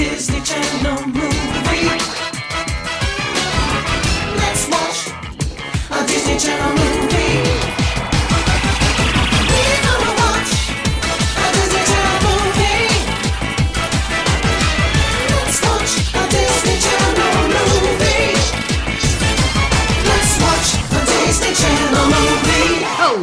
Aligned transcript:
Disney 0.00 0.40
Channel 0.40 1.08
movie. 1.08 1.59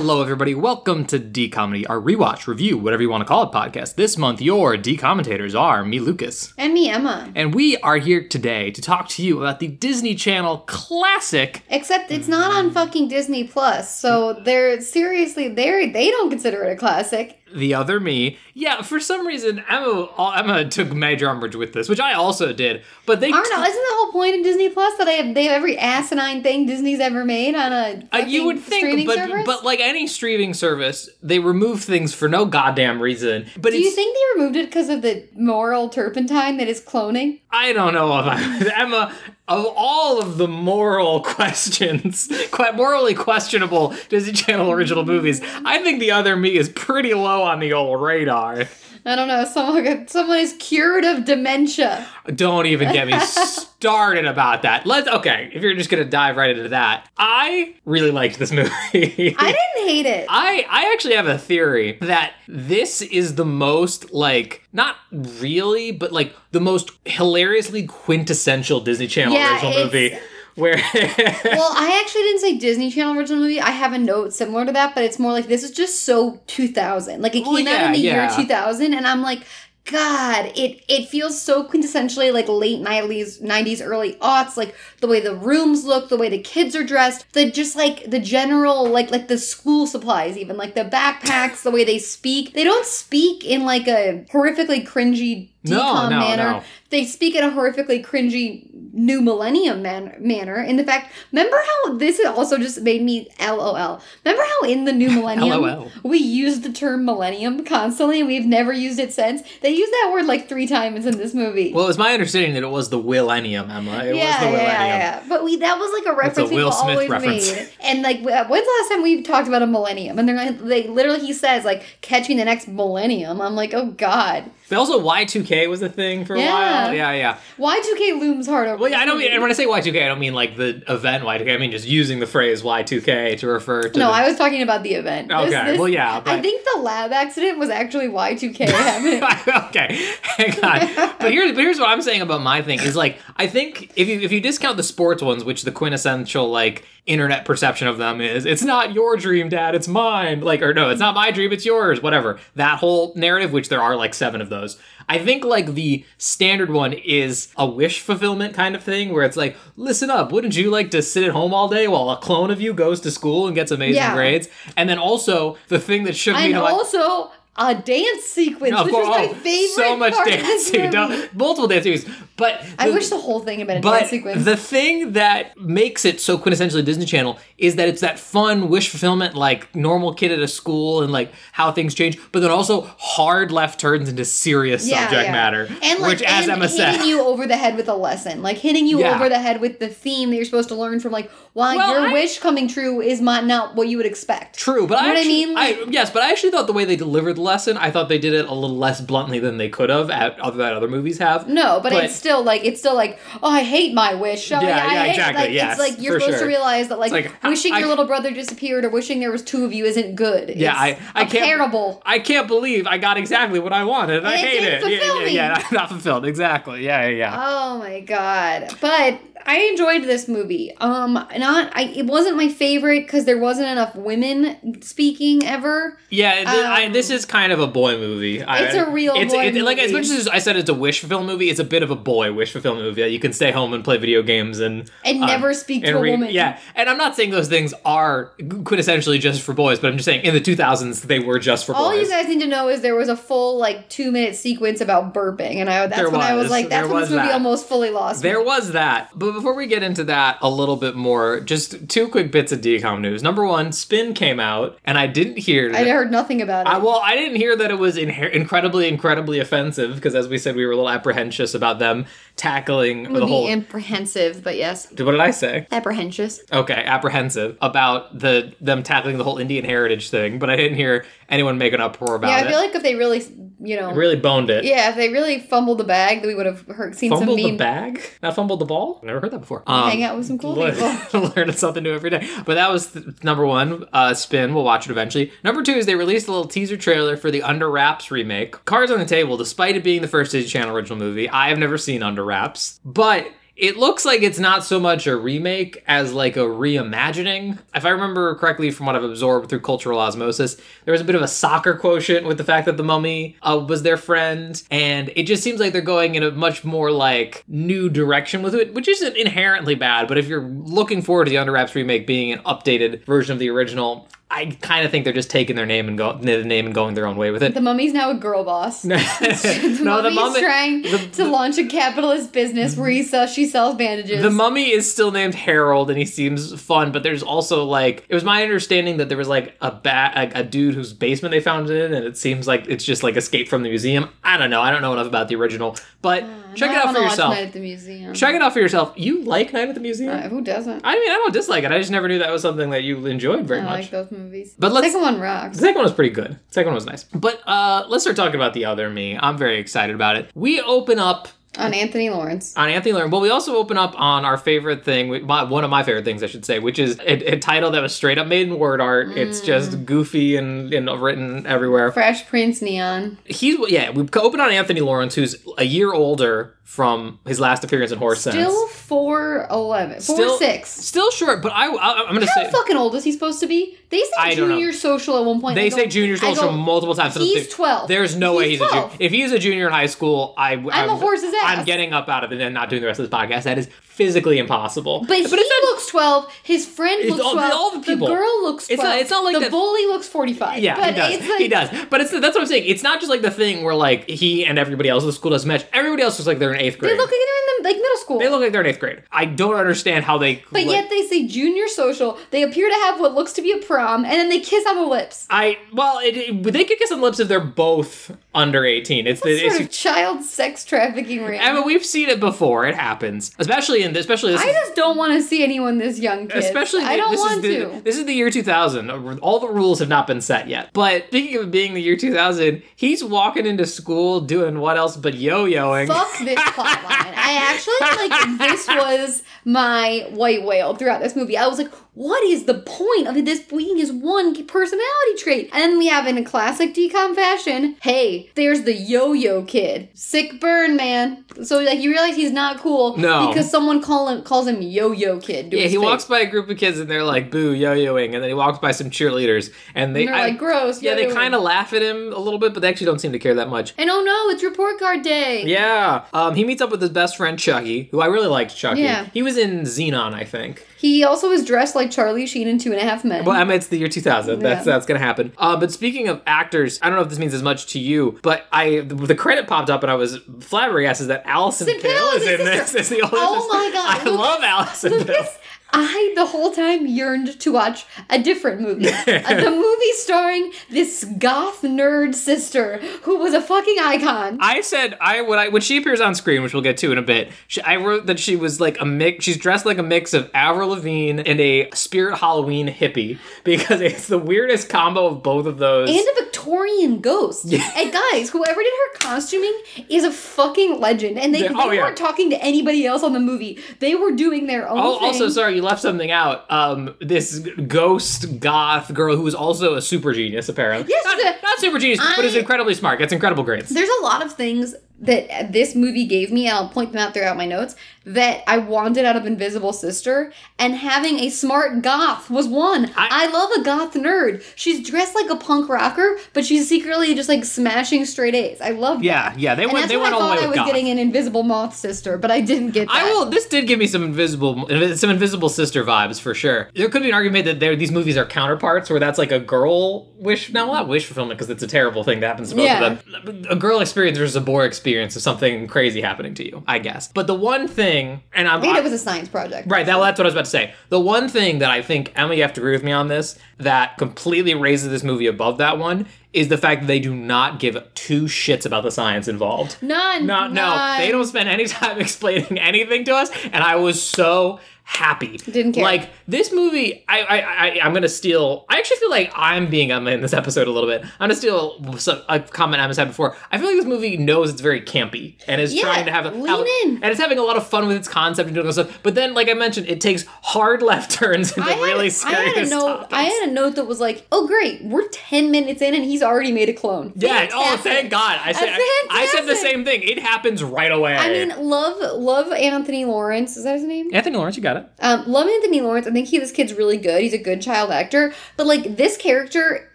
Hello, 0.08 0.22
everybody. 0.22 0.56
Welcome 0.56 1.04
to 1.08 1.20
D 1.20 1.50
Comedy, 1.50 1.86
our 1.86 2.00
rewatch, 2.00 2.48
review, 2.48 2.78
whatever 2.78 3.02
you 3.02 3.10
want 3.10 3.20
to 3.24 3.28
call 3.28 3.44
it 3.44 3.52
podcast. 3.52 3.96
This 3.96 4.18
month, 4.18 4.42
your 4.42 4.78
D 4.78 4.96
commentators 4.96 5.54
are 5.54 5.84
me, 5.84 6.00
Lucas. 6.00 6.54
And 6.58 6.74
me, 6.74 6.88
Emma. 6.90 7.30
And 7.36 7.54
we 7.54 7.76
are 7.80 7.98
here 7.98 8.26
today 8.26 8.72
to 8.72 8.82
talk 8.82 9.10
to 9.10 9.22
you 9.22 9.42
about 9.42 9.60
the 9.60 9.68
Disney 9.68 10.16
Channel 10.16 10.60
classic. 10.60 11.62
Except 11.70 12.10
it's 12.10 12.30
not 12.30 12.56
on 12.56 12.72
fucking 12.72 13.10
Disney 13.10 13.50
Plus, 13.50 13.94
so 14.00 14.32
they're 14.32 14.80
seriously 14.80 15.50
they 15.50 15.90
they 15.90 16.10
don't 16.10 16.30
consider 16.30 16.64
it 16.64 16.72
a 16.72 16.78
classic. 16.78 17.42
The 17.54 17.74
Other 17.74 18.00
Me. 18.00 18.38
Yeah, 18.54 18.82
for 18.82 19.00
some 19.00 19.26
reason, 19.26 19.64
Emma 19.70 20.08
Emma 20.36 20.66
took 20.66 20.92
major 20.94 21.30
umbrage 21.30 21.56
with 21.56 21.74
this, 21.74 21.88
which 21.90 22.00
I 22.00 22.14
also 22.14 22.54
did. 22.54 22.84
But 23.06 23.20
they. 23.20 23.28
I 23.28 23.32
don't 23.32 23.50
know. 23.50 23.62
Isn't 23.64 23.74
the 23.74 23.96
whole 23.96 24.12
point 24.12 24.36
of 24.38 24.44
Disney 24.44 24.70
Plus 24.70 24.98
that 24.98 25.06
they 25.06 25.18
have 25.18 25.34
they 25.36 25.44
have 25.46 25.54
every 25.56 25.78
asinine 25.78 26.44
thing 26.44 26.66
Disney's 26.66 27.00
ever 27.00 27.24
made 27.26 27.56
on 27.56 27.72
a 27.72 28.04
Uh, 28.12 28.18
you 28.20 28.46
would 28.46 28.60
think, 28.60 28.82
streaming 28.82 29.06
but 29.06 29.16
service? 29.16 29.44
but 29.46 29.64
like 29.64 29.80
any 29.80 30.08
streaming 30.08 30.54
service, 30.54 31.10
they 31.24 31.40
remove 31.40 31.82
things 31.84 32.14
for 32.14 32.28
no 32.28 32.46
goddamn 32.46 33.02
reason. 33.02 33.46
But 33.58 33.72
do 33.72 33.80
you 33.80 33.92
think 33.92 34.16
they 34.16 34.40
removed 34.40 34.56
it 34.58 34.66
because 34.66 34.90
of 34.90 35.02
the 35.02 35.28
moral 35.36 35.90
turpentine 35.90 36.58
that 36.58 36.68
is 36.68 36.82
cloning? 36.82 37.42
I 37.52 37.74
don't 37.74 37.94
know 37.94 38.18
if 38.20 38.26
I 38.26 38.72
Emma 38.82 39.14
of 39.48 39.66
all 39.76 40.22
of 40.22 40.38
the 40.38 40.48
moral 40.48 41.22
questions, 41.24 42.32
quite 42.52 42.76
morally 42.76 43.14
questionable 43.14 43.96
Disney 44.10 44.34
Channel 44.34 44.72
original 44.72 45.06
movies. 45.06 45.42
I 45.66 45.82
think 45.84 46.00
the 46.00 46.12
other 46.12 46.36
me 46.36 46.58
is 46.58 46.70
pretty 46.70 47.14
low 47.14 47.44
on 47.44 47.60
the 47.60 47.74
old 47.74 48.02
radar. 48.02 48.68
I 49.08 49.16
don't 49.16 49.30
know. 49.30 49.46
Someone 49.46 50.08
someone 50.10 50.40
is 50.40 50.54
cured 50.60 51.06
of 51.06 51.24
dementia. 51.24 52.06
Don't 52.36 52.66
even 52.66 52.92
get 52.92 53.08
me 53.08 53.18
started 53.22 54.26
about 54.26 54.64
that. 54.64 54.86
Let's 54.86 55.08
okay. 55.08 55.50
If 55.54 55.64
you're 55.64 55.76
just 55.76 55.90
gonna 55.90 56.04
dive 56.04 56.36
right 56.36 56.50
into 56.50 56.70
that, 56.70 57.08
I 57.18 57.76
really 57.86 58.12
liked 58.12 58.38
this 58.38 58.52
movie. 58.52 58.70
I 58.94 58.98
didn't 58.98 59.88
hate 59.88 60.06
it. 60.06 60.26
I 60.28 60.66
I 60.70 60.92
actually 60.94 61.16
have 61.16 61.28
a 61.28 61.38
theory 61.38 61.98
that 62.02 62.34
this 62.50 63.02
is 63.02 63.36
the 63.36 63.46
most 63.46 64.12
like 64.12 64.64
not 64.74 64.98
really, 65.14 65.94
but 65.94 66.12
like 66.12 66.36
the 66.52 66.60
most 66.60 66.92
hilariously 67.06 67.88
quintessential 67.88 68.82
Disney 68.82 69.08
Channel 69.08 69.36
Yeah, 69.36 69.54
original 69.54 69.86
movie. 69.86 70.18
Where 70.58 70.76
well, 70.94 71.72
I 71.76 72.02
actually 72.04 72.22
didn't 72.24 72.42
say 72.42 72.58
Disney 72.58 72.92
Channel 72.92 73.18
original 73.18 73.40
movie. 73.42 73.62
I 73.62 73.70
have 73.72 73.94
a 73.94 73.98
note 73.98 74.34
similar 74.34 74.66
to 74.66 74.72
that, 74.74 74.96
but 74.96 75.04
it's 75.04 75.20
more 75.20 75.32
like 75.32 75.48
this 75.48 75.64
is 75.64 75.72
just 75.72 76.04
so 76.04 76.42
2000. 76.48 77.22
Like 77.22 77.36
it 77.36 77.44
Well, 77.46 77.56
came 77.58 77.68
out 77.68 77.86
in 77.86 77.92
the 77.94 78.00
yeah. 78.00 78.28
year 78.28 78.36
2000, 78.36 78.94
and 78.94 79.08
I'm 79.08 79.22
like, 79.22 79.44
God, 79.86 80.52
it 80.56 80.84
it 80.90 81.08
feels 81.08 81.42
so 81.42 81.64
quintessentially 81.64 82.34
like 82.34 82.50
late 82.50 82.82
90s, 82.82 83.42
90s, 83.42 83.82
early 83.82 84.16
aughts. 84.16 84.58
Like 84.58 84.76
the 85.00 85.08
way 85.08 85.22
the 85.22 85.34
rooms 85.36 85.86
look, 85.86 86.10
the 86.10 86.18
way 86.18 86.28
the 86.28 86.42
kids 86.42 86.76
are 86.76 86.84
dressed, 86.84 87.32
the 87.32 87.50
just 87.50 87.78
like 87.78 88.10
the 88.10 88.20
general 88.20 88.90
like 88.90 89.12
like 89.12 89.30
the 89.30 89.38
school 89.38 89.88
supplies, 89.88 90.38
even 90.38 90.58
like 90.58 90.76
the 90.76 90.84
backpacks, 90.84 91.62
the 91.64 91.72
way 91.72 91.86
they 91.86 92.00
speak. 92.00 92.54
They 92.54 92.66
don't 92.66 92.86
speak 92.86 93.46
in 93.46 93.64
like 93.64 93.88
a 93.88 94.26
horrifically 94.34 94.86
cringy 94.86 95.52
No, 95.64 96.10
no, 96.10 96.20
manner 96.20 96.52
no. 96.52 96.64
they 96.90 97.06
speak 97.06 97.34
in 97.36 97.46
a 97.46 97.52
horrifically 97.52 98.04
cringy 98.06 98.67
new 98.98 99.22
millennium 99.22 99.82
man- 99.82 100.16
manner. 100.20 100.62
In 100.62 100.76
the 100.76 100.84
fact, 100.84 101.14
remember 101.32 101.58
how 101.58 101.94
this 101.98 102.20
also 102.26 102.58
just 102.58 102.82
made 102.82 103.02
me 103.02 103.30
LOL. 103.40 104.02
Remember 104.26 104.44
how 104.44 104.68
in 104.68 104.86
the 104.86 104.92
new 104.94 105.10
millennium 105.22 105.90
we 106.04 106.18
used 106.18 106.64
the 106.64 106.72
term 106.72 107.06
millennium 107.06 107.64
constantly 107.64 108.20
and 108.20 108.28
we've 108.28 108.46
never 108.46 108.74
used 108.74 109.00
it 109.00 109.14
since? 109.14 109.44
They 109.62 109.70
used 109.70 109.92
that 109.94 110.10
word 110.12 110.26
like 110.26 110.50
three 110.50 110.68
times 110.68 111.06
in 111.06 111.18
this 111.18 111.34
movie. 111.34 111.72
Well, 111.74 111.86
it 111.86 111.90
was 111.90 111.98
my 111.98 112.14
understanding 112.14 112.54
that 112.56 112.64
it 112.64 112.70
was 112.70 112.90
the 112.90 112.98
millennium 112.98 113.70
Emma. 113.70 114.04
It 114.04 114.16
yeah, 114.16 114.44
was 114.44 114.52
the 114.52 114.58
yeah, 114.58 114.64
yeah, 114.64 114.88
yeah. 114.88 115.24
But 115.30 115.44
we 115.44 115.58
that 115.58 115.78
was 115.78 115.94
like 115.94 116.14
a 116.14 116.18
reference 116.18 116.38
a 116.52 116.54
Will 116.54 116.70
people 116.70 116.72
Smith 116.72 116.96
always 116.96 117.10
reference. 117.10 117.52
made. 117.52 117.70
And 117.82 118.02
like, 118.02 118.22
wh- 118.22 118.28
uh, 118.34 118.48
when's 118.48 118.66
the 118.66 118.76
last 118.82 118.90
time 118.90 119.04
we've 119.04 119.24
talked 119.24 119.48
about 119.48 119.62
a 119.62 119.68
millennium? 119.68 120.18
And 120.20 120.28
they're 120.28 120.36
like, 120.36 120.60
they 120.60 120.88
literally 120.88 121.20
he 121.20 121.34
says 121.34 121.64
like 121.64 121.84
catching 122.02 122.38
the 122.38 122.46
next 122.46 122.68
millennium. 122.68 123.42
I'm 123.42 123.56
like, 123.56 123.74
oh 123.74 123.92
god, 123.92 124.50
But 124.70 124.78
also, 124.78 125.00
Y2K 125.02 125.70
was 125.70 125.82
a 125.82 125.88
thing 125.90 126.26
for 126.26 126.36
a 126.36 126.40
Yeah. 126.40 126.54
while. 126.86 126.94
Yeah, 126.94 127.12
yeah. 127.14 127.38
Y2K 127.58 128.20
looms 128.20 128.48
hard 128.48 128.68
over. 128.68 128.78
Well, 128.82 128.92
yeah, 128.92 129.00
I 129.00 129.06
don't 129.06 129.18
mean, 129.18 129.32
and 129.32 129.42
when 129.42 129.50
I 129.50 129.54
say 129.54 129.66
Y2K, 129.66 130.04
I 130.04 130.08
don't 130.08 130.20
mean 130.20 130.34
like 130.34 130.58
the 130.58 130.84
event 130.92 131.24
Y2K. 131.24 131.54
I 131.54 131.58
mean 131.58 131.72
just 131.72 131.88
using 131.88 132.20
the 132.20 132.28
phrase 132.28 132.64
Y2K 132.64 133.38
to 133.40 133.48
refer 133.48 133.84
to. 133.84 133.98
No, 134.00 134.08
the, 134.08 134.14
I 134.14 134.28
was 134.28 134.38
talking 134.38 134.62
about 134.62 134.84
the 134.84 134.94
event. 134.96 135.32
Okay, 135.32 135.78
well, 135.78 135.88
yeah, 135.88 136.22
I 136.26 136.42
think 136.42 136.66
the 136.74 136.82
lab 136.82 137.12
accident 137.14 137.60
was 137.60 137.70
actually 137.70 138.08
Y2K 138.10 138.58
happening. 138.70 139.24
okay, 139.68 140.14
hang 140.22 140.64
on. 140.64 141.14
But 141.20 141.32
here's 141.32 141.52
but 141.54 141.62
here's 141.62 141.80
what 141.80 141.90
I'm 141.90 142.02
saying 142.02 142.22
about 142.22 142.42
my 142.42 142.62
thing 142.62 142.80
is 142.80 142.96
like 142.96 143.20
I 143.40 143.48
think 143.48 143.92
if 143.96 144.08
you 144.08 144.20
if 144.20 144.32
you 144.32 144.42
discount 144.42 144.78
the 144.78 144.84
sports 144.84 145.22
ones, 145.22 145.44
which 145.44 145.64
the 145.64 145.72
quintessential 145.72 146.50
like 146.50 146.86
internet 147.06 147.46
perception 147.46 147.88
of 147.88 147.98
them 147.98 148.20
is, 148.20 148.46
it's 148.46 148.64
not 148.64 148.94
your 148.94 149.16
dream, 149.16 149.48
Dad, 149.50 149.76
it's 149.76 149.88
mine. 149.88 150.42
Like 150.42 150.62
or 150.62 150.74
no, 150.74 150.90
it's 150.90 151.00
not 151.00 151.16
my 151.16 151.32
dream, 151.32 151.52
it's 151.54 151.66
yours. 151.66 152.02
Whatever 152.02 152.40
that 152.56 152.80
whole 152.80 153.14
narrative, 153.16 153.54
which 153.54 153.70
there 153.70 153.82
are 153.82 153.96
like 153.96 154.14
seven 154.14 154.42
of 154.42 154.50
those. 154.50 154.78
I 155.10 155.20
think 155.20 155.46
like 155.46 155.74
the 155.74 156.04
standard 156.18 156.70
one 156.70 156.92
is 156.92 157.48
a 157.56 157.66
wish 157.66 158.02
fulfillment 158.02 158.54
kind 158.54 158.76
of 158.76 158.84
thing, 158.84 159.14
where 159.14 159.24
it's 159.24 159.38
like, 159.38 159.56
listen 159.78 160.10
up, 160.10 160.34
wouldn't 160.34 160.58
you 160.58 160.70
like 160.70 160.92
to 160.92 161.02
sit 161.02 161.24
at 161.24 161.32
home 161.32 161.54
all 161.54 161.70
day 161.70 161.88
while 161.88 162.10
a 162.10 162.18
clone 162.18 162.52
of 162.52 162.60
you 162.60 162.74
goes 162.74 163.00
to 163.02 163.12
school 163.12 163.46
and 163.48 163.56
gets 163.56 163.72
amazing 163.72 163.96
Yeah. 164.02 164.14
grades? 164.16 164.50
And 164.76 164.90
then 164.90 164.98
also 165.00 165.58
the 165.70 165.80
thing 165.80 166.04
that 166.04 166.16
shook 166.18 166.36
me 166.36 166.46
and 166.46 166.54
to 166.56 166.60
my 166.60 166.72
also 166.72 167.32
a 167.58 167.74
dance 167.76 168.24
sequence, 168.24 168.76
of 168.76 168.86
which 168.86 168.94
course, 168.94 169.08
was 169.08 169.18
my 169.18 169.26
oh, 169.26 169.34
favorite 169.34 169.76
so 169.76 169.98
much 169.98 170.14
part 170.14 170.28
of 170.28 170.34
this 170.34 170.72
dancing, 170.72 170.92
no, 170.92 171.28
multiple 171.34 171.68
dance 171.68 171.84
sequences. 171.84 172.10
But 172.36 172.64
I 172.78 172.88
the- 172.90 172.94
wish 172.94 173.10
the 173.10 173.18
whole 173.18 173.40
thing 173.40 173.58
had 173.60 173.68
been 173.68 173.78
a 173.78 173.82
dance 173.82 174.10
sequence. 174.12 174.46
the 174.46 174.56
thing 174.56 175.14
that 175.14 175.58
makes 175.60 176.06
it 176.06 176.22
so 176.22 176.38
quintessentially 176.38 176.86
Disney 176.86 177.06
Channel 177.06 177.40
is 177.58 177.78
that 177.78 177.88
it's 177.90 178.02
that 178.02 178.20
fun 178.20 178.70
wish 178.70 178.90
fulfillment, 178.90 179.34
like 179.34 179.76
normal 179.76 180.14
kid 180.14 180.32
at 180.32 180.38
a 180.40 180.48
school 180.48 181.02
and 181.02 181.12
like 181.12 181.32
how 181.52 181.72
things 181.72 181.96
change, 181.96 182.20
but 182.32 182.42
then 182.42 182.52
also 182.52 182.82
hard 183.00 183.52
left 183.52 183.80
turns 183.80 184.08
into 184.08 184.24
serious 184.24 184.88
subject 184.88 185.32
matter, 185.32 185.68
and 185.82 186.00
like 186.00 186.20
which, 186.20 186.22
as 186.22 186.44
and 186.44 186.52
Emma 186.52 186.68
hitting 186.68 186.78
said, 187.00 187.06
you 187.08 187.22
over 187.22 187.48
the 187.48 187.58
head 187.58 187.76
with 187.76 187.90
a 187.90 187.96
lesson, 187.96 188.44
like 188.44 188.58
hitting 188.58 188.86
you 188.86 189.00
Yeah. 189.00 189.16
over 189.16 189.30
the 189.30 189.40
head 189.40 189.60
with 189.60 189.80
the 189.80 189.88
theme 189.88 190.30
that 190.30 190.36
you're 190.36 190.46
supposed 190.46 190.70
to 190.70 190.76
learn 190.76 191.00
from. 191.00 191.12
Like, 191.12 191.32
why 191.54 191.76
Well, 191.76 191.92
your 192.02 192.10
I- 192.10 192.14
wish 192.14 192.38
coming 192.38 192.68
true 192.68 193.02
is 193.02 193.20
not 193.20 193.46
not 193.48 193.76
what 193.76 193.88
you 193.88 193.98
would 193.98 194.06
expect. 194.06 194.60
True, 194.60 194.86
but 194.86 195.02
You 195.02 195.08
know 195.08 195.20
I 195.20 195.24
I 195.24 195.26
mean? 195.26 195.54
Like- 195.56 195.80
yes, 195.90 196.12
but 196.12 196.22
I 196.22 196.30
actually 196.30 196.52
thought 196.52 196.68
the 196.68 196.74
way 196.74 196.86
they 196.86 196.96
delivered 196.96 197.38
the 197.38 197.42
lesson, 197.48 197.78
I 197.78 197.90
thought 197.90 198.10
they 198.10 198.20
did 198.20 198.34
it 198.34 198.46
a 198.46 198.54
little 198.54 198.78
less 198.78 199.02
bluntly 199.02 199.40
than 199.40 199.58
they 199.58 199.70
could 199.70 199.90
have, 199.90 200.10
at, 200.12 200.40
other 200.40 200.58
than 200.58 200.74
other 200.74 200.88
movies 200.88 201.18
have. 201.18 201.48
No, 201.48 201.80
but, 201.82 201.92
But- 201.94 202.04
it's 202.04 202.16
still 202.16 202.44
like 202.44 202.64
it's 202.64 202.80
still 202.80 202.94
like 202.96 203.18
oh 203.42 203.50
I 203.50 203.64
hate 203.64 203.94
my 203.94 204.14
wish. 204.14 204.52
Oh, 204.52 204.60
Yeah, 204.62 204.68
I 204.68 204.94
yeah, 204.94 205.04
hate, 205.04 205.10
exactly, 205.12 205.44
Like, 205.46 205.54
yes, 205.54 205.72
it's 205.72 205.80
like 205.90 206.02
you're 206.04 206.20
supposed 206.20 206.38
sure. 206.38 206.48
to 206.48 206.54
realize 206.56 206.90
that 206.90 207.00
like, 207.00 207.12
like, 207.12 207.44
wishing 207.44 207.74
I- 207.74 207.80
your 207.80 207.88
little 207.88 208.06
brother 208.06 208.32
disappeared 208.32 208.86
or 208.86 208.90
wishing 208.90 209.20
there 209.20 209.32
was 209.32 209.42
two 209.42 209.66
of 209.66 209.74
you 209.74 209.86
isn't 209.86 210.16
good. 210.16 210.50
Yeah, 210.56 210.86
It's 210.86 211.02
I, 211.16 211.22
I 211.22 211.26
can't. 211.26 211.46
terrible. 211.46 212.02
I 212.06 212.20
can't 212.20 212.48
believe 212.48 212.86
I 212.86 212.98
got 212.98 213.18
exactly 213.18 213.60
what 213.60 213.74
I 213.74 213.84
wanted. 213.86 214.26
I 214.26 214.34
And 214.36 214.44
it 214.44 214.48
hate 214.48 214.64
it. 214.64 215.02
Yeah, 215.02 215.20
yeah, 215.26 215.58
yeah, 215.60 215.68
not 215.72 215.90
fulfilled. 215.90 216.26
Exactly. 216.26 216.84
Yeah, 216.86 217.08
yeah, 217.08 217.16
yeah. 217.16 217.36
Oh 217.48 217.78
my 217.80 218.02
god! 218.02 218.76
But 218.82 219.20
I 219.46 219.60
enjoyed 219.72 220.04
this 220.04 220.28
movie. 220.28 220.76
Um, 220.78 221.14
not 221.14 221.72
I. 221.76 221.84
It 221.96 222.06
wasn't 222.06 222.38
my 222.38 222.48
favorite 222.50 223.02
because 223.06 223.26
there 223.26 223.38
wasn't 223.38 223.68
enough 223.70 223.96
women 223.96 224.82
speaking 224.82 225.46
ever. 225.46 225.98
Yeah, 226.10 226.36
th- 226.36 226.48
I, 226.48 226.86
Um, 226.86 226.94
this 226.94 227.10
is 227.10 227.26
kind 227.26 227.52
of 227.52 227.60
a 227.60 227.68
boy 227.68 227.98
movie. 227.98 228.42
I- 228.44 228.60
It's 228.60 228.76
a 228.76 228.90
real 228.90 229.14
it's, 229.16 229.34
boy 229.34 229.46
it- 229.48 229.56
Like 229.56 229.78
as 229.80 229.92
much 229.92 230.06
as 230.10 230.28
I 230.28 230.40
said, 230.40 230.56
it's 230.58 230.70
a 230.70 230.74
wish 230.74 231.00
fulfillment 231.02 231.30
movie. 231.32 231.50
It's 231.50 231.60
a 231.60 231.64
bit 231.66 231.84
of 231.84 231.92
a 231.92 231.96
boy 231.96 232.32
wish 232.34 232.52
fulfillment 232.52 232.86
movie. 232.86 233.02
You 233.08 233.20
can 233.20 233.34
stay 233.34 233.52
home 233.52 233.74
and 233.74 233.84
play 233.84 233.98
video 233.98 234.22
games 234.24 234.60
and 234.60 234.90
And 235.04 235.22
um, 235.22 235.28
never 235.28 235.54
speak 235.54 235.84
to 235.84 235.90
and 235.90 235.98
a 235.98 236.12
woman. 236.12 236.30
Yeah, 236.32 236.60
and 236.76 236.90
I'm 236.90 236.98
not 236.98 237.16
saying 237.16 237.32
those 237.32 237.48
things 237.50 237.74
are 237.86 238.32
quintessentially 238.40 239.20
just 239.20 239.42
for 239.42 239.54
boys, 239.54 239.80
but 239.80 239.88
I'm 239.90 239.98
just 239.98 240.06
saying 240.06 240.22
in 240.24 240.34
the 240.34 240.42
2000s 240.42 241.02
they 241.04 241.20
were 241.20 241.40
just 241.40 241.66
for 241.66 241.74
boys. 241.74 241.82
All 241.82 241.92
boys. 241.92 242.08
you 242.08 242.14
guys 242.14 242.28
need 242.28 242.40
to 242.42 242.48
know 242.48 242.70
is 242.70 242.82
there 242.82 242.96
was 242.96 243.10
a 243.10 243.18
full 243.18 243.58
like 243.58 243.90
two 243.90 244.12
minute 244.12 244.36
sequence 244.36 244.82
about 244.82 245.14
burping, 245.14 245.56
and 245.58 245.70
I 245.70 245.88
that's 245.88 245.96
There 245.98 246.10
when 246.10 246.22
I 246.22 246.34
was 246.36 246.44
was. 246.46 246.52
like, 246.52 246.70
that's 246.70 246.88
when 246.88 247.02
this 247.02 247.10
was 247.10 247.18
movie 247.18 247.28
that. 247.28 247.34
almost 247.34 247.68
fully 247.68 247.90
lost. 247.90 248.24
me. 248.24 248.30
There 248.30 248.42
was 248.42 248.72
that. 248.72 249.10
But 249.18 249.27
before 249.32 249.54
we 249.54 249.68
get 249.68 249.84
into 249.84 250.04
that 250.06 250.38
a 250.42 250.50
little 250.50 250.76
bit 250.76 250.96
more, 250.96 251.40
just 251.40 251.88
two 251.90 252.08
quick 252.08 252.32
bits 252.32 252.52
of 252.52 252.62
DCOM 252.62 253.02
news. 253.02 253.24
Number 253.24 253.46
one, 253.46 253.72
Spin 253.72 254.14
came 254.14 254.40
out, 254.40 254.78
and 254.86 254.98
I 254.98 255.08
didn't 255.08 255.38
hear 255.38 255.70
I 255.70 255.84
that. 255.84 255.88
heard 255.90 256.12
nothing 256.12 256.42
about 256.42 256.68
it. 256.68 256.70
I, 256.74 256.78
well, 256.78 257.02
I 257.04 257.16
didn't 257.16 257.38
hear 257.38 257.56
that 257.56 257.72
it 257.72 257.78
was 257.80 257.98
inher- 257.98 258.32
incredibly, 258.32 258.88
incredibly 258.88 259.40
offensive 259.40 259.96
because, 259.96 260.16
as 260.16 260.28
we 260.28 260.38
said, 260.38 260.56
we 260.56 260.66
were 260.66 260.72
a 260.72 260.76
little 260.76 260.90
apprehensious 260.90 261.54
about 261.56 261.80
them 261.80 262.06
tackling 262.36 263.06
it 263.06 263.14
the 263.14 263.22
be 263.22 263.28
whole. 263.28 263.50
apprehensive, 263.50 264.44
but 264.44 264.56
yes, 264.58 264.90
what 264.92 265.12
did 265.12 265.20
I 265.20 265.32
say? 265.32 265.68
apprehensive. 265.72 266.40
Okay, 266.54 266.84
apprehensive 266.86 267.58
about 267.62 268.18
the 268.20 268.54
them 268.62 268.84
tackling 268.84 269.18
the 269.18 269.24
whole 269.24 269.38
Indian 269.38 269.66
heritage 269.66 270.10
thing, 270.10 270.38
but 270.40 270.50
I 270.50 270.56
didn't 270.56 270.78
hear 270.78 271.06
anyone 271.30 271.58
make 271.58 271.74
an 271.74 271.82
uproar 271.82 272.16
about 272.16 272.28
it. 272.28 272.32
Yeah, 272.32 272.38
I 272.38 272.42
it. 272.42 272.48
feel 272.50 272.60
like 272.60 272.76
if 272.76 272.84
they 272.84 272.96
really 272.96 273.24
you 273.60 273.76
know, 273.76 273.92
Really 273.92 274.16
boned 274.16 274.52
it. 274.52 274.66
yeah, 274.66 274.92
if 274.92 274.96
they 274.96 275.10
really 275.10 275.40
fumbled 275.40 275.80
the 275.80 275.84
bag, 275.84 276.24
we 276.24 276.36
would 276.36 276.46
have 276.46 276.62
heard, 276.68 276.96
seen 276.96 277.10
Fumbled 277.10 277.40
some 277.40 277.52
the 277.52 277.58
bag? 277.58 278.00
Not 278.22 278.36
fumbled 278.36 278.60
the 278.60 278.66
ball? 278.66 279.00
Never 279.04 279.17
heard 279.22 279.32
that 279.32 279.40
before. 279.40 279.64
Hang 279.68 280.04
Um, 280.04 280.10
out 280.10 280.18
with 280.18 280.26
some 280.28 280.38
cool 280.38 280.56
learn- 280.56 280.74
people. 280.76 281.32
Learning 281.36 281.56
something 281.56 281.84
new 281.84 281.94
every 281.94 282.10
day. 282.10 282.28
But 282.46 282.56
that 282.56 282.72
was 282.72 282.88
th- 282.92 283.06
number 283.24 283.46
one. 283.46 283.86
Uh, 283.94 284.14
spin. 284.14 284.54
We'll 284.54 284.64
watch 284.64 284.88
it 284.88 284.92
eventually. 284.92 285.32
Number 285.44 285.64
two 285.64 285.74
is 285.74 285.86
they 285.86 285.96
released 285.96 286.28
a 286.28 286.32
little 286.32 286.48
teaser 286.48 286.78
trailer 286.78 287.18
for 287.18 287.32
the 287.32 287.42
Under 287.44 287.70
Wraps 287.70 288.12
remake. 288.12 288.64
Cards 288.66 288.92
on 288.92 289.00
the 289.00 289.06
table. 289.06 289.38
Despite 289.38 289.76
it 289.76 289.84
being 289.84 290.02
the 290.02 290.08
first 290.08 290.32
Disney 290.32 290.50
Channel 290.50 290.76
original 290.76 290.98
movie, 291.00 291.30
I 291.30 291.50
have 291.50 291.58
never 291.60 291.78
seen 291.78 292.04
Under 292.04 292.24
Wraps, 292.24 292.80
but. 292.86 293.28
It 293.58 293.76
looks 293.76 294.06
like 294.06 294.22
it's 294.22 294.38
not 294.38 294.64
so 294.64 294.80
much 294.80 295.08
a 295.08 295.16
remake 295.16 295.84
as 295.88 296.14
like 296.14 296.38
a 296.38 296.42
reimagining. 296.42 297.58
If 297.74 297.86
I 297.86 297.90
remember 297.90 298.36
correctly 298.36 298.70
from 298.70 298.86
what 298.86 298.96
I've 298.96 299.04
absorbed 299.04 299.50
through 299.50 299.62
cultural 299.62 299.98
osmosis, 299.98 300.58
there 300.86 300.92
was 300.92 301.02
a 301.02 301.04
bit 301.04 301.16
of 301.16 301.24
a 301.24 301.28
soccer 301.28 301.74
quotient 301.74 302.28
with 302.28 302.38
the 302.38 302.44
fact 302.44 302.68
that 302.68 302.78
the 302.78 302.84
mummy 302.84 303.36
uh, 303.42 303.66
was 303.68 303.82
their 303.82 303.98
friend, 303.98 304.62
and 304.70 305.12
it 305.16 305.24
just 305.24 305.42
seems 305.42 305.60
like 305.60 305.74
they're 305.74 305.82
going 305.82 306.14
in 306.14 306.22
a 306.22 306.30
much 306.30 306.64
more 306.64 306.92
like 306.92 307.44
new 307.48 307.90
direction 307.90 308.44
with 308.44 308.54
it, 308.54 308.76
which 308.76 308.88
isn't 308.88 309.18
inherently 309.18 309.74
bad. 309.74 310.08
But 310.08 310.20
if 310.20 310.28
you're 310.28 310.48
looking 310.48 311.02
forward 311.02 311.26
to 311.26 311.32
the 311.32 311.40
Under 311.40 311.54
Wraps 311.54 311.74
remake 311.74 312.06
being 312.06 312.32
an 312.32 312.40
updated 312.40 313.06
version 313.06 313.34
of 313.34 313.40
the 313.40 313.50
original, 313.50 314.08
I 314.30 314.58
kind 314.62 314.84
of 314.86 314.92
think 314.92 315.06
they're 315.06 315.14
just 315.14 315.30
taking 315.30 315.56
their 315.56 315.66
name 315.66 315.88
and 315.88 315.98
go 315.98 316.14
the 316.18 316.44
name 316.44 316.66
and 316.66 316.76
going 316.76 316.96
their 316.96 317.08
own 317.08 317.16
way 317.16 317.32
with 317.32 317.42
it. 317.42 317.54
The 317.54 317.62
mummy's 317.62 317.94
now 317.94 318.12
a 318.12 318.14
girl 318.14 318.44
boss. 318.44 318.82
the 318.84 319.80
no, 319.84 320.02
the 320.02 320.10
mummy's 320.12 320.16
mummy. 320.16 320.42
trying 320.42 320.82
the- 320.82 321.10
to 321.14 321.26
launch 321.26 321.58
a 321.58 321.66
capitalist 321.66 322.34
business 322.34 322.76
where 322.76 322.90
he 322.90 323.04
sells, 323.04 323.34
she 323.34 323.46
sells 323.46 323.76
bandages. 323.76 324.22
The 324.22 324.30
mummy 324.30 324.70
is 324.72 324.92
still 324.92 325.12
named 325.12 325.34
Harold, 325.34 325.90
and 325.90 325.98
he 325.98 326.06
seems 326.06 326.60
fun. 326.62 326.92
But 326.92 327.04
there's 327.04 327.24
also 327.24 327.64
like 327.64 328.06
it 328.10 328.14
was 328.14 328.24
my 328.26 328.44
understanding 328.44 328.98
that 328.98 329.08
there 329.10 329.18
was 329.18 329.30
like 329.30 329.56
a 329.62 329.72
bat, 329.72 330.34
a, 330.36 330.40
a 330.42 330.44
dude 330.44 330.76
whose 330.76 330.92
basement 330.94 331.32
they 331.32 331.40
found 331.40 331.70
it 331.70 331.86
in, 331.86 331.94
and 331.94 332.06
it 332.06 332.18
seems 332.18 332.48
like 332.48 332.68
it's 332.68 332.84
just 332.84 333.04
like 333.04 333.16
escaped 333.16 333.50
from 333.50 333.64
the 333.64 333.70
museum. 333.70 334.10
I 334.24 334.38
don't 334.38 334.50
know. 334.50 334.62
I 334.62 334.72
don't 334.72 334.82
know 334.82 334.92
enough 334.94 335.08
about 335.08 335.30
the 335.30 335.36
original, 335.36 335.78
but 336.02 336.26
check 336.56 336.72
it 336.72 336.78
out 336.78 336.94
for 336.94 337.00
yourself. 337.02 337.34
Night 337.34 337.48
at 337.48 337.54
the 337.54 337.60
museum. 337.62 338.14
Check 338.14 338.36
it 338.36 338.42
out 338.42 338.52
for 338.52 338.60
yourself. 338.60 338.94
You 338.98 339.24
like 339.24 339.54
Night 339.54 339.70
at 339.70 339.76
the 339.76 339.82
Museum? 339.82 340.14
Uh, 340.14 340.28
who 340.28 340.42
doesn't? 340.42 340.82
I 340.84 340.94
mean, 340.96 341.10
I 341.10 341.14
don't 341.14 341.34
dislike 341.34 341.64
it. 341.64 341.72
I 341.72 341.80
just 341.80 341.92
never 341.92 342.08
knew 342.08 342.20
that 342.20 342.32
was 342.32 342.42
something 342.42 342.72
that 342.72 342.84
you 342.84 343.06
enjoyed 343.06 343.46
very 343.46 343.62
I 343.62 343.64
much. 343.64 343.92
like 343.94 344.10
movies. 344.18 344.56
But 344.58 344.72
let's- 344.72 344.88
second 344.88 345.02
one 345.02 345.20
rocks. 345.20 345.58
The 345.58 345.62
second 345.62 345.76
one 345.76 345.84
was 345.86 345.94
pretty 345.94 346.14
good. 346.14 346.32
The 346.32 346.54
second 346.54 346.68
one 346.68 346.76
was 346.76 346.86
nice. 346.86 347.04
But 347.04 347.42
uh, 347.48 347.86
let's 347.90 348.04
start 348.04 348.16
talking 348.18 348.36
about 348.36 348.54
the 348.54 348.66
other 348.66 348.90
me. 348.90 349.18
I'm 349.20 349.38
very 349.38 349.60
excited 349.60 349.96
about 349.96 350.16
it. 350.18 350.30
We 350.36 350.60
open 350.62 351.00
up 351.00 351.28
On 351.58 351.74
Anthony 351.74 352.10
Lawrence. 352.12 352.56
on 352.56 352.70
Anthony 352.70 352.94
Lawrence. 352.94 353.10
But 353.12 353.20
we 353.22 353.30
also 353.32 353.56
open 353.56 353.78
up 353.78 354.00
on 354.00 354.26
our 354.26 354.38
favorite 354.38 354.86
thing, 354.86 355.26
my, 355.26 355.44
one 355.44 355.64
of 355.64 355.70
my 355.72 355.82
favorite 355.84 356.06
things, 356.06 356.22
I 356.22 356.28
should 356.28 356.46
say, 356.46 356.60
which 356.60 356.78
is 356.78 357.00
a, 357.00 357.34
a 357.34 357.40
title 357.40 357.72
that 357.72 357.82
was 357.82 357.96
straight 357.96 358.18
up 358.20 358.28
made 358.28 358.48
in 358.48 358.60
word 358.60 358.80
art. 358.82 359.18
It's 359.18 359.42
Mm. 359.42 359.46
just 359.46 359.86
goofy 359.86 360.36
and, 360.36 360.72
and 360.74 360.88
written 361.02 361.48
everywhere. 361.48 361.92
Fresh 361.92 362.28
Prince 362.28 362.62
Neon. 362.62 363.18
He's 363.26 363.58
yeah. 363.70 363.90
We 363.90 364.08
open 364.18 364.40
on 364.40 364.52
Anthony 364.52 364.82
Lawrence, 364.82 365.16
who's 365.16 365.36
a 365.58 365.64
year 365.64 365.94
older 365.94 366.54
from 366.68 367.18
his 367.26 367.40
last 367.40 367.64
appearance 367.64 367.94
in 367.94 367.98
Horse 367.98 368.20
Sense. 368.22 368.36
Still 368.36 368.68
four 368.68 369.48
eleven. 369.50 370.02
Four 370.02 370.16
Still- 370.18 370.38
six. 370.38 370.70
still 370.70 371.10
short, 371.12 371.42
but 371.42 371.54
I, 371.54 371.68
I 371.68 372.04
I'm 372.08 372.14
gonna 372.14 372.28
How 372.28 372.34
say 372.34 372.44
how 372.44 372.52
fucking 372.52 372.76
old 372.76 372.94
is 372.96 373.06
he 373.06 373.14
supposed 373.14 373.40
to 373.40 373.48
be? 373.48 373.78
They 373.90 374.04
say 374.18 374.36
junior 374.36 374.74
social 374.74 375.18
at 375.18 375.24
one 375.26 375.40
point. 375.40 375.56
they 375.56 375.70
say 375.70 375.88
junior 375.88 376.18
social 376.18 376.50
go, 376.50 376.52
multiple 376.52 376.94
times. 376.94 377.16
He's 377.16 377.48
twelve. 377.48 377.88
There's 377.88 378.18
no 378.18 378.36
way 378.36 378.50
he's 378.50 378.60
a 378.62 378.68
junior. 378.68 378.90
If 379.00 379.12
he's 379.14 379.32
a 379.32 379.40
junior 379.40 379.68
in 379.68 379.72
high 379.74 379.86
school, 379.86 380.34
I, 380.38 380.54
I'm, 380.56 380.68
a 380.90 380.96
horse's 380.98 381.34
ass. 381.34 381.60
I'm 381.60 381.66
getting 381.66 381.94
up 381.94 382.10
out 382.10 382.26
of 382.26 382.34
it 382.34 382.42
and 382.42 382.54
not 382.54 382.70
doing 382.70 382.82
the 382.82 382.88
rest 382.88 383.00
of 383.00 383.10
this 383.10 383.18
podcast. 383.18 383.44
That 383.44 383.58
is 383.58 383.70
physically 383.82 384.38
impossible. 384.40 385.06
But, 385.08 385.18
he 385.18 385.24
it's 385.24 385.32
not- 385.32 385.40
looks 385.64 385.88
twelve. 385.88 386.30
His 386.44 386.68
friend 386.68 387.10
looks 387.10 387.22
all- 387.24 387.32
twelve. 387.32 387.52
all 387.54 387.72
the 387.72 387.80
people. 387.80 388.08
girl 388.10 388.44
looks 388.44 388.70
It's 388.70 388.82
twelve. 388.82 388.94
not- 388.96 389.00
it's 389.02 389.10
not 389.10 389.24
like 389.24 389.36
the 389.36 389.40
that- 389.40 389.52
bully 389.52 389.86
looks 389.86 390.08
forty-five. 390.10 390.62
Yeah, 390.62 390.76
but 390.76 390.90
he 390.94 391.00
does. 391.00 391.14
It's 391.14 391.30
like, 391.30 391.40
he 391.40 391.48
does. 391.48 391.70
But 391.90 392.02
it's 392.02 392.12
that's 392.12 392.36
what 392.36 392.42
I'm 392.42 392.46
saying. 392.48 392.66
It's 392.68 392.84
not 392.84 393.00
just 393.00 393.10
like 393.10 393.22
the 393.22 393.32
thing 393.32 393.64
where 393.64 393.74
like 393.74 394.10
he 394.10 394.46
and 394.46 394.60
everybody 394.60 394.90
else 394.90 395.04
in 395.04 395.08
the 395.08 395.14
school 395.14 395.32
doesn't 395.32 395.48
match. 395.48 395.66
Everybody 395.72 396.04
else 396.04 396.20
looks 396.20 396.28
like 396.28 396.40
they're 396.40 396.54
in 396.60 396.66
eighth 396.66 396.78
grade. 396.78 396.92
They 396.94 396.98
look 396.98 397.10
like 397.12 397.20
they're 397.20 397.58
in 397.58 397.64
the, 397.64 397.70
like 397.70 397.76
middle 397.78 397.98
school. 397.98 398.20
They 398.20 398.30
look 398.30 398.42
like 398.42 398.52
they're 398.52 398.62
in 398.62 398.68
eighth 398.68 398.80
grade. 398.80 399.04
I 399.12 399.26
don't 399.26 399.56
understand 399.56 400.06
how 400.06 400.18
they. 400.18 400.44
but 400.52 400.64
like- 400.64 400.68
yet 400.68 400.90
they 400.90 401.06
say 401.08 401.28
junior 401.28 401.68
social. 401.68 402.18
They 402.32 402.44
appear 402.44 402.68
to 402.70 402.76
have 402.86 403.00
what 403.00 403.14
looks 403.14 403.34
to 403.34 403.42
be 403.42 403.52
a 403.52 403.58
prom, 403.58 404.04
and 404.06 404.14
then 404.14 404.30
they 404.30 404.40
kiss 404.40 404.66
on 404.66 404.76
the 404.76 404.86
lips. 404.88 405.28
I 405.30 405.58
well, 405.74 406.00
it, 406.00 406.18
it- 406.18 406.44
they 406.44 406.64
could 406.64 406.78
kiss 406.78 406.92
on 406.92 407.00
the 407.00 407.06
lips 407.06 407.20
if 407.20 407.28
they're 407.28 407.40
both 407.40 408.16
under 408.34 408.64
18. 408.66 409.08
It's 409.08 409.22
the 409.22 409.50
sort 409.50 409.62
of 409.62 409.70
child 409.72 410.24
sex 410.24 410.64
trafficking 410.66 411.24
ring. 411.24 411.40
I 411.42 411.54
mean, 411.54 411.66
we've 411.66 411.86
seen 411.86 412.10
it 412.10 412.20
before. 412.20 412.66
It 412.66 412.76
happens, 412.76 413.32
especially 413.40 413.84
in 413.84 413.96
especially 413.96 414.32
this. 414.34 414.42
I 414.42 414.52
just 414.52 414.76
don't 414.76 414.98
want 414.98 415.14
to 415.14 415.22
see 415.22 415.44
anyone 415.44 415.78
this 415.78 416.00
young. 416.00 416.28
Kids. 416.28 416.46
Especially, 416.46 416.84
I 416.84 416.98
don't 416.98 417.12
this 417.12 417.20
want 417.20 417.36
is 417.38 417.42
the, 417.42 417.58
to. 417.76 417.82
This 417.82 417.98
is 417.98 418.06
the 418.06 418.14
year 418.14 418.30
2000. 418.30 418.90
All 419.20 419.40
the 419.40 419.48
rules 419.48 419.80
have 419.80 419.90
not 419.90 420.08
been 420.08 420.22
set 420.22 420.48
yet. 420.48 420.70
But 420.74 421.08
speaking 421.08 421.38
of 421.38 421.44
it 421.44 421.52
being 421.52 421.74
the 421.74 421.82
year 421.82 421.96
2000, 421.98 422.62
he's 422.76 423.04
walking 423.04 423.46
into 423.46 423.66
school 423.66 424.22
doing 424.22 424.60
what 424.60 424.78
else 424.78 424.96
but 424.98 425.14
yo-yoing. 425.16 425.88
Fuck 425.88 426.18
this 426.20 426.40
plotline. 426.54 427.14
I 427.16 427.38
actually 427.52 428.08
like 428.08 428.38
this 428.38 428.68
was 428.68 429.24
my 429.48 430.06
white 430.12 430.44
whale 430.44 430.76
throughout 430.76 431.00
this 431.02 431.16
movie. 431.16 431.38
I 431.38 431.48
was 431.48 431.58
like, 431.58 431.72
what 431.94 432.22
is 432.26 432.44
the 432.44 432.54
point 432.60 433.08
of 433.08 433.16
this 433.26 433.40
being 433.40 433.78
his 433.78 433.92
one 433.94 434.36
personality 434.46 435.16
trait? 435.18 435.50
And 435.54 435.62
then 435.64 435.78
we 435.80 435.88
have 435.88 436.06
in 436.06 436.18
a 436.18 436.24
classic 436.24 436.76
DCOM 436.76 437.16
fashion, 437.16 437.78
hey, 437.82 438.30
there's 438.36 438.64
the 438.64 438.74
yo-yo 438.74 439.44
kid. 439.46 439.88
Sick 439.94 440.42
burn, 440.42 440.76
man. 440.76 441.24
So 441.44 441.60
like 441.62 441.80
you 441.80 441.92
realize 441.92 442.18
he's 442.18 442.32
not 442.34 442.60
cool 442.60 442.98
No. 442.98 443.30
because 443.30 443.50
someone 443.50 443.82
call 443.82 444.10
him 444.10 444.22
calls 444.24 444.48
him 444.48 444.62
yo-yo 444.62 445.20
kid. 445.20 445.54
Yeah, 445.54 445.62
he 445.64 445.70
face. 445.70 445.78
walks 445.80 446.06
by 446.06 446.20
a 446.20 446.26
group 446.30 446.50
of 446.50 446.58
kids 446.58 446.78
and 446.80 446.90
they're 446.92 447.04
like 447.06 447.32
boo 447.32 447.54
yo-yoing, 447.54 448.14
and 448.14 448.16
then 448.22 448.28
he 448.28 448.34
walks 448.34 448.60
by 448.60 448.72
some 448.72 448.90
cheerleaders 448.90 449.52
and 449.74 449.96
they 449.96 450.02
And 450.02 450.10
they're 450.10 450.16
I- 450.16 450.28
like 450.28 450.38
gross. 450.38 450.82
yeah 450.82 450.94
they 450.94 451.04
yo-yoing." 451.04 451.14
kind 451.16 451.34
of 451.36 451.42
laugh 451.42 451.72
at 451.72 451.82
him 451.82 452.12
a 452.12 452.20
little 452.20 452.40
bit, 452.40 452.54
but 452.54 452.60
they 452.62 452.68
actually 452.70 452.86
don't 452.88 453.00
seem 453.00 453.14
to 453.14 453.20
care 453.20 453.34
that 453.36 453.48
much. 453.50 453.74
And 453.78 453.90
oh 453.90 454.04
no, 454.04 454.30
it's 454.34 454.44
report 454.44 454.78
card 454.78 455.04
day. 455.04 455.46
Yeah, 455.46 456.04
um, 456.14 456.36
he 456.36 456.44
meets 456.44 456.62
up 456.62 456.70
with 456.70 456.82
his 456.82 456.90
best 456.92 457.16
friend 457.16 457.40
Chucky, 457.40 457.88
who 457.92 458.02
I 458.02 458.08
really 458.08 458.28
liked. 458.28 458.56
Chucky, 458.58 458.82
Yeah. 458.82 459.08
he 459.14 459.22
was 459.24 459.37
in 459.38 459.62
Zenon, 459.62 460.14
I 460.14 460.24
think. 460.24 460.66
He 460.78 461.04
also 461.04 461.32
is 461.32 461.46
dressed 461.46 461.76
like 461.76 461.90
Charlie 461.92 462.28
Sheen 462.28 462.48
in 462.48 462.58
Two 462.60 462.72
and 462.72 462.80
a 462.80 462.84
Half 462.84 463.04
Men. 463.06 463.26
Well, 463.26 463.36
I 463.36 463.44
mean, 463.44 463.56
it's 463.56 463.68
the 463.68 463.78
year 463.78 463.88
2000. 463.88 464.40
That's 464.40 464.66
Yeah. 464.66 464.74
that's 464.74 464.86
gonna 464.86 465.00
happen. 465.00 465.32
Uh, 465.38 465.56
but 465.58 465.72
speaking 465.72 466.08
of 466.08 466.22
actors, 466.28 466.80
I 466.82 466.88
don't 466.90 466.98
know 466.98 467.04
if 467.04 467.10
this 467.10 467.20
means 467.20 467.34
as 467.34 467.42
much 467.44 467.68
to 467.74 467.80
you, 467.80 468.20
but 468.22 468.46
I 468.52 468.82
the, 468.82 469.16
credit 469.16 469.48
popped 469.48 469.70
up 469.70 469.84
and 469.84 469.92
I 469.92 469.96
was 469.96 470.20
flabbergasted 470.40 471.08
that 471.08 471.24
Alison 471.26 471.68
Pill 471.68 472.10
is 472.16 472.24
is 472.24 472.40
in 472.40 472.46
his 472.48 472.48
this. 472.48 472.72
sister. 472.72 472.80
As 472.80 472.90
the 472.90 473.02
oldest. 473.02 473.14
Oh 473.22 473.48
my 473.52 473.70
God, 473.74 473.90
I 473.90 474.04
Lucas- 474.04 474.20
love 474.20 474.44
Alison 474.44 474.90
Pill. 474.92 475.00
Lucas, 475.00 475.38
I 475.72 476.14
the 476.16 476.26
whole 476.26 476.52
time 476.52 476.88
yearned 476.88 477.40
to 477.42 477.52
watch 477.52 477.86
a 478.10 478.22
different 478.22 478.62
movie. 478.62 478.88
Uh, 479.28 479.42
the 479.42 479.50
movie 479.52 479.92
starring 479.94 480.52
this 480.70 481.04
goth 481.18 481.62
nerd 481.62 482.14
sister 482.16 482.78
who 483.04 483.18
was 483.18 483.34
a 483.34 483.42
fucking 483.42 483.78
icon. 483.80 484.38
I 484.42 484.62
said 484.62 484.98
I 485.02 485.22
when 485.22 485.40
I 485.40 485.48
when 485.50 485.62
she 485.62 485.78
appears 485.78 486.00
on 486.02 486.14
screen, 486.16 486.44
which 486.44 486.54
we'll 486.54 486.64
get 486.64 486.78
to 486.78 486.92
in 486.92 486.98
a 486.98 487.02
bit. 487.02 487.32
She, 487.48 487.62
I 487.62 487.76
wrote 487.78 488.06
that 488.06 488.20
she 488.20 488.36
was 488.36 488.60
like 488.62 488.80
a 488.80 488.86
mix. 488.86 489.26
She's 489.26 489.38
dressed 489.38 489.66
like 489.66 489.78
a 489.78 489.84
mix 489.84 490.14
of 490.14 490.30
Avril 490.34 490.70
Lavigne 490.70 491.22
and 491.26 491.40
a 491.40 491.70
Spirit 491.74 492.18
Halloween 492.18 492.68
hippie 492.68 493.18
because 493.44 493.82
it's 493.90 494.08
the 494.08 494.18
weirdest 494.20 494.70
combo 494.70 495.08
of 495.08 495.24
both 495.24 495.46
of 495.46 495.58
those. 495.58 495.90
and 495.90 496.00
a 496.00 496.24
Victorian 496.24 497.00
ghost. 497.02 497.46
And 497.52 497.92
guys, 497.92 498.30
whoever 498.30 498.62
did 498.62 498.74
her 498.74 499.00
costuming 499.00 499.62
is 499.90 500.04
a 500.04 500.12
fucking 500.12 500.80
legend. 500.80 501.18
And 501.20 501.34
they, 501.34 501.44
Yeah, 501.44 501.50
they 501.50 501.54
oh, 501.56 501.72
yeah. 501.72 501.84
weren't 501.84 501.98
talking 501.98 502.30
to 502.30 502.42
anybody 502.44 502.86
else 502.86 503.04
on 503.04 503.14
the 503.14 503.20
movie. 503.20 503.60
They 503.80 503.96
were 503.96 504.12
doing 504.12 504.48
their 504.48 504.68
own 504.70 504.78
Oh, 504.78 504.98
also, 504.98 505.28
sorry, 505.30 505.57
you 505.58 505.64
left 505.64 505.82
something 505.82 506.12
out. 506.12 506.50
Um, 506.50 506.96
this 507.02 507.40
ghost 507.68 508.40
goth 508.40 508.94
girl 508.94 509.18
who 509.18 509.28
is 509.28 509.36
also 509.36 509.76
a 509.76 509.82
super 509.82 510.14
genius, 510.14 510.48
apparently. 510.48 510.90
Yes, 510.90 511.04
not, 511.04 511.44
not 511.44 511.60
super 511.60 511.80
genius, 511.80 512.00
but 512.16 512.24
is 512.24 512.36
incredibly 512.36 512.74
smart. 512.74 513.00
Gets 513.00 513.12
incredible 513.12 513.44
grades. 513.44 513.70
There's 513.70 513.90
a 514.00 514.04
lot 514.04 514.26
of 514.26 514.32
things 514.34 514.76
that 515.00 515.52
this 515.52 515.76
movie 515.76 516.06
gave 516.06 516.32
me, 516.32 516.48
and 516.48 516.56
I'll 516.58 516.70
point 516.70 516.92
them 516.92 517.02
out 517.02 517.14
throughout 517.14 517.38
my 517.38 517.46
notes, 517.46 517.76
that 518.08 518.42
I 518.48 518.58
wanted 518.58 519.04
out 519.06 519.16
of 519.18 519.26
Invisible 519.26 519.74
Sister, 519.74 520.32
and 520.58 520.74
having 520.76 521.20
a 521.20 521.30
smart 521.30 521.82
goth 521.82 522.30
was 522.30 522.48
one. 522.48 522.86
I- 522.96 523.26
I, 523.28 523.28
love 523.28 523.52
a 523.60 523.64
goth 523.64 523.94
nerd. 523.96 524.44
She's 524.56 524.88
dressed 524.88 525.14
like 525.14 525.30
a 525.30 525.36
punk 525.36 525.68
rocker, 525.70 526.18
but 526.34 526.46
she's 526.46 526.70
secretly 526.70 527.14
just 527.16 527.28
like 527.28 527.44
smashing 527.44 528.06
straight 528.06 528.34
A's. 528.34 528.62
I 528.62 528.70
love 528.70 529.04
Yeah, 529.04 529.34
yeah, 529.38 529.56
they 529.56 529.64
And 529.64 529.74
went. 529.74 529.90
They 529.90 529.98
went 529.98 530.14
I 530.14 530.18
all 530.18 530.30
the 530.30 530.36
thought 530.38 530.44
I 530.44 530.48
was 530.48 530.56
goth. 530.56 530.68
getting 530.68 530.90
an 530.90 530.98
Invisible 530.98 531.44
Moth 531.44 531.76
Sister, 531.76 532.18
but 532.18 532.32
I 532.32 532.40
didn't 532.42 532.72
get 532.72 532.88
that. 532.88 532.96
I 532.96 533.04
will. 533.04 533.26
This 533.26 533.46
did 533.48 533.68
give 533.68 533.78
me 533.80 533.88
some 533.88 534.04
invisible, 534.04 534.68
some 534.96 535.10
invisible 535.10 535.50
sister 535.50 535.84
vibes 535.84 536.20
for 536.22 536.34
sure. 536.34 536.70
There 536.76 536.88
could 536.90 537.02
be 537.02 537.10
an 537.10 537.14
argument 537.16 537.46
that 537.46 537.60
there, 537.60 537.76
these 537.76 537.92
movies 537.92 538.16
are 538.16 538.26
counterparts, 538.26 538.90
where 538.90 539.00
that's 539.00 539.18
like 539.18 539.32
a 539.34 539.40
girl 539.40 540.06
wish, 540.18 540.52
no, 540.54 540.68
not 540.68 540.88
wish 540.88 541.06
fulfillment, 541.06 541.38
because 541.38 541.50
it's 541.50 541.64
a 541.64 541.68
terrible 541.68 542.04
thing 542.06 542.22
that 542.22 542.28
happens 542.28 542.50
to 542.50 542.56
both 542.56 542.66
Yeah. 542.66 542.86
of 542.86 543.26
them. 543.26 543.46
A 543.50 543.56
girl 543.56 543.82
experience 543.82 544.18
versus 544.18 544.36
a 544.38 544.42
boy 544.42 544.64
experience 544.64 545.16
of 545.18 545.22
something 545.22 545.68
crazy 545.68 546.00
happening 546.02 546.34
to 546.36 546.46
you, 546.46 546.64
I 546.68 546.80
guess. 546.80 547.10
But 547.14 547.28
the 547.28 547.36
one 547.36 547.68
thing, 547.68 547.97
and 548.34 548.48
I'm, 548.48 548.62
And 548.64 548.72
I- 548.72 548.78
it 548.80 548.84
was 548.84 548.94
a 548.94 548.98
science 548.98 549.30
project. 549.30 549.70
Right, 549.70 549.86
that, 549.86 549.98
that's 550.00 550.18
what 550.20 550.26
I 550.26 550.28
was 550.28 550.34
about 550.34 550.46
to 550.46 550.52
say. 550.52 550.74
The 550.90 551.00
one 551.00 551.28
thing 551.30 551.60
that 551.60 551.72
I 551.72 551.82
think, 551.82 552.12
Emma, 552.16 552.34
you 552.36 552.42
have 552.42 552.54
to 552.54 552.62
agree 552.62 552.74
with 552.74 552.84
me 552.84 552.92
on 552.92 553.08
this, 553.08 553.38
that 553.58 553.98
completely 553.98 554.54
raises 554.54 554.90
this 554.90 555.04
movie 555.04 555.28
above 555.28 555.58
that 555.58 555.78
one 555.78 556.06
is 556.34 556.50
the 556.50 556.58
fact 556.58 556.82
that 556.82 556.88
they 556.88 557.00
do 557.00 557.16
not 557.16 557.60
give 557.60 557.78
two 557.96 558.24
shits 558.26 558.66
about 558.66 558.84
the 558.84 558.92
science 558.92 559.28
involved. 559.28 559.78
None. 559.82 560.26
No, 560.26 560.48
no, 560.48 560.96
they 561.00 561.10
don't 561.12 561.26
spend 561.26 561.50
any 561.50 561.66
time 561.80 562.00
explaining 562.00 562.60
anything 562.60 563.04
to 563.06 563.16
us, 563.16 563.30
and 563.52 563.64
I 563.64 563.76
was 563.78 564.02
so 564.02 564.60
happy. 564.88 565.36
Didn't 565.38 565.74
care. 565.74 565.84
Like 565.84 566.10
this 566.28 566.52
movie, 566.54 567.04
I, 567.10 567.20
I, 567.22 567.38
I 567.40 567.80
I'm 567.84 567.94
gonna 567.94 568.08
steal. 568.10 568.66
I 568.70 568.78
actually 568.78 568.98
feel 568.98 569.10
like 569.10 569.32
I'm 569.36 569.70
being 569.70 569.90
in 569.90 570.22
this 570.22 570.34
episode 570.34 570.68
a 570.68 570.72
little 570.72 570.90
bit. 570.90 571.02
I'm 571.04 571.10
gonna 571.20 571.36
steal 571.36 571.98
some, 572.00 572.22
a 572.30 572.40
comment 572.40 572.82
Emma's 572.82 572.98
had 572.98 573.10
before. 573.10 573.36
I 573.52 573.58
feel 573.58 573.68
like 573.68 573.76
this 573.76 573.86
movie 573.86 574.16
knows 574.18 574.50
it's 574.50 574.62
very 574.62 574.82
campy 574.82 575.36
and 575.48 575.60
is 575.60 575.74
Yeah, 575.74 575.82
trying 575.84 576.06
to 576.06 576.12
have, 576.12 576.26
lean 576.34 576.48
have 576.48 576.66
in. 576.86 576.96
and 577.04 577.06
it's 577.06 577.20
having 577.20 577.38
a 577.38 577.44
lot 577.44 577.58
of 577.58 577.68
fun 577.68 577.88
with 577.88 577.98
its 577.98 578.08
concept 578.08 578.48
and 578.48 578.56
doing 578.56 578.66
all 578.66 578.74
this 578.74 578.86
stuff. 578.88 579.00
But 579.04 579.14
then, 579.16 579.34
like 579.34 579.50
I 579.50 579.54
mentioned, 579.54 579.88
it 579.88 580.00
takes 580.00 580.26
hard 580.42 580.82
left 580.82 581.12
turns 581.20 581.50
into 581.52 581.64
had, 581.70 581.80
really 581.82 582.10
I 582.26 582.30
had 582.32 582.58
a 582.66 582.70
note. 582.70 582.88
topics. 582.88 583.14
I 583.14 583.24
had 583.24 583.50
a 583.50 583.52
note 583.52 583.76
that 583.76 583.86
was 583.86 584.00
like, 584.00 584.26
"Oh, 584.32 584.48
great, 584.48 584.84
we're 584.86 585.08
ten 585.10 585.52
minutes 585.52 585.82
in, 585.82 585.94
and 585.94 586.04
he's 586.06 586.24
already 586.24 586.52
made 586.54 586.70
a 586.70 586.74
clone." 586.74 587.12
yeah. 587.16 587.50
Oh, 587.54 587.76
thank 587.78 588.10
God. 588.10 588.40
I 588.44 588.54
said. 588.54 588.78
I 589.10 589.26
said 589.28 589.42
the 589.46 589.56
same 589.56 589.84
thing. 589.84 590.02
It 590.04 590.20
happens 590.20 590.64
right 590.64 590.92
away. 590.92 591.16
I 591.18 591.30
mean, 591.30 591.50
love, 591.70 591.98
love 592.20 592.52
Anthony 592.54 593.04
Lawrence. 593.06 593.58
Is 593.58 593.64
that 593.66 593.74
his 593.76 593.84
name? 593.84 594.10
Anthony 594.14 594.38
Lawrence, 594.38 594.56
you 594.56 594.64
got 594.64 594.77
it. 594.77 594.77
Um, 595.00 595.28
love 595.28 595.48
Anthony 595.48 595.82
Lawrence. 595.82 596.08
I 596.08 596.12
think 596.12 596.28
he 596.28 596.40
this 596.40 596.52
kid's 596.52 596.74
really 596.74 596.98
good. 596.98 597.22
He's 597.22 597.34
a 597.34 597.38
good 597.38 597.62
child 597.62 597.92
actor. 597.92 598.34
But 598.56 598.68
like 598.68 598.98
this 598.98 599.18
character 599.18 599.90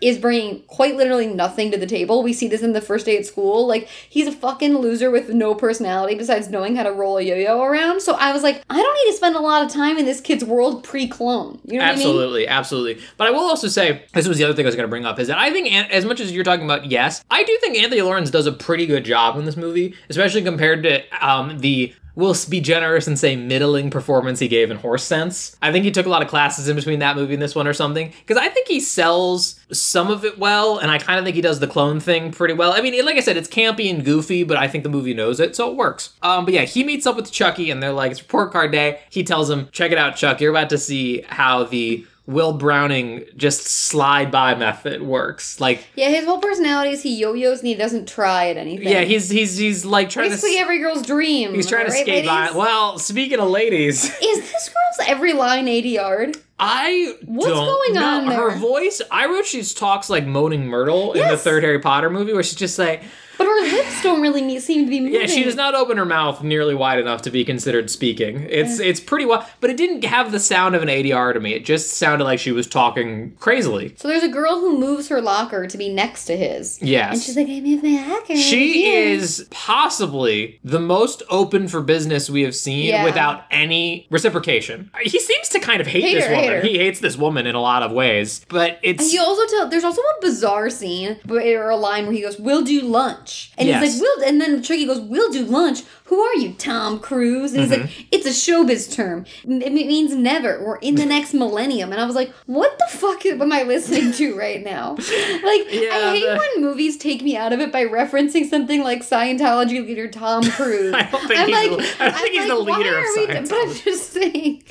is 0.01 0.19
bringing 0.19 0.62
quite 0.62 0.97
literally 0.97 1.27
nothing 1.27 1.71
to 1.71 1.79
the 1.79 1.87
table. 1.87 2.23
We 2.23 2.33
see 2.33 2.49
this 2.49 2.62
in 2.62 2.73
the 2.73 2.81
first 2.81 3.07
day 3.07 3.17
at 3.17 3.27
school. 3.27 3.67
Like 3.67 3.89
he's 4.09 4.27
a 4.27 4.33
fucking 4.33 4.79
loser 4.79 5.11
with 5.11 5.31
no 5.31 5.55
personality 5.55 6.15
besides 6.15 6.49
knowing 6.49 6.77
how 6.77 6.83
to 6.83 6.93
roll 6.93 7.19
a 7.19 7.23
yo-yo 7.23 7.62
around. 7.62 8.01
So 8.01 8.15
I 8.15 8.33
was 8.33 8.43
like, 8.43 8.62
I 8.71 8.77
don't 8.81 8.95
need 9.05 9.11
to 9.12 9.17
spend 9.17 9.37
a 9.37 9.41
lot 9.41 9.65
of 9.65 9.71
time 9.71 9.99
in 9.99 10.05
this 10.05 10.21
kid's 10.21 10.45
world 10.45 10.85
pre-clone. 10.85 11.61
You 11.65 11.79
know 11.79 11.85
what 11.85 11.95
I 11.95 11.97
mean? 11.97 12.07
Absolutely, 12.07 12.49
absolutely. 12.49 13.03
But 13.17 13.29
I 13.29 13.31
will 13.31 13.41
also 13.41 13.69
say, 13.69 14.05
this 14.15 14.29
was 14.29 14.39
the 14.39 14.45
other 14.45 14.55
thing 14.55 14.65
I 14.65 14.69
was 14.69 14.77
going 14.77 14.87
to 14.87 14.91
bring 14.91 15.05
up, 15.05 15.19
is 15.19 15.29
that 15.29 15.39
I 15.39 15.51
think, 15.51 15.71
An- 15.71 15.91
as 15.91 16.05
much 16.05 16.21
as 16.21 16.33
you're 16.33 16.45
talking 16.45 16.65
about, 16.65 16.87
yes, 16.87 17.25
I 17.31 17.45
do 17.45 17.59
think 17.61 17.77
Anthony 17.77 18.03
Lawrence 18.03 18.31
does 18.31 18.47
a 18.47 18.53
pretty 18.53 18.87
good 18.87 19.05
job 19.05 19.37
in 19.37 19.45
this 19.45 19.57
movie, 19.57 19.95
especially 20.09 20.43
compared 20.43 20.83
to 20.85 21.03
um, 21.27 21.59
the. 21.59 21.95
We'll 22.14 22.37
be 22.49 22.61
generous 22.61 23.07
and 23.07 23.19
say 23.19 23.37
middling 23.37 23.90
performance 23.90 24.38
he 24.38 24.49
gave 24.49 24.71
in 24.71 24.76
Horse 24.76 25.02
Sense. 25.02 25.57
I 25.62 25.73
think 25.73 25.85
he 25.85 25.90
took 25.90 26.07
a 26.07 26.11
lot 26.11 26.23
of 26.23 26.28
classes 26.28 26.69
in 26.69 26.76
between 26.76 26.99
that 26.99 27.16
movie 27.16 27.33
and 27.33 27.42
this 27.42 27.54
one 27.54 27.66
or 27.66 27.73
something. 27.73 28.12
Because 28.26 28.37
I 28.37 28.49
think 28.49 28.69
he 28.69 28.81
sells 28.81 29.59
some 29.73 30.11
of 30.11 30.25
it 30.25 30.38
well, 30.38 30.78
and 30.78 30.90
I 30.90 30.99
kind 30.99 31.19
of 31.19 31.25
think 31.25 31.37
he 31.37 31.42
does 31.42 31.61
the 31.61 31.66
clone 31.66 32.00
thing 32.00 32.31
pretty 32.31 32.54
well. 32.54 32.73
I 32.73 32.83
mean, 32.83 33.02
like 33.04 33.16
I 33.16 33.21
said, 33.21 33.37
it's 33.37 33.49
campy 33.49 33.90
and 33.92 34.04
goofy, 34.04 34.45
but 34.45 34.59
I 34.59 34.69
think 34.69 34.85
the 34.85 34.90
movie 34.90 35.14
knows 35.14 35.40
it, 35.40 35.57
so 35.57 35.71
it 35.71 35.76
works. 35.76 36.11
Um, 36.23 36.45
but 36.45 36.52
yeah, 36.52 36.62
he 36.62 36.85
meets 36.85 37.07
up 37.07 37.16
with 37.16 37.33
Chucky, 37.33 37.71
and 37.71 37.83
they're 37.83 37.92
like, 37.92 38.11
it's 38.11 38.23
report 38.23 38.52
card 38.52 38.73
day. 38.73 39.00
He 39.09 39.25
tells 39.25 39.49
him, 39.49 39.69
check 39.73 39.90
it 39.90 39.99
out, 39.99 40.16
Chuck, 40.16 40.40
you're 40.40 40.50
about 40.50 40.71
to 40.71 40.78
see 40.78 41.23
how 41.28 41.64
the 41.64 42.07
Will 42.26 42.52
Browning 42.52 43.25
just 43.37 43.67
slide 43.67 44.31
by 44.31 44.55
method 44.55 45.02
works. 45.02 45.61
Like, 45.61 45.85
Yeah, 45.97 46.09
his 46.09 46.25
whole 46.25 46.38
personality 46.38 46.91
is 46.91 47.02
he 47.02 47.17
yo-yos 47.17 47.59
and 47.59 47.67
he 47.69 47.75
doesn't 47.75 48.09
try 48.09 48.49
at 48.50 48.57
anything. 48.57 48.87
yeah, 48.88 49.00
he's 49.00 49.29
he's 49.29 49.57
he's 49.57 49.85
like 49.85 50.09
trying 50.09 50.26
to 50.26 50.37
basically 50.37 50.55
to 50.55 50.61
every 50.61 50.79
girl's 50.79 51.02
dream. 51.02 51.52
he's 51.55 51.67
trying 51.67 51.87
to 51.87 51.91
right, 51.93 52.02
skate 52.02 52.25
by. 52.25 52.52
Well, 52.52 52.99
speaking 52.99 53.41
of 53.41 53.49
ladies, 53.50 54.05
Is 54.23 54.41
this 54.52 54.69
girl's 54.69 55.09
every 55.09 55.33
line 55.33 55.67
ADR'd? 55.67 56.37
I 56.64 57.17
What's 57.25 57.50
going 57.52 57.95
know. 57.95 58.19
on 58.21 58.26
Her 58.26 58.57
voice, 58.57 59.02
I 59.11 59.26
wrote 59.26 59.45
she 59.47 59.64
talks 59.64 60.09
like 60.09 60.25
Moaning 60.25 60.69
Myrtle 60.69 61.14
in 61.14 61.26
the 61.29 61.37
third 61.37 61.64
Harry 61.64 61.81
Potter 61.81 62.09
movie, 62.09 62.33
where 62.33 62.45
she's 62.45 62.55
just 62.55 62.79
like, 62.79 63.02
But 63.43 63.49
her 63.71 63.77
lips 63.77 64.03
don't 64.03 64.21
really 64.21 64.59
seem 64.61 64.85
to 64.85 64.91
be 64.91 65.01
moving. 65.01 65.21
Yeah, 65.21 65.27
she 65.27 65.45
does 65.45 65.55
not 65.57 65.75
open 65.75 65.97
her 65.97 66.05
mouth 66.05 66.43
nearly 66.43 66.75
wide 66.75 66.99
enough 66.99 67.23
to 67.23 67.31
be 67.31 67.45
considered 67.45 67.91
speaking. 67.91 68.47
It's 68.49 68.79
it's 68.79 69.01
pretty 69.01 69.25
well, 69.25 69.49
but 69.61 69.71
it 69.71 69.77
didn't 69.77 70.05
have 70.05 70.33
the 70.33 70.41
sound 70.41 70.75
of 70.75 70.83
an 70.83 70.89
ADR 70.89 71.33
to 71.35 71.41
me. 71.41 71.53
It 71.55 71.65
just 71.65 71.95
sounded 71.95 72.25
like 72.25 72.39
she 72.39 72.53
was 72.53 72.67
talking 72.67 73.35
crazily. 73.39 73.95
So 73.97 74.09
there's 74.09 74.23
a 74.23 74.29
girl 74.29 74.61
who 74.61 74.79
moves 74.79 75.09
her 75.09 75.21
locker 75.21 75.67
to 75.67 75.79
be 75.79 75.89
next 75.89 76.25
to 76.27 76.37
his. 76.37 76.81
Yes. 76.83 77.13
And 77.15 77.23
she's 77.23 77.37
like, 77.37 77.49
I 77.49 77.61
moved 77.61 77.83
my 77.83 78.07
locker. 78.09 78.37
She 78.37 78.83
here." 78.85 79.03
is 79.13 79.47
possibly 79.51 80.61
the 80.63 80.79
most 80.81 81.23
open 81.29 81.67
for 81.69 81.81
business 81.81 82.29
we 82.31 82.43
have 82.43 82.55
seen 82.55 82.87
Yeah. 82.87 83.05
without 83.05 83.45
any 83.51 84.07
reciprocation. 84.11 84.91
He 85.03 85.19
seems 85.19 85.49
to 85.51 85.59
kind 85.61 85.81
of 85.81 85.87
hate 85.87 86.03
Hate 86.05 86.15
this 86.15 86.29
woman. 86.29 86.41
hate 86.45 86.53
her. 86.53 86.61
He 86.61 86.79
hates 86.79 87.01
this 87.01 87.17
woman 87.17 87.47
in 87.47 87.55
a 87.55 87.61
lot 87.61 87.83
of 87.83 87.91
ways, 87.93 88.45
but 88.49 88.79
it's 88.83 89.03
And 89.05 89.13
you 89.13 89.21
also 89.21 89.47
tell 89.47 89.69
there's 89.69 89.85
also 89.85 90.01
a 90.03 90.21
bizarre 90.21 90.71
scene 90.71 91.17
where 91.27 91.71
a 91.71 91.77
line 91.77 92.05
where 92.05 92.13
he 92.15 92.21
goes, 92.23 92.39
"We'll 92.39 92.63
do 92.63 92.81
lunch," 92.83 93.32
and 93.59 93.69
Yes. 93.69 93.83
he's 93.83 93.95
like, 93.95 94.03
"We'll," 94.03 94.29
and 94.29 94.41
then 94.41 94.62
Chucky 94.62 94.87
goes, 94.87 95.01
"We'll 95.01 95.31
do 95.33 95.45
lunch." 95.45 95.81
Who 96.12 96.21
are 96.21 96.35
you, 96.37 96.52
Tom 96.52 96.99
Cruise? 97.00 97.54
And 97.54 97.62
he's 97.62 97.71
like, 97.71 97.81
Mm-hmm. 97.88 98.02
"It's 98.12 98.26
a 98.26 98.31
showbiz 98.52 98.95
term. 98.95 99.25
It 99.45 99.73
means 99.73 100.14
never. 100.14 100.62
We're 100.62 100.76
in 100.76 100.97
the 100.97 101.07
next 101.07 101.33
millennium." 101.33 101.90
And 101.90 101.99
I 101.99 102.04
was 102.04 102.14
like, 102.14 102.31
"What 102.45 102.78
the 102.78 102.87
fuck 102.99 103.25
am 103.25 103.50
I 103.50 103.62
listening 103.62 104.12
to 104.12 104.37
right 104.38 104.62
now?" 104.62 104.97
Like, 104.99 105.73
Yeah, 105.73 105.88
I 105.95 106.11
hate 106.14 106.26
the- 106.26 106.37
when 106.37 106.64
movies 106.66 106.99
take 106.99 107.23
me 107.23 107.35
out 107.35 107.54
of 107.54 107.61
it 107.61 107.73
by 107.73 107.87
referencing 107.87 108.45
something 108.49 108.83
like 108.85 109.00
Scientology 109.00 109.83
leader 109.87 110.07
Tom 110.07 110.42
Cruise. 110.50 110.92
I 110.97 111.02
don't 111.04 111.26
think 111.26 111.40
I'm 111.40 111.49
he's 111.49 111.57
like, 111.57 111.71
I 111.73 112.04
don't 112.04 112.14
I'm 112.14 112.21
think 112.21 112.33
he's 112.35 112.49
the 112.49 112.54
like, 112.57 112.69
why 112.69 112.76
leader 112.76 112.99
of 112.99 113.04
are 113.04 113.16
we- 113.16 113.26
But 113.49 113.52
I'm 113.54 113.75
just 113.75 114.12
saying, 114.12 114.62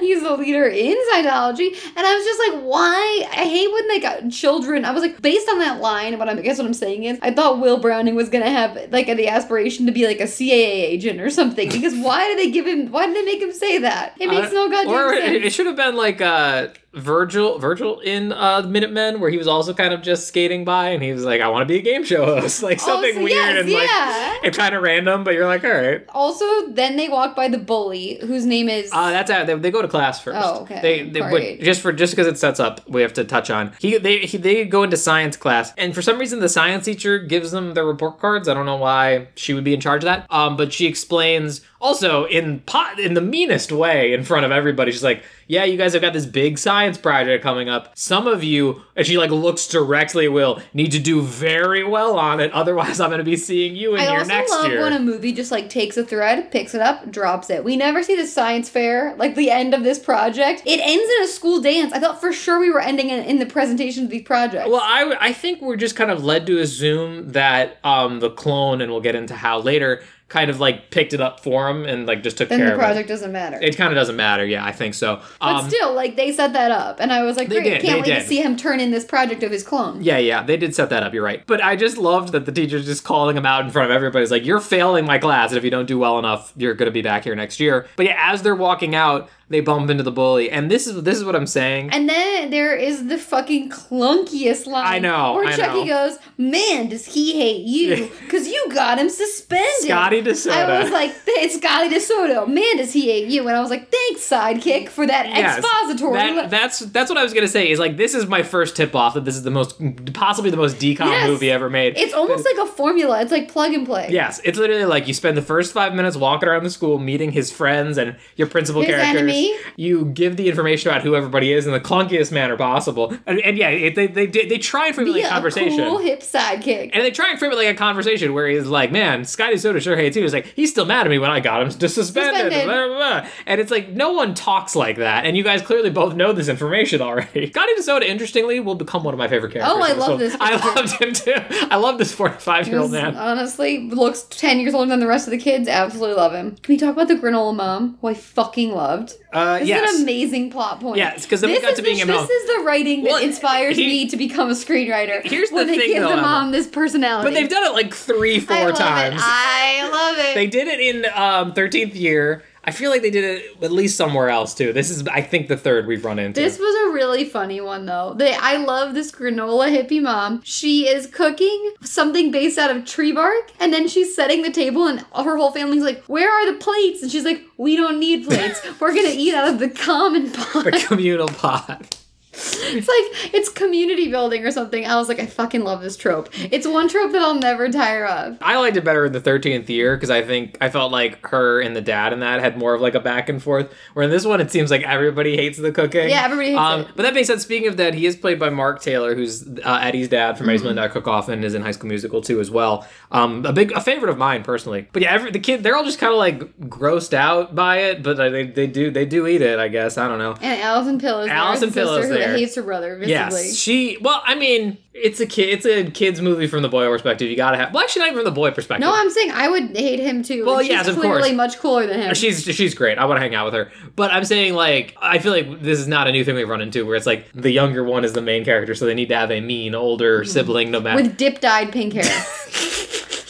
he's 0.00 0.22
the 0.22 0.36
leader 0.38 0.66
in 0.66 0.96
Scientology, 1.14 1.68
and 1.96 2.06
I 2.06 2.14
was 2.14 2.24
just 2.26 2.40
like, 2.50 2.60
why? 2.62 3.26
I 3.32 3.44
hate 3.44 3.72
when 3.72 3.88
they 3.88 4.00
got 4.00 4.28
children. 4.30 4.84
I 4.84 4.90
was 4.90 5.00
like, 5.02 5.22
based 5.22 5.48
on 5.48 5.60
that 5.60 5.80
line, 5.80 6.18
what 6.18 6.28
I'm, 6.28 6.38
I 6.38 6.42
guess 6.42 6.58
what 6.58 6.66
I'm 6.66 6.74
saying 6.74 7.04
is, 7.04 7.18
I 7.22 7.30
thought 7.32 7.58
Will 7.60 7.78
Browning 7.78 8.14
was 8.14 8.28
gonna 8.28 8.50
have 8.50 8.76
like 8.92 9.06
the 9.06 9.28
aspiration 9.28 9.86
to 9.86 9.92
be 9.92 10.06
like 10.06 10.20
a 10.20 10.24
CAA 10.24 10.73
agent 10.74 11.20
or 11.20 11.30
something. 11.30 11.68
Because 11.68 11.94
why 11.94 12.26
did 12.28 12.38
they 12.38 12.50
give 12.50 12.66
him? 12.66 12.90
Why 12.90 13.06
did 13.06 13.16
they 13.16 13.24
make 13.24 13.40
him 13.40 13.52
say 13.52 13.78
that? 13.78 14.14
It 14.20 14.28
makes 14.28 14.52
no 14.52 14.68
goddamn 14.68 14.94
or 14.94 15.12
it, 15.12 15.24
sense. 15.24 15.44
it 15.44 15.52
should 15.52 15.66
have 15.66 15.76
been 15.76 15.96
like 15.96 16.20
uh 16.20 16.68
Virgil 16.96 17.58
Virgil 17.58 18.00
in 18.00 18.32
uh 18.32 18.60
the 18.60 18.68
Minutemen 18.68 19.20
where 19.20 19.30
he 19.30 19.36
was 19.38 19.46
also 19.46 19.74
kind 19.74 19.92
of 19.92 20.02
just 20.02 20.28
skating 20.28 20.64
by 20.64 20.90
and 20.90 21.02
he 21.02 21.12
was 21.12 21.24
like 21.24 21.40
I 21.40 21.48
want 21.48 21.62
to 21.62 21.66
be 21.66 21.78
a 21.78 21.82
game 21.82 22.04
show 22.04 22.24
host 22.24 22.62
like 22.62 22.80
something 22.80 23.10
Oh, 23.12 23.18
so 23.18 23.22
weird 23.24 23.30
yes, 23.30 23.60
and 23.60 23.72
like 23.72 23.88
yeah. 23.88 24.34
and 24.44 24.54
kind 24.54 24.74
of 24.74 24.82
random 24.82 25.24
but 25.24 25.34
you're 25.34 25.46
like 25.46 25.64
all 25.64 25.70
right 25.70 26.04
also, 26.08 26.44
then 26.68 26.96
they 26.96 27.08
walk 27.08 27.34
by 27.34 27.48
the 27.48 27.58
bully, 27.58 28.18
whose 28.22 28.46
name 28.46 28.68
is. 28.68 28.90
uh, 28.92 29.10
that's 29.10 29.30
how 29.30 29.44
they, 29.44 29.54
they 29.56 29.70
go 29.70 29.82
to 29.82 29.88
class 29.88 30.20
first. 30.20 30.38
Oh, 30.40 30.60
okay. 30.62 30.80
They, 30.80 31.08
they 31.10 31.20
but 31.20 31.60
just 31.64 31.80
for 31.80 31.92
just 31.92 32.12
because 32.12 32.26
it 32.26 32.38
sets 32.38 32.60
up, 32.60 32.88
we 32.88 33.02
have 33.02 33.12
to 33.14 33.24
touch 33.24 33.50
on. 33.50 33.72
He 33.80 33.98
they 33.98 34.20
he, 34.20 34.36
they 34.38 34.64
go 34.64 34.82
into 34.84 34.96
science 34.96 35.36
class, 35.36 35.72
and 35.76 35.94
for 35.94 36.02
some 36.02 36.18
reason 36.18 36.38
the 36.40 36.48
science 36.48 36.84
teacher 36.84 37.18
gives 37.18 37.50
them 37.50 37.74
their 37.74 37.84
report 37.84 38.18
cards. 38.20 38.48
I 38.48 38.54
don't 38.54 38.66
know 38.66 38.76
why 38.76 39.28
she 39.34 39.54
would 39.54 39.64
be 39.64 39.74
in 39.74 39.80
charge 39.80 40.02
of 40.02 40.06
that. 40.06 40.26
Um, 40.30 40.56
but 40.56 40.72
she 40.72 40.86
explains 40.86 41.60
also 41.84 42.24
in 42.24 42.60
pot 42.60 42.98
in 42.98 43.12
the 43.12 43.20
meanest 43.20 43.70
way 43.70 44.14
in 44.14 44.24
front 44.24 44.46
of 44.46 44.50
everybody. 44.50 44.90
She's 44.90 45.04
like, 45.04 45.22
"Yeah, 45.46 45.64
you 45.64 45.76
guys 45.76 45.92
have 45.92 46.00
got 46.00 46.14
this 46.14 46.24
big 46.24 46.58
science 46.58 46.96
project 46.96 47.42
coming 47.42 47.68
up. 47.68 47.92
Some 47.94 48.26
of 48.26 48.42
you," 48.42 48.80
and 48.96 49.06
she 49.06 49.18
like 49.18 49.30
looks 49.30 49.68
directly 49.68 50.24
at 50.24 50.32
Will, 50.32 50.60
need 50.72 50.92
to 50.92 50.98
do 50.98 51.20
very 51.20 51.84
well 51.84 52.18
on 52.18 52.40
it. 52.40 52.50
Otherwise, 52.52 53.00
I'm 53.00 53.10
going 53.10 53.18
to 53.18 53.24
be 53.24 53.36
seeing 53.36 53.76
you 53.76 53.94
in 53.94 54.00
I 54.00 54.04
here 54.04 54.18
also 54.20 54.28
next 54.28 54.50
love 54.50 54.70
year. 54.70 54.80
when 54.80 54.94
a 54.94 54.98
movie 54.98 55.32
just 55.32 55.52
like 55.52 55.68
takes 55.68 55.96
a 55.98 56.04
thread, 56.04 56.50
picks 56.50 56.74
it 56.74 56.80
up, 56.80 57.10
drops 57.10 57.50
it. 57.50 57.62
We 57.62 57.76
never 57.76 58.02
see 58.02 58.16
the 58.16 58.26
science 58.26 58.70
fair, 58.70 59.14
like 59.16 59.34
the 59.34 59.50
end 59.50 59.74
of 59.74 59.84
this 59.84 59.98
project. 59.98 60.62
It 60.64 60.80
ends 60.80 61.12
in 61.18 61.24
a 61.24 61.28
school 61.28 61.60
dance. 61.60 61.92
I 61.92 62.00
thought 62.00 62.18
for 62.20 62.32
sure 62.32 62.58
we 62.58 62.70
were 62.70 62.80
ending 62.80 63.10
in, 63.10 63.22
in 63.24 63.38
the 63.38 63.46
presentation 63.46 64.04
of 64.04 64.10
these 64.10 64.22
projects. 64.22 64.70
Well, 64.70 64.80
I, 64.82 65.14
I 65.20 65.32
think 65.34 65.60
we're 65.60 65.76
just 65.76 65.96
kind 65.96 66.10
of 66.10 66.24
led 66.24 66.46
to 66.46 66.58
assume 66.60 67.32
that 67.32 67.78
um, 67.84 68.20
the 68.20 68.30
clone, 68.30 68.80
and 68.80 68.90
we'll 68.90 69.02
get 69.02 69.14
into 69.14 69.34
how 69.34 69.60
later, 69.60 70.02
kind 70.28 70.50
of 70.50 70.58
like 70.58 70.90
picked 70.90 71.12
it 71.12 71.20
up 71.20 71.38
for 71.40 71.68
him 71.68 71.84
and 71.84 72.06
like 72.06 72.22
just 72.22 72.38
took 72.38 72.48
then 72.48 72.58
care 72.58 72.68
the 72.68 72.72
of 72.74 72.78
it. 72.78 72.80
The 72.82 72.86
project 72.86 73.08
doesn't 73.08 73.30
matter. 73.32 73.58
it. 73.60 73.76
Kind 73.76 73.92
of 73.92 73.96
doesn't 73.96 74.16
matter. 74.16 74.44
Yeah, 74.44 74.64
I 74.64 74.72
think 74.72 74.94
so. 74.94 75.20
but 75.40 75.46
Um, 75.56 75.68
still, 75.68 75.92
like 75.94 76.16
they 76.16 76.32
set 76.32 76.54
that 76.54 76.70
up, 76.70 76.98
and 76.98 77.12
I 77.12 77.22
was 77.22 77.36
like, 77.36 77.48
They 77.48 77.56
great, 77.60 77.64
did, 77.64 77.82
can't 77.82 78.00
wait 78.00 78.06
did. 78.06 78.20
to 78.22 78.26
see 78.26 78.40
him 78.40 78.56
turn 78.56 78.80
in 78.80 78.90
this 78.90 79.04
project 79.04 79.42
of 79.42 79.52
his 79.52 79.62
clone. 79.62 80.02
yeah, 80.02 80.18
yeah, 80.18 80.42
they 80.42 80.56
did 80.56 80.74
set 80.74 80.88
that 80.90 81.02
up. 81.02 81.12
You're 81.14 81.22
right. 81.22 81.46
But 81.46 81.62
I 81.62 81.76
just 81.76 81.98
loved 81.98 82.32
that 82.32 82.46
the 82.46 82.52
teacher's 82.52 82.86
just 82.86 83.04
calling 83.04 83.36
him 83.36 83.46
out 83.46 83.64
in 83.64 83.70
front 83.70 83.90
of 83.90 83.94
everybody. 83.94 84.22
It's 84.22 84.32
like, 84.32 84.44
you're 84.46 84.60
failing 84.60 85.04
my 85.06 85.18
class, 85.18 85.50
and 85.50 85.58
if 85.58 85.64
you 85.64 85.70
don't 85.70 85.86
do 85.86 85.98
well 85.98 86.18
enough, 86.18 86.52
you're 86.56 86.74
going 86.74 86.86
to 86.86 86.92
be 86.92 87.02
back 87.02 87.24
here 87.24 87.34
next 87.34 87.60
year. 87.60 87.86
But 87.96 88.06
yeah, 88.06 88.16
as 88.32 88.42
they're 88.42 88.54
walking 88.56 88.94
out, 88.94 89.28
they 89.48 89.60
bump 89.60 89.90
into 89.90 90.02
the 90.02 90.10
bully, 90.12 90.50
and 90.50 90.70
this 90.70 90.86
is 90.86 91.02
this 91.02 91.18
is 91.18 91.24
what 91.24 91.36
I'm 91.36 91.46
saying. 91.46 91.90
And 91.92 92.08
then 92.08 92.50
there 92.50 92.74
is 92.74 93.06
the 93.08 93.18
fucking 93.18 93.70
clunkiest 93.70 94.66
line. 94.66 94.86
I 94.86 94.98
know, 94.98 95.34
Where 95.34 95.46
I 95.46 95.56
Chucky 95.56 95.84
know. 95.84 96.08
goes, 96.08 96.18
Man, 96.38 96.88
does 96.88 97.06
he 97.06 97.34
hate 97.38 97.64
you? 97.64 98.10
Because 98.22 98.46
you 98.48 98.66
got 98.74 98.98
him 98.98 99.08
suspended. 99.10 99.68
Scotty 99.80 100.22
DeSoto. 100.22 100.52
I 100.52 100.82
was 100.82 100.90
like, 100.90 101.12
It's 101.26 101.56
Scotty 101.56 101.94
DeSoto. 101.94 102.48
Man, 102.48 102.76
does 102.78 102.92
he 102.92 103.02
hate 103.02 103.28
you? 103.28 103.46
And 103.46 103.56
I 103.56 103.60
was 103.60 103.70
like, 103.70 103.90
Thanks, 103.90 104.28
sidekick, 104.28 104.88
for 104.88 105.06
that 105.06 105.26
Yes, 105.28 105.58
expository. 105.58 106.14
that- 106.14 106.50
that's 106.50 106.78
that's 106.80 107.08
what 107.10 107.18
I 107.18 107.22
was 107.22 107.32
gonna 107.34 107.48
say. 107.48 107.70
Is 107.70 107.78
like 107.78 107.96
this 107.96 108.14
is 108.14 108.26
my 108.26 108.42
first 108.42 108.76
tip 108.76 108.94
off 108.94 109.14
that 109.14 109.24
this 109.24 109.36
is 109.36 109.42
the 109.42 109.50
most 109.50 109.80
possibly 110.14 110.50
the 110.50 110.56
most 110.56 110.78
DCOM 110.78 111.06
Yes. 111.06 111.26
movie 111.28 111.50
ever 111.50 111.68
made. 111.70 111.96
it's 111.96 112.14
almost 112.14 112.44
like 112.46 112.66
a 112.66 112.70
formula. 112.70 113.20
It's 113.22 113.32
like 113.32 113.48
plug 113.50 113.72
and 113.72 113.86
play. 113.86 114.08
Yes, 114.10 114.40
it's 114.44 114.58
literally 114.58 114.84
like 114.84 115.06
you 115.08 115.14
spend 115.14 115.36
the 115.36 115.42
first 115.42 115.72
five 115.72 115.94
minutes 115.94 116.16
walking 116.16 116.48
around 116.48 116.64
the 116.64 116.70
school, 116.70 116.98
meeting 116.98 117.32
his 117.32 117.50
friends 117.50 117.98
and 117.98 118.16
your 118.36 118.48
principal 118.48 118.82
His 118.82 118.90
characters. 118.90 119.12
Me. 119.34 119.58
you 119.76 120.06
give 120.06 120.36
the 120.36 120.48
information 120.48 120.90
about 120.90 121.02
who 121.02 121.14
everybody 121.14 121.52
is 121.52 121.66
in 121.66 121.72
the 121.72 121.80
clunkiest 121.80 122.32
manner 122.32 122.56
possible. 122.56 123.16
And, 123.26 123.40
and 123.40 123.56
yeah, 123.58 123.68
it, 123.70 123.94
they, 123.94 124.06
they 124.06 124.26
they 124.26 124.58
try 124.58 124.86
and 124.86 124.94
frame 124.94 125.08
it 125.08 125.12
like 125.12 125.24
a 125.24 125.26
a 125.26 125.30
conversation. 125.30 125.78
cool 125.78 125.98
hip 125.98 126.20
sidekick. 126.20 126.90
and 126.92 127.02
they 127.02 127.10
try 127.10 127.30
and 127.30 127.38
frame 127.38 127.52
it 127.52 127.56
like 127.56 127.68
a 127.68 127.74
conversation 127.74 128.32
where 128.34 128.46
he's 128.48 128.66
like, 128.66 128.90
"Man, 128.92 129.24
Scotty 129.24 129.56
Soda 129.56 129.80
sure 129.80 129.96
hates 129.96 130.16
you." 130.16 130.22
He's 130.22 130.32
like, 130.32 130.46
"He's 130.46 130.70
still 130.70 130.84
mad 130.86 131.06
at 131.06 131.10
me 131.10 131.18
when 131.18 131.30
I 131.30 131.40
got 131.40 131.62
him 131.62 131.70
to 131.70 131.88
suspended." 131.88 132.34
Suspended. 132.34 132.64
Blah, 132.64 132.86
blah, 132.86 133.20
blah. 133.20 133.30
And 133.46 133.60
it's 133.60 133.70
like 133.70 133.90
no 133.90 134.12
one 134.12 134.34
talks 134.34 134.74
like 134.76 134.96
that, 134.98 135.24
and 135.26 135.36
you 135.36 135.42
guys 135.44 135.62
clearly 135.62 135.90
both 135.90 136.14
know 136.14 136.32
this 136.32 136.48
information 136.48 137.00
already. 137.00 137.50
Scotty 137.52 137.80
Soda, 137.82 138.08
interestingly, 138.08 138.60
will 138.60 138.74
become 138.74 139.04
one 139.04 139.14
of 139.14 139.18
my 139.18 139.28
favorite 139.28 139.52
characters. 139.52 139.74
Oh, 139.76 139.82
I 139.82 139.92
love 139.92 140.06
film. 140.08 140.18
this 140.20 140.36
I 140.40 140.56
loved 140.74 140.90
him 141.00 141.12
too. 141.12 141.34
I 141.70 141.76
love 141.76 141.98
this 141.98 142.12
forty-five-year-old 142.14 142.90
man. 142.92 143.16
Honestly, 143.16 143.88
looks 143.90 144.22
10 144.30 144.60
years 144.60 144.74
older 144.74 144.90
than 144.90 145.00
the 145.00 145.06
rest 145.06 145.26
of 145.26 145.30
the 145.32 145.38
kids. 145.38 145.68
Absolutely 145.68 146.14
love 146.16 146.32
him. 146.32 146.56
Can 146.56 146.72
we 146.74 146.76
talk 146.76 146.92
about 146.94 147.08
the 147.08 147.14
granola 147.14 147.54
mom, 147.54 147.98
who 148.00 148.08
I 148.08 148.14
fucking 148.14 148.72
loved? 148.72 149.14
Uh, 149.34 149.58
This 149.58 149.68
yes. 149.68 149.90
is 149.90 149.96
an 149.96 150.02
amazing 150.04 150.50
plot 150.50 150.80
point. 150.80 150.96
Yes, 150.96 151.26
'cause 151.26 151.40
then 151.40 151.50
we 151.50 151.56
this 151.56 151.62
got 151.64 151.70
to 151.76 151.82
the, 151.82 151.82
being 151.82 152.00
a 152.02 152.06
This 152.06 152.30
is 152.30 152.56
the 152.56 152.62
writing 152.62 153.02
that 153.02 153.10
Well, 153.12 153.22
inspires 153.22 153.76
he- 153.76 153.86
me 153.86 154.06
to 154.06 154.16
become 154.16 154.48
a 154.48 154.54
screenwriter. 154.54 155.22
Here's 155.24 155.50
the 155.50 155.56
when 155.56 155.66
they 155.66 155.76
thing, 155.78 155.88
give 155.94 156.02
though, 156.04 156.10
the 156.16 156.22
mom 156.22 156.52
this 156.52 156.66
personality. 156.68 157.28
But 157.28 157.34
they've 157.34 157.48
done 157.48 157.64
it 157.64 157.72
like 157.74 157.92
three, 157.92 158.38
four 158.40 158.56
I 158.56 158.64
love 158.66 158.76
times. 158.78 159.16
It. 159.16 159.20
I 159.24 159.88
love 159.90 160.16
it. 160.24 160.34
They 160.34 160.46
did 160.46 160.68
it 160.68 160.80
in 160.80 161.04
um, 161.14 161.52
13th 161.52 161.94
year. 161.94 162.42
I 162.66 162.70
feel 162.70 162.90
like 162.90 163.02
they 163.02 163.10
did 163.10 163.24
it 163.24 163.62
at 163.62 163.72
least 163.72 163.96
somewhere 163.96 164.30
else 164.30 164.54
too. 164.54 164.72
This 164.72 164.90
is, 164.90 165.06
I 165.08 165.20
think, 165.20 165.48
the 165.48 165.56
third 165.56 165.86
we've 165.86 166.04
run 166.04 166.18
into. 166.18 166.40
This 166.40 166.58
was 166.58 166.88
a 166.88 166.94
really 166.94 167.24
funny 167.24 167.60
one 167.60 167.86
though. 167.86 168.14
They 168.14 168.34
I 168.34 168.56
love 168.56 168.94
this 168.94 169.12
granola 169.12 169.68
hippie 169.74 170.02
mom. 170.02 170.40
She 170.44 170.88
is 170.88 171.06
cooking 171.06 171.74
something 171.82 172.30
based 172.30 172.58
out 172.58 172.74
of 172.74 172.84
tree 172.84 173.12
bark 173.12 173.52
and 173.60 173.72
then 173.72 173.88
she's 173.88 174.14
setting 174.14 174.42
the 174.42 174.50
table 174.50 174.86
and 174.86 175.00
her 175.14 175.36
whole 175.36 175.52
family's 175.52 175.82
like, 175.82 176.02
"Where 176.04 176.30
are 176.30 176.52
the 176.52 176.58
plates?" 176.58 177.02
And 177.02 177.10
she's 177.10 177.24
like, 177.24 177.42
"We 177.56 177.76
don't 177.76 177.98
need 177.98 178.26
plates. 178.26 178.60
We're 178.80 178.92
to 178.92 179.00
eat 179.00 179.34
out 179.34 179.48
of 179.48 179.58
the 179.58 179.68
common 179.68 180.30
pot." 180.30 180.64
the 180.64 180.72
communal 180.72 181.28
pot. 181.28 182.03
It's 182.36 182.88
like 182.88 183.34
it's 183.34 183.48
community 183.48 184.08
building 184.08 184.44
or 184.44 184.50
something. 184.50 184.84
I 184.86 184.96
was 184.96 185.08
like, 185.08 185.20
I 185.20 185.26
fucking 185.26 185.62
love 185.62 185.80
this 185.82 185.96
trope. 185.96 186.28
It's 186.52 186.66
one 186.66 186.88
trope 186.88 187.12
that 187.12 187.22
I'll 187.22 187.34
never 187.34 187.70
tire 187.70 188.06
of. 188.06 188.38
I 188.40 188.58
liked 188.58 188.76
it 188.76 188.84
better 188.84 189.06
in 189.06 189.12
the 189.12 189.20
13th 189.20 189.68
year 189.68 189.96
because 189.96 190.10
I 190.10 190.22
think 190.22 190.56
I 190.60 190.68
felt 190.70 190.92
like 190.92 191.24
her 191.28 191.60
and 191.60 191.76
the 191.76 191.80
dad 191.80 192.12
in 192.12 192.20
that 192.20 192.40
had 192.40 192.58
more 192.58 192.74
of 192.74 192.80
like 192.80 192.94
a 192.94 193.00
back 193.00 193.28
and 193.28 193.42
forth. 193.42 193.72
Where 193.94 194.04
in 194.04 194.10
this 194.10 194.24
one, 194.24 194.40
it 194.40 194.50
seems 194.50 194.70
like 194.70 194.82
everybody 194.82 195.36
hates 195.36 195.58
the 195.58 195.72
cooking. 195.72 196.08
Yeah, 196.08 196.24
everybody 196.24 196.50
hates 196.50 196.60
um, 196.60 196.80
it. 196.82 196.88
But 196.96 197.02
that 197.04 197.14
being 197.14 197.26
said, 197.26 197.40
speaking 197.40 197.68
of 197.68 197.76
that, 197.76 197.94
he 197.94 198.06
is 198.06 198.16
played 198.16 198.38
by 198.38 198.50
Mark 198.50 198.82
Taylor, 198.82 199.14
who's 199.14 199.46
uh, 199.64 199.78
Eddie's 199.82 200.08
dad 200.08 200.36
from 200.38 200.48
Eddie's 200.48 200.62
Mm-hmm. 200.62 200.74
Million 200.74 200.90
Cook 200.92 201.08
Off 201.08 201.28
and 201.28 201.44
is 201.44 201.54
in 201.54 201.62
High 201.62 201.72
School 201.72 201.88
Musical 201.88 202.20
too 202.22 202.40
as 202.40 202.50
well. 202.50 202.86
Um, 203.10 203.44
a 203.44 203.52
big 203.52 203.72
a 203.72 203.80
favorite 203.80 204.10
of 204.10 204.18
mine 204.18 204.42
personally. 204.42 204.88
But 204.92 205.02
yeah, 205.02 205.12
every, 205.12 205.30
the 205.30 205.38
kid 205.38 205.62
they're 205.62 205.76
all 205.76 205.84
just 205.84 205.98
kind 205.98 206.12
of 206.12 206.18
like 206.18 206.58
grossed 206.68 207.12
out 207.12 207.54
by 207.54 207.78
it, 207.78 208.02
but 208.02 208.18
uh, 208.18 208.30
they, 208.30 208.46
they 208.46 208.66
do 208.66 208.90
they 208.90 209.04
do 209.04 209.26
eat 209.26 209.42
it. 209.42 209.58
I 209.58 209.68
guess 209.68 209.98
I 209.98 210.08
don't 210.08 210.18
know. 210.18 210.34
And 210.40 210.60
Alison 210.60 210.98
Pill 210.98 211.20
is 211.20 211.26
there, 211.26 211.36
Alison 211.36 211.72
Pill 211.72 211.94
is 211.96 212.08
who 212.08 212.14
hates 212.32 212.54
her 212.54 212.62
brother 212.62 212.96
visibly. 212.96 213.10
Yes, 213.12 213.54
she. 213.56 213.98
Well, 214.00 214.22
I 214.24 214.34
mean, 214.34 214.78
it's 214.92 215.20
a 215.20 215.26
kid. 215.26 215.48
It's 215.48 215.66
a 215.66 215.90
kids 215.90 216.20
movie 216.20 216.46
from 216.46 216.62
the 216.62 216.68
boy 216.68 216.86
perspective. 216.88 217.28
You 217.28 217.36
gotta 217.36 217.56
have. 217.56 217.74
Well, 217.74 217.82
actually, 217.82 218.00
not 218.00 218.06
even 218.06 218.18
from 218.18 218.24
the 218.24 218.30
boy 218.30 218.50
perspective. 218.52 218.86
No, 218.86 218.94
I'm 218.94 219.10
saying 219.10 219.30
I 219.32 219.48
would 219.48 219.76
hate 219.76 219.98
him 220.00 220.22
too. 220.22 220.44
Well, 220.46 220.62
yes, 220.62 220.86
she's 220.86 220.94
of 220.94 221.00
clearly 221.00 221.30
course. 221.30 221.36
much 221.36 221.58
cooler 221.58 221.86
than 221.86 222.00
him. 222.00 222.14
She's 222.14 222.44
she's 222.44 222.74
great. 222.74 222.98
I 222.98 223.04
want 223.04 223.16
to 223.18 223.20
hang 223.22 223.34
out 223.34 223.46
with 223.46 223.54
her. 223.54 223.70
But 223.96 224.12
I'm 224.12 224.24
saying 224.24 224.54
like 224.54 224.96
I 225.00 225.18
feel 225.18 225.32
like 225.32 225.62
this 225.62 225.78
is 225.78 225.88
not 225.88 226.06
a 226.06 226.12
new 226.12 226.24
thing 226.24 226.34
we've 226.34 226.48
run 226.48 226.60
into 226.60 226.86
where 226.86 226.96
it's 226.96 227.06
like 227.06 227.26
the 227.34 227.50
younger 227.50 227.82
one 227.82 228.04
is 228.04 228.12
the 228.12 228.22
main 228.22 228.44
character, 228.44 228.74
so 228.74 228.86
they 228.86 228.94
need 228.94 229.08
to 229.08 229.16
have 229.16 229.30
a 229.30 229.40
mean 229.40 229.74
older 229.74 230.24
sibling 230.24 230.70
no 230.70 230.80
matter. 230.80 231.00
Mm-hmm. 231.00 231.08
with 231.08 231.16
dip 231.16 231.40
dyed 231.40 231.72
pink 231.72 231.94
hair. 231.94 232.04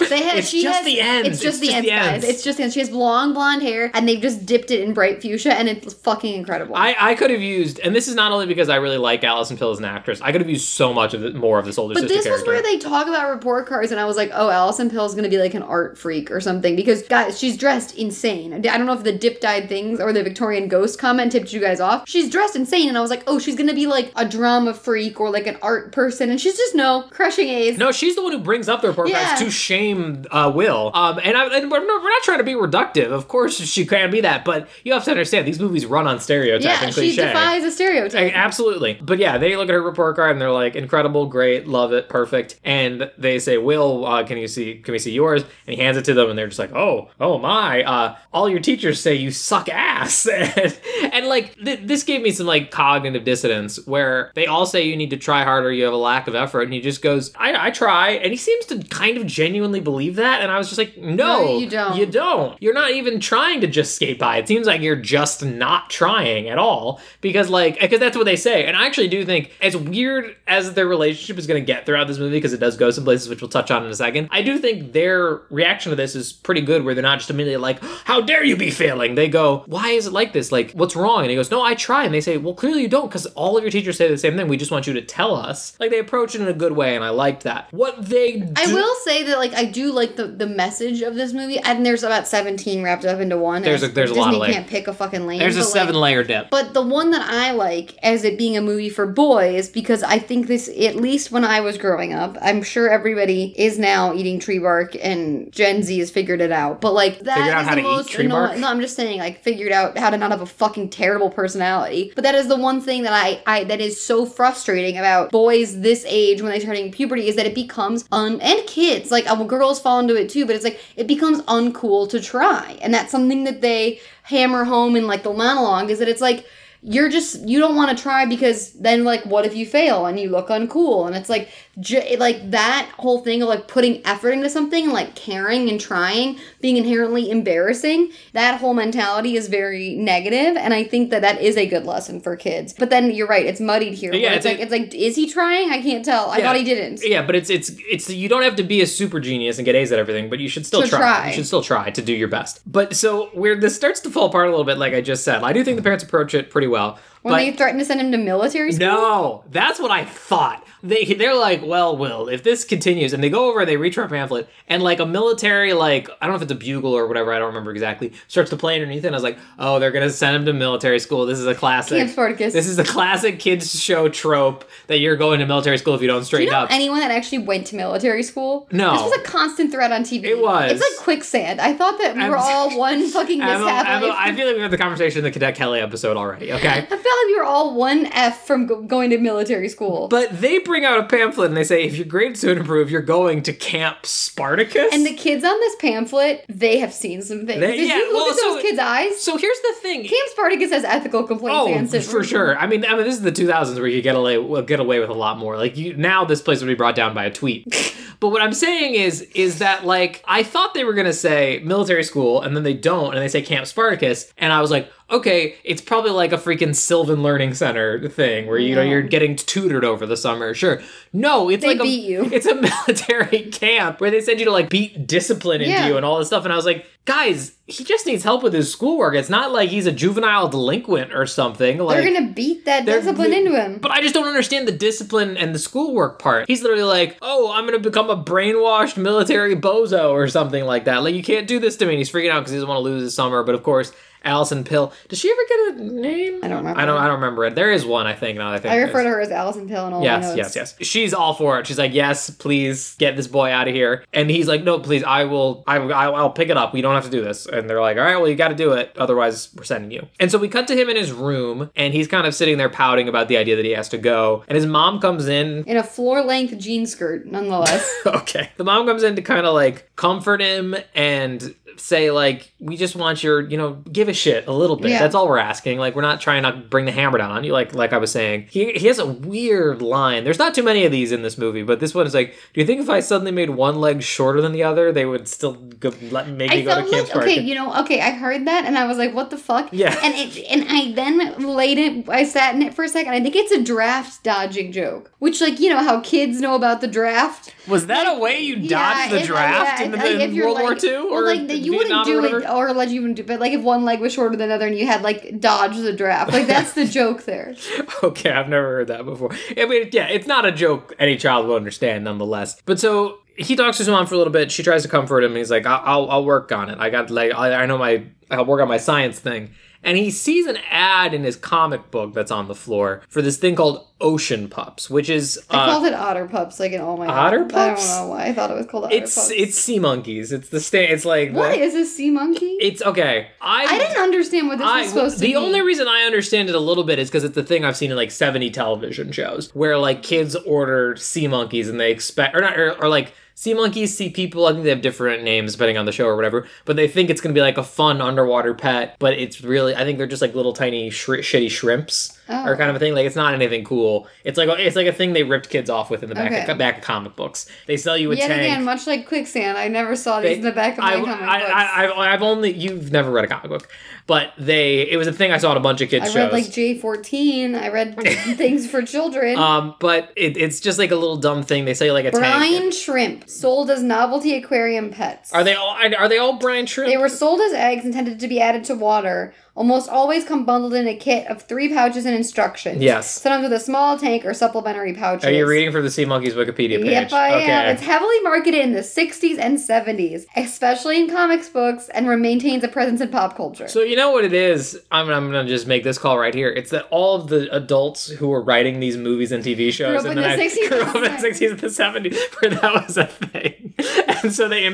They 0.08 0.22
have, 0.22 0.38
It's 0.38 0.48
she 0.48 0.62
just 0.62 0.76
has, 0.78 0.84
the 0.84 1.00
ends. 1.00 1.28
It's 1.28 1.40
just 1.40 1.58
It's 1.58 1.60
the 1.60 1.66
just 1.66 1.76
ends, 1.76 1.86
the 1.88 1.90
guys. 1.90 2.24
It's 2.24 2.42
just 2.44 2.56
the 2.58 2.64
ends. 2.64 2.74
She 2.74 2.80
has 2.80 2.90
long 2.90 3.32
blonde 3.34 3.62
hair, 3.62 3.90
and 3.94 4.08
they've 4.08 4.20
just 4.20 4.46
dipped 4.46 4.70
it 4.70 4.80
in 4.80 4.94
bright 4.94 5.20
fuchsia, 5.22 5.54
and 5.54 5.68
it's 5.68 5.94
fucking 5.94 6.34
incredible. 6.34 6.76
I, 6.76 6.96
I 6.98 7.14
could 7.14 7.30
have 7.30 7.40
used, 7.40 7.78
and 7.80 7.94
this 7.94 8.08
is 8.08 8.14
not 8.14 8.32
only 8.32 8.46
because 8.46 8.68
I 8.68 8.76
really 8.76 8.98
like 8.98 9.24
Alison 9.24 9.56
Pill 9.56 9.70
as 9.70 9.78
an 9.78 9.84
actress. 9.84 10.20
I 10.20 10.32
could 10.32 10.40
have 10.40 10.50
used 10.50 10.68
so 10.68 10.92
much 10.92 11.14
of 11.14 11.24
it, 11.24 11.34
more 11.34 11.58
of 11.58 11.66
this 11.66 11.78
older 11.78 11.94
but 11.94 12.08
this 12.08 12.28
was 12.28 12.44
where 12.46 12.62
they 12.62 12.78
talk 12.78 13.06
about 13.06 13.30
report 13.30 13.66
cards, 13.66 13.90
and 13.92 14.00
I 14.00 14.04
was 14.04 14.16
like, 14.16 14.30
oh, 14.34 14.50
Alison 14.50 14.90
Pill 14.90 15.04
is 15.06 15.12
going 15.12 15.24
to 15.24 15.30
be 15.30 15.38
like 15.38 15.54
an 15.54 15.62
art 15.62 15.96
freak 15.98 16.30
or 16.30 16.40
something 16.40 16.76
because 16.76 17.02
guys, 17.02 17.38
she's 17.38 17.56
dressed 17.56 17.96
insane. 17.96 18.52
I 18.52 18.58
don't 18.58 18.86
know 18.86 18.92
if 18.94 19.04
the 19.04 19.12
dip 19.12 19.40
dyed 19.40 19.68
things 19.68 20.00
or 20.00 20.12
the 20.12 20.22
Victorian 20.22 20.68
ghost 20.68 20.98
comment 20.98 21.32
tipped 21.32 21.52
you 21.52 21.60
guys 21.60 21.80
off. 21.80 22.08
She's 22.08 22.30
dressed 22.30 22.56
insane, 22.56 22.88
and 22.88 22.98
I 22.98 23.00
was 23.00 23.10
like, 23.10 23.22
oh, 23.26 23.38
she's 23.38 23.56
going 23.56 23.68
to 23.68 23.74
be 23.74 23.86
like 23.86 24.12
a 24.16 24.28
drama 24.28 24.74
freak 24.74 25.20
or 25.20 25.30
like 25.30 25.46
an 25.46 25.56
art 25.62 25.92
person, 25.92 26.30
and 26.30 26.40
she's 26.40 26.56
just 26.56 26.74
no 26.74 27.04
crushing 27.10 27.48
A's. 27.48 27.78
No, 27.78 27.92
she's 27.92 28.14
the 28.16 28.22
one 28.22 28.32
who 28.32 28.38
brings 28.38 28.68
up 28.68 28.82
the 28.82 28.88
report 28.88 29.08
Yeah. 29.08 29.24
cards 29.26 29.40
to 29.42 29.50
shame 29.50 29.93
uh, 30.30 30.52
Will. 30.54 30.90
Um, 30.94 31.20
and, 31.22 31.36
I, 31.36 31.46
and 31.58 31.70
we're, 31.70 31.84
not, 31.84 32.02
we're 32.02 32.10
not 32.10 32.22
trying 32.22 32.38
to 32.38 32.44
be 32.44 32.54
reductive. 32.54 33.10
Of 33.10 33.28
course, 33.28 33.58
she 33.58 33.86
can 33.86 34.10
be 34.10 34.20
that, 34.22 34.44
but 34.44 34.68
you 34.84 34.92
have 34.92 35.04
to 35.04 35.10
understand 35.10 35.46
these 35.46 35.60
movies 35.60 35.86
run 35.86 36.06
on 36.06 36.20
stereotype 36.20 36.64
yeah, 36.64 36.84
and 36.84 36.94
she 36.94 37.12
cliche. 37.12 37.26
defies 37.26 37.64
a 37.64 37.70
stereotype. 37.70 38.20
Like, 38.20 38.34
absolutely. 38.34 38.94
But 39.00 39.18
yeah, 39.18 39.38
they 39.38 39.56
look 39.56 39.68
at 39.68 39.74
her 39.74 39.82
report 39.82 40.16
card 40.16 40.32
and 40.32 40.40
they're 40.40 40.50
like, 40.50 40.76
incredible, 40.76 41.26
great, 41.26 41.66
love 41.66 41.92
it, 41.92 42.08
perfect. 42.08 42.58
And 42.64 43.10
they 43.18 43.38
say, 43.38 43.58
Will, 43.58 44.06
uh, 44.06 44.24
can 44.24 44.38
you 44.38 44.48
see, 44.48 44.76
can 44.76 44.92
we 44.92 44.98
see 44.98 45.12
yours? 45.12 45.42
And 45.42 45.76
he 45.76 45.76
hands 45.76 45.96
it 45.96 46.04
to 46.06 46.14
them 46.14 46.30
and 46.30 46.38
they're 46.38 46.48
just 46.48 46.58
like, 46.58 46.72
oh, 46.72 47.10
oh 47.20 47.38
my, 47.38 47.82
uh, 47.82 48.16
all 48.32 48.48
your 48.48 48.60
teachers 48.60 49.00
say 49.00 49.14
you 49.14 49.30
suck 49.30 49.68
ass. 49.68 50.26
and, 50.26 50.78
and 51.12 51.26
like, 51.26 51.54
th- 51.56 51.80
this 51.82 52.02
gave 52.02 52.22
me 52.22 52.30
some 52.30 52.46
like 52.46 52.70
cognitive 52.70 53.24
dissonance 53.24 53.84
where 53.86 54.32
they 54.34 54.46
all 54.46 54.66
say 54.66 54.82
you 54.82 54.96
need 54.96 55.10
to 55.10 55.16
try 55.16 55.44
harder, 55.44 55.72
you 55.72 55.84
have 55.84 55.92
a 55.92 55.96
lack 55.96 56.28
of 56.28 56.34
effort. 56.34 56.62
And 56.62 56.72
he 56.72 56.80
just 56.80 57.02
goes, 57.02 57.32
I, 57.36 57.68
I 57.68 57.70
try. 57.70 58.10
And 58.10 58.30
he 58.30 58.36
seems 58.36 58.66
to 58.66 58.78
kind 58.84 59.16
of 59.16 59.26
genuinely 59.26 59.80
believe 59.84 60.16
that. 60.16 60.40
And 60.42 60.50
I 60.50 60.58
was 60.58 60.68
just 60.68 60.78
like, 60.78 60.96
no, 60.96 61.14
No, 61.44 61.58
you 61.58 61.68
don't. 61.68 61.96
You 61.96 62.06
don't. 62.06 62.60
You're 62.62 62.74
not 62.74 62.90
even 62.90 63.20
trying 63.20 63.60
to 63.60 63.66
just 63.66 63.94
skate 63.94 64.18
by. 64.18 64.38
It 64.38 64.48
seems 64.48 64.66
like 64.66 64.80
you're 64.80 64.96
just 64.96 65.44
not 65.44 65.90
trying 65.90 66.48
at 66.48 66.58
all 66.58 67.00
because 67.20 67.48
like 67.50 67.78
because 67.80 68.00
that's 68.00 68.16
what 68.16 68.24
they 68.26 68.36
say. 68.36 68.64
And 68.64 68.76
I 68.76 68.86
actually 68.86 69.08
do 69.08 69.24
think 69.24 69.52
as 69.60 69.76
weird 69.76 70.34
as 70.46 70.74
their 70.74 70.86
relationship 70.86 71.38
is 71.38 71.46
going 71.46 71.60
to 71.62 71.66
get 71.66 71.86
throughout 71.86 72.08
this 72.08 72.18
movie 72.18 72.36
because 72.36 72.52
it 72.52 72.60
does 72.60 72.76
go 72.76 72.90
some 72.90 73.04
places 73.04 73.28
which 73.28 73.40
we'll 73.40 73.48
touch 73.48 73.70
on 73.70 73.84
in 73.84 73.90
a 73.90 73.94
second. 73.94 74.28
I 74.32 74.42
do 74.42 74.58
think 74.58 74.92
their 74.92 75.42
reaction 75.50 75.90
to 75.90 75.96
this 75.96 76.14
is 76.14 76.32
pretty 76.32 76.60
good 76.62 76.84
where 76.84 76.94
they're 76.94 77.02
not 77.02 77.18
just 77.18 77.30
immediately 77.30 77.56
like, 77.62 77.82
"How 78.04 78.20
dare 78.20 78.42
you 78.44 78.56
be 78.56 78.70
failing?" 78.70 79.14
They 79.14 79.28
go, 79.28 79.64
"Why 79.66 79.90
is 79.90 80.06
it 80.06 80.12
like 80.12 80.32
this? 80.32 80.50
Like 80.52 80.72
what's 80.72 80.96
wrong?" 80.96 81.20
And 81.22 81.30
he 81.30 81.36
goes, 81.36 81.50
"No, 81.50 81.62
I 81.62 81.74
try." 81.74 82.04
And 82.04 82.14
they 82.14 82.20
say, 82.20 82.36
"Well, 82.38 82.54
clearly 82.54 82.82
you 82.82 82.88
don't 82.88 83.08
because 83.08 83.26
all 83.26 83.56
of 83.56 83.62
your 83.64 83.70
teachers 83.70 83.96
say 83.96 84.08
the 84.08 84.18
same 84.18 84.36
thing. 84.36 84.48
We 84.48 84.56
just 84.56 84.70
want 84.70 84.86
you 84.86 84.92
to 84.94 85.02
tell 85.02 85.34
us." 85.34 85.76
Like 85.80 85.90
they 85.90 85.98
approach 85.98 86.34
it 86.34 86.40
in 86.40 86.48
a 86.48 86.52
good 86.52 86.72
way 86.72 86.94
and 86.94 87.04
I 87.04 87.10
liked 87.10 87.42
that. 87.44 87.68
What 87.72 88.04
they 88.08 88.32
do- 88.40 88.52
I 88.56 88.72
will 88.72 88.94
say 89.04 89.22
that 89.24 89.38
like 89.38 89.52
I 89.54 89.64
do 89.74 89.92
like 89.92 90.16
the 90.16 90.26
the 90.26 90.46
message 90.46 91.02
of 91.02 91.14
this 91.14 91.32
movie, 91.32 91.58
and 91.58 91.84
there's 91.84 92.02
about 92.02 92.26
seventeen 92.26 92.82
wrapped 92.82 93.04
up 93.04 93.20
into 93.20 93.36
one. 93.36 93.62
There's 93.62 93.82
a- 93.82 93.86
and 93.86 93.94
there's 93.94 94.10
a 94.10 94.14
lot 94.14 94.32
of, 94.32 94.40
like- 94.40 94.52
can't 94.52 94.66
pick 94.66 94.88
a 94.88 94.94
fucking 94.94 95.26
lane. 95.26 95.38
There's 95.38 95.56
a 95.56 95.60
but, 95.60 95.64
like, 95.66 95.72
seven 95.74 95.94
layer 96.00 96.22
dip. 96.24 96.48
But 96.50 96.72
the 96.72 96.82
one 96.82 97.10
that 97.10 97.28
I 97.30 97.50
like 97.52 97.96
as 98.02 98.24
it 98.24 98.38
being 98.38 98.56
a 98.56 98.62
movie 98.62 98.88
for 98.88 99.06
boys, 99.06 99.68
because 99.68 100.02
I 100.02 100.18
think 100.18 100.46
this, 100.46 100.68
at 100.68 100.96
least 100.96 101.30
when 101.32 101.44
I 101.44 101.60
was 101.60 101.76
growing 101.76 102.12
up, 102.14 102.38
I'm 102.40 102.62
sure 102.62 102.88
everybody 102.88 103.52
is 103.56 103.78
now 103.78 104.14
eating 104.14 104.38
tree 104.38 104.58
bark 104.58 104.96
and 105.02 105.52
Gen 105.52 105.82
Z 105.82 105.98
has 105.98 106.10
figured 106.10 106.40
it 106.40 106.52
out. 106.52 106.80
But 106.80 106.92
like 106.94 107.20
that 107.20 107.36
Figured 107.36 107.54
out 107.54 107.62
is 107.62 107.68
how 107.68 107.74
the 107.74 107.80
to 107.82 107.86
eat 107.88 107.90
most 107.90 108.08
tree 108.10 108.24
annoying- 108.26 108.46
bark? 108.48 108.58
No, 108.60 108.68
I'm 108.68 108.80
just 108.80 108.96
saying 108.96 109.18
like 109.18 109.42
figured 109.42 109.72
out 109.72 109.98
how 109.98 110.10
to 110.10 110.16
not 110.16 110.30
have 110.30 110.40
a 110.40 110.46
fucking 110.46 110.90
terrible 110.90 111.30
personality. 111.30 112.12
But 112.14 112.22
that 112.24 112.34
is 112.34 112.48
the 112.48 112.56
one 112.56 112.80
thing 112.80 113.02
that 113.02 113.12
I, 113.12 113.42
I 113.46 113.64
that 113.64 113.80
is 113.80 114.00
so 114.00 114.24
frustrating 114.24 114.96
about 114.98 115.30
boys 115.30 115.80
this 115.80 116.04
age 116.08 116.40
when 116.42 116.52
they 116.52 116.60
start 116.60 116.76
hitting 116.76 116.92
puberty 116.92 117.26
is 117.28 117.36
that 117.36 117.46
it 117.46 117.54
becomes 117.54 118.04
un 118.12 118.40
and 118.40 118.66
kids 118.66 119.10
like 119.10 119.26
a 119.26 119.34
well, 119.34 119.44
girls 119.64 119.80
fall 119.80 119.98
into 119.98 120.14
it 120.14 120.28
too, 120.28 120.44
but 120.46 120.54
it's 120.54 120.64
like 120.64 120.80
it 120.96 121.06
becomes 121.06 121.40
uncool 121.42 122.08
to 122.10 122.20
try, 122.20 122.78
and 122.82 122.92
that's 122.92 123.10
something 123.10 123.44
that 123.44 123.60
they 123.60 124.00
hammer 124.22 124.64
home 124.64 124.96
in 124.96 125.06
like 125.06 125.22
the 125.22 125.32
monologue 125.32 125.90
is 125.90 125.98
that 125.98 126.08
it's 126.08 126.20
like 126.20 126.46
you're 126.82 127.08
just 127.08 127.48
you 127.48 127.58
don't 127.58 127.76
want 127.76 127.96
to 127.96 128.02
try 128.02 128.26
because 128.26 128.72
then 128.74 129.04
like 129.04 129.24
what 129.24 129.46
if 129.46 129.54
you 129.56 129.64
fail 129.64 130.04
and 130.04 130.20
you 130.20 130.28
look 130.28 130.48
uncool? 130.48 131.06
And 131.06 131.16
it's 131.16 131.30
like 131.30 131.48
j- 131.80 132.16
like 132.16 132.50
that 132.50 132.88
whole 132.98 133.20
thing 133.20 133.42
of 133.42 133.48
like 133.48 133.68
putting 133.68 134.04
effort 134.06 134.30
into 134.30 134.48
something 134.48 134.84
and 134.84 134.92
like 134.92 135.14
caring 135.14 135.68
and 135.68 135.80
trying 135.80 136.38
being 136.60 136.76
inherently 136.76 137.30
embarrassing 137.30 138.10
that 138.32 138.60
whole 138.60 138.74
mentality 138.74 139.36
is 139.36 139.48
very 139.48 139.94
negative 139.96 140.56
and 140.56 140.72
i 140.74 140.82
think 140.84 141.10
that 141.10 141.22
that 141.22 141.40
is 141.40 141.56
a 141.56 141.66
good 141.66 141.84
lesson 141.84 142.20
for 142.20 142.36
kids 142.36 142.72
but 142.72 142.90
then 142.90 143.10
you're 143.10 143.26
right 143.26 143.46
it's 143.46 143.60
muddied 143.60 143.94
here 143.94 144.12
Yeah, 144.14 144.34
it's, 144.34 144.44
it's 144.44 144.46
like 144.46 144.58
a- 144.58 144.62
it's 144.62 144.70
like 144.72 144.94
is 144.94 145.16
he 145.16 145.28
trying 145.30 145.70
i 145.70 145.80
can't 145.82 146.04
tell 146.04 146.30
i 146.30 146.40
thought 146.40 146.56
he 146.56 146.64
didn't 146.64 147.00
Yeah, 147.04 147.24
but 147.24 147.34
it's 147.34 147.50
it's 147.50 147.70
it's 147.90 148.08
you 148.10 148.28
don't 148.28 148.42
have 148.42 148.56
to 148.56 148.62
be 148.62 148.80
a 148.80 148.86
super 148.86 149.20
genius 149.20 149.58
and 149.58 149.64
get 149.64 149.74
A's 149.74 149.92
at 149.92 149.98
everything, 149.98 150.28
but 150.30 150.38
you 150.38 150.48
should 150.48 150.64
still 150.66 150.82
try. 150.86 150.98
try. 150.98 151.26
You 151.28 151.34
should 151.34 151.46
still 151.46 151.62
try 151.62 151.90
to 151.90 152.02
do 152.02 152.12
your 152.12 152.28
best. 152.28 152.60
But 152.66 152.94
so 152.96 153.26
where 153.34 153.56
this 153.56 153.74
starts 153.74 154.00
to 154.00 154.10
fall 154.10 154.26
apart 154.26 154.46
a 154.46 154.50
little 154.50 154.64
bit, 154.64 154.78
like 154.78 154.94
I 154.94 155.00
just 155.00 155.24
said, 155.24 155.42
I 155.42 155.52
do 155.52 155.62
think 155.64 155.76
the 155.76 155.82
parents 155.82 156.04
approach 156.04 156.34
it 156.34 156.50
pretty 156.50 156.66
well. 156.68 156.98
When 157.24 157.32
but 157.32 157.38
they 157.38 157.52
threatened 157.52 157.78
to 157.80 157.86
send 157.86 158.00
him 158.02 158.12
to 158.12 158.18
military 158.18 158.70
school. 158.72 158.86
no, 158.86 159.44
that's 159.50 159.80
what 159.80 159.90
I 159.90 160.04
thought. 160.04 160.62
They 160.82 161.04
they're 161.06 161.34
like, 161.34 161.62
well, 161.64 161.96
Will, 161.96 162.28
if 162.28 162.42
this 162.42 162.64
continues, 162.66 163.14
and 163.14 163.24
they 163.24 163.30
go 163.30 163.48
over 163.48 163.60
and 163.60 163.68
they 163.68 163.78
reach 163.78 163.94
for 163.94 164.02
a 164.02 164.08
pamphlet, 164.10 164.46
and 164.68 164.82
like 164.82 165.00
a 165.00 165.06
military, 165.06 165.72
like 165.72 166.10
I 166.20 166.26
don't 166.26 166.32
know 166.32 166.36
if 166.36 166.42
it's 166.42 166.52
a 166.52 166.54
bugle 166.54 166.92
or 166.92 167.06
whatever, 167.06 167.32
I 167.32 167.38
don't 167.38 167.48
remember 167.48 167.70
exactly, 167.70 168.12
starts 168.28 168.50
to 168.50 168.58
play 168.58 168.74
underneath 168.74 169.04
it. 169.04 169.06
And 169.06 169.16
I 169.16 169.16
was 169.16 169.22
like, 169.22 169.38
oh, 169.58 169.78
they're 169.78 169.90
gonna 169.90 170.10
send 170.10 170.36
him 170.36 170.44
to 170.44 170.52
military 170.52 170.98
school. 170.98 171.24
This 171.24 171.38
is 171.38 171.46
a 171.46 171.54
classic. 171.54 171.96
Camp 171.96 172.10
Spartacus. 172.10 172.52
This 172.52 172.66
is 172.66 172.78
a 172.78 172.84
classic 172.84 173.38
kids 173.38 173.80
show 173.82 174.10
trope 174.10 174.68
that 174.88 174.98
you're 174.98 175.16
going 175.16 175.38
to 175.40 175.46
military 175.46 175.78
school 175.78 175.94
if 175.94 176.02
you 176.02 176.08
don't 176.08 176.20
Do 176.20 176.24
straighten 176.26 176.48
you 176.48 176.52
know 176.52 176.58
up. 176.64 176.70
anyone 176.70 177.00
that 177.00 177.10
actually 177.10 177.38
went 177.38 177.66
to 177.68 177.76
military 177.76 178.22
school? 178.22 178.68
No. 178.70 178.92
This 178.92 179.02
was 179.02 179.12
a 179.20 179.22
constant 179.22 179.72
threat 179.72 179.90
on 179.92 180.02
TV. 180.02 180.24
It 180.24 180.38
was. 180.42 180.72
It's 180.72 180.80
like 180.82 181.02
quicksand. 181.02 181.62
I 181.62 181.72
thought 181.72 181.96
that 182.00 182.14
we 182.14 182.28
were 182.28 182.36
I'm- 182.36 182.44
all 182.74 182.78
one 182.78 183.08
fucking 183.08 183.38
mishap. 183.38 183.86
I 183.86 184.34
feel 184.34 184.46
like 184.46 184.56
we 184.56 184.60
had 184.60 184.70
the 184.70 184.76
conversation 184.76 185.20
in 185.20 185.24
the 185.24 185.30
Cadet 185.30 185.54
Kelly 185.54 185.80
episode 185.80 186.18
already. 186.18 186.52
Okay. 186.52 186.86
I 187.14 187.16
felt 187.16 187.26
like 187.26 187.34
we 187.34 187.38
were 187.38 187.44
all 187.44 187.74
one 187.74 188.06
F 188.06 188.46
from 188.46 188.66
go- 188.66 188.82
going 188.82 189.10
to 189.10 189.18
military 189.18 189.68
school. 189.68 190.08
But 190.08 190.40
they 190.40 190.58
bring 190.58 190.84
out 190.84 190.98
a 190.98 191.04
pamphlet 191.04 191.48
and 191.48 191.56
they 191.56 191.64
say, 191.64 191.84
if 191.84 191.96
your 191.96 192.06
grades 192.06 192.40
don't 192.42 192.58
improve, 192.58 192.90
you're 192.90 193.02
going 193.02 193.42
to 193.44 193.52
Camp 193.52 194.04
Spartacus. 194.06 194.92
and 194.92 195.06
the 195.06 195.14
kids 195.14 195.44
on 195.44 195.58
this 195.60 195.76
pamphlet, 195.76 196.44
they 196.48 196.78
have 196.78 196.92
seen 196.92 197.22
some 197.22 197.46
things. 197.46 197.60
They- 197.60 197.76
Did 197.76 197.88
yeah, 197.88 197.96
you 197.98 198.12
look 198.12 198.26
well, 198.26 198.30
at 198.30 198.36
those 198.40 198.56
so- 198.56 198.62
kids' 198.62 198.78
eyes? 198.78 199.20
so 199.22 199.36
here's 199.36 199.60
the 199.60 199.74
thing. 199.80 200.02
Camp 200.02 200.28
Spartacus 200.30 200.70
has 200.70 200.84
ethical 200.84 201.22
complaints 201.24 201.94
Oh, 201.94 202.00
for 202.00 202.24
sure. 202.24 202.56
I 202.58 202.66
mean, 202.66 202.84
I 202.84 202.94
mean, 202.94 203.04
this 203.04 203.14
is 203.16 203.22
the 203.22 203.32
2000s 203.32 203.76
where 203.78 203.86
you 203.86 204.02
get 204.02 204.16
away 204.16 204.38
well, 204.38 204.62
get 204.62 204.80
away 204.80 204.98
with 205.00 205.10
a 205.10 205.14
lot 205.14 205.38
more. 205.38 205.56
Like 205.56 205.76
you 205.76 205.96
now, 205.96 206.24
this 206.24 206.42
place 206.42 206.60
would 206.60 206.66
be 206.66 206.74
brought 206.74 206.94
down 206.94 207.14
by 207.14 207.24
a 207.24 207.30
tweet. 207.30 207.94
but 208.20 208.28
what 208.30 208.42
I'm 208.42 208.52
saying 208.54 208.94
is, 208.94 209.22
is 209.34 209.58
that 209.60 209.84
like 209.86 210.22
I 210.26 210.42
thought 210.42 210.74
they 210.74 210.84
were 210.84 210.94
gonna 210.94 211.12
say 211.12 211.60
military 211.64 212.02
school, 212.04 212.42
and 212.42 212.56
then 212.56 212.62
they 212.64 212.74
don't, 212.74 213.14
and 213.14 213.22
they 213.22 213.28
say 213.28 213.42
Camp 213.42 213.66
Spartacus, 213.66 214.32
and 214.38 214.52
I 214.52 214.60
was 214.60 214.70
like, 214.70 214.90
okay, 215.14 215.56
it's 215.64 215.80
probably 215.82 216.10
like 216.10 216.32
a 216.32 216.36
freaking 216.38 216.74
Sylvan 216.74 217.22
Learning 217.22 217.54
Center 217.54 218.08
thing 218.08 218.46
where 218.46 218.58
you 218.58 218.74
know 218.74 218.82
you're 218.82 219.02
getting 219.02 219.36
tutored 219.36 219.84
over 219.84 220.06
the 220.06 220.16
summer. 220.16 220.54
Sure, 220.54 220.80
no, 221.12 221.48
it's 221.48 221.62
They 221.62 221.76
like 221.76 221.80
a. 221.80 221.84
It's 222.34 222.46
a 222.46 222.54
military 222.54 223.42
camp 223.50 224.00
where 224.00 224.10
they 224.10 224.20
send 224.20 224.38
you 224.40 224.46
to 224.46 224.52
like 224.52 224.68
beat 224.70 225.06
discipline 225.06 225.60
into 225.60 225.72
Yeah. 225.72 225.86
you 225.88 225.96
and 225.96 226.04
all 226.04 226.18
this 226.18 226.28
stuff, 226.28 226.44
and 226.44 226.52
I 226.52 226.56
was 226.56 226.64
like, 226.66 226.86
guys, 227.04 227.52
he 227.66 227.84
just 227.84 228.06
needs 228.06 228.24
help 228.24 228.42
with 228.42 228.52
his 228.52 228.70
schoolwork. 228.72 229.14
It's 229.14 229.28
not 229.30 229.52
like 229.52 229.68
he's 229.70 229.86
a 229.86 229.92
juvenile 229.92 230.48
delinquent 230.48 231.14
or 231.14 231.26
something. 231.26 231.78
Like 231.78 232.02
They're 232.02 232.12
gonna 232.12 232.32
beat 232.32 232.64
that 232.64 232.84
discipline 232.86 233.32
into 233.32 233.52
him. 233.60 233.78
But 233.78 233.90
I 233.90 234.00
just 234.00 234.14
don't 234.14 234.26
understand 234.26 234.66
the 234.68 234.72
discipline 234.72 235.36
and 235.36 235.54
the 235.54 235.58
schoolwork 235.58 236.18
part. 236.18 236.46
He's 236.48 236.62
literally 236.62 236.82
like, 236.84 237.16
"Oh, 237.22 237.52
I'm 237.52 237.64
gonna 237.66 237.78
become 237.78 238.10
a 238.10 238.16
brainwashed 238.22 238.96
military 238.96 239.54
bozo 239.56 240.10
or 240.10 240.28
something 240.28 240.64
like 240.64 240.84
that." 240.86 241.02
Like, 241.02 241.14
you 241.14 241.22
can't 241.22 241.46
do 241.46 241.58
this 241.58 241.76
to 241.76 241.86
me. 241.86 241.92
And 241.92 241.98
he's 241.98 242.10
freaking 242.10 242.30
out 242.30 242.40
because 242.40 242.52
he 242.52 242.56
doesn't 242.56 242.68
want 242.68 242.78
to 242.78 242.82
lose 242.82 243.02
his 243.02 243.14
summer. 243.14 243.42
But 243.44 243.54
of 243.54 243.62
course, 243.62 243.92
Alison 244.24 244.64
Pill. 244.64 244.92
Does 245.08 245.18
she 245.18 245.30
ever 245.30 245.40
get 245.48 245.58
a 245.80 245.84
name? 246.00 246.40
I 246.42 246.48
don't 246.48 246.58
remember. 246.58 246.80
I 246.80 246.84
don't. 246.84 246.98
I 247.00 247.06
don't 247.06 247.16
remember 247.16 247.44
it. 247.44 247.54
There 247.54 247.70
is 247.70 247.84
one. 247.84 248.06
I 248.06 248.14
think. 248.14 248.38
Now 248.38 248.52
I 248.52 248.58
think. 248.58 248.72
I 248.72 248.78
refer 248.78 249.02
to 249.02 249.08
her 249.08 249.20
as 249.20 249.30
Alison 249.30 249.68
Pill 249.68 249.84
and 249.86 249.94
all 249.94 250.00
my 250.00 250.06
Yes, 250.06 250.24
notes. 250.36 250.56
yes, 250.56 250.56
yes. 250.78 250.86
She's 250.88 251.12
all 251.14 251.34
for 251.34 251.58
it. 251.60 251.66
She's 251.66 251.78
like, 251.78 251.92
"Yes, 251.94 252.30
please 252.30 252.94
get 252.98 253.16
this 253.16 253.26
boy 253.26 253.50
out 253.50 253.68
of 253.68 253.74
here." 253.74 254.04
And 254.12 254.30
he's 254.30 254.48
like, 254.48 254.62
"No, 254.64 254.78
please. 254.78 255.02
I 255.04 255.24
will. 255.24 255.64
I, 255.66 255.76
I'll, 255.76 256.14
I'll 256.14 256.30
pick 256.30 256.48
it 256.48 256.56
up. 256.56 256.72
We 256.72 256.80
don't 256.82 256.94
have 256.94 257.04
to 257.04 257.10
do 257.10 257.22
this." 257.22 257.46
And 257.46 257.68
they're 257.68 257.80
like, 257.80 257.96
"All 257.96 258.02
right, 258.04 258.16
well, 258.16 258.28
you 258.28 258.34
got 258.36 258.48
to 258.48 258.54
do 258.54 258.72
it. 258.72 258.92
Otherwise, 258.96 259.50
we're 259.56 259.64
sending 259.64 259.90
you." 259.90 260.06
And 260.20 260.30
so 260.30 260.38
we 260.38 260.48
cut 260.48 260.66
to 260.68 260.74
him 260.74 260.88
in 260.88 260.96
his 260.96 261.12
room, 261.12 261.70
and 261.76 261.92
he's 261.94 262.08
kind 262.08 262.26
of 262.26 262.34
sitting 262.34 262.58
there 262.58 262.68
pouting 262.70 263.08
about 263.08 263.28
the 263.28 263.36
idea 263.36 263.56
that 263.56 263.64
he 263.64 263.72
has 263.72 263.88
to 263.90 263.98
go. 263.98 264.44
And 264.48 264.56
his 264.56 264.66
mom 264.66 265.00
comes 265.00 265.28
in. 265.28 265.64
In 265.64 265.76
a 265.76 265.82
floor 265.82 266.22
length 266.22 266.58
jean 266.58 266.86
skirt, 266.86 267.26
nonetheless. 267.26 267.92
okay. 268.06 268.50
The 268.56 268.64
mom 268.64 268.86
comes 268.86 269.02
in 269.02 269.16
to 269.16 269.22
kind 269.22 269.46
of 269.46 269.54
like 269.54 269.90
comfort 269.96 270.40
him 270.40 270.74
and 270.94 271.54
say 271.76 272.10
like 272.10 272.52
we 272.60 272.76
just 272.76 272.94
want 272.96 273.22
your 273.22 273.40
you 273.48 273.56
know 273.56 273.72
give 273.92 274.08
a 274.08 274.12
shit 274.12 274.46
a 274.46 274.52
little 274.52 274.76
bit 274.76 274.90
Yeah. 274.90 274.98
that's 275.00 275.14
all 275.14 275.28
we're 275.28 275.38
asking 275.38 275.78
like 275.78 275.94
we're 275.96 276.02
not 276.02 276.20
trying 276.20 276.42
to 276.44 276.52
bring 276.52 276.84
the 276.84 276.92
hammer 276.92 277.18
down 277.18 277.30
on 277.30 277.44
you 277.44 277.52
like 277.52 277.74
like 277.74 277.92
i 277.92 277.98
was 277.98 278.10
saying 278.12 278.46
he, 278.50 278.72
he 278.72 278.86
has 278.86 278.98
a 278.98 279.06
weird 279.06 279.82
line 279.82 280.24
there's 280.24 280.38
not 280.38 280.54
too 280.54 280.62
many 280.62 280.84
of 280.84 280.92
these 280.92 281.12
in 281.12 281.22
this 281.22 281.36
movie 281.38 281.62
but 281.62 281.80
this 281.80 281.94
one 281.94 282.06
is 282.06 282.14
like 282.14 282.34
do 282.52 282.60
you 282.60 282.66
think 282.66 282.80
if 282.80 282.88
i 282.88 283.00
suddenly 283.00 283.32
made 283.32 283.50
one 283.50 283.80
leg 283.80 284.02
shorter 284.02 284.40
than 284.40 284.52
the 284.52 284.62
other 284.62 284.92
they 284.92 285.04
would 285.04 285.26
still 285.28 285.54
go, 285.54 285.92
let 286.10 286.28
make 286.28 286.50
me 286.50 286.58
I 286.58 286.62
go 286.62 286.74
to 286.74 286.80
felt 286.82 286.90
camp 286.90 286.92
like 286.92 287.06
Spartacus? 287.08 287.32
okay, 287.38 287.42
you 287.42 287.54
know, 287.54 287.74
okay, 287.80 288.00
I 288.00 288.10
heard 288.12 288.46
that 288.46 288.64
and 288.64 288.78
I 288.78 288.86
was 288.86 288.96
like, 288.98 289.12
what 289.14 289.30
the 289.30 289.36
fuck? 289.36 289.68
Yeah. 289.72 289.94
And 290.02 290.14
it 290.14 290.38
and 290.48 290.64
I 290.68 290.92
then 290.92 291.46
laid 291.56 291.78
it 291.78 292.08
I 292.08 292.24
sat 292.24 292.54
in 292.54 292.62
it 292.62 292.74
for 292.74 292.84
a 292.84 292.88
second. 292.88 293.12
I 293.12 293.20
think 293.20 293.34
it's 293.36 293.52
a 293.52 293.62
draft 293.62 294.22
dodging 294.22 294.72
joke. 294.72 295.10
Which 295.18 295.40
like, 295.40 295.60
you 295.60 295.68
know 295.70 295.82
how 295.82 296.00
kids 296.00 296.40
know 296.40 296.54
about 296.54 296.80
the 296.80 296.86
draft. 296.88 297.54
was 297.66 297.86
that 297.88 298.06
a 298.06 298.18
way 298.18 298.40
you 298.40 298.56
dodged 298.56 298.70
Yeah, 298.70 299.08
the 299.10 299.16
if- 299.20 299.26
draft 299.26 299.80
yeah, 299.80 299.84
in, 299.86 299.90
the, 299.92 299.96
like, 299.98 300.06
if 300.06 300.20
in 300.22 300.34
you're 300.34 300.46
world 300.46 300.60
war 300.60 300.70
like- 300.74 300.84
ii 300.84 300.90
Well, 300.96 301.06
or 301.12 301.22
like 301.26 301.46
that 301.48 301.58
you 301.64 301.72
Vietnam 301.72 302.06
wouldn't 302.06 302.28
do 302.28 302.36
or 302.36 302.40
it 302.40 302.48
or 302.48 302.72
let 302.72 302.90
you 302.90 303.00
wouldn't 303.00 303.16
do 303.16 303.24
but 303.24 303.40
like 303.40 303.52
if 303.52 303.62
one 303.62 303.84
leg 303.84 304.00
was 304.00 304.12
shorter 304.12 304.36
than 304.36 304.48
the 304.48 304.54
other 304.54 304.66
and 304.66 304.76
you 304.76 304.86
had 304.86 305.02
like 305.02 305.40
dodge 305.40 305.76
the 305.76 305.92
draft. 305.92 306.32
Like 306.32 306.46
that's 306.46 306.72
the 306.72 306.86
joke 306.86 307.24
there. 307.24 307.54
Okay, 308.02 308.30
I've 308.30 308.48
never 308.48 308.66
heard 308.66 308.88
that 308.88 309.04
before. 309.04 309.30
I 309.56 309.64
mean, 309.66 309.88
yeah, 309.92 310.08
it's 310.08 310.26
not 310.26 310.44
a 310.44 310.52
joke 310.52 310.94
any 310.98 311.16
child 311.16 311.46
will 311.46 311.56
understand, 311.56 312.04
nonetheless. 312.04 312.60
But 312.66 312.78
so 312.78 313.18
he 313.36 313.56
talks 313.56 313.78
to 313.78 313.82
his 313.82 313.88
mom 313.88 314.06
for 314.06 314.14
a 314.14 314.18
little 314.18 314.32
bit. 314.32 314.52
She 314.52 314.62
tries 314.62 314.82
to 314.82 314.88
comfort 314.88 315.24
him. 315.24 315.32
And 315.32 315.38
he's 315.38 315.50
like, 315.50 315.66
"I'll, 315.66 315.82
I'll, 315.84 316.10
I'll 316.10 316.24
work 316.24 316.52
on 316.52 316.70
it. 316.70 316.78
I 316.78 316.90
got 316.90 317.10
like, 317.10 317.32
I, 317.34 317.62
I 317.62 317.66
know 317.66 317.78
my, 317.78 318.04
I'll 318.30 318.44
work 318.44 318.60
on 318.60 318.68
my 318.68 318.78
science 318.78 319.18
thing." 319.18 319.50
And 319.84 319.98
he 319.98 320.10
sees 320.10 320.46
an 320.46 320.56
ad 320.70 321.12
in 321.14 321.22
his 321.24 321.36
comic 321.36 321.90
book 321.90 322.14
that's 322.14 322.30
on 322.30 322.48
the 322.48 322.54
floor 322.54 323.02
for 323.08 323.20
this 323.22 323.36
thing 323.36 323.54
called 323.54 323.86
Ocean 324.00 324.48
Pups, 324.48 324.88
which 324.90 325.08
is 325.10 325.38
I 325.50 325.56
uh, 325.56 325.70
called 325.72 325.84
it 325.86 325.94
otter 325.94 326.26
pups 326.26 326.58
like 326.58 326.72
in 326.72 326.80
all 326.80 326.96
my 326.96 327.06
Otter 327.06 327.44
I 327.44 327.48
Pups? 327.48 327.90
I 327.90 327.98
don't 327.98 328.08
know 328.08 328.14
why 328.14 328.26
I 328.26 328.32
thought 328.32 328.50
it 328.50 328.54
was 328.56 328.66
called 328.66 328.84
otter 328.84 328.94
it's 328.96 329.14
pups. 329.14 329.30
it's 329.30 329.58
sea 329.58 329.78
monkeys. 329.78 330.32
It's 330.32 330.48
the 330.48 330.60
sta- 330.60 330.90
It's 330.90 331.04
like 331.04 331.32
what 331.32 331.50
the- 331.54 331.60
is 331.60 331.74
a 331.74 331.84
sea 331.84 332.10
monkey? 332.10 332.56
It's 332.60 332.82
okay. 332.82 333.28
I 333.40 333.64
I 333.64 333.78
didn't 333.78 333.98
understand 334.02 334.48
what 334.48 334.58
this 334.58 334.66
I- 334.66 334.80
was 334.80 334.88
supposed 334.90 335.14
to 335.16 335.20
be. 335.20 335.26
the 335.28 335.36
only 335.36 335.60
reason 335.62 335.86
I 335.86 336.02
understand 336.02 336.48
it 336.48 336.54
a 336.54 336.60
little 336.60 336.84
bit 336.84 336.98
is 336.98 337.08
because 337.10 337.24
it's 337.24 337.34
the 337.34 337.42
thing 337.44 337.64
I've 337.64 337.76
seen 337.76 337.90
in 337.90 337.96
like 337.96 338.10
70 338.10 338.50
television 338.50 339.12
shows 339.12 339.50
where 339.54 339.76
like 339.78 340.02
kids 340.02 340.34
order 340.34 340.96
sea 340.96 341.28
monkeys 341.28 341.68
and 341.68 341.78
they 341.78 341.90
expect, 341.92 342.34
or 342.34 342.40
not, 342.40 342.58
or, 342.58 342.72
or 342.82 342.88
like 342.88 343.12
sea 343.34 343.54
monkeys 343.54 343.96
see 343.96 344.10
people. 344.10 344.46
I 344.46 344.52
think 344.52 344.64
they 344.64 344.70
have 344.70 344.82
different 344.82 345.22
names 345.22 345.52
depending 345.52 345.76
on 345.76 345.86
the 345.86 345.92
show 345.92 346.06
or 346.06 346.16
whatever, 346.16 346.46
but 346.64 346.76
they 346.76 346.88
think 346.88 347.10
it's 347.10 347.20
to 347.34 347.38
be 347.38 347.42
like 347.42 347.58
a 347.58 347.64
fun 347.64 348.00
underwater 348.00 348.54
pet, 348.54 348.96
but 348.98 349.14
it's 349.14 349.42
really, 349.42 349.74
I 349.74 349.84
think 349.84 349.98
they're 349.98 350.06
just 350.06 350.22
like 350.22 350.34
little 350.34 350.52
tiny 350.52 350.90
shri- 350.90 351.22
shitty 351.22 351.50
shrimps 351.50 352.18
Oh. 352.28 352.46
or 352.48 352.56
kind 352.56 352.70
of 352.70 352.76
a 352.76 352.78
thing. 352.78 352.94
Like 352.94 353.06
it's 353.06 353.16
not 353.16 353.34
anything 353.34 353.64
cool. 353.64 354.08
It's 354.24 354.38
like, 354.38 354.48
it's 354.58 354.76
like 354.76 354.86
a 354.86 354.92
thing 354.92 355.12
they 355.12 355.22
ripped 355.24 355.50
kids 355.50 355.68
off 355.68 355.90
with 355.90 356.02
in 356.02 356.08
the 356.08 356.14
back, 356.14 356.32
Okay. 356.32 356.50
of, 356.50 356.56
back 356.58 356.78
of 356.78 356.84
comic 356.84 357.16
books. 357.16 357.46
They 357.66 357.76
sell 357.76 357.96
you 357.98 358.12
a 358.12 358.16
Yet 358.16 358.28
tank. 358.28 358.40
again, 358.42 358.64
much 358.64 358.86
like 358.86 359.06
quicksand, 359.06 359.58
I 359.58 359.68
never 359.68 359.94
saw 359.96 360.20
these 360.20 360.30
They- 360.30 360.34
in 360.36 360.40
the 360.42 360.52
back 360.52 360.72
of 360.72 360.78
my 360.78 360.94
I, 360.94 360.96
comic 360.96 361.08
I, 361.20 361.38
books. 361.40 361.52
I, 361.54 361.84
I've, 361.84 361.90
I've 361.98 362.22
only 362.22 362.52
you've 362.52 362.90
never 362.92 363.10
read 363.10 363.24
a 363.24 363.28
comic 363.28 363.48
book, 363.50 363.68
but 364.06 364.32
they 364.38 364.82
it 364.90 364.96
was 364.96 365.06
a 365.06 365.12
thing 365.12 365.32
I 365.32 365.38
saw 365.38 365.50
in 365.52 365.56
a 365.56 365.60
bunch 365.60 365.80
of 365.80 365.88
kids 365.90 366.04
I 366.06 366.08
shows. 366.08 366.16
read 366.16 366.32
like 366.32 366.50
J 366.50 366.78
fourteen. 366.78 367.54
I 367.54 367.68
read 367.68 367.94
things 368.36 368.68
for 368.70 368.82
children. 368.82 369.38
um, 369.38 369.74
but 369.80 370.10
it, 370.16 370.36
it's 370.36 370.60
just 370.60 370.78
like 370.78 370.90
a 370.90 370.96
little 370.96 371.16
dumb 371.16 371.42
thing. 371.42 371.64
They 371.66 371.74
say 371.74 371.92
like 371.92 372.04
a 372.06 372.10
brine 372.10 372.52
tank. 372.52 372.72
shrimp 372.74 373.28
sold 373.28 373.70
as 373.70 373.82
novelty 373.82 374.34
aquarium 374.34 374.90
pets. 374.90 375.32
Are 375.32 375.44
they 375.44 375.54
all? 375.54 375.76
Are 375.98 376.08
they 376.08 376.18
all 376.18 376.38
brine 376.38 376.66
shrimp? 376.66 376.90
They 376.90 376.96
were 376.96 377.08
sold 377.08 377.40
as 377.40 377.52
eggs 377.52 377.84
intended 377.84 378.18
to 378.20 378.28
be 378.28 378.40
added 378.40 378.64
to 378.64 378.74
water. 378.74 379.34
Almost 379.56 379.88
always 379.88 380.24
come 380.24 380.44
bundled 380.44 380.74
in 380.74 380.88
a 380.88 380.96
kit 380.96 381.28
of 381.28 381.42
three 381.42 381.68
pouches 381.72 382.06
and 382.06 382.14
instructions. 382.16 382.82
Yes. 382.82 383.10
Sometimes 383.20 383.44
with 383.44 383.52
a 383.52 383.60
small 383.60 383.96
tank 383.96 384.24
or 384.24 384.34
supplementary 384.34 384.94
pouches. 384.94 385.24
Are 385.24 385.32
you 385.32 385.46
reading 385.46 385.70
from 385.70 385.84
the 385.84 385.90
Sea 385.90 386.04
Monkeys 386.04 386.34
Wikipedia 386.34 386.82
page? 386.82 386.90
Yep, 386.90 387.12
I 387.12 387.34
okay. 387.34 387.52
am. 387.52 387.68
It's 387.68 387.82
heavily 387.82 388.20
marketed 388.22 388.60
in 388.60 388.72
the 388.72 388.80
60s 388.80 389.38
and 389.38 389.56
70s, 389.56 390.26
especially 390.34 391.00
in 391.00 391.08
comics 391.08 391.48
books, 391.48 391.88
and 391.90 392.04
maintains 392.20 392.64
a 392.64 392.68
presence 392.68 393.00
in 393.00 393.10
pop 393.10 393.36
culture. 393.36 393.68
So 393.68 393.82
you 393.82 393.94
know 393.94 394.10
what 394.10 394.24
it 394.24 394.32
is? 394.32 394.80
I'm, 394.90 395.08
I'm 395.08 395.30
gonna 395.30 395.48
just 395.48 395.66
make 395.66 395.84
this 395.84 395.98
call 395.98 396.18
right 396.18 396.34
here. 396.34 396.50
It's 396.50 396.70
that 396.70 396.88
all 396.90 397.14
of 397.14 397.28
the 397.28 397.48
adults 397.54 398.08
who 398.08 398.28
were 398.28 398.42
writing 398.42 398.80
these 398.80 398.96
movies 398.96 399.30
and 399.30 399.44
TV 399.44 399.72
shows 399.72 400.02
grew 400.02 400.10
up 400.10 400.16
in 400.16 400.22
the 400.22 400.28
the 400.36 400.42
60s 400.42 400.68
grew 400.68 400.82
up 400.82 400.96
in 400.96 401.02
the 401.02 401.08
60s 401.10 401.50
and 401.50 401.60
the 401.60 402.10
70s 402.10 402.16
where 402.42 402.50
that 402.60 402.86
was 402.86 402.96
a 402.96 403.06
thing, 403.06 403.63
and 404.22 404.32
so 404.32 404.48
they 404.48 404.64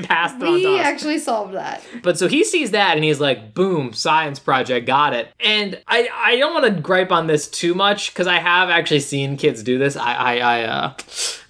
it 0.43 0.47
on 0.47 0.53
we 0.55 0.79
actually 0.79 1.19
solved 1.19 1.55
that. 1.55 1.83
But 2.03 2.19
so 2.19 2.29
he 2.29 2.45
sees 2.45 2.73
that 2.73 2.97
and 2.97 3.05
he's 3.05 3.21
like, 3.21 3.55
boom, 3.55 3.93
science 3.93 4.39
project, 4.39 4.87
got 4.87 5.15
it. 5.15 5.33
And 5.41 5.81
I, 5.89 6.09
I 6.15 6.37
don't 6.37 6.53
want 6.53 6.75
to 6.75 6.81
gripe 6.81 7.11
on 7.11 7.27
this 7.27 7.49
too 7.49 7.75
much 7.75 8.13
because 8.13 8.27
I 8.27 8.39
have 8.39 8.69
actually 8.69 9.01
seen 9.01 9.37
kids 9.37 9.63
do 9.63 9.79
this. 9.79 9.97
I, 9.97 10.15
I, 10.15 10.37
I, 10.39 10.63
uh, 10.65 10.95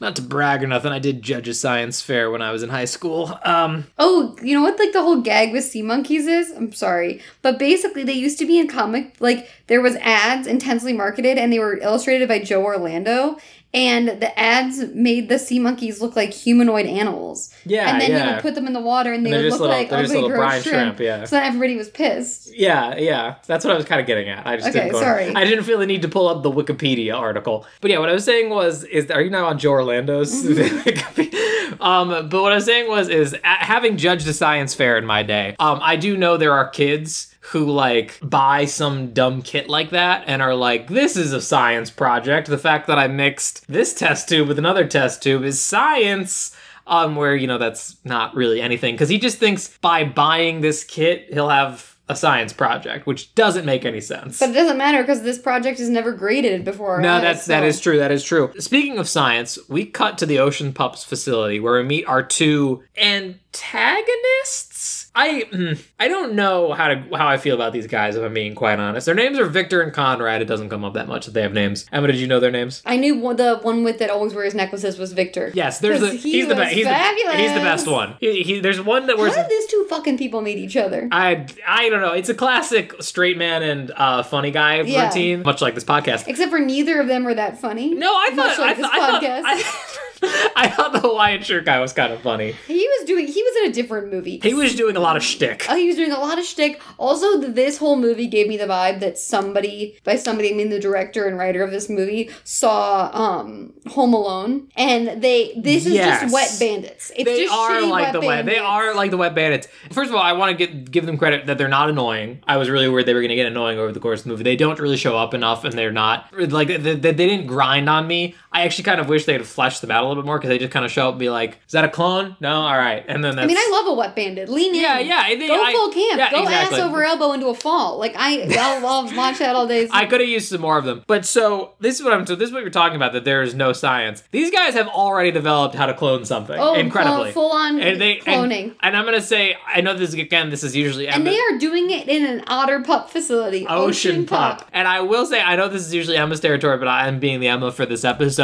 not 0.01 0.17
to 0.17 0.23
brag 0.23 0.63
or 0.63 0.69
nothing, 0.69 0.93
I 0.93 1.01
did 1.01 1.23
judge 1.23 1.49
a 1.49 1.55
science 1.55 2.01
fair 2.01 2.31
when 2.31 2.41
I 2.41 2.53
was 2.53 2.63
in 2.63 2.71
high 2.71 2.85
school. 2.85 3.39
Um, 3.45 3.87
Oh, 3.99 4.37
you 4.43 4.55
know 4.55 4.63
what 4.63 4.79
like 4.79 4.93
the 4.93 5.03
whole 5.03 5.21
gag 5.21 5.53
with 5.53 5.65
sea 5.65 5.83
monkeys 5.83 6.27
is? 6.27 6.51
I'm 6.53 6.73
sorry. 6.73 7.21
But 7.43 7.59
basically 7.59 8.05
they 8.05 8.13
used 8.13 8.39
to 8.39 8.47
be 8.47 8.59
in 8.59 8.69
comic 8.69 9.17
like 9.19 9.51
there 9.67 9.81
was 9.81 9.97
ads 9.97 10.47
intensely 10.47 10.93
marketed 10.93 11.37
and 11.37 11.53
they 11.53 11.59
were 11.59 11.79
illustrated 11.79 12.29
by 12.29 12.39
Joe 12.39 12.63
Orlando 12.63 13.39
and 13.73 14.09
the 14.21 14.37
ads 14.39 14.79
made 14.95 15.29
the 15.29 15.39
sea 15.39 15.59
monkeys 15.61 16.01
look 16.01 16.17
like 16.17 16.33
humanoid 16.33 16.87
animals. 16.87 17.55
Yeah, 17.65 17.89
And 17.93 18.01
then 18.01 18.11
you 18.27 18.33
would 18.35 18.43
put 18.43 18.55
them 18.57 18.67
in 18.67 18.73
the 18.73 18.81
water 18.81 19.13
and 19.13 19.25
they 19.25 19.31
They're 19.31 19.43
would 19.45 19.53
look 19.53 19.61
little- 19.61 19.77
like 19.77 19.93
ugly 19.93 20.15
little 20.15 20.29
gross 20.29 20.39
brine 20.39 20.63
shrimp. 20.63 20.75
shrimp, 20.97 21.01
yeah. 21.01 21.25
So 21.25 21.37
then 21.37 21.45
everybody 21.47 21.77
was 21.77 21.89
pissed. 21.89 22.57
yeah, 22.57 22.97
yeah, 22.97 23.37
that's 23.47 23.65
what 23.65 23.73
I 23.73 23.77
was 23.77 23.85
kind 23.87 24.01
of 24.01 24.07
getting 24.07 24.29
at. 24.29 24.47
I 24.47 24.57
just 24.57 24.69
Okay, 24.71 24.87
didn't 24.87 24.97
sorry. 25.01 25.35
I 25.35 25.45
didn't 25.45 25.65
feel 25.65 25.79
the 25.79 25.87
need 25.87 26.03
to 26.03 26.09
pull 26.09 26.27
up 26.29 26.43
the 26.43 26.51
Wikipedia 26.51 27.15
article. 27.17 27.65
But 27.81 27.91
yeah, 27.91 27.99
what 28.01 28.09
I 28.09 28.13
was 28.13 28.25
saying 28.25 28.51
was, 28.51 28.83
is 28.85 29.11
are 29.11 29.21
you 29.23 29.31
now 29.31 29.47
on 29.47 29.59
Joe 29.59 29.71
Orlando's? 29.73 30.45
Mm-hmm. 30.45 31.81
um, 31.83 32.29
but 32.29 32.43
what 32.43 32.53
I 32.53 32.57
was 32.57 32.65
saying 32.65 32.89
was, 32.89 33.09
is 33.09 33.37
having 33.43 33.97
judged 33.97 34.27
a 34.29 34.33
science 34.33 34.75
fair 34.75 34.99
in 34.99 35.07
my 35.07 35.23
day, 35.23 35.55
um, 35.59 35.79
I 35.83 35.97
do 35.97 36.17
know 36.17 36.37
there 36.37 36.53
are 36.55 36.69
kids 36.69 37.30
who 37.41 37.65
like 37.65 38.19
buy 38.23 38.67
some 38.67 39.13
dumb 39.13 39.43
kit 39.43 39.69
like 39.69 39.91
that 39.91 40.25
and 40.27 40.43
are 40.43 40.55
like, 40.55 40.89
this 40.89 41.17
is 41.17 41.33
a 41.33 41.41
science 41.41 41.91
project. 41.91 42.49
The 42.49 42.59
fact 42.59 42.87
that 42.87 42.99
I 42.99 43.09
mixed 43.09 43.67
this 43.67 43.95
test 43.95 44.29
tube 44.29 44.49
with 44.49 44.59
another 44.59 44.87
test 44.87 45.23
tube 45.23 45.45
is 45.45 45.61
science. 45.61 46.57
Um, 46.87 47.15
where 47.15 47.37
you 47.37 47.47
know 47.47 47.59
that's 47.59 47.97
not 48.05 48.35
really 48.35 48.61
anything 48.61 48.95
because 48.95 49.11
he 49.11 49.19
just 49.19 49.39
thinks 49.39 49.79
by 49.79 50.03
buying 50.03 50.61
this 50.61 50.83
kit 50.83 51.33
he'll 51.33 51.51
have 51.51 51.91
a 52.11 52.17
science 52.17 52.53
project, 52.53 53.07
which 53.07 53.33
doesn't 53.37 53.65
make 53.65 53.85
any 53.85 54.01
sense. 54.01 54.41
But 54.41 54.51
it 54.51 54.55
doesn't 54.55 54.77
matter 54.77 55.01
because 55.01 55.23
this 55.23 55.39
project 55.39 55.79
is 55.79 55.89
never 55.89 56.11
graded 56.13 56.65
before. 56.65 57.01
No, 57.01 57.15
eyes, 57.15 57.23
that's 57.23 57.45
so- 57.45 57.63
is 57.63 57.81
true. 57.81 57.99
That 57.99 58.11
is 58.11 58.25
true. 58.25 58.53
Speaking 58.59 58.99
of 58.99 59.09
science, 59.09 59.61
we 59.69 59.87
cut 59.87 60.19
to 60.19 60.27
the 60.27 60.41
Ocean 60.41 60.73
Pups 60.73 61.05
facility 61.05 61.61
where 61.61 61.81
we 61.81 61.85
meet 61.85 62.07
our 62.07 62.25
two 62.25 62.83
antagonists. 63.01 65.00
I 65.23 65.41
hmm, 65.53 65.73
I 65.99 66.09
don't 66.09 66.33
know 66.35 66.73
how 66.73 66.89
to 66.89 66.97
how 67.17 67.29
I 67.29 67.37
feel 67.37 67.55
about 67.55 67.73
these 67.73 67.87
guys. 67.87 68.17
If 68.17 68.23
I'm 68.25 68.33
being 68.33 68.55
quite 68.55 68.79
honest, 68.79 69.05
their 69.07 69.15
names 69.15 69.39
are 69.39 69.45
Victor 69.47 69.83
and 69.83 69.93
Conrad. 69.93 70.41
It 70.41 70.47
doesn't 70.47 70.71
come 70.71 70.85
up 70.85 70.95
that 70.95 71.09
much 71.09 71.27
that 71.27 71.33
they 71.33 71.43
have 71.43 71.53
names. 71.53 71.85
Emma, 71.93 72.07
did 72.07 72.17
you 72.17 72.27
know 72.27 72.41
their 72.41 72.51
names? 72.51 72.83
I 72.87 72.97
knew 72.97 73.19
one, 73.19 73.37
the 73.37 73.59
one 73.59 73.85
with 73.85 73.99
that 73.99 74.09
always 74.11 74.33
wears 74.35 74.55
necklaces 74.55 74.99
was 74.99 75.13
Victor. 75.13 75.51
Yes, 75.55 75.79
there's 75.81 76.01
the 76.01 76.11
'Cause 76.11 76.23
he 76.23 76.33
he's 76.33 76.49
the 76.49 76.55
best. 76.55 76.73
He's 76.75 76.85
the, 76.87 76.95
he's 77.37 77.53
the 77.53 77.61
best 77.61 77.87
one. 77.87 78.15
He, 78.21 78.43
he, 78.43 78.61
there's 78.61 78.81
one 78.81 79.07
that 79.09 79.19
wears. 79.19 79.35
How 79.37 79.43
did 79.43 79.51
these 79.51 79.67
two 79.67 79.87
fucking 79.91 80.17
people 80.19 80.41
meet 80.41 80.57
each 80.59 80.77
other? 80.77 81.09
I 81.13 81.47
I 81.67 81.89
don't 81.91 82.01
know. 82.01 82.13
It's 82.13 82.29
a 82.29 82.35
classic 82.35 82.95
straight 83.03 83.37
man 83.37 83.63
and 83.63 83.91
uh, 83.97 84.23
funny 84.23 84.51
guy 84.51 84.81
Yeah. 84.81 85.07
routine, 85.09 85.43
much 85.43 85.61
like 85.61 85.75
this 85.75 85.85
podcast. 85.85 86.29
Except 86.29 86.51
for 86.51 86.59
neither 86.59 87.01
of 87.01 87.09
them 87.09 87.27
are 87.27 87.35
that 87.35 87.61
funny. 87.61 87.95
No, 87.95 88.11
I 88.15 88.31
Much 88.35 88.57
thought 88.57 88.59
like 88.59 88.71
I, 88.71 88.75
this 88.75 88.87
thought 88.87 89.23
I 89.23 89.41
thought. 89.43 89.45
I, 89.45 90.07
I 90.57 90.69
thought 90.69 90.93
the 90.93 91.01
Hawaiian 91.01 91.43
shirt 91.43 91.65
guy 91.65 91.81
was 91.81 91.93
kind 91.93 92.13
of 92.13 92.21
funny. 92.21 92.53
He 92.67 92.87
was 92.99 93.07
doing. 93.07 93.27
He 93.27 93.43
was 93.43 93.57
in 93.65 93.71
a 93.71 93.73
different 93.73 94.13
movie. 94.13 94.39
He 94.43 94.55
was 94.55 94.75
doing 94.75 94.97
a 94.97 95.01
lot 95.01 95.17
of 95.17 95.23
shtick. 95.23 95.67
Oh, 95.69 95.77
he 95.77 95.87
was 95.87 95.97
doing 95.97 96.13
a 96.13 96.19
lot 96.19 96.39
of 96.39 96.45
shtick. 96.45 96.81
Also, 96.99 97.39
this 97.41 97.79
whole 97.79 97.97
movie 97.97 98.27
gave 98.27 98.47
me 98.49 98.57
the 98.57 98.67
vibe 98.67 99.01
that 99.01 99.19
somebody, 99.19 99.99
by 100.05 100.17
somebody 100.17 100.51
I 100.53 100.55
mean 100.55 100.69
the 100.71 100.79
director 100.81 101.27
and 101.27 101.39
writer 101.39 101.63
of 101.63 101.71
this 101.71 101.89
movie, 101.89 102.31
saw 102.45 103.11
um 103.13 103.73
Home 103.89 104.13
Alone, 104.15 104.69
and 104.77 105.23
they 105.23 105.55
this 105.57 105.87
is 105.87 105.93
Yes. 105.95 106.21
just 106.23 106.35
wet 106.35 106.57
bandits. 106.59 107.11
It's 107.17 107.25
they 107.25 107.45
just 107.45 107.55
are 107.55 107.81
like 107.83 108.05
wet 108.05 108.13
the 108.13 108.21
wet. 108.21 108.47
They 108.47 108.59
are 108.59 108.95
like 108.95 109.11
the 109.11 109.17
wet 109.17 109.35
bandits. 109.35 109.69
First 109.91 110.11
of 110.11 110.17
all, 110.17 110.23
I 110.23 110.33
want 110.33 110.57
to 110.57 110.67
get 110.67 110.91
give 110.91 111.07
them 111.07 111.17
credit 111.19 111.47
that 111.47 111.59
they're 111.59 111.69
not 111.69 111.89
annoying. 111.91 112.43
I 112.47 112.57
was 112.57 112.69
really 112.69 112.89
worried 112.89 113.07
they 113.07 113.15
were 113.15 113.21
going 113.21 113.31
to 113.31 113.37
get 113.37 113.47
annoying 113.47 113.79
over 113.79 113.93
the 113.93 114.01
course 114.01 114.21
of 114.21 114.25
the 114.25 114.31
movie. 114.31 114.45
They 114.45 114.57
don't 114.57 114.79
really 114.79 114.97
show 114.97 115.17
up 115.17 115.35
enough, 115.35 115.65
and 115.65 115.73
they're 115.75 115.93
not 115.93 116.27
like 116.33 116.69
they, 116.69 116.77
they 116.95 117.13
didn't 117.13 117.47
grind 117.47 117.89
on 117.89 118.07
me. 118.07 118.35
I 118.53 118.63
actually 118.63 118.85
kind 118.85 119.01
of 119.01 119.09
wish 119.09 119.27
they 119.27 119.33
had 119.35 119.47
fleshed 119.47 119.81
them 119.81 119.91
out 119.93 120.03
a 120.03 120.09
little 120.09 120.23
bit 120.23 120.27
more 120.27 120.39
because 120.39 120.49
they 120.49 120.59
just 120.59 120.73
kind 120.73 120.85
of 120.85 120.91
show 120.91 121.07
up 121.09 121.13
and 121.15 121.21
be 121.21 121.31
like, 121.31 121.59
"Is 121.67 121.73
that 121.73 121.85
a 121.85 121.89
clone? 121.89 122.37
No, 122.41 122.63
all 122.63 122.77
right." 122.77 123.05
And 123.07 123.23
then 123.23 123.37
that's 123.37 123.45
I 123.45 123.47
mean, 123.47 123.57
I 123.57 123.69
love 123.71 123.87
a 123.87 123.95
wet 123.95 124.17
bandit. 124.17 124.49
Lean 124.49 124.75
in. 124.75 124.81
Yeah, 124.81 124.99
yeah, 124.99 125.29
they- 125.29 125.47
Go 125.47 125.63
I- 125.63 125.73
full 125.73 125.93
camp. 125.93 126.19
yeah, 126.19 126.31
Go 126.31 126.43
exactly. 126.43 126.79
ass 126.79 126.85
over 126.85 127.05
elbow 127.05 127.33
into 127.33 127.47
a 127.47 127.55
fall. 127.55 127.99
Like 127.99 128.15
I, 128.17 128.49
I'll, 128.59 128.87
I'll 128.87 129.17
watch 129.17 129.39
that 129.39 129.55
all 129.55 129.67
day. 129.69 129.89
I 129.93 130.07
could 130.07 130.21
have 130.21 130.29
used 130.29 130.49
some 130.49 130.61
more 130.61 130.79
of 130.79 130.85
them. 130.85 131.05
But 131.07 131.25
so 131.27 131.73
this 131.81 131.99
is 131.99 132.05
what 132.05 132.13
I'm 132.13 132.27
so 132.27 132.35
this 132.35 132.49
is 132.49 132.53
what 132.53 132.63
you're 132.63 132.71
talking 132.71 132.97
about 132.97 133.13
that 133.13 133.25
there 133.25 133.43
is 133.43 133.55
no 133.55 133.73
science. 133.73 134.25
These 134.33 134.51
guys 134.51 134.75
have 134.75 134.89
already 134.89 135.31
developed 135.31 135.77
how 135.77 135.87
to 135.87 135.95
clone 135.95 136.25
something 136.25 136.57
oh, 136.59 136.75
incredibly. 136.75 137.33
full 137.33 137.53
on 137.53 137.81
and 137.81 138.01
they 138.01 138.17
cloning. 138.17 138.75
And, 138.81 138.97
I'm 138.97 139.05
gonna 139.05 139.21
say 139.21 139.57
I 139.67 139.81
know 139.81 139.95
this 139.95 140.13
again 140.13 140.51
this 140.51 140.65
is 140.65 140.75
usually 140.75 141.07
And 141.07 141.17
Emma- 141.17 141.31
they 141.31 141.39
are 141.39 141.59
doing 141.59 141.91
it 141.91 142.09
in 142.09 142.25
an 142.25 142.43
otter 142.49 142.83
pup 142.83 143.11
facility. 143.11 143.67
Ocean 143.69 144.27
Pup. 144.27 144.69
And 144.73 144.89
I 144.89 145.01
will 145.01 145.27
say, 145.27 145.41
I 145.41 145.57
know 145.57 145.69
this 145.69 145.87
is 145.87 145.95
usually 145.95 146.17
Emma's 146.17 146.41
territory, 146.41 146.79
but 146.79 146.89
I 146.89 147.09
am 147.09 147.19
being 147.21 147.41
the 147.41 147.49
Emma 147.49 147.73
for 147.73 147.87
this 147.87 148.05
episode. 148.05 148.40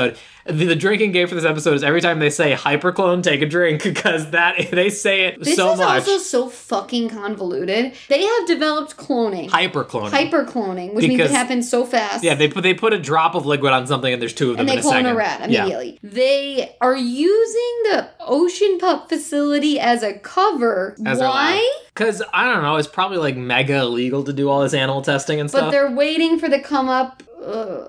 The, 0.49 0.65
the 0.65 0.77
drinking 0.77 1.11
game 1.11 1.27
for 1.27 1.35
this 1.35 1.45
episode 1.45 1.75
is 1.75 1.83
every 1.83 2.01
time 2.01 2.21
they 2.21 2.31
say 2.31 2.55
hyperclone, 2.55 3.21
take 3.25 3.43
a 3.43 3.47
drink, 3.47 3.83
because 3.83 4.31
that 4.31 4.71
they 4.71 4.91
say 4.91 5.23
it 5.23 5.43
This 5.43 5.57
so 5.57 5.75
much. 5.75 6.05
This 6.05 6.07
is 6.07 6.35
also 6.35 6.45
so 6.45 6.49
fucking 6.49 7.09
convoluted. 7.09 7.95
They 8.09 8.23
have 8.25 8.47
developed 8.47 8.97
cloning. 8.97 9.49
Hypercloning. 9.51 10.11
Hyper 10.11 10.45
cloning, 10.45 10.95
which 10.95 11.03
means 11.09 11.17
Because- 11.19 11.33
it 11.33 11.35
happens 11.35 11.69
so 11.69 11.85
fast. 11.85 12.23
yeah, 12.23 12.37
they 12.37 12.47
put 12.47 12.63
they 12.63 12.75
put 12.75 12.93
a 12.93 12.99
drop 12.99 13.35
of 13.35 13.45
liquid 13.45 13.73
on 13.73 13.89
something, 13.89 14.13
and 14.13 14.23
there's 14.23 14.35
two 14.35 14.53
of 14.53 14.59
them 14.59 14.69
and 14.69 14.71
in 14.71 14.77
they 14.77 14.81
a 14.81 14.83
clone 14.83 14.93
second. 14.93 15.07
a 15.11 15.15
rat 15.17 15.51
Yeah. 15.51 15.63
immediately. 15.63 15.99
They 16.05 16.77
are 16.81 16.95
using 16.97 17.83
the 17.91 18.09
Ocean 18.21 18.79
Pup 18.79 19.09
facility 19.09 19.81
as 19.81 20.05
a 20.05 20.15
cover. 20.15 20.95
As. 21.05 21.19
Why? 21.19 21.81
Because 21.93 22.23
I 22.33 22.53
don't 22.53 22.63
know, 22.63 22.77
it's 22.77 22.87
probably 22.87 23.19
like 23.19 23.37
mega 23.37 23.79
illegal 23.79 24.23
to 24.23 24.33
do 24.33 24.49
all 24.49 24.61
this 24.63 24.75
animal 24.75 25.03
testing 25.03 25.41
and 25.41 25.49
stuff. 25.51 25.63
But 25.63 25.71
they're 25.73 25.91
waiting 25.91 26.39
for 26.39 26.49
the 26.49 26.61
come 26.61 26.89
up. 26.89 27.23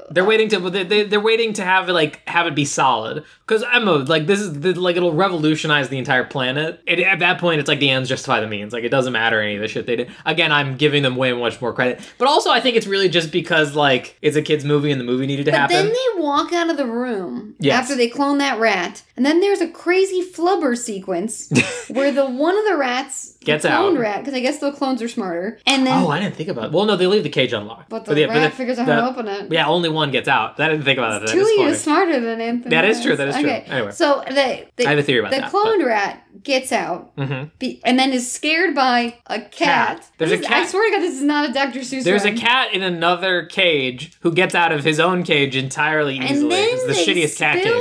They're 0.09 0.25
waiting 0.25 0.49
to 0.49 0.69
they, 0.69 0.83
they, 0.83 1.03
they're 1.03 1.19
waiting 1.19 1.53
to 1.53 1.63
have 1.63 1.89
like 1.89 2.21
have 2.27 2.47
it 2.47 2.55
be 2.55 2.65
solid 2.65 3.23
because 3.47 3.63
Emma 3.73 3.93
like 3.93 4.27
this 4.27 4.39
is 4.41 4.59
the, 4.59 4.73
like 4.73 4.97
it'll 4.97 5.13
revolutionize 5.13 5.89
the 5.89 5.97
entire 5.97 6.23
planet. 6.25 6.81
It, 6.85 6.99
at 6.99 7.19
that 7.19 7.39
point, 7.39 7.59
it's 7.59 7.67
like 7.69 7.79
the 7.79 7.89
ends 7.89 8.09
justify 8.09 8.39
the 8.41 8.47
means. 8.47 8.73
Like 8.73 8.83
it 8.83 8.89
doesn't 8.89 9.13
matter 9.13 9.41
any 9.41 9.55
of 9.55 9.61
the 9.61 9.67
shit 9.67 9.85
they 9.85 9.95
did. 9.95 10.11
Again, 10.25 10.51
I'm 10.51 10.75
giving 10.75 11.03
them 11.03 11.15
way 11.15 11.31
much 11.33 11.61
more 11.61 11.73
credit, 11.73 12.01
but 12.17 12.27
also 12.27 12.49
I 12.51 12.59
think 12.59 12.75
it's 12.75 12.87
really 12.87 13.07
just 13.09 13.31
because 13.31 13.75
like 13.75 14.17
it's 14.21 14.35
a 14.35 14.41
kids 14.41 14.65
movie 14.65 14.91
and 14.91 14.99
the 14.99 15.05
movie 15.05 15.27
needed 15.27 15.45
to 15.45 15.51
happen. 15.51 15.67
But 15.75 15.75
happen. 15.85 15.93
then 15.93 16.15
they 16.17 16.21
walk 16.21 16.51
out 16.53 16.69
of 16.69 16.77
the 16.77 16.85
room 16.87 17.55
Yes. 17.59 17.83
after 17.83 17.95
they 17.95 18.07
clone 18.09 18.37
that 18.39 18.59
rat, 18.59 19.03
and 19.15 19.25
then 19.25 19.39
there's 19.39 19.61
a 19.61 19.69
crazy 19.69 20.21
flubber 20.29 20.77
sequence 20.77 21.49
where 21.89 22.11
the 22.11 22.25
one 22.29 22.57
of 22.57 22.65
the 22.65 22.75
rats 22.75 23.35
Gets 23.47 23.63
the 23.63 23.69
cloned 23.69 23.95
out. 23.95 23.99
rat 23.99 24.19
because 24.19 24.33
I 24.33 24.41
guess 24.41 24.59
the 24.59 24.73
clones 24.73 25.01
are 25.01 25.07
smarter, 25.07 25.57
and 25.65 25.87
then 25.87 26.03
oh, 26.03 26.09
I 26.09 26.19
didn't 26.19 26.35
think 26.35 26.49
about. 26.49 26.65
it. 26.65 26.71
Well, 26.73 26.83
no, 26.85 26.97
they 26.97 27.07
leave 27.07 27.23
the 27.23 27.29
cage 27.29 27.53
unlocked. 27.53 27.87
but 27.89 28.03
the 28.03 28.19
yeah, 28.19 28.25
rat 28.27 28.51
the- 28.51 28.57
figures 28.57 28.77
out 28.77 28.85
the- 28.87 28.93
how 28.95 29.01
to 29.01 29.07
open 29.09 29.27
it. 29.29 29.51
Yeah, 29.53 29.67
only 29.67 29.87
one 29.87 30.11
gets 30.11 30.27
out. 30.27 30.59
I 30.59 30.67
didn't 30.67 30.83
think 30.83 30.97
about 30.97 31.21
that. 31.21 31.27
That 31.27 31.33
Two 31.33 31.39
is 31.39 31.45
of 31.47 31.51
you 31.51 31.57
funny. 31.59 31.71
is 31.71 31.81
smarter 31.81 32.19
than 32.19 32.41
Anthony. 32.41 32.75
That 32.75 32.83
is 32.83 33.01
true, 33.01 33.15
that 33.15 33.27
is 33.29 33.36
true. 33.41 33.49
Okay. 33.49 33.63
Anyway. 33.67 33.91
so 33.91 34.23
the, 34.27 34.65
the 34.75 34.85
I 34.87 34.89
have 34.91 34.99
a 34.99 35.03
theory 35.03 35.19
about 35.19 35.31
the 35.31 35.39
that, 35.41 35.51
cloned 35.51 35.85
rat 35.85 36.23
gets 36.43 36.71
out, 36.71 37.15
Mhm. 37.17 37.51
be, 37.59 37.81
and 37.83 37.97
then 37.99 38.11
is 38.13 38.31
scared 38.31 38.73
by 38.75 39.17
a 39.27 39.39
cat. 39.41 39.49
Cat. 39.51 40.09
There's 40.17 40.31
a 40.31 40.35
This 40.37 40.41
is- 40.43 40.47
cat- 40.47 40.65
I 40.65 40.67
swear 40.67 40.89
to 40.91 40.97
God, 40.97 41.01
this 41.03 41.15
is 41.15 41.23
not 41.23 41.49
a 41.49 41.53
Dr. 41.53 41.79
Seuss. 41.79 42.03
There's 42.03 42.25
a 42.25 42.31
cat 42.33 42.73
in 42.73 42.83
another 42.83 43.45
cage 43.45 44.13
who 44.21 44.31
gets 44.31 44.53
out 44.55 44.71
of 44.71 44.83
his 44.83 44.99
own 44.99 45.23
cage 45.23 45.55
entirely 45.55 46.17
easily. 46.17 46.33
and 46.33 46.51
then 46.51 46.69
It's 46.73 46.83
the 46.85 46.93
they 46.93 47.05
shittiest 47.23 47.37
cat 47.39 47.61
cage. 47.63 47.73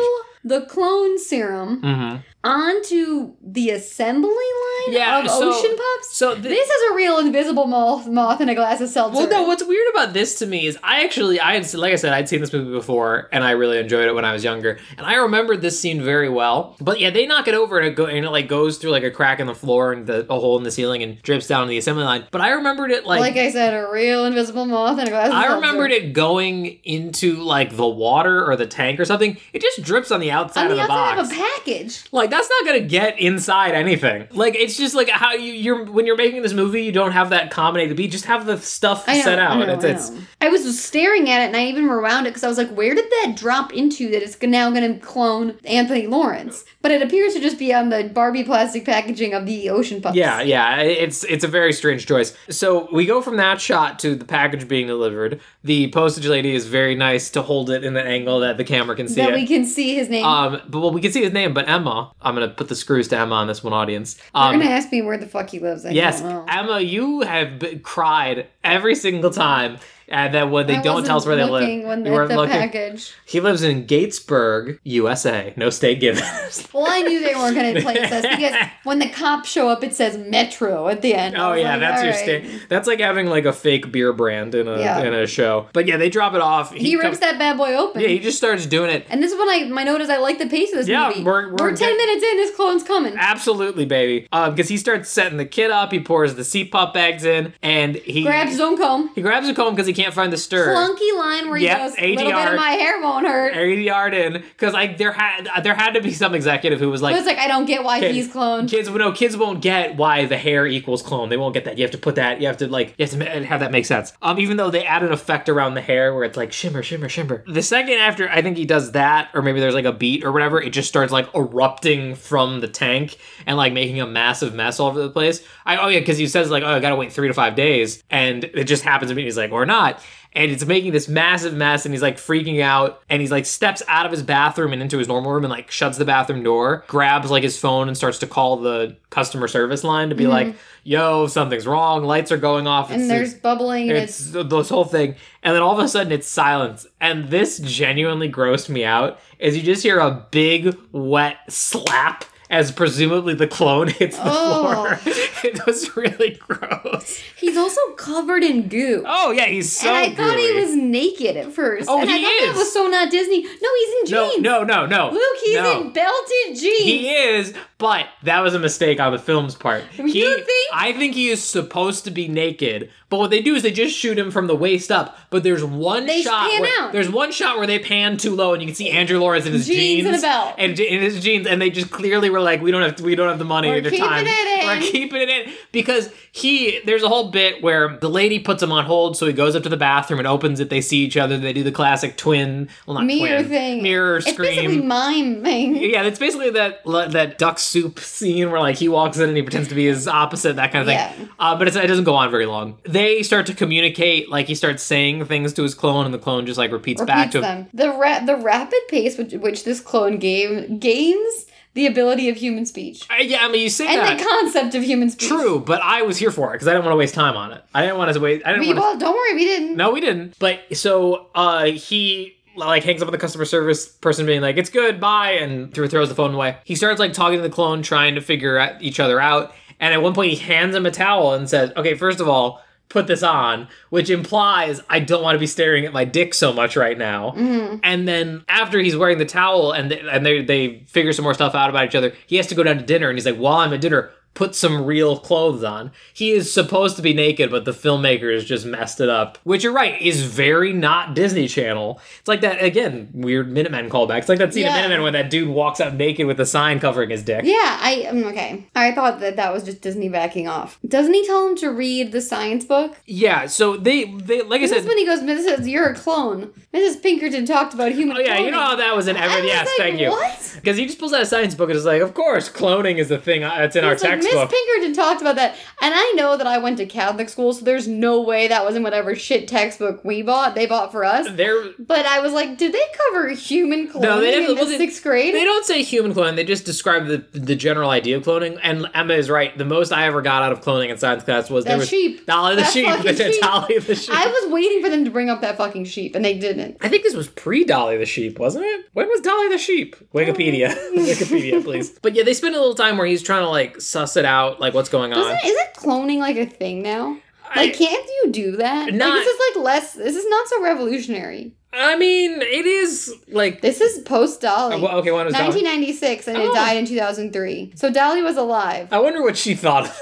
the 0.45 0.61
clone 0.62 1.19
serum 1.19 1.81
hmm 1.81 2.16
onto 2.45 3.33
the 3.45 3.71
assembly 3.71 4.31
line 4.31 4.76
Yeah, 4.88 5.20
of 5.20 5.31
so- 5.31 5.53
Ocean 5.53 5.77
Pups. 5.77 6.16
So 6.16 6.33
th- 6.35 6.42
this 6.42 6.68
is 6.68 6.90
a 6.90 6.94
real 6.94 7.18
invisible 7.18 7.66
moth, 7.66 8.07
moth 8.07 8.40
in 8.40 8.49
a 8.49 8.55
glass 8.55 8.81
of 8.81 8.88
seltzer. 8.88 9.16
Well, 9.18 9.29
no. 9.29 9.42
What's 9.44 9.64
weird 9.64 9.87
about 9.92 10.12
this 10.12 10.38
to 10.40 10.46
me 10.46 10.66
is 10.66 10.79
I 10.83 11.05
actually, 11.05 11.40
I 11.40 11.55
had, 11.55 11.75
like 11.75 11.92
I 11.92 11.96
said, 11.96 12.12
I'd 12.12 12.29
seen 12.29 12.40
this 12.40 12.53
movie 12.53 12.70
before, 12.72 13.29
and 13.33 13.44
I 13.44 13.53
really 13.53 13.79
enjoyed 13.79 14.07
it 14.09 14.14
when 14.14 14.25
I 14.25 14.33
was 14.33 14.42
younger, 14.44 14.79
and 14.96 15.07
I 15.07 15.14
remembered 15.16 15.61
this 15.62 15.79
scene 15.79 16.03
very 16.03 16.29
well. 16.29 16.77
But 16.81 17.01
yeah, 17.01 17.11
they 17.11 17.27
knock 17.27 17.49
it 17.49 17.55
over 17.55 17.79
and 17.79 17.87
it 17.88 17.94
go 17.96 18.07
and 18.07 18.25
it 18.25 18.31
like 18.31 18.49
goes 18.49 18.79
through 18.79 18.90
like 18.90 19.03
a 19.05 19.11
crack 19.11 19.40
in 19.40 19.46
the 19.46 19.55
floor 19.55 19.92
and 19.92 20.07
the, 20.07 20.27
a 20.33 20.38
hole 20.38 20.57
in 20.59 20.64
the 20.64 20.70
ceiling 20.70 21.03
and 21.03 21.20
drips 21.22 21.46
down 21.46 21.66
to 21.66 21.68
the 21.68 21.79
assembly 21.79 22.05
line. 22.05 22.25
But 22.31 22.40
I 22.40 22.51
remembered 22.51 22.90
it 22.90 23.05
like. 23.07 23.20
like 23.20 23.37
I 23.37 23.51
said, 23.51 23.75
a 23.75 23.90
real 23.90 24.25
invisible 24.25 24.64
moth 24.66 24.99
in 24.99 25.07
a 25.07 25.11
glass 25.11 25.29
of 25.29 25.35
I 25.35 25.55
remembered 25.55 25.90
it 25.92 26.12
going 26.12 26.79
into 26.85 27.37
like 27.37 27.77
the 27.77 27.87
water 27.87 28.44
or 28.44 28.57
the 28.57 28.66
tank 28.66 28.99
or 29.01 29.05
something. 29.05 29.37
It 29.53 29.61
just 29.62 29.83
drips 29.83 30.11
on 30.11 30.20
the 30.20 30.31
outside 30.31 30.66
on 30.66 30.70
of 30.70 30.70
the 30.70 30.77
the 30.77 30.83
outside 30.83 31.16
box. 31.16 31.31
of 31.31 31.37
a 31.37 31.40
package. 31.40 32.05
Like 32.12 32.31
that's 32.31 32.49
not 32.49 32.66
gonna 32.66 32.81
get 32.81 33.18
inside 33.20 33.75
anything. 33.75 34.29
Like 34.33 34.55
it's 34.55 34.76
just 34.77 34.95
like 34.95 35.09
how 35.09 35.33
you, 35.35 35.53
you're 35.53 35.85
when 35.85 36.07
you're 36.07 36.17
making 36.17 36.43
this 36.43 36.53
movie, 36.53 36.83
you 36.83 36.93
don't 36.93 37.12
have 37.12 37.31
that 37.31 37.51
comedy 37.51 37.89
to 37.89 37.95
be. 37.95 38.09
Just 38.09 38.25
have 38.27 38.47
the 38.47 38.59
stuff 38.59 39.07
know, 39.07 39.15
set 39.21 39.39
out. 39.39 39.53
I 39.53 39.67
know, 39.67 39.73
it's, 39.75 39.85
I 39.85 39.89
it's. 39.89 40.12
I 40.41 40.49
was 40.49 40.79
staring 40.83 41.29
at 41.31 41.43
it 41.43 41.47
and 41.47 41.57
I 41.57 41.67
even 41.67 41.89
rewound 41.89 42.27
it 42.27 42.31
because 42.31 42.45
I 42.45 42.49
was 42.49 42.59
like, 42.59 42.71
where 42.71 42.95
did 42.95 43.05
that 43.05 43.35
drop 43.37 43.73
into 43.73 44.11
that 44.11 44.23
it's 44.23 44.41
now 44.43 44.71
going 44.71 44.95
to 44.95 45.01
clone 45.05 45.59
Anthony 45.65 46.07
Lawrence? 46.07 46.65
But 46.83 46.91
it 46.93 47.03
appears 47.03 47.35
to 47.35 47.41
just 47.41 47.59
be 47.59 47.75
on 47.75 47.89
the 47.89 48.05
Barbie 48.12 48.45
plastic 48.45 48.85
packaging 48.85 49.35
of 49.35 49.45
the 49.47 49.71
Ocean 49.71 50.01
Pups. 50.01 50.17
yeah, 50.17 50.41
yeah. 50.41 50.81
It's 50.81 51.25
it's 51.25 51.43
a 51.45 51.49
very 51.49 51.73
strange 51.73 52.07
choice. 52.07 52.37
So 52.49 52.89
we 52.93 53.07
go 53.07 53.21
from 53.23 53.37
that 53.39 53.61
shot 53.61 53.99
to 54.01 54.15
the 54.15 54.25
package 54.25 54.69
being 54.69 54.87
delivered. 54.87 55.41
The 55.65 55.91
postage 55.91 56.27
lady 56.27 56.55
is 56.55 56.67
very 56.67 56.95
nice 56.95 57.29
to 57.31 57.43
hold 57.43 57.71
it 57.71 57.83
in 57.83 57.95
the 57.95 58.03
angle 58.05 58.41
that 58.41 58.57
the 58.57 58.65
camera 58.65 58.95
can 58.95 59.09
see 59.09 59.17
That 59.21 59.31
it. 59.31 59.35
we 59.35 59.47
can 59.47 59.65
see 59.65 59.97
his 59.97 60.09
name. 60.09 60.25
um, 60.25 60.61
but 60.69 60.81
well, 60.81 60.93
we 60.93 61.01
can 61.01 61.11
see 61.11 61.25
his 61.25 61.33
name. 61.33 61.53
But 61.55 61.69
Emma, 61.69 62.12
I'm 62.23 62.35
gonna 62.35 62.49
put 62.49 62.69
the 62.69 62.77
screws 62.77 63.09
to 63.09 63.19
Emma 63.19 63.35
on 63.35 63.49
this 63.49 63.65
one 63.65 63.73
audience. 63.73 64.17
Um, 64.35 64.55
going 64.55 64.66
to 64.66 64.66
ask 64.67 64.91
me 64.93 65.03
where 65.03 65.19
the 65.19 65.27
fuck 65.27 65.51
he 65.51 65.59
lives. 65.59 65.85
I 65.87 65.91
Yes, 65.91 66.21
don't 66.21 66.31
know. 66.31 66.45
Emma, 66.49 66.81
you 66.81 67.21
have 67.23 67.59
been, 67.59 67.81
cried 67.81 68.47
every 68.65 68.95
single 68.95 69.31
time 69.31 69.79
uh, 70.11 70.29
that 70.29 70.51
when 70.51 70.66
they 70.66 70.77
I 70.77 70.83
don't 70.83 71.05
tell 71.05 71.16
us 71.16 71.27
where 71.27 71.37
they 71.37 71.45
live. 71.45 71.85
When 71.85 72.05
you 72.07 72.12
weren't 72.12 72.29
the 72.31 72.37
looking. 72.37 72.53
package. 72.53 73.12
He 73.25 73.40
lives 73.40 73.62
in 73.62 73.87
Gatesburg, 73.87 74.79
USA. 74.85 75.53
No 75.57 75.71
state 75.71 76.01
given. 76.01 76.23
Well, 76.73 76.87
I 76.88 77.03
knew 77.03 77.21
they 77.25 77.35
weren't 77.35 77.55
going 77.57 77.75
to 77.75 77.81
place 77.83 78.12
us 78.12 78.23
because 78.37 78.55
when 78.85 78.99
the 78.99 79.09
cops 79.09 79.49
show 79.51 79.69
up, 79.69 79.83
it 79.83 79.95
says 79.95 80.16
Metro 80.19 80.88
at 80.88 81.01
the 81.03 81.14
end. 81.14 81.37
Oh 81.37 81.55
yeah, 81.55 81.73
like, 81.73 81.81
that's 81.81 82.03
your 82.03 82.12
right. 82.12 82.45
state. 82.45 82.69
That's 82.69 82.87
like 82.87 83.01
having 83.01 83.27
like 83.27 83.47
a 83.47 83.53
fake 83.53 83.90
beer 83.90 84.12
brand 84.12 84.55
in 84.55 84.69
a 84.69 84.79
Yeah. 84.79 85.03
in 85.03 85.14
a 85.14 85.27
show. 85.27 85.69
But 85.73 85.87
yeah, 85.87 85.97
they 85.97 86.11
drop 86.11 86.35
it 86.35 86.40
off. 86.40 86.73
He, 86.73 86.97
rips 86.97 87.19
come- 87.19 87.31
that 87.31 87.38
bad 87.38 87.57
boy 87.57 87.75
open. 87.75 88.01
Yeah, 88.03 88.09
he 88.09 88.19
just 88.19 88.37
starts 88.38 88.66
doing 88.66 88.90
it. 88.90 89.07
and 89.09 89.23
this 89.23 89.33
is 89.33 89.38
when 89.38 89.49
I 89.49 89.64
my 89.64 89.85
note 89.85 90.01
is 90.03 90.11
I 90.11 90.19
like 90.19 90.38
the 90.38 90.47
pace 90.49 90.71
of 90.73 90.79
this 90.79 90.88
Yeah, 90.88 91.09
movie. 91.09 91.23
we're- 91.25 91.51
we're 91.51 91.75
ten 91.75 91.88
get- 91.90 91.97
minutes 91.97 92.25
in, 92.25 92.38
his 92.38 92.51
clone's 92.55 92.83
coming. 92.83 93.14
Absolutely, 93.16 93.87
baby. 93.87 94.29
Um, 94.33 94.55
because 94.55 94.69
he 94.69 94.77
starts 94.77 95.09
setting 95.09 95.38
the 95.38 95.47
kid 95.47 95.71
up. 95.71 95.92
He 95.92 96.01
pours 96.01 96.35
the 96.35 96.45
seat 96.45 96.71
pop 96.71 96.92
bags 96.95 97.25
in, 97.25 97.55
and 97.62 97.97
he 97.97 98.23
Grabs 98.23 98.51
his 98.51 98.61
own 98.61 98.77
comb. 98.77 99.11
He 99.14 99.23
grabs 99.23 99.49
a 99.49 99.55
comb 99.55 99.75
because 99.75 99.87
he 99.87 99.92
can't 99.97 100.15
find 100.15 100.33
the 100.33 100.37
stir. 100.37 100.75
Clunky 100.75 101.17
line 101.17 101.49
where 101.49 101.59
he 101.59 101.65
Yep, 101.65 101.79
goes, 101.79 101.95
"A 101.99 102.15
little 102.17 102.33
bit 102.33 102.49
of 102.49 102.57
my 102.57 102.71
hair 102.71 103.01
won't 103.01 103.27
hurt." 103.27 103.55
Yard 103.77 104.15
in 104.15 104.33
because 104.35 104.73
like 104.73 104.99
there 104.99 105.13
had 105.13 105.49
there 105.63 105.75
had 105.75 105.95
to 105.95 106.01
be 106.01 106.13
some 106.13 106.35
executive 106.35 106.79
who 106.81 106.91
was 106.91 107.03
like, 107.03 107.17
it's 107.17 107.27
like 107.27 107.39
I 107.39 107.49
don't 107.49 107.67
get 107.67 107.85
why 107.85 108.01
he's 108.01 108.29
cloned. 108.29 108.69
kids, 108.69 108.89
no, 108.89 109.13
kids 109.13 109.37
won't 109.37 109.61
get 109.63 109.97
why 109.97 110.27
the 110.27 110.37
hair 110.37 110.67
equals 110.67 111.03
clone. 111.03 111.29
They 111.29 111.37
won't 111.37 111.55
get 111.55 111.65
that. 111.65 111.79
You 111.79 111.85
have 111.85 111.91
to 111.93 111.99
put 111.99 112.17
that. 112.17 112.41
You 112.41 112.47
have 112.47 112.57
to 112.59 112.69
like, 112.69 112.95
you 112.99 113.07
have 113.07 113.19
to 113.19 113.45
have 113.45 113.61
that 113.61 113.73
make 113.73 113.87
sense. 113.87 114.13
Um, 114.23 114.39
even 114.41 114.57
though 114.57 114.71
they 114.71 114.85
add 114.85 115.03
an 115.03 115.13
effect 115.13 115.49
around 115.49 115.75
the 115.75 115.81
hair 115.81 116.15
where 116.15 116.25
it's 116.25 116.37
like 116.37 116.53
shimmer, 116.53 116.83
shimmer, 116.83 117.09
shimmer. 117.09 117.45
The 117.47 117.63
second 117.63 117.95
after, 117.95 118.29
I 118.29 118.43
think 118.43 118.57
he 118.57 118.65
does 118.65 118.93
that, 118.93 119.31
or 119.35 119.43
maybe 119.43 119.61
there's 119.61 119.75
like 119.75 119.85
a 119.85 119.93
beat 119.93 120.25
or 120.25 120.33
whatever. 120.33 120.61
It 120.61 120.71
just 120.71 120.89
starts 120.89 121.13
like 121.13 121.29
erupting 121.35 122.15
from 122.15 122.61
the 122.61 122.69
tank 122.69 123.17
and 123.47 123.57
like 123.57 123.73
making 123.73 124.01
a 124.01 124.07
massive 124.07 124.55
mess 124.55 124.81
all 124.81 124.89
over 124.89 125.01
the 125.01 125.11
place. 125.11 125.43
I 125.65 125.77
oh 125.77 125.89
yeah, 125.89 126.01
because 126.01 126.19
he 126.19 126.27
says 126.27 126.51
like, 126.51 126.63
oh, 126.63 126.69
I 126.69 126.81
gotta 126.81 126.97
wait 126.97 127.13
three 127.13 127.29
to 127.29 127.35
five 127.35 127.55
days, 127.55 128.03
and 128.11 128.45
it 128.45 128.65
just 128.65 128.83
happens 128.83 129.11
to 129.11 129.15
me. 129.15 129.25
He's 129.25 129.37
like, 129.37 129.53
or 129.53 129.65
not. 129.67 129.86
And 130.33 130.51
it's 130.51 130.66
making 130.66 130.92
this 130.92 131.09
massive 131.09 131.55
mess, 131.55 131.87
and 131.87 131.94
he's 131.94 132.03
like 132.03 132.18
freaking 132.18 132.61
out, 132.61 133.03
and 133.09 133.22
he's 133.22 133.31
like 133.31 133.46
steps 133.46 133.83
out 133.88 134.05
of 134.05 134.12
his 134.12 134.22
bathroom 134.22 134.75
and 134.75 134.83
into 134.83 134.99
his 134.99 135.09
normal 135.09 135.33
room, 135.33 135.44
and 135.44 135.51
like 135.51 135.70
shuts 135.70 135.96
the 135.96 136.05
bathroom 136.05 136.42
door, 136.42 136.85
grabs 136.88 137.31
like 137.31 137.42
his 137.42 137.59
phone, 137.59 137.88
and 137.88 137.96
starts 137.96 138.18
to 138.18 138.27
call 138.27 138.59
the 138.59 138.96
customer 139.09 139.49
service 139.49 139.83
line 139.83 140.11
to 140.11 140.14
be 140.14 140.27
like, 140.27 140.49
mm-hmm. 140.49 140.59
"Yo, 140.85 141.27
something's 141.27 141.66
wrong. 141.66 142.05
Lights 142.05 142.31
are 142.33 142.37
going 142.37 142.66
off." 142.66 142.90
and 142.90 143.09
there's 143.09 143.33
bubbling 143.33 143.88
and 143.88 143.96
it's 143.96 144.35
it's, 144.35 144.51
this 144.51 144.68
whole 144.68 144.85
thing, 144.85 145.14
and 145.42 145.55
then 145.55 145.62
all 145.62 145.72
of 145.72 145.83
a 145.83 145.88
sudden 145.88 146.12
it's 146.12 146.29
silence, 146.29 146.87
and 147.01 147.31
this 147.31 147.59
genuinely 147.59 148.31
grossed 148.31 148.68
me 148.68 148.85
out. 148.85 149.18
Is 149.38 149.57
you 149.57 149.62
just 149.62 149.83
hear 149.83 150.01
a 150.01 150.27
big 150.31 150.77
wet 150.92 151.38
slap 151.49 152.27
as 152.49 152.71
presumably 152.73 153.35
the 153.35 153.47
clone 153.49 153.89
hits 154.01 154.17
the 154.17 154.23
Oh. 154.25 154.73
floor. 154.73 155.01
it 155.45 155.65
was 155.67 155.97
really 155.97 156.39
gross. 156.47 157.21
he's 157.37 157.57
also 157.57 157.81
covered 157.97 158.43
in 158.43 158.69
goo. 158.69 159.03
Oh 159.07 159.33
yeah, 159.33 159.47
he's 159.47 159.73
so. 159.77 159.89
and 159.89 159.97
I 159.97 160.15
thought 160.15 160.39
he 160.39 160.53
was 160.53 160.75
naked 160.77 161.37
at 161.37 161.53
first. 161.53 161.89
Oh, 161.89 162.01
and 162.01 162.11
I 162.11 162.17
he 162.19 162.23
thought 162.25 162.33
is. 162.43 162.53
that 162.53 162.59
was 162.59 162.73
so 162.73 162.87
not 162.89 163.11
Disney. 163.11 163.43
No, 163.43 163.49
he's 163.79 163.89
in 164.11 164.15
No, 164.15 164.31
jeans. 164.31 164.43
no, 164.43 164.63
no, 164.65 164.87
no. 164.87 165.11
Luke, 165.11 165.23
he's 165.45 165.55
no. 165.57 165.81
in 165.83 165.93
belted 165.93 166.47
jeans. 166.57 166.61
He 166.85 167.11
is, 167.11 167.55
but 167.79 168.07
that 168.23 168.41
was 168.41 168.55
a 168.55 168.59
mistake 168.59 169.01
on 169.01 169.12
the 169.12 169.19
film's 169.19 169.55
part. 169.55 169.85
You 169.97 170.05
He- 170.07 170.23
think? 170.23 170.47
I 170.73 170.93
think 170.93 171.15
he 171.15 171.29
is 171.29 171.43
supposed 171.43 172.05
to 172.05 172.11
be 172.11 172.29
naked, 172.29 172.91
but 173.09 173.19
what 173.19 173.31
they 173.31 173.41
do 173.41 173.55
is 173.55 173.62
they 173.62 173.71
just 173.71 173.97
shoot 173.97 174.19
him 174.19 174.31
from 174.31 174.47
the 174.47 174.55
waist 174.57 174.91
up. 174.91 175.17
But 175.31 175.43
there's 175.43 175.65
one 175.65 176.07
They 176.07 176.23
shot. 176.23 176.51
pan 176.51 176.61
Where, 176.61 176.81
out. 176.81 176.93
There's 176.93 177.09
one 177.11 177.33
shot 177.33 177.57
where 177.57 177.67
they 177.67 177.79
pan 177.79 178.17
too 178.17 178.35
low, 178.35 178.53
and 178.53 178.61
you 178.62 178.67
can 178.69 178.75
see 178.75 178.91
Andrew 178.91 179.19
Lawrence 179.19 179.47
in 179.47 179.53
his 179.53 179.67
Jeans 179.67 179.79
jeans 180.05 180.07
and 180.07 180.17
a 180.17 180.21
belt. 180.21 180.55
and 180.59 180.79
in 180.79 181.01
his 181.03 181.23
jeans, 181.23 181.47
and 181.47 181.61
they 181.62 181.71
just 181.71 181.91
clearly 181.91 182.31
were 182.31 182.41
like, 182.41 182.61
"We 182.62 182.71
don't 182.73 182.83
have, 182.83 183.01
we 183.01 183.15
don't 183.15 183.29
have 183.29 183.39
the 183.39 183.45
money 183.45 183.69
We're 183.69 183.79
or 183.79 183.81
the 183.81 183.91
keeping 183.91 184.07
time. 184.09 184.27
it 184.27 184.61
in." 184.61 184.67
We're 184.67 184.81
keeping 184.81 185.23
it 185.23 185.29
in 185.29 185.53
because 185.73 186.11
he. 186.33 186.81
There's 186.85 187.03
a 187.05 187.09
whole 187.09 187.31
bit 187.31 187.62
where 187.62 187.97
the 188.01 188.09
lady 188.11 188.39
puts 188.41 188.62
him 188.62 188.73
on 188.73 188.85
hold, 188.85 189.17
so 189.17 189.27
he 189.27 189.33
goes 189.33 189.55
up 189.57 189.62
to 189.62 189.69
the 189.69 189.77
bathroom 189.77 190.19
and 190.19 190.27
opens 190.27 190.59
it. 190.61 190.69
They 190.69 190.81
see 190.81 190.99
each 190.99 191.17
other. 191.17 191.39
They 191.39 191.53
do 191.53 191.62
the 191.62 191.73
classic 191.73 192.17
twin, 192.17 192.69
well, 192.87 192.95
not 192.95 193.07
mirror 193.07 193.39
twin, 193.39 193.49
thing. 193.49 193.83
mirror 193.83 194.17
It's 194.19 194.31
scream. 194.31 194.57
basically 194.57 194.83
miming. 194.83 195.77
Yeah, 195.77 196.03
it's 196.03 196.19
basically 196.19 196.51
that 196.51 196.83
that 196.85 197.39
duck 197.39 197.59
soup 197.67 197.99
scene 197.99 198.51
where 198.51 198.61
like 198.61 198.77
he 198.77 198.89
walks 198.89 199.19
in 199.19 199.29
and 199.29 199.37
he 199.37 199.43
pretends 199.43 199.69
to 199.69 199.75
be 199.75 199.87
his 199.87 200.07
opposite, 200.09 200.57
that 200.57 200.73
kind 200.73 200.83
of 200.83 200.87
thing. 200.87 200.97
Yeah. 201.27 201.33
Uh, 201.39 201.57
but 201.59 201.67
it's, 201.69 201.77
it 201.77 201.87
doesn't 201.87 202.05
go 202.05 202.15
on 202.15 202.31
very 202.31 202.47
long. 202.47 202.79
They 202.85 203.23
start 203.23 203.47
to 203.47 203.55
communicate, 203.55 204.31
like 204.31 204.47
he 204.47 204.55
starts 204.55 204.83
saying 204.83 205.25
things 205.27 205.53
to 205.55 205.63
his 205.63 205.75
clone, 205.75 206.05
and 206.05 206.15
the 206.15 206.19
clone 206.19 206.47
just 206.47 206.59
like 206.59 206.73
repeats, 206.73 207.03
back 207.03 207.19
repeats 207.27 207.33
to 207.33 207.39
him. 207.39 207.43
them. 207.43 207.69
The 207.75 207.91
ra- 207.93 208.21
the 208.25 208.37
rapid 208.37 208.81
pace 208.89 209.19
which 209.19 209.33
which 209.35 209.65
this 209.65 209.81
clone 209.81 210.19
game 210.19 210.79
gains 210.79 211.47
the 211.75 211.87
ability 211.87 212.31
of 212.31 212.37
human 212.39 212.65
speech 212.65 213.07
Uh, 213.11 213.17
yeah, 213.21 213.41
I 213.43 213.49
mean 213.51 213.61
you 213.63 213.69
say 213.69 213.87
and 213.87 214.01
that. 214.01 214.17
the 214.19 214.25
concept 214.25 214.75
of 214.75 214.83
human 214.83 215.11
speech. 215.11 215.29
True, 215.29 215.61
but 215.61 215.83
I 215.83 216.01
was 216.03 216.17
here 216.17 216.31
for 216.31 216.51
it 216.51 216.55
because 216.55 216.69
I 216.69 216.73
didn't 216.73 216.87
want 216.87 216.95
to 216.95 216.99
waste 216.99 217.15
time 217.15 217.37
on 217.37 217.53
it. 217.53 217.63
I 217.75 217.83
didn't 217.83 217.99
want 217.99 218.15
to 218.15 218.19
wait. 218.21 218.41
I 218.47 218.53
didn't 218.53 218.63
We, 218.63 218.69
want 218.69 218.77
to. 218.79 218.81
well, 218.81 218.99
don't 218.99 219.15
worry, 219.15 219.35
we 219.35 219.45
didn't. 219.45 219.77
No, 219.77 219.91
we 219.91 220.01
didn't. 220.01 220.39
But 220.39 220.61
so 220.73 221.27
uh 221.35 221.65
he 221.67 222.36
like 222.57 222.85
hangs 222.85 223.03
up 223.03 223.07
with 223.07 223.12
the 223.12 223.25
customer 223.25 223.45
service 223.45 223.87
person 223.87 224.27
being 224.27 224.40
like, 224.40 224.57
It's 224.57 224.71
good, 224.71 225.01
bye 225.01 225.33
and 225.33 225.73
th- 225.75 225.90
throws 225.90 226.09
the 226.09 226.14
phone 226.14 226.35
away. 226.35 226.59
He 226.64 226.75
starts 226.75 226.99
like 226.99 227.12
talking 227.12 227.38
to 227.38 227.42
the 227.42 227.51
clone, 227.51 227.83
trying 227.83 228.14
to 228.14 228.21
figure 228.21 228.77
each 228.81 229.01
other 229.01 229.21
out, 229.21 229.55
and 229.81 229.92
at 229.92 230.03
one 230.03 230.14
point 230.14 230.31
he 230.31 230.37
hands 230.37 230.75
him 230.75 230.87
a 230.87 230.90
towel 230.90 231.35
and 231.35 231.49
says, 231.49 231.73
Okay, 231.77 231.95
first 231.95 232.21
of 232.21 232.29
all, 232.29 232.62
put 232.88 233.07
this 233.07 233.23
on, 233.23 233.69
which 233.90 234.11
implies 234.11 234.81
I 234.88 235.01
don't 235.01 235.23
want 235.23 235.35
to 235.35 235.40
be 235.40 235.47
staring 235.47 235.85
at 235.85 235.92
my 235.92 236.05
dick 236.05 236.35
so 236.35 236.53
much 236.53 236.77
right 236.77 236.97
now. 236.97 237.33
Mm-hmm. 237.33 237.79
And 237.83 238.07
then 238.07 238.45
after 238.49 238.79
he's 238.79 238.97
wearing 238.97 239.19
the 239.19 239.25
towel 239.25 239.73
and 239.73 239.90
they, 239.90 240.01
and 240.01 240.25
they 240.25 240.42
they 240.42 240.81
figure 240.87 241.12
some 241.12 241.25
more 241.25 241.35
stuff 241.35 241.55
out 241.55 241.71
about 241.71 241.87
each 241.87 241.95
other, 241.95 242.12
he 242.27 242.37
has 242.37 242.47
to 242.49 242.55
go 242.55 242.62
down 242.62 242.79
to 242.79 242.85
dinner 242.85 243.09
and 243.09 243.19
he's 243.19 243.27
like, 243.27 243.37
while 243.37 243.59
I'm 243.59 243.73
at 243.73 243.81
dinner, 243.81 244.11
put 244.37 244.55
some 244.55 244.85
real 244.85 245.18
clothes 245.18 245.64
on. 245.64 245.90
He 246.14 246.31
is 246.31 246.53
supposed 246.53 246.94
to 246.96 247.03
be 247.03 247.12
naked, 247.12 247.51
but 247.51 247.64
the 247.64 247.72
filmmakers 247.72 248.46
just 248.46 248.64
messed 248.64 249.01
it 249.01 249.09
up. 249.09 249.38
Which 249.42 249.64
you're 249.64 249.72
right 249.72 250.01
is 250.01 250.22
very 250.22 250.72
not 250.72 251.14
Disney 251.14 251.49
Channel. 251.49 252.01
It's 252.20 252.29
like 252.29 252.42
that 252.42 252.62
again, 252.62 253.09
weird 253.12 253.51
Minutemen 253.51 253.90
callback. 253.90 254.18
It's 254.18 254.29
like 254.29 254.38
that 254.38 254.55
scene 254.55 254.64
Yeah. 254.64 254.77
in 254.77 254.83
Minutemen 254.83 255.03
when 255.03 255.12
that 255.14 255.31
dude 255.31 255.49
walks 255.49 255.81
out 255.81 255.94
naked 255.94 256.27
with 256.27 256.38
a 256.38 256.46
sign 256.46 256.79
covering 256.79 257.11
his 257.11 257.22
dick. 257.25 257.44
Yeah, 257.44 257.55
I 257.81 258.07
um, 258.11 258.22
okay. 258.25 258.66
I 258.77 258.92
thought 258.92 259.18
that 259.20 259.37
that 259.37 259.53
was 259.53 259.64
just 259.64 259.81
Disney 259.81 260.09
backing 260.09 260.46
off. 260.46 260.79
Doesn't 260.87 261.12
he 261.14 261.27
tell 261.27 261.49
him 261.49 261.57
to 261.57 261.70
read 261.70 262.12
the 262.12 262.20
science 262.20 262.64
book? 262.64 262.94
Yeah, 263.07 263.46
so 263.46 263.77
they 263.77 264.05
they 264.05 264.42
like 264.42 264.59
I 264.61 264.64
This 264.64 264.70
said. 264.70 264.81
is 264.81 264.87
when 264.87 264.99
he 264.99 265.07
goes, 265.07 265.20
"Mrs. 265.20 265.68
You're 265.68 265.87
a 265.90 265.94
clone." 265.94 266.53
Mrs. 266.75 267.03
Pinkerton 267.03 267.46
talked 267.46 267.72
about 267.72 267.92
human. 267.92 268.18
Oh 268.18 268.20
yeah, 268.20 268.38
you 268.38 268.51
know 268.51 268.61
how 268.61 268.77
that 268.77 268.94
was 268.94 269.09
in 269.09 269.16
I 269.16 269.20
every. 269.25 269.42
was 269.42 269.46
Yes, 269.51 269.66
like, 269.66 269.77
thank 269.79 269.99
you. 270.01 270.14
Because 270.57 270.77
he 270.77 270.85
just 270.85 270.99
pulls 270.99 271.14
out 271.14 271.22
a 271.22 271.27
science 271.27 271.55
book 271.55 271.70
and 271.70 271.77
is 271.77 271.87
like, 271.87 272.03
of 272.03 272.12
course, 272.12 272.51
cloning 272.51 272.99
is 272.99 273.09
the 273.09 273.16
thing 273.18 273.44
uh, 273.44 273.55
that's 273.57 273.77
in 273.77 273.85
our 273.85 273.92
It's 273.92 274.03
like 274.03 274.20
Miss. 274.35 274.51
Pinkerton 274.51 274.93
talked 274.95 275.21
about 275.21 275.37
that, 275.37 275.55
and 275.81 275.95
I 275.95 276.12
know 276.17 276.37
that 276.37 276.47
I 276.47 276.59
went 276.59 276.79
to 276.79 276.87
Catholic 276.87 277.29
school, 277.29 277.53
so 277.53 277.65
there's 277.65 277.87
no 277.89 278.21
way 278.21 278.49
that 278.49 278.65
was 278.65 278.77
in 278.77 278.83
whatever 278.83 279.15
shit 279.15 279.49
textbook 279.49 280.05
we 280.05 280.23
bought. 280.23 280.55
They 280.55 280.67
bought 280.67 280.93
for 280.93 281.05
us. 281.05 281.27
They're 281.31 281.71
But 281.79 282.07
I 282.07 282.21
was 282.21 282.33
like, 282.33 282.59
did 282.59 282.73
they 282.73 282.83
cover 283.11 283.29
human 283.31 283.89
cloning 283.89 284.01
No, 284.03 284.21
they 284.21 284.45
in 284.47 284.55
the 284.55 284.67
sixth 284.67 285.03
grade? 285.03 285.35
They 285.35 285.45
don't 285.45 285.65
say 285.65 285.83
human 285.83 286.15
cloning. 286.15 286.37
They 286.37 286.45
just 286.45 286.65
describe 286.65 287.07
the 287.07 287.25
the 287.33 287.55
general 287.57 287.91
idea 287.91 288.17
of 288.17 288.25
cloning. 288.25 288.59
And 288.62 288.87
Emma 288.95 289.15
is 289.15 289.31
right. 289.31 289.57
The 289.57 289.65
most 289.65 289.93
I 289.93 290.07
ever 290.07 290.23
got 290.23 290.43
out 290.43 290.53
of 290.53 290.61
cloning 290.61 290.91
in 290.91 290.99
science 290.99 291.23
class 291.25 291.51
was 291.51 291.65
there 291.65 291.75
That 291.75 291.81
was 291.81 291.89
sheep. 291.89 292.27
Dolly 292.27 292.57
the 292.57 292.62
That 292.62 292.73
sheep. 292.73 292.87
The 293.07 293.15
sheep. 293.33 293.41
Dolly 293.41 293.79
the 293.79 293.95
sheep. 293.95 294.15
I 294.15 294.27
was 294.27 294.53
waiting 294.53 294.83
for 294.83 294.89
them 294.91 295.05
to 295.05 295.11
bring 295.11 295.31
up 295.31 295.41
that 295.43 295.57
fucking 295.57 295.85
sheep, 295.85 296.15
and 296.15 296.25
they 296.25 296.37
didn't. 296.39 296.77
I 296.81 296.89
think 296.89 297.03
this 297.03 297.15
was 297.15 297.29
pre 297.29 297.65
Dolly 297.65 297.97
the 297.97 298.07
sheep, 298.07 298.39
wasn't 298.39 298.65
it? 298.67 298.87
When 298.93 299.09
was 299.09 299.21
Dolly 299.21 299.49
the 299.49 299.59
sheep? 299.59 299.97
Wikipedia, 300.12 300.69
Wikipedia, 300.95 301.62
please. 301.62 301.91
But 302.03 302.15
yeah, 302.15 302.23
they 302.23 302.35
spend 302.35 302.55
a 302.55 302.59
little 302.59 302.75
time 302.75 302.99
where 302.99 303.07
he's 303.07 303.23
trying 303.23 303.43
to 303.43 303.49
like 303.49 303.81
suss 303.81 304.16
it 304.17 304.25
out, 304.25 304.61
like 304.61 304.75
what's 304.75 304.89
going 304.89 305.13
on. 305.13 305.19
Doesn't 305.19 305.45
isn't 305.45 305.75
cloning 305.75 306.19
like 306.19 306.37
a 306.37 306.47
thing 306.47 306.83
now? 306.83 307.19
Like, 307.55 307.71
I- 307.75 307.77
can't 307.77 308.07
you 308.25 308.31
do 308.33 308.57
that? 308.57 308.93
Not- 308.93 309.09
like, 309.11 309.19
this 309.25 309.27
is 309.35 309.41
like 309.55 309.65
less. 309.65 309.93
This 309.95 310.17
is 310.17 310.27
not 310.29 310.49
so 310.49 310.63
revolutionary. 310.63 311.53
I 311.73 311.97
mean, 311.97 312.41
it 312.41 312.65
is 312.67 313.15
like 313.29 313.61
This 313.61 313.81
is 313.83 313.99
post 314.05 314.41
Dolly. 314.41 314.77
Uh, 314.77 314.81
well, 314.81 314.97
okay. 314.99 315.11
When 315.13 315.27
was 315.27 315.35
Dolly? 315.35 315.45
1996, 315.49 316.27
and 316.29 316.39
Oh. 316.39 316.51
it 316.51 316.55
died 316.55 316.79
in 316.79 316.87
2003. 316.87 317.73
So 317.77 317.91
Dolly 317.91 318.23
was 318.23 318.37
alive. 318.39 318.89
I 318.93 318.99
wonder 318.99 319.23
what 319.23 319.37
she 319.37 319.55
thought 319.55 319.93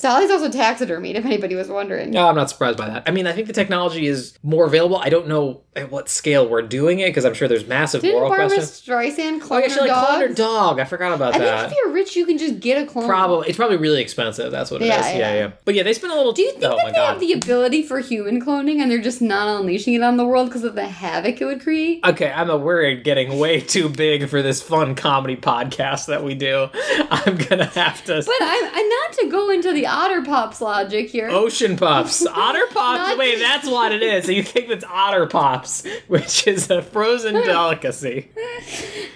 Dolly's 0.00 0.30
also 0.30 0.48
taxidermied, 0.50 1.14
if 1.14 1.24
anybody 1.24 1.54
was 1.54 1.68
wondering. 1.68 2.10
No, 2.10 2.28
I'm 2.28 2.34
not 2.36 2.50
surprised 2.50 2.78
by 2.78 2.88
that. 2.88 3.02
I 3.06 3.10
mean, 3.10 3.26
I 3.26 3.32
think 3.32 3.46
the 3.46 3.52
technology 3.52 4.06
is 4.06 4.38
more 4.42 4.66
available. 4.66 4.96
I 4.98 5.08
don't 5.08 5.28
know 5.28 5.60
at 5.76 5.90
what 5.90 6.08
scale 6.08 6.48
we're 6.48 6.62
doing 6.62 7.00
it 7.00 7.06
because 7.08 7.24
I'm 7.24 7.34
sure 7.34 7.48
there's 7.48 7.66
massive 7.66 8.00
Didn't 8.00 8.14
moral 8.16 8.28
Barbra 8.30 8.46
questions. 8.46 8.80
Streisand 8.80 9.40
Oh, 9.42 9.46
clone 9.46 9.62
yeah, 9.62 9.68
her 9.68 9.74
she 9.74 9.80
like 9.80 9.90
cloned 9.90 10.28
her 10.28 10.34
dog. 10.34 10.78
I 10.78 10.84
forgot 10.84 11.12
about 11.12 11.34
I 11.34 11.38
that. 11.38 11.60
think 11.62 11.72
if 11.72 11.78
you're 11.84 11.92
rich, 11.92 12.14
you 12.16 12.24
can 12.26 12.38
just 12.38 12.60
get 12.60 12.80
a 12.82 12.86
clone. 12.86 13.06
Probably 13.06 13.48
it's 13.48 13.56
probably 13.56 13.76
really 13.76 14.00
expensive. 14.00 14.52
That's 14.52 14.70
what 14.70 14.80
it 14.82 14.84
is. 14.84 14.90
Yeah, 14.90 15.10
Yeah, 15.10 15.18
yeah. 15.18 15.34
yeah. 15.34 15.52
But 15.64 15.74
yeah, 15.74 15.82
they 15.82 15.92
spend 15.92 16.12
a 16.12 16.16
little. 16.16 16.32
Do 16.32 16.42
you 16.42 16.52
think 16.52 16.64
oh 16.64 16.76
that 16.76 16.86
they 16.86 16.92
god. 16.92 17.12
have 17.14 17.20
the 17.20 17.32
ability 17.32 17.82
for 17.82 17.98
human 17.98 18.40
cloning 18.40 18.80
and 18.80 18.90
they're 18.90 19.02
just 19.02 19.20
not 19.20 19.60
unleashing 19.60 19.94
it 19.94 20.02
on 20.02 20.16
the 20.16 20.24
world 20.24 20.48
because 20.48 20.64
of 20.64 20.76
the 20.76 20.86
havoc 20.86 21.40
it 21.40 21.44
would 21.44 21.60
create? 21.60 22.04
Okay, 22.04 22.26
Emma, 22.30 22.56
we're 22.56 22.94
getting 22.94 23.38
way 23.38 23.60
too 23.60 23.88
big 23.88 24.28
for 24.28 24.42
this 24.42 24.62
fun 24.62 24.94
comedy 24.94 25.36
podcast 25.36 26.06
that 26.06 26.22
we 26.22 26.34
do. 26.34 26.68
I'm 27.10 27.36
gonna 27.36 27.66
have 27.66 28.04
to. 28.04 28.22
But 28.24 28.34
I'm, 28.40 28.64
I'm 28.72 28.88
not 28.88 29.12
to 29.14 29.28
go 29.28 29.50
into 29.50 29.72
the 29.74 29.86
Otter 29.86 30.22
Pops 30.22 30.60
logic 30.60 31.10
here. 31.10 31.28
Ocean 31.28 31.76
pops, 31.76 32.24
Otter 32.26 32.66
Pops. 32.72 33.18
Wait, 33.18 33.38
that's 33.38 33.68
what 33.68 33.92
it 33.92 34.02
is. 34.02 34.24
So 34.26 34.32
you 34.32 34.42
think 34.42 34.70
it's 34.70 34.84
Otter 34.84 35.26
Pops, 35.26 35.84
which 36.08 36.46
is 36.46 36.70
a 36.70 36.82
frozen 36.82 37.34
delicacy. 37.44 38.30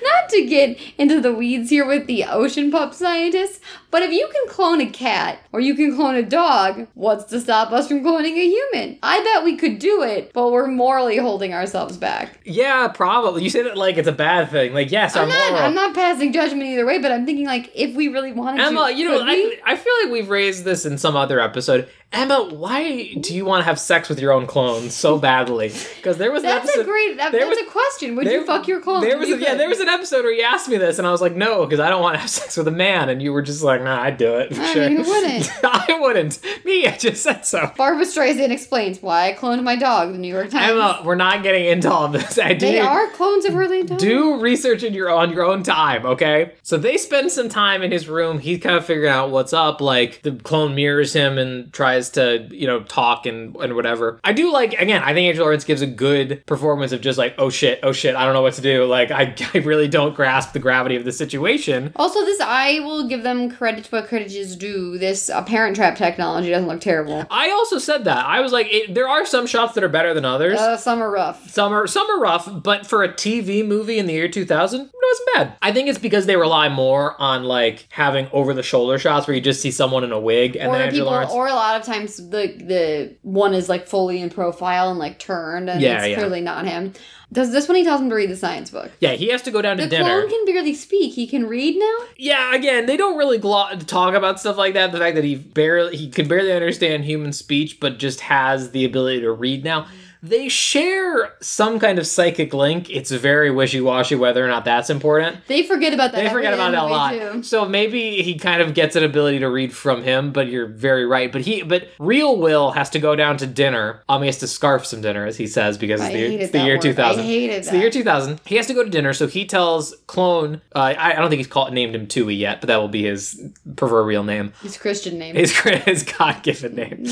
Not 0.03 0.29
to 0.31 0.47
get 0.47 0.79
into 0.99 1.21
the 1.21 1.33
weeds 1.33 1.71
here 1.71 1.87
with 1.87 2.07
the 2.07 2.25
ocean 2.25 2.71
pup 2.71 2.95
scientists, 2.95 3.61
but 3.91 4.03
if 4.03 4.13
you 4.13 4.29
can 4.31 4.49
clone 4.49 4.81
a 4.81 4.87
cat 4.91 5.39
or 5.53 5.61
you 5.61 5.75
can 5.75 5.95
clone 5.97 6.17
a 6.17 6.23
dog, 6.23 6.89
what's 6.95 7.25
to 7.27 7.41
stop 7.41 7.73
us 7.73 7.89
from 7.89 8.03
cloning 8.03 8.37
a 8.37 8.47
human? 8.47 8.99
I 9.03 9.23
bet 9.23 9.45
we 9.45 9.57
could 9.57 9.79
do 9.79 10.03
it, 10.03 10.33
but 10.35 10.53
we're 10.53 10.67
morally 10.67 11.17
holding 11.17 11.55
ourselves 11.55 11.97
back. 11.97 12.41
Yeah, 12.45 12.89
probably. 12.89 13.45
You 13.45 13.51
said 13.51 13.67
it 13.67 13.77
like 13.77 13.97
it's 13.97 14.09
a 14.09 14.13
bad 14.13 14.51
thing. 14.51 14.75
Like, 14.75 14.91
yes, 14.91 15.17
I'm 15.17 15.23
I'm 15.23 15.29
not, 15.29 15.51
moral. 15.51 15.67
I'm 15.67 15.75
not 15.75 15.95
passing 15.95 16.33
judgment 16.33 16.65
either 16.65 16.85
way, 16.85 16.99
but 16.99 17.13
I'm 17.13 17.25
thinking 17.25 17.47
like 17.47 17.71
if 17.75 17.95
we 17.95 18.09
really 18.09 18.33
wanted 18.33 18.61
Emma, 18.61 18.89
to, 18.89 18.95
you 18.95 19.07
know? 19.07 19.23
I, 19.23 19.59
I 19.65 19.77
feel 19.77 19.93
like 20.03 20.13
we've 20.13 20.29
raised 20.39 20.63
this 20.65 20.87
in 20.87 20.97
some 20.99 21.17
other 21.17 21.41
episode. 21.41 21.89
Emma, 22.11 22.43
why 22.55 23.13
do 23.21 23.35
you 23.37 23.45
want 23.45 23.61
to 23.61 23.65
have 23.65 23.79
sex 23.79 24.09
with 24.09 24.19
your 24.19 24.33
own 24.33 24.47
clone 24.47 24.89
so 24.89 25.19
badly? 25.19 25.71
Because 25.97 26.17
there 26.17 26.33
was 26.33 26.43
an 26.43 26.49
that's 26.49 26.65
episode. 26.71 26.81
a 26.81 26.85
great. 26.85 27.17
That, 27.19 27.33
there 27.33 27.43
that's 27.45 27.61
was- 27.61 27.69
a 27.69 27.71
question. 27.71 28.17
Would 28.17 28.27
there- 28.27 28.41
you 28.41 28.47
fuck 28.47 28.67
your 28.67 28.81
clone? 28.81 29.03
There 29.03 29.19
was 29.19 29.29
You 29.29 29.35
a, 29.37 29.39
yeah, 29.39 29.55
there 29.57 29.69
was 29.69 29.79
an 29.81 29.89
episode 29.89 30.23
where 30.25 30.33
you 30.33 30.43
asked 30.43 30.71
me 30.71 30.79
this, 30.79 30.99
and 30.99 31.07
I 31.07 31.11
was 31.11 31.21
like, 31.21 31.37
no, 31.37 31.67
because 31.67 31.81
I 31.81 31.91
don't 31.91 32.01
want 32.01 32.15
to 32.15 32.21
have 32.21 32.31
sex 32.39 32.57
with 32.57 32.67
a 32.67 32.71
man, 32.73 33.11
and 33.11 33.21
you 33.21 33.31
were 33.35 33.43
just 33.43 33.63
like, 33.63 33.83
nah, 33.83 34.01
I'd 34.01 34.17
do 34.17 34.37
it. 34.39 34.59
I 34.59 34.73
Sure. 34.73 34.89
mean, 34.89 34.97
who 35.05 35.11
wouldn't? 35.11 35.51
I 35.63 35.99
wouldn't. 36.01 36.41
Me, 36.65 36.87
I 36.87 36.97
just 36.97 37.23
said 37.23 37.45
so. 37.45 37.71
Barbra 37.77 38.07
Streisand 38.07 38.53
explains 38.53 39.03
why 39.03 39.29
I 39.29 39.35
cloned 39.35 39.63
my 39.63 39.77
dog. 39.77 40.13
The 40.13 40.19
New 40.19 40.33
York 40.33 40.49
Times. 40.49 40.71
Emma, 40.71 41.03
we're 41.05 41.15
not 41.15 41.43
getting 41.43 41.67
into 41.67 41.91
all 41.93 42.09
this. 42.09 42.39
I 42.39 42.55
they 42.55 42.81
are 42.81 43.09
clones 43.11 43.45
of 43.45 43.53
her 43.53 43.69
late 43.69 43.87
dog. 43.87 43.99
Do 43.99 44.41
research 44.41 44.83
in 44.83 44.95
your 44.95 45.11
on 45.11 45.31
your 45.31 45.45
own 45.45 45.63
time, 45.63 46.07
okay? 46.07 46.53
So 46.63 46.79
they 46.79 46.97
spend 46.97 47.31
some 47.33 47.51
time 47.51 47.83
in 47.83 47.93
his 47.93 48.09
room. 48.09 48.39
He's 48.39 48.61
kind 48.61 48.77
of 48.77 48.87
figuring 48.87 49.11
out 49.13 49.31
what's 49.31 49.53
up. 49.53 49.83
Like 49.83 50.23
the 50.23 50.33
clone 50.33 50.75
mirrors 50.75 51.13
him 51.13 51.37
and 51.37 51.71
tries 51.71 51.98
to, 52.11 52.49
you 52.51 52.67
know, 52.67 52.83
talk 52.83 53.27
and 53.27 53.57
and 53.57 53.75
whatever. 53.75 54.21
I 54.25 54.33
do 54.33 54.53
like 54.53 54.75
again. 54.75 55.03
I 55.03 55.15
think 55.15 55.29
Andrew 55.29 55.45
Lawrence 55.45 55.65
gives 55.65 55.83
a 55.83 55.87
good 55.87 56.45
performance 56.47 56.93
of 56.93 57.01
just 57.01 57.19
like, 57.19 57.35
oh 57.39 57.51
shit, 57.51 57.81
oh 57.83 57.93
shit, 57.93 58.15
I 58.15 58.25
don't 58.25 58.35
know 58.35 58.43
what 58.43 58.55
to 58.55 58.63
do. 58.63 58.85
Like 58.85 59.11
I, 59.11 59.35
I 59.55 59.59
really 59.59 59.89
don't 59.89 60.15
grasp 60.15 60.53
the 60.53 60.59
gravity 60.59 60.97
of 60.97 61.05
the 61.05 61.13
situation. 61.13 61.93
Also, 61.97 62.25
this 62.25 62.41
I 62.41 62.81
will 62.81 63.09
give 63.09 63.23
them 63.23 63.51
credit 63.51 63.85
to 63.85 63.91
what 63.91 64.09
credit 64.09 64.33
is 64.33 64.57
due. 64.57 64.99
This 64.99 65.29
apparent 65.29 65.77
Trap 65.77 65.97
technology 65.97 66.51
doesn't 66.51 66.69
look 66.69 66.81
terrible. 66.81 67.25
I 67.31 67.51
also 67.51 67.79
said 67.79 68.05
that. 68.05 68.25
I 68.27 68.41
was 68.41 68.53
like, 68.53 68.67
it, 68.71 68.95
there 68.95 69.09
are 69.09 69.25
some 69.25 69.47
shots 69.47 69.75
that 69.75 69.85
are 69.85 69.89
better 69.89 70.13
than 70.15 70.25
others. 70.25 70.59
Uh, 70.59 70.77
some 70.77 71.03
are 71.03 71.11
rough. 71.11 71.49
Some 71.51 71.73
are 71.73 71.87
some 71.87 72.11
are 72.11 72.21
rough, 72.21 72.49
but 72.63 72.87
for 72.87 73.05
a 73.05 73.09
TV 73.09 73.67
movie 73.67 73.99
in 73.99 74.07
the 74.07 74.13
year 74.13 74.29
2000, 74.29 74.81
it 74.81 74.91
wasn't 74.93 75.29
bad. 75.35 75.53
I 75.63 75.73
think 75.73 75.89
it's 75.89 75.99
because 75.99 76.27
they 76.27 76.37
rely 76.37 76.69
more 76.69 77.21
on 77.21 77.45
like 77.45 77.87
having 77.91 78.29
over 78.33 78.55
the 78.55 78.63
shoulder 78.63 78.99
shots 78.99 79.27
where 79.27 79.35
you 79.35 79.41
just 79.41 79.61
see 79.63 79.71
someone 79.71 80.05
in 80.05 80.13
a 80.13 80.21
wig 80.21 80.57
and 80.57 80.69
or 80.71 80.79
then 80.79 80.91
people, 80.91 81.07
Lawrence. 81.07 81.33
or 81.33 81.49
a 81.49 81.55
lot 81.55 81.79
of 81.79 81.87
times 81.89 82.17
the 82.17 82.55
the 82.59 83.17
one 83.23 83.55
is 83.55 83.69
like 83.69 83.87
fully 83.87 84.21
in 84.21 84.31
profile 84.31 84.91
and 84.91 84.99
like 84.99 85.19
turned, 85.19 85.69
and 85.69 85.81
Yeah, 85.81 85.99
it's 86.03 86.09
yeah. 86.11 86.17
clearly 86.17 86.41
not 86.41 86.67
him. 86.67 86.93
Does 87.31 87.53
this 87.53 87.69
one 87.69 87.77
he 87.77 87.85
tells 87.85 88.01
him 88.01 88.09
to 88.09 88.15
read 88.15 88.31
the 88.31 88.37
science 88.37 88.71
book? 88.71 88.91
yeah, 89.01 89.13
he 89.13 89.29
has 89.29 89.43
to 89.43 89.51
go 89.51 89.61
down 89.61 89.77
to 89.77 89.83
The 89.83 89.89
dinner. 89.91 90.05
clone 90.05 90.31
can 90.31 90.45
barely 90.47 90.73
speak. 90.75 91.13
He 91.15 91.27
can 91.27 91.47
read 91.47 91.77
now. 91.79 92.07
yeah, 92.17 92.55
again, 92.55 92.87
they 92.87 92.97
don't 92.97 93.19
really 93.19 93.37
glo- 93.39 93.75
talk 93.87 94.15
about 94.15 94.41
stuff 94.41 94.57
like 94.57 94.75
that. 94.75 94.93
The 94.93 94.99
fact 94.99 95.15
that 95.17 95.25
he 95.25 95.35
barely 95.35 95.97
he 95.97 96.09
can 96.09 96.27
barely 96.29 96.53
understand 96.53 97.05
human 97.05 97.33
speech, 97.33 97.81
but 97.81 97.99
just 97.99 98.21
has 98.21 98.71
the 98.71 98.85
ability 98.85 99.21
to 99.21 99.33
read 99.33 99.65
now. 99.65 99.87
They 100.23 100.49
share 100.49 101.35
some 101.41 101.79
kind 101.79 101.99
of 101.99 102.07
psychic 102.07 102.53
link. 102.53 102.91
It's 102.91 103.11
very 103.11 103.51
wishy 103.51 103.81
washy 103.81 104.15
whether 104.17 104.45
or 104.45 104.49
not 104.49 104.65
that's 104.65 104.91
important. 104.91 105.47
They 105.47 105.63
forget 105.63 105.93
about 105.93 106.13
that. 106.13 106.23
They 106.25 106.29
forget 106.29 106.55
about 106.55 106.75
it 106.75 106.79
a 106.79 106.85
lot. 106.85 107.13
Too. 107.13 107.43
So 107.43 107.69
maybe 107.69 108.23
he 108.23 108.37
kind 108.39 108.61
of 108.61 108.75
gets 108.75 108.97
an 108.97 109.05
ability 109.05 109.39
to 109.41 109.49
read 109.49 109.73
from 109.73 110.03
him, 110.03 110.33
but 110.33 110.49
you're 110.49 110.67
very 110.67 111.07
right. 111.07 111.31
But 111.31 111.43
he, 111.43 111.63
but 111.63 111.89
real 111.99 112.37
Will 112.39 112.73
has 112.73 112.91
to 112.91 112.99
go 112.99 113.15
down 113.17 113.37
to 113.39 113.47
dinner. 113.47 114.03
Um, 114.09 114.23
he 114.23 114.27
has 114.27 114.39
to 114.39 114.47
scarf 114.49 114.87
some 114.87 115.01
dinner, 115.01 115.25
as 115.27 115.37
he 115.37 115.47
says, 115.47 115.79
because 115.79 116.01
it's 116.01 116.11
the, 116.11 116.19
year- 116.19 116.41
it's 116.41 116.53
the 116.53 116.65
year 116.65 116.75
word. 116.75 116.83
2000. 116.83 117.21
I 117.21 117.25
hated 117.27 117.55
It's 117.55 117.71
the 117.71 117.79
year 117.79 117.91
2000. 117.91 118.41
He 118.45 118.57
has 118.57 118.67
to 118.67 118.75
go 118.75 118.83
to 118.85 118.91
dinner, 118.91 119.13
so 119.13 119.27
he 119.27 119.45
tells 119.47 119.95
Clone. 120.07 120.61
Uh, 120.75 120.95
I, 120.99 121.13
I 121.13 121.17
don't 121.17 121.29
think 121.29 121.39
he's 121.39 121.47
called 121.47 121.73
named 121.73 121.95
him 121.95 122.07
Tui 122.07 122.35
yet, 122.35 122.61
but 122.61 122.67
that 122.69 122.77
will 122.79 122.89
be 122.89 123.05
his 123.05 123.41
proverbial 123.77 124.25
name, 124.25 124.53
His 124.63 124.77
Christian 124.77 125.19
name. 125.19 125.35
his 125.37 125.57
his 125.85 126.03
God 126.03 126.43
given 126.43 126.75
name. 126.75 127.05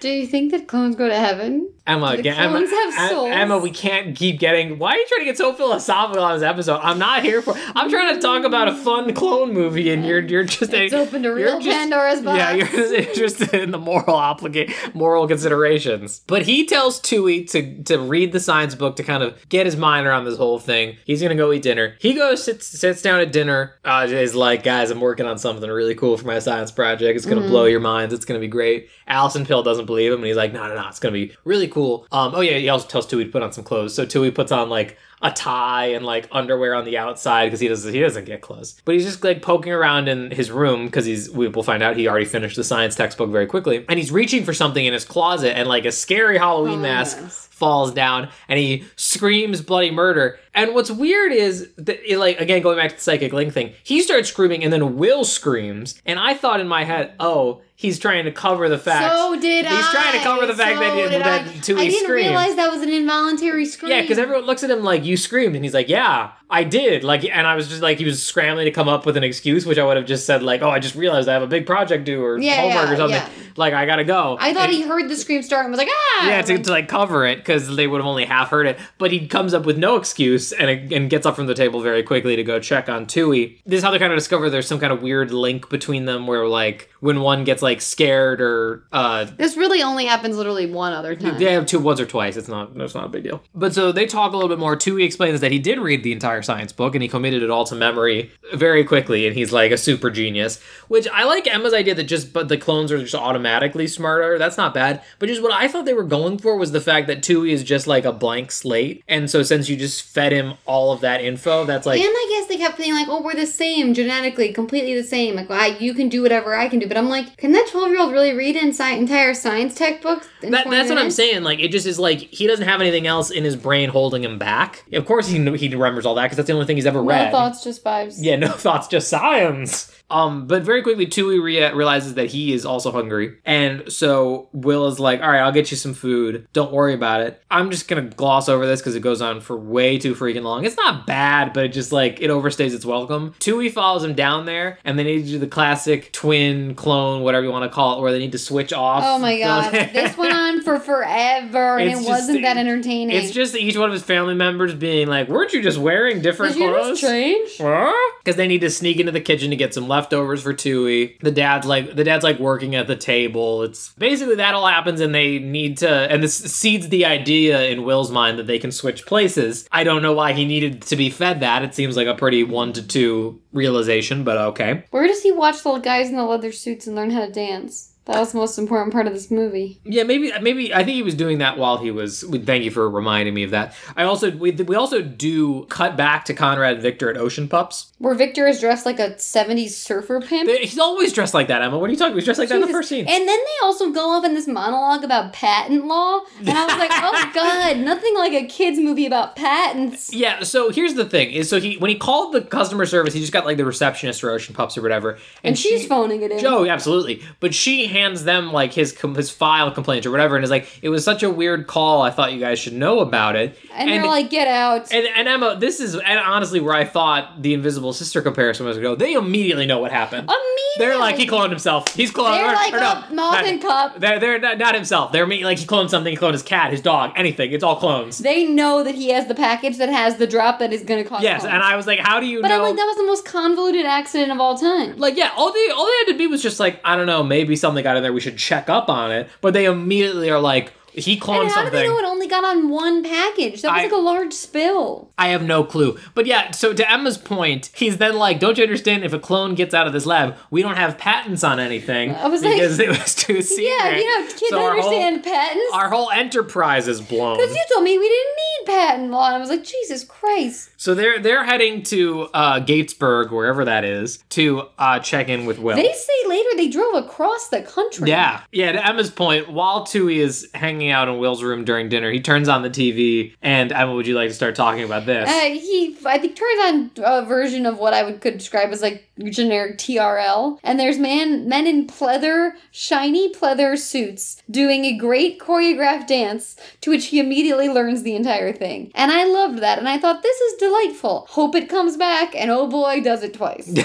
Do 0.00 0.08
you 0.08 0.26
think 0.26 0.50
that 0.52 0.68
clones 0.68 0.96
go 0.96 1.08
to 1.08 1.16
heaven? 1.18 1.70
Emma, 1.90 2.12
The 2.12 2.18
again, 2.20 2.36
Emma, 2.38 2.66
souls. 3.08 3.30
Emma, 3.32 3.58
we 3.58 3.70
can't 3.70 4.16
keep 4.16 4.38
getting. 4.38 4.78
Why 4.78 4.92
are 4.92 4.96
you 4.96 5.06
trying 5.08 5.20
to 5.20 5.24
get 5.26 5.36
so 5.38 5.52
philosophical 5.52 6.22
on 6.22 6.34
this 6.38 6.42
episode? 6.46 6.80
I'm 6.82 6.98
not 6.98 7.22
here 7.22 7.42
for. 7.42 7.54
I'm 7.74 7.90
trying 7.90 8.14
to 8.14 8.20
talk 8.20 8.44
about 8.44 8.68
a 8.68 8.74
fun 8.74 9.12
clone 9.14 9.52
movie, 9.52 9.90
and 9.90 10.04
you're 10.06 10.20
you're 10.20 10.44
just 10.44 10.72
It's 10.72 10.92
a 10.92 11.18
you're 11.20 11.34
real 11.34 11.58
just- 11.60 11.68
Pandora's 11.76 12.20
box. 12.22 12.38
Yeah, 12.38 12.52
you're 12.54 12.66
just 12.66 12.92
interested 12.94 13.54
in 13.54 13.70
the 13.70 13.78
moral 13.78 14.14
obligate 14.14 14.72
moral 14.94 15.26
considerations. 15.28 16.20
But 16.26 16.42
he 16.42 16.66
tells 16.66 17.00
Tui 17.00 17.44
to 17.46 17.82
to 17.84 17.98
read 17.98 18.32
the 18.32 18.40
science 18.40 18.74
book 18.74 18.96
to 18.96 19.02
kind 19.02 19.22
of 19.22 19.36
get 19.48 19.66
his 19.66 19.76
mind 19.76 20.06
around 20.06 20.24
this 20.24 20.36
whole 20.36 20.58
thing. 20.58 20.96
He's 21.04 21.20
gonna 21.22 21.34
go 21.34 21.52
eat 21.52 21.62
dinner. 21.62 21.96
He 22.00 22.14
goes 22.14 22.44
sits 22.44 22.66
sits 22.66 23.02
down 23.02 23.20
at 23.20 23.32
dinner. 23.32 23.74
Uh, 23.84 24.06
is 24.10 24.34
like, 24.34 24.62
guys, 24.62 24.90
I'm 24.90 25.00
working 25.00 25.26
on 25.26 25.38
something 25.38 25.68
really 25.68 25.94
cool 25.94 26.16
for 26.16 26.26
my 26.26 26.38
science 26.38 26.70
project. 26.70 27.16
It's 27.16 27.26
gonna 27.26 27.40
blow 27.46 27.64
your 27.64 27.80
minds. 27.80 28.14
It's 28.14 28.24
gonna 28.24 28.40
be 28.40 28.48
great. 28.48 28.88
Alison 29.06 29.44
Pill 29.44 29.62
doesn't 29.62 29.86
believe 29.86 30.12
him, 30.12 30.18
and 30.18 30.26
he's 30.26 30.36
like, 30.36 30.52
no, 30.52 30.68
no, 30.68 30.74
no, 30.74 30.88
it's 30.88 31.00
gonna 31.00 31.12
be 31.12 31.34
really 31.44 31.66
cool. 31.68 31.79
Um, 32.12 32.32
oh 32.34 32.40
yeah, 32.40 32.58
he 32.58 32.68
also 32.68 32.86
tells 32.88 33.06
Tui 33.06 33.24
to 33.24 33.30
put 33.30 33.42
on 33.42 33.52
some 33.52 33.64
clothes. 33.64 33.94
So 33.94 34.04
Tui 34.04 34.30
puts 34.30 34.52
on 34.52 34.68
like 34.68 34.96
a 35.22 35.30
tie 35.30 35.86
and 35.88 36.04
like 36.06 36.26
underwear 36.32 36.74
on 36.74 36.86
the 36.86 36.96
outside 36.96 37.46
because 37.46 37.60
he 37.60 37.68
doesn't 37.68 37.92
he 37.92 38.00
doesn't 38.00 38.24
get 38.24 38.40
clothes. 38.40 38.80
But 38.84 38.94
he's 38.94 39.04
just 39.04 39.22
like 39.22 39.42
poking 39.42 39.72
around 39.72 40.08
in 40.08 40.30
his 40.30 40.50
room 40.50 40.86
because 40.86 41.04
he's 41.04 41.28
we 41.30 41.48
will 41.48 41.62
find 41.62 41.82
out 41.82 41.96
he 41.96 42.08
already 42.08 42.24
finished 42.24 42.56
the 42.56 42.64
science 42.64 42.94
textbook 42.94 43.30
very 43.30 43.46
quickly, 43.46 43.84
and 43.88 43.98
he's 43.98 44.10
reaching 44.12 44.44
for 44.44 44.54
something 44.54 44.84
in 44.84 44.92
his 44.92 45.04
closet, 45.04 45.56
and 45.56 45.68
like 45.68 45.84
a 45.84 45.92
scary 45.92 46.38
Halloween 46.38 46.78
Oh, 46.78 46.82
mask 46.82 47.18
yes. 47.20 47.46
falls 47.52 47.92
down, 47.92 48.30
and 48.48 48.58
he 48.58 48.84
screams 48.96 49.60
bloody 49.60 49.90
murder. 49.90 50.38
And 50.54 50.74
what's 50.74 50.90
weird 50.90 51.32
is 51.32 51.68
that 51.76 52.00
it, 52.10 52.16
like 52.18 52.40
again 52.40 52.62
going 52.62 52.78
back 52.78 52.90
to 52.90 52.96
the 52.96 53.02
psychic 53.02 53.32
link 53.34 53.52
thing, 53.52 53.74
he 53.82 54.00
starts 54.00 54.30
screaming, 54.30 54.64
and 54.64 54.72
then 54.72 54.96
Will 54.96 55.24
screams, 55.24 56.00
and 56.06 56.18
I 56.18 56.32
thought 56.34 56.60
in 56.60 56.68
my 56.68 56.84
head, 56.84 57.12
oh. 57.20 57.60
He's 57.80 57.98
trying 57.98 58.26
to 58.26 58.30
cover 58.30 58.68
the 58.68 58.76
fact. 58.76 59.10
So 59.10 59.40
did 59.40 59.64
He's 59.64 59.74
I. 59.86 59.90
trying 59.90 60.12
to 60.18 60.22
cover 60.22 60.44
the 60.44 60.54
fact 60.54 60.74
so 60.74 60.80
that, 60.80 60.94
he, 60.94 61.02
did 61.08 61.22
that 61.24 61.48
I. 61.48 61.58
Tui 61.60 61.80
I 61.80 61.88
didn't 61.88 62.04
screamed. 62.04 62.26
realize 62.28 62.56
that 62.56 62.70
was 62.70 62.82
an 62.82 62.90
involuntary 62.90 63.64
scream. 63.64 63.90
Yeah, 63.90 64.02
because 64.02 64.18
everyone 64.18 64.44
looks 64.44 64.62
at 64.62 64.68
him 64.70 64.82
like 64.84 65.02
you 65.06 65.16
screamed, 65.16 65.56
and 65.56 65.64
he's 65.64 65.72
like, 65.72 65.88
"Yeah, 65.88 66.32
I 66.50 66.64
did." 66.64 67.04
Like, 67.04 67.24
and 67.24 67.46
I 67.46 67.54
was 67.54 67.68
just 67.68 67.82
like, 67.82 67.98
he 67.98 68.04
was 68.04 68.22
scrambling 68.24 68.64
to 68.66 68.70
come 68.70 68.88
up 68.88 69.06
with 69.06 69.16
an 69.16 69.24
excuse, 69.24 69.64
which 69.66 69.78
I 69.78 69.84
would 69.84 69.96
have 69.96 70.06
just 70.06 70.26
said 70.26 70.42
like, 70.42 70.62
"Oh, 70.62 70.70
I 70.70 70.78
just 70.78 70.94
realized 70.94 71.28
I 71.28 71.32
have 71.34 71.42
a 71.42 71.46
big 71.46 71.66
project 71.66 72.04
due 72.04 72.22
or 72.24 72.38
Yeah, 72.38 72.56
homework 72.60 72.86
yeah, 72.88 72.92
or 72.92 72.96
something. 72.96 73.16
yeah. 73.20 73.28
Like, 73.56 73.74
I 73.74 73.86
gotta 73.86 74.04
go." 74.04 74.36
I 74.40 74.52
thought 74.54 74.64
And- 74.68 74.72
he 74.72 74.82
heard 74.82 75.08
the 75.08 75.16
scream 75.16 75.42
start 75.42 75.64
and 75.64 75.70
was 75.72 75.78
like, 75.78 75.88
ah! 75.90 76.28
yeah, 76.28 76.42
to, 76.42 76.58
to 76.58 76.70
like 76.70 76.88
cover 76.88 77.26
it 77.26 77.36
because 77.38 77.74
they 77.76 77.86
would 77.86 77.98
have 78.00 78.06
only 78.06 78.24
half 78.24 78.50
heard 78.50 78.66
it. 78.66 78.78
But 78.98 79.10
he 79.12 79.26
comes 79.26 79.54
up 79.54 79.64
with 79.64 79.78
no 79.78 79.96
excuse 79.96 80.52
and 80.52 80.92
and 80.92 81.08
gets 81.10 81.26
up 81.26 81.36
from 81.36 81.46
the 81.46 81.54
table 81.54 81.80
very 81.80 82.02
quickly 82.02 82.36
to 82.36 82.44
go 82.44 82.58
check 82.60 82.88
on 82.88 83.06
Tui. 83.06 83.60
This 83.66 83.78
is 83.78 83.84
how 83.84 83.90
they 83.90 83.98
kind 83.98 84.12
of 84.12 84.18
discover 84.18 84.50
there's 84.50 84.66
some 84.66 84.78
kind 84.80 84.92
of 84.92 85.02
weird 85.02 85.30
link 85.32 85.68
between 85.68 86.04
them 86.04 86.26
where 86.26 86.46
like 86.46 86.90
when 87.00 87.20
one 87.20 87.44
gets 87.44 87.62
like 87.62 87.80
scared 87.80 88.40
or 88.40 88.84
uh 88.92 89.24
This 89.36 89.56
really 89.56 89.82
only 89.82 90.04
happens 90.06 90.36
literally 90.36 90.66
one 90.70 90.92
other 90.92 91.14
time. 91.16 91.38
they 91.38 91.52
have 91.52 91.66
two 91.66 91.78
once 91.78 92.00
or 92.00 92.06
twice. 92.06 92.36
It's 92.36 92.48
not. 92.48 92.70
It's 92.76 92.94
not 92.94 93.06
a 93.06 93.08
big 93.08 93.24
deal. 93.24 93.42
But 93.54 93.74
so 93.74 93.92
they 93.92 94.06
talk 94.06 94.32
a 94.32 94.36
little 94.36 94.48
bit 94.48 94.58
more. 94.58 94.76
Tui 94.76 95.04
explains 95.04 95.40
that 95.40 95.52
he 95.52 95.58
did 95.58 95.78
read 95.78 96.02
the 96.02 96.12
entire 96.12 96.39
science 96.42 96.72
book 96.72 96.94
and 96.94 97.02
he 97.02 97.08
committed 97.08 97.42
it 97.42 97.50
all 97.50 97.64
to 97.64 97.74
memory 97.74 98.30
very 98.54 98.84
quickly, 98.84 99.26
and 99.26 99.36
he's 99.36 99.52
like 99.52 99.72
a 99.72 99.78
super 99.78 100.10
genius. 100.10 100.60
Which 100.88 101.06
I 101.12 101.24
like 101.24 101.46
Emma's 101.46 101.74
idea 101.74 101.94
that 101.94 102.04
just 102.04 102.32
but 102.32 102.48
the 102.48 102.56
clones 102.56 102.92
are 102.92 102.98
just 102.98 103.14
automatically 103.14 103.86
smarter. 103.86 104.38
That's 104.38 104.56
not 104.56 104.74
bad. 104.74 105.02
But 105.18 105.28
just 105.28 105.42
what 105.42 105.52
I 105.52 105.68
thought 105.68 105.84
they 105.84 105.94
were 105.94 106.04
going 106.04 106.38
for 106.38 106.56
was 106.56 106.72
the 106.72 106.80
fact 106.80 107.06
that 107.06 107.22
Tui 107.22 107.52
is 107.52 107.64
just 107.64 107.86
like 107.86 108.04
a 108.04 108.12
blank 108.12 108.52
slate, 108.52 109.02
and 109.08 109.30
so 109.30 109.42
since 109.42 109.68
you 109.68 109.76
just 109.76 110.02
fed 110.02 110.32
him 110.32 110.54
all 110.66 110.92
of 110.92 111.00
that 111.00 111.22
info, 111.22 111.64
that's 111.64 111.86
like 111.86 112.00
and 112.00 112.08
I 112.08 112.26
guess 112.30 112.48
they 112.48 112.56
kept 112.56 112.78
being 112.78 112.94
like, 112.94 113.08
"Oh, 113.08 113.22
we're 113.22 113.34
the 113.34 113.46
same 113.46 113.94
genetically, 113.94 114.52
completely 114.52 114.94
the 114.94 115.06
same. 115.06 115.34
Like, 115.34 115.50
I, 115.50 115.68
you 115.78 115.94
can 115.94 116.08
do 116.08 116.22
whatever 116.22 116.54
I 116.54 116.68
can 116.68 116.78
do." 116.78 116.88
But 116.88 116.96
I'm 116.96 117.08
like, 117.08 117.36
can 117.36 117.52
that 117.52 117.68
12 117.70 117.90
year 117.90 118.00
old 118.00 118.12
really 118.12 118.32
read 118.32 118.56
sci- 118.56 118.96
entire 118.96 119.34
science 119.34 119.74
textbook? 119.74 120.28
That, 120.42 120.64
20 120.64 120.70
that's 120.70 120.88
what 120.88 120.98
I'm 120.98 121.10
saying. 121.10 121.42
Like, 121.42 121.60
it 121.60 121.70
just 121.70 121.86
is 121.86 121.98
like 121.98 122.18
he 122.18 122.46
doesn't 122.46 122.66
have 122.66 122.80
anything 122.80 123.06
else 123.06 123.30
in 123.30 123.44
his 123.44 123.56
brain 123.56 123.88
holding 123.88 124.24
him 124.24 124.38
back. 124.38 124.84
Of 124.92 125.06
course, 125.06 125.28
he 125.28 125.38
he 125.56 125.68
remembers 125.68 126.06
all 126.06 126.14
that 126.16 126.24
because 126.24 126.36
that's 126.36 126.46
the 126.46 126.52
only 126.52 126.66
thing 126.66 126.76
he's 126.76 126.86
ever 126.86 127.02
read. 127.02 127.16
No 127.16 127.24
read. 127.24 127.32
thoughts, 127.32 127.64
just 127.64 127.84
vibes. 127.84 128.16
Yeah, 128.18 128.36
no 128.36 128.48
thoughts, 128.52 128.88
just 128.88 129.08
science. 129.08 129.99
Um, 130.10 130.46
but 130.46 130.62
very 130.62 130.82
quickly, 130.82 131.06
Tui 131.06 131.38
rea- 131.38 131.72
realizes 131.72 132.14
that 132.14 132.26
he 132.30 132.52
is 132.52 132.66
also 132.66 132.90
hungry, 132.92 133.38
and 133.44 133.90
so 133.92 134.48
Will 134.52 134.86
is 134.88 134.98
like, 135.00 135.22
"All 135.22 135.30
right, 135.30 135.40
I'll 135.40 135.52
get 135.52 135.70
you 135.70 135.76
some 135.76 135.94
food. 135.94 136.46
Don't 136.52 136.72
worry 136.72 136.94
about 136.94 137.20
it. 137.22 137.42
I'm 137.50 137.70
just 137.70 137.88
gonna 137.88 138.02
gloss 138.02 138.48
over 138.48 138.66
this 138.66 138.80
because 138.80 138.94
it 138.96 139.00
goes 139.00 139.22
on 139.22 139.40
for 139.40 139.56
way 139.56 139.98
too 139.98 140.14
freaking 140.14 140.42
long. 140.42 140.64
It's 140.64 140.76
not 140.76 141.06
bad, 141.06 141.52
but 141.52 141.64
it 141.64 141.68
just 141.68 141.92
like 141.92 142.20
it 142.20 142.30
overstays 142.30 142.74
its 142.74 142.84
welcome." 142.84 143.34
Tui 143.38 143.68
follows 143.68 144.02
him 144.04 144.14
down 144.14 144.46
there, 144.46 144.78
and 144.84 144.98
they 144.98 145.04
need 145.04 145.24
to 145.24 145.30
do 145.30 145.38
the 145.38 145.46
classic 145.46 146.12
twin 146.12 146.74
clone, 146.74 147.22
whatever 147.22 147.44
you 147.44 147.52
want 147.52 147.70
to 147.70 147.74
call 147.74 147.98
it, 147.98 148.02
where 148.02 148.12
they 148.12 148.18
need 148.18 148.32
to 148.32 148.38
switch 148.38 148.72
off. 148.72 149.04
Oh 149.06 149.18
my 149.18 149.38
god, 149.38 149.72
this 149.92 150.16
went 150.16 150.34
on 150.34 150.62
for 150.62 150.78
forever, 150.80 151.78
and 151.78 151.88
It's 151.90 152.00
it 152.00 152.02
just- 152.02 152.08
wasn't 152.08 152.42
that 152.42 152.56
entertaining. 152.56 153.16
It's 153.16 153.30
just 153.30 153.54
each 153.56 153.76
one 153.76 153.86
of 153.88 153.92
his 153.92 154.02
family 154.02 154.34
members 154.34 154.74
being 154.74 155.06
like, 155.08 155.28
"Weren't 155.28 155.52
you 155.52 155.62
just 155.62 155.78
wearing 155.78 156.20
different 156.20 156.54
Did 156.54 156.62
you 156.62 156.68
clothes?" 156.70 157.00
just 157.00 157.12
change? 157.12 157.50
Because 157.58 158.36
they 158.36 158.48
need 158.48 158.60
to 158.62 158.70
sneak 158.70 158.98
into 158.98 159.12
the 159.12 159.20
kitchen 159.20 159.50
to 159.50 159.56
get 159.56 159.72
some 159.74 159.86
leftovers 159.88 159.99
for 160.08 160.52
Tui. 160.52 161.16
The 161.20 161.30
dad's 161.30 161.66
like 161.66 161.96
the 161.96 162.04
dad's 162.04 162.24
like 162.24 162.38
working 162.38 162.74
at 162.74 162.86
the 162.86 162.96
table. 162.96 163.62
It's 163.62 163.92
basically 163.94 164.36
that 164.36 164.54
all 164.54 164.66
happens, 164.66 165.00
and 165.00 165.14
they 165.14 165.38
need 165.38 165.78
to. 165.78 165.88
And 165.88 166.22
this 166.22 166.36
seeds 166.36 166.88
the 166.88 167.04
idea 167.04 167.64
in 167.64 167.84
Will's 167.84 168.10
mind 168.10 168.38
that 168.38 168.46
they 168.46 168.58
can 168.58 168.72
switch 168.72 169.06
places. 169.06 169.68
I 169.72 169.84
don't 169.84 170.02
know 170.02 170.12
why 170.12 170.32
he 170.32 170.44
needed 170.44 170.82
to 170.82 170.96
be 170.96 171.10
fed 171.10 171.40
that. 171.40 171.62
It 171.62 171.74
seems 171.74 171.96
like 171.96 172.06
a 172.06 172.14
pretty 172.14 172.44
one 172.44 172.72
to 172.74 172.86
two 172.86 173.40
realization, 173.52 174.24
but 174.24 174.38
okay. 174.38 174.84
Where 174.90 175.06
does 175.06 175.22
he 175.22 175.32
watch 175.32 175.62
the 175.62 175.78
guys 175.78 176.08
in 176.08 176.16
the 176.16 176.24
leather 176.24 176.52
suits 176.52 176.86
and 176.86 176.96
learn 176.96 177.10
how 177.10 177.26
to 177.26 177.32
dance? 177.32 177.89
That 178.06 178.18
was 178.18 178.32
the 178.32 178.38
most 178.38 178.58
important 178.58 178.92
part 178.92 179.06
of 179.06 179.12
this 179.12 179.30
movie. 179.30 179.80
Yeah, 179.84 180.02
maybe 180.02 180.32
maybe 180.40 180.74
I 180.74 180.78
think 180.78 180.96
he 180.96 181.02
was 181.02 181.14
doing 181.14 181.38
that 181.38 181.58
while 181.58 181.76
he 181.78 181.90
was. 181.90 182.24
Thank 182.44 182.64
you 182.64 182.70
for 182.70 182.88
reminding 182.90 183.34
me 183.34 183.44
of 183.44 183.50
that. 183.52 183.74
I 183.94 184.04
also 184.04 184.30
we, 184.32 184.50
we 184.52 184.74
also 184.74 185.00
do 185.02 185.64
cut 185.66 185.96
back 185.96 186.24
to 186.24 186.34
Conrad 186.34 186.74
and 186.74 186.82
Victor 186.82 187.10
at 187.10 187.16
Ocean 187.16 187.46
Pups. 187.46 187.92
Where 187.98 188.14
Victor 188.14 188.46
is 188.48 188.58
dressed 188.58 188.86
like 188.86 188.98
a 188.98 189.10
70s 189.10 189.70
surfer 189.70 190.20
pimp. 190.22 190.48
He's 190.50 190.78
always 190.78 191.12
dressed 191.12 191.34
like 191.34 191.48
that, 191.48 191.60
Emma. 191.62 191.78
What 191.78 191.90
are 191.90 191.92
you 191.92 191.98
talking? 191.98 192.14
He's 192.14 192.24
dressed 192.24 192.40
like 192.40 192.48
that 192.48 192.54
in 192.56 192.62
the 192.62 192.68
first 192.68 192.88
scene. 192.88 193.06
And 193.06 193.28
then 193.28 193.38
they 193.38 193.64
also 193.66 193.92
go 193.92 194.10
off 194.10 194.24
in 194.24 194.32
this 194.34 194.48
monologue 194.48 195.04
about 195.04 195.32
patent 195.34 195.86
law. 195.86 196.20
And 196.38 196.48
I 196.48 196.64
was 196.64 196.76
like, 196.78 196.90
oh 196.94 197.30
god, 197.34 197.76
nothing 197.78 198.14
like 198.16 198.32
a 198.32 198.46
kid's 198.46 198.78
movie 198.80 199.06
about 199.06 199.36
patents. 199.36 200.12
Yeah, 200.12 200.42
so 200.42 200.70
here's 200.70 200.94
the 200.94 201.04
thing: 201.04 201.30
is 201.30 201.48
so 201.50 201.60
he 201.60 201.76
when 201.76 201.90
he 201.90 201.96
called 201.96 202.32
the 202.32 202.40
customer 202.40 202.86
service, 202.86 203.12
he 203.14 203.20
just 203.20 203.32
got 203.32 203.44
like 203.44 203.58
the 203.58 203.64
receptionist 203.66 204.24
or 204.24 204.30
Ocean 204.30 204.54
Pups 204.54 204.78
or 204.78 204.82
whatever, 204.82 205.18
And 205.44 205.58
she's 205.58 205.82
she- 205.82 205.86
phoning 205.86 206.22
it 206.22 206.32
in. 206.32 206.38
Joe, 206.38 206.66
absolutely, 206.66 207.22
but 207.40 207.54
she 207.54 207.86
hands 207.90 208.24
them 208.24 208.52
like 208.52 208.72
his 208.72 208.98
his 209.16 209.30
file 209.30 209.70
complaints 209.70 210.06
or 210.06 210.10
whatever, 210.10 210.36
and 210.36 210.44
is 210.44 210.50
like, 210.50 210.66
"It 210.82 210.88
was 210.88 211.04
such 211.04 211.22
a 211.22 211.28
weird 211.30 211.66
call. 211.66 212.02
I 212.02 212.10
thought 212.10 212.32
you 212.32 212.40
guys 212.40 212.58
should 212.58 212.72
know 212.72 213.00
about 213.00 213.36
it." 213.36 213.58
and, 213.74 213.88
they're 213.90 214.06
like, 214.06 214.30
get 214.30 214.48
out. 214.48 214.92
And, 214.92 215.06
and 215.14 215.28
Emma, 215.28 215.56
this 215.58 215.80
is 215.80 215.94
and 215.94 216.18
honestly 216.18 216.60
where 216.60 216.74
I 216.74 216.84
thought 216.84 217.42
the 217.42 217.54
Invisible 217.54 217.92
Sister 217.92 218.20
comparison 218.22 218.66
was 218.66 218.76
going 218.76 218.84
to 218.84 218.90
go. 218.90 218.96
They 218.96 219.14
immediately 219.14 219.66
know 219.66 219.78
what 219.78 219.90
happened. 219.92 220.24
Immediately. 220.28 220.56
They're 220.78 220.98
like 220.98 221.16
he 221.16 221.26
cloned 221.26 221.50
himself. 221.50 221.92
He's 221.94 222.10
cloned. 222.12 222.34
They're 222.36 222.50
or- 222.50 222.54
like, 222.54 222.72
or 222.72 222.78
no, 222.78 223.04
oh, 223.10 223.14
not- 223.14 223.44
and 223.44 223.60
cup. 223.60 223.98
They're 224.00 224.18
they're 224.18 224.38
not, 224.38 224.58
not 224.58 224.74
himself. 224.74 225.12
They're 225.12 225.26
me 225.26 225.44
like 225.44 225.58
he 225.58 225.66
cloned 225.66 225.90
something. 225.90 226.10
He 226.12 226.16
cloned 226.16 226.32
his 226.32 226.42
cat, 226.42 226.70
his 226.70 226.80
dog, 226.80 227.12
anything. 227.16 227.52
It's 227.52 227.64
all 227.64 227.76
clones. 227.76 228.18
They 228.18 228.46
know 228.46 228.82
that 228.84 228.94
he 228.94 229.10
has 229.10 229.26
the 229.26 229.34
package 229.34 229.78
that 229.78 229.88
has 229.88 230.16
the 230.16 230.26
drop 230.26 230.58
that 230.60 230.72
is 230.72 230.82
going 230.84 231.02
to 231.02 231.08
cause. 231.08 231.22
Yes, 231.22 231.42
harm. 231.42 231.54
and 231.54 231.62
I 231.62 231.76
was 231.76 231.86
like, 231.86 231.98
how 231.98 232.20
do 232.20 232.26
you 232.26 232.40
But 232.42 232.48
know? 232.48 232.56
I'm 232.56 232.62
like, 232.62 232.76
that 232.76 232.84
was 232.86 232.96
the 232.96 233.06
most 233.06 233.24
convoluted 233.24 233.84
accident 233.86 234.30
of 234.32 234.40
all 234.40 234.56
time. 234.56 234.96
like 234.96 235.16
yeah, 235.16 235.30
all 235.36 235.52
they 235.52 235.68
all 235.74 235.86
they 235.86 235.92
had 236.06 236.12
to 236.12 236.18
be 236.18 236.26
was 236.26 236.42
just 236.42 236.60
like 236.60 236.80
I 236.84 236.96
don't 236.96 237.06
know, 237.06 237.22
maybe 237.22 237.56
something 237.56 237.79
got 237.82 237.96
in 237.96 238.02
there. 238.02 238.12
We 238.12 238.20
should 238.20 238.38
check 238.38 238.68
up 238.68 238.88
on 238.88 239.10
it. 239.12 239.28
But 239.40 239.54
they 239.54 239.64
immediately 239.66 240.30
are 240.30 240.40
like, 240.40 240.72
he 240.92 241.20
cloned 241.20 241.42
and 241.42 241.48
how 241.50 241.54
something. 241.54 241.70
do 241.72 241.78
they 241.78 241.86
know 241.86 241.98
it 241.98 242.04
only 242.04 242.26
got 242.26 242.42
on 242.42 242.68
one 242.68 243.04
package? 243.04 243.62
That 243.62 243.68
was 243.72 243.78
I- 243.78 243.82
like 243.84 243.92
a 243.92 243.96
large 243.96 244.32
spill. 244.32 245.12
I 245.16 245.28
have 245.28 245.42
no 245.44 245.62
clue. 245.62 245.96
But 246.14 246.26
yeah, 246.26 246.50
so 246.50 246.72
to 246.72 246.90
Emma's 246.90 247.16
point, 247.16 247.70
he's 247.74 247.98
then 247.98 248.16
like, 248.16 248.40
don't 248.40 248.58
you 248.58 248.64
understand? 248.64 249.04
If 249.04 249.12
a 249.12 249.18
clone 249.20 249.54
gets 249.54 249.72
out 249.72 249.86
of 249.86 249.92
this 249.92 250.04
lab, 250.04 250.34
we 250.50 250.62
don't 250.62 250.76
have 250.76 250.98
patents 250.98 251.44
on 251.44 251.60
anything 251.60 252.12
I 252.16 252.26
was 252.26 252.42
like- 252.42 252.54
because 252.54 252.78
it 252.80 252.88
was 252.88 253.14
too 253.14 253.40
secret. 253.42 253.64
Yeah, 253.70 253.96
you 253.96 254.04
know, 254.04 254.26
kids 254.26 254.48
So 254.48 254.66
understand 254.68 255.22
patents. 255.22 255.72
Our 255.74 255.90
whole 255.90 256.10
enterprise 256.10 256.88
is 256.88 257.00
blown. 257.00 257.36
Because 257.36 257.54
you 257.54 257.62
told 257.72 257.84
me 257.84 257.96
we 257.96 258.08
didn't 258.08 258.36
patent 258.66 259.10
law. 259.10 259.26
And 259.26 259.36
I 259.36 259.38
was 259.38 259.48
like, 259.48 259.64
Jesus 259.64 260.04
Christ. 260.04 260.70
So 260.76 260.94
they're 260.94 261.18
they're 261.18 261.44
heading 261.44 261.82
to 261.84 262.28
uh, 262.34 262.60
Gatesburg, 262.60 263.30
wherever 263.30 263.64
that 263.64 263.84
is, 263.84 264.18
to 264.30 264.68
uh, 264.78 264.98
check 265.00 265.28
in 265.28 265.46
with 265.46 265.58
Will. 265.58 265.76
They 265.76 265.92
say 265.92 266.28
later 266.28 266.48
they 266.56 266.68
drove 266.68 266.94
across 266.94 267.48
the 267.48 267.62
country. 267.62 268.08
Yeah, 268.08 268.42
yeah. 268.52 268.72
To 268.72 268.86
Emma's 268.86 269.10
point, 269.10 269.50
while 269.50 269.84
Tui 269.84 270.18
is 270.18 270.48
hanging 270.54 270.90
out 270.90 271.08
in 271.08 271.18
Will's 271.18 271.42
room 271.42 271.64
during 271.64 271.88
dinner, 271.88 272.10
he 272.10 272.20
turns 272.20 272.48
on 272.48 272.62
the 272.62 272.70
TV. 272.70 273.34
And 273.42 273.72
Emma, 273.72 273.94
would 273.94 274.06
you 274.06 274.14
like 274.14 274.28
to 274.28 274.34
start 274.34 274.54
talking 274.54 274.84
about 274.84 275.06
this? 275.06 275.28
Uh, 275.28 275.50
he, 275.50 275.96
I 276.06 276.18
think, 276.18 276.36
turns 276.36 276.60
on 276.64 276.90
a 277.04 277.24
version 277.26 277.66
of 277.66 277.78
what 277.78 277.92
I 277.92 278.02
would 278.02 278.20
could 278.20 278.38
describe 278.38 278.70
as 278.70 278.82
like 278.82 279.09
generic 279.30 279.78
TRL, 279.78 280.58
and 280.62 280.78
there's 280.78 280.98
man 280.98 281.48
men 281.48 281.66
in 281.66 281.86
pleather, 281.86 282.52
shiny 282.70 283.32
pleather 283.32 283.76
suits 283.78 284.42
doing 284.50 284.84
a 284.84 284.96
great 284.96 285.38
choreographed 285.38 286.06
dance, 286.06 286.56
to 286.80 286.90
which 286.90 287.06
he 287.06 287.20
immediately 287.20 287.68
learns 287.68 288.02
the 288.02 288.14
entire 288.14 288.52
thing, 288.52 288.90
and 288.94 289.10
I 289.10 289.24
loved 289.24 289.58
that, 289.58 289.78
and 289.78 289.88
I 289.88 289.98
thought 289.98 290.22
this 290.22 290.40
is 290.40 290.58
delightful. 290.58 291.26
Hope 291.30 291.54
it 291.54 291.68
comes 291.68 291.96
back, 291.96 292.34
and 292.34 292.50
oh 292.50 292.66
boy, 292.66 293.00
does 293.00 293.22
it 293.22 293.34
twice. 293.34 293.72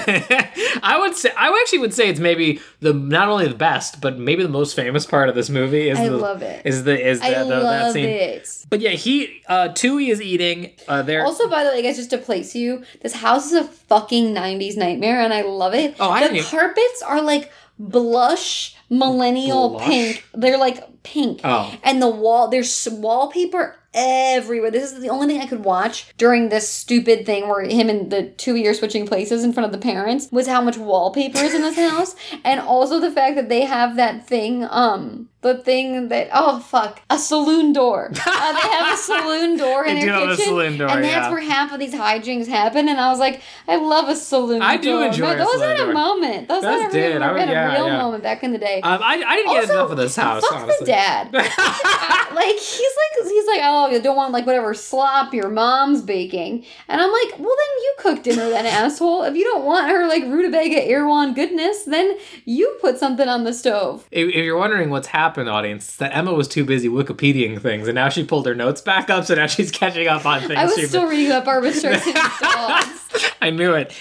I 0.84 0.98
would 1.00 1.16
say 1.16 1.32
I 1.38 1.50
actually 1.62 1.80
would 1.80 1.94
say 1.94 2.10
it's 2.10 2.20
maybe 2.20 2.60
the 2.80 2.94
not 2.94 3.30
only 3.30 3.48
the 3.48 3.56
best, 3.56 4.02
but 4.02 4.18
maybe 4.18 4.44
the 4.44 4.50
most 4.50 4.76
famous 4.76 5.06
part 5.06 5.30
of 5.30 5.36
this 5.36 5.50
movie 5.50 5.90
is 5.90 6.00
I 6.00 6.10
the, 6.10 6.18
love 6.18 6.42
it. 6.42 6.66
Is 6.66 6.84
the 6.84 7.10
is 7.10 7.20
the, 7.20 7.26
I 7.26 7.44
the- 7.44 7.60
that 7.62 7.94
scene? 7.94 8.06
it. 8.06 8.66
But 8.70 8.82
yeah, 8.82 8.92
he 8.92 9.42
uh 9.48 9.70
Tui 9.70 10.10
is 10.10 10.22
eating. 10.22 10.72
Uh, 10.88 11.02
there. 11.02 11.26
Also, 11.26 11.50
by 11.50 11.64
the 11.64 11.70
way, 11.70 11.82
guys, 11.82 11.98
just 11.98 12.10
to 12.12 12.18
place 12.18 12.56
you, 12.56 12.84
this 13.02 13.14
house 13.14 13.48
is 13.48 13.54
a 13.54 13.64
fucking 13.88 14.34
90s 14.34 14.78
nightmare, 14.78 15.20
and 15.22 15.34
I 15.34 15.42
love 15.42 15.74
it. 15.74 15.96
Oh, 16.00 16.10
I 16.10 16.20
The 16.22 16.26
didn't 16.28 16.38
even- 16.38 16.50
carpets 16.50 17.02
are 17.02 17.22
like 17.22 17.52
blush 17.78 18.76
millennial 18.90 19.70
Blush? 19.70 19.86
pink. 19.88 20.24
They're 20.34 20.58
like 20.58 21.04
pink. 21.04 21.42
Oh. 21.44 21.74
And 21.84 22.02
the 22.02 22.10
wall, 22.10 22.48
there's 22.48 22.88
wallpaper 22.92 23.76
everywhere. 23.96 24.70
This 24.72 24.92
is 24.92 25.00
the 25.02 25.10
only 25.10 25.28
thing 25.28 25.42
I 25.42 25.48
could 25.48 25.64
watch 25.64 26.14
during 26.18 26.50
this 26.50 26.70
stupid 26.70 27.26
thing 27.26 27.48
where 27.48 27.64
him 27.64 27.90
and 27.90 28.12
the 28.12 28.30
two 28.32 28.56
year 28.56 28.74
switching 28.74 29.08
places 29.08 29.44
in 29.44 29.54
front 29.54 29.66
of 29.66 29.72
the 29.72 29.84
parents 29.84 30.28
was 30.32 30.48
how 30.48 30.62
much 30.62 30.78
wallpaper 30.78 31.40
is 31.40 31.54
in 31.56 31.62
this 31.62 31.78
house. 31.78 32.16
And 32.44 32.60
also 32.60 33.00
the 33.00 33.10
fact 33.12 33.36
that 33.38 33.50
they 33.50 33.62
have 33.62 33.96
that 33.96 34.28
thing, 34.28 34.68
um, 34.70 35.30
the 35.42 35.58
thing 35.58 36.10
that, 36.10 36.30
oh 36.34 36.60
fuck, 36.60 37.02
a 37.10 37.18
saloon 37.18 37.72
door. 37.74 38.12
Uh, 38.26 38.54
they 38.54 38.60
have 38.70 38.94
a 38.94 38.98
saloon 38.98 39.58
door 39.58 39.86
in 39.88 39.96
their 39.96 40.06
do 40.06 40.12
have 40.12 40.30
a 40.30 40.36
kitchen. 40.36 40.78
door, 40.78 40.90
and 40.90 41.04
that's 41.04 41.06
yeah. 41.06 41.30
where 41.32 41.40
half 41.42 41.72
of 41.72 41.80
these 41.80 41.94
hijinks 41.94 42.48
happen. 42.48 42.90
And 42.90 43.00
I 43.00 43.10
was 43.10 43.20
like, 43.20 43.42
I 43.68 43.78
love 43.78 44.10
a 44.10 44.16
saloon 44.16 44.62
I 44.62 44.78
do 44.78 44.92
door. 44.92 45.06
enjoy 45.06 45.34
a 45.34 45.38
Those 45.38 45.62
had 45.62 45.80
a 45.80 45.86
door. 45.86 45.94
moment. 45.94 46.48
Those, 46.50 46.62
Those 46.62 46.82
had 46.82 46.94
a, 46.94 46.98
real, 47.14 47.24
I 47.24 47.32
would- 47.32 47.40
had 47.42 47.50
a 47.50 47.74
real 47.78 47.88
yeah. 47.88 47.98
moment 47.98 48.24
back 48.24 48.44
in 48.44 48.52
the 48.52 48.58
day. 48.60 48.82
um, 48.82 49.02
I, 49.02 49.24
I 49.26 49.36
didn't 49.38 49.54
get 49.54 49.64
enough 49.70 49.92
of 49.92 49.98
this 49.98 50.16
house. 50.16 50.44
Fuck 50.46 50.62
honestly. 50.62 50.86
the 50.86 50.92
dad. 50.92 51.34
like 51.34 52.56
he's 52.58 52.80
like 53.02 53.28
he's 53.28 53.48
like 53.48 53.62
oh 53.64 53.85
you 53.92 54.02
don't 54.02 54.16
want 54.16 54.34
like 54.34 54.46
whatever 54.46 54.74
slop 54.74 55.34
your 55.34 55.50
mom's 55.50 56.02
baking 56.02 56.66
and 56.88 57.02
i'm 57.02 57.12
like 57.12 57.40
well 57.40 57.56
then 57.56 57.84
you 57.84 57.96
cook 58.00 58.24
dinner 58.24 58.50
then 58.50 58.66
asshole 58.84 59.24
if 59.24 59.36
you 59.36 59.44
don't 59.44 59.66
want 59.66 59.90
her 59.90 60.08
like 60.08 60.24
rutabaga 60.24 60.88
Erewhon 60.88 61.34
goodness 61.34 61.84
then 61.84 62.18
you 62.46 62.78
put 62.82 62.98
something 62.98 63.28
on 63.28 63.44
the 63.44 63.54
stove 63.54 64.08
If, 64.12 64.30
if 64.30 64.36
you're 64.36 64.58
wondering 64.58 64.90
what's 64.90 65.08
happened, 65.08 65.50
audience, 65.50 65.96
that 65.98 66.16
Emma 66.16 66.34
was 66.34 66.48
too 66.48 66.66
busy 66.66 66.88
Wikipediaing 66.90 67.62
things, 67.62 67.88
and 67.88 67.96
now 67.96 68.10
she 68.10 68.24
pulled 68.24 68.46
her 68.46 68.56
notes 68.56 68.82
back 68.82 69.10
up, 69.10 69.26
so 69.26 69.36
now 69.36 69.48
she's 69.48 69.72
catching 69.72 70.08
up 70.08 70.26
on 70.26 70.42
things. 70.42 70.54
i 70.58 70.66
was 70.66 70.88
still 70.88 71.08
reading 71.08 71.28
about 71.28 71.46
barbra 71.46 71.72
streisand's 71.72 72.40
dogs 72.40 73.02
I 73.42 73.50
knew 73.50 73.74
it. 73.74 73.94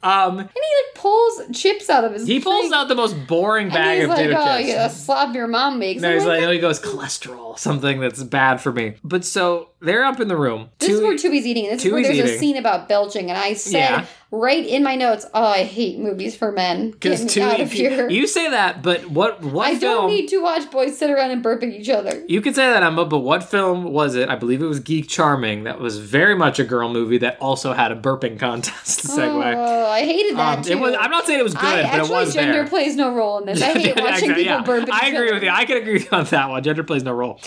Um, 0.00 0.38
and 0.38 0.48
he 0.48 0.60
like 0.60 0.94
pulls 0.94 1.42
chips 1.52 1.90
out 1.90 2.04
of 2.04 2.12
his 2.12 2.24
he 2.26 2.38
pulls 2.38 2.66
thing, 2.66 2.72
out 2.72 2.86
the 2.86 2.94
most 2.94 3.26
boring 3.26 3.68
bag 3.68 4.02
of 4.02 4.10
like 4.10 4.18
potato 4.18 4.36
oh 4.38 4.56
chips. 4.58 4.68
yeah 4.68 4.86
slop 4.88 5.34
your 5.34 5.48
mom 5.48 5.80
makes 5.80 6.00
No, 6.00 6.14
he's 6.14 6.24
like, 6.24 6.38
like, 6.38 6.42
no, 6.42 6.50
he 6.52 6.60
goes 6.60 6.78
cholesterol, 6.80 7.58
something 7.58 7.98
that's 7.98 8.22
bad 8.22 8.60
for 8.60 8.70
me. 8.70 8.94
But 9.02 9.24
so 9.24 9.70
they're 9.80 10.04
up 10.04 10.20
in 10.20 10.28
the 10.28 10.36
room. 10.36 10.68
This 10.78 10.90
is 10.90 11.00
Tui- 11.00 11.08
where 11.08 11.18
Tui's 11.18 11.46
eating. 11.46 11.64
This 11.64 11.84
is 11.84 11.92
where 11.92 12.02
there's 12.02 12.30
a 12.30 12.38
scene 12.38 12.56
about 12.56 12.88
belching, 12.88 13.28
and 13.28 13.36
I 13.38 13.54
said 13.54 13.72
Yeah. 13.72 14.06
Right 14.30 14.66
in 14.66 14.82
my 14.82 14.94
notes, 14.94 15.24
"Oh, 15.32 15.44
I 15.46 15.64
hate 15.64 15.98
movies 15.98 16.36
for 16.36 16.52
men. 16.52 16.90
Because 16.90 17.24
Tui, 17.32 17.42
out 17.42 17.60
of 17.60 17.72
here." 17.72 18.08
you 18.10 18.26
say 18.26 18.50
that, 18.50 18.82
but 18.82 19.08
what 19.10 19.40
what 19.42 19.66
I 19.66 19.78
film? 19.78 20.02
don't 20.02 20.10
need 20.10 20.28
to 20.28 20.38
watch 20.38 20.70
boys 20.70 20.98
sit 20.98 21.10
around 21.10 21.30
and 21.30 21.42
burp 21.42 21.62
at 21.62 21.70
each 21.70 21.88
other. 21.88 22.22
you 22.28 22.40
could 22.40 22.54
say 22.54 22.66
that, 22.70 22.82
Emma, 22.82 23.04
but 23.04 23.20
what 23.20 23.42
film 23.42 23.84
was 23.84 24.14
it? 24.14 24.28
I 24.28 24.36
believe 24.36 24.60
it 24.62 24.66
was 24.66 24.80
Geek 24.80 25.08
Charming. 25.08 25.64
That 25.64 25.80
was 25.80 25.98
very 25.98 26.34
much 26.34 26.58
a 26.58 26.64
girl 26.64 26.88
movie 26.92 27.18
that 27.18 27.38
also 27.40 27.72
had 27.72 27.90
a 27.92 27.96
burping 27.96 28.38
contest. 28.38 29.06
Segue. 29.06 29.54
Oh, 29.56 29.86
I 29.86 30.00
hated 30.04 30.36
that 30.36 30.58
Um, 30.58 30.64
too. 30.64 30.72
it 30.72 30.78
was. 30.78 30.94
I'm 30.98 31.10
not 31.10 31.24
saying 31.26 31.40
it 31.40 31.44
was 31.44 31.54
good, 31.54 31.64
I 31.64 31.82
but 31.82 31.94
it 31.94 32.00
actually 32.00 32.14
was 32.16 32.34
gender 32.34 32.52
there. 32.52 32.66
plays 32.68 32.96
no 32.96 33.14
role 33.14 33.38
in 33.38 33.46
this. 33.46 33.62
I 33.62 33.66
hate 33.78 33.96
watching 34.00 34.30
Exactly, 34.30 34.34
people 34.44 34.44
yeah. 34.44 34.62
burp 34.62 34.88
I 34.92 35.06
agree 35.08 35.32
with 35.32 35.42
you. 35.42 35.50
I 35.50 35.64
can 35.64 35.76
agree 35.78 35.94
with 35.94 36.04
you 36.12 36.18
on 36.18 36.24
that 36.26 36.50
one. 36.50 36.62
Gender 36.62 36.84
plays 36.84 37.02
no 37.02 37.12
role. 37.12 37.40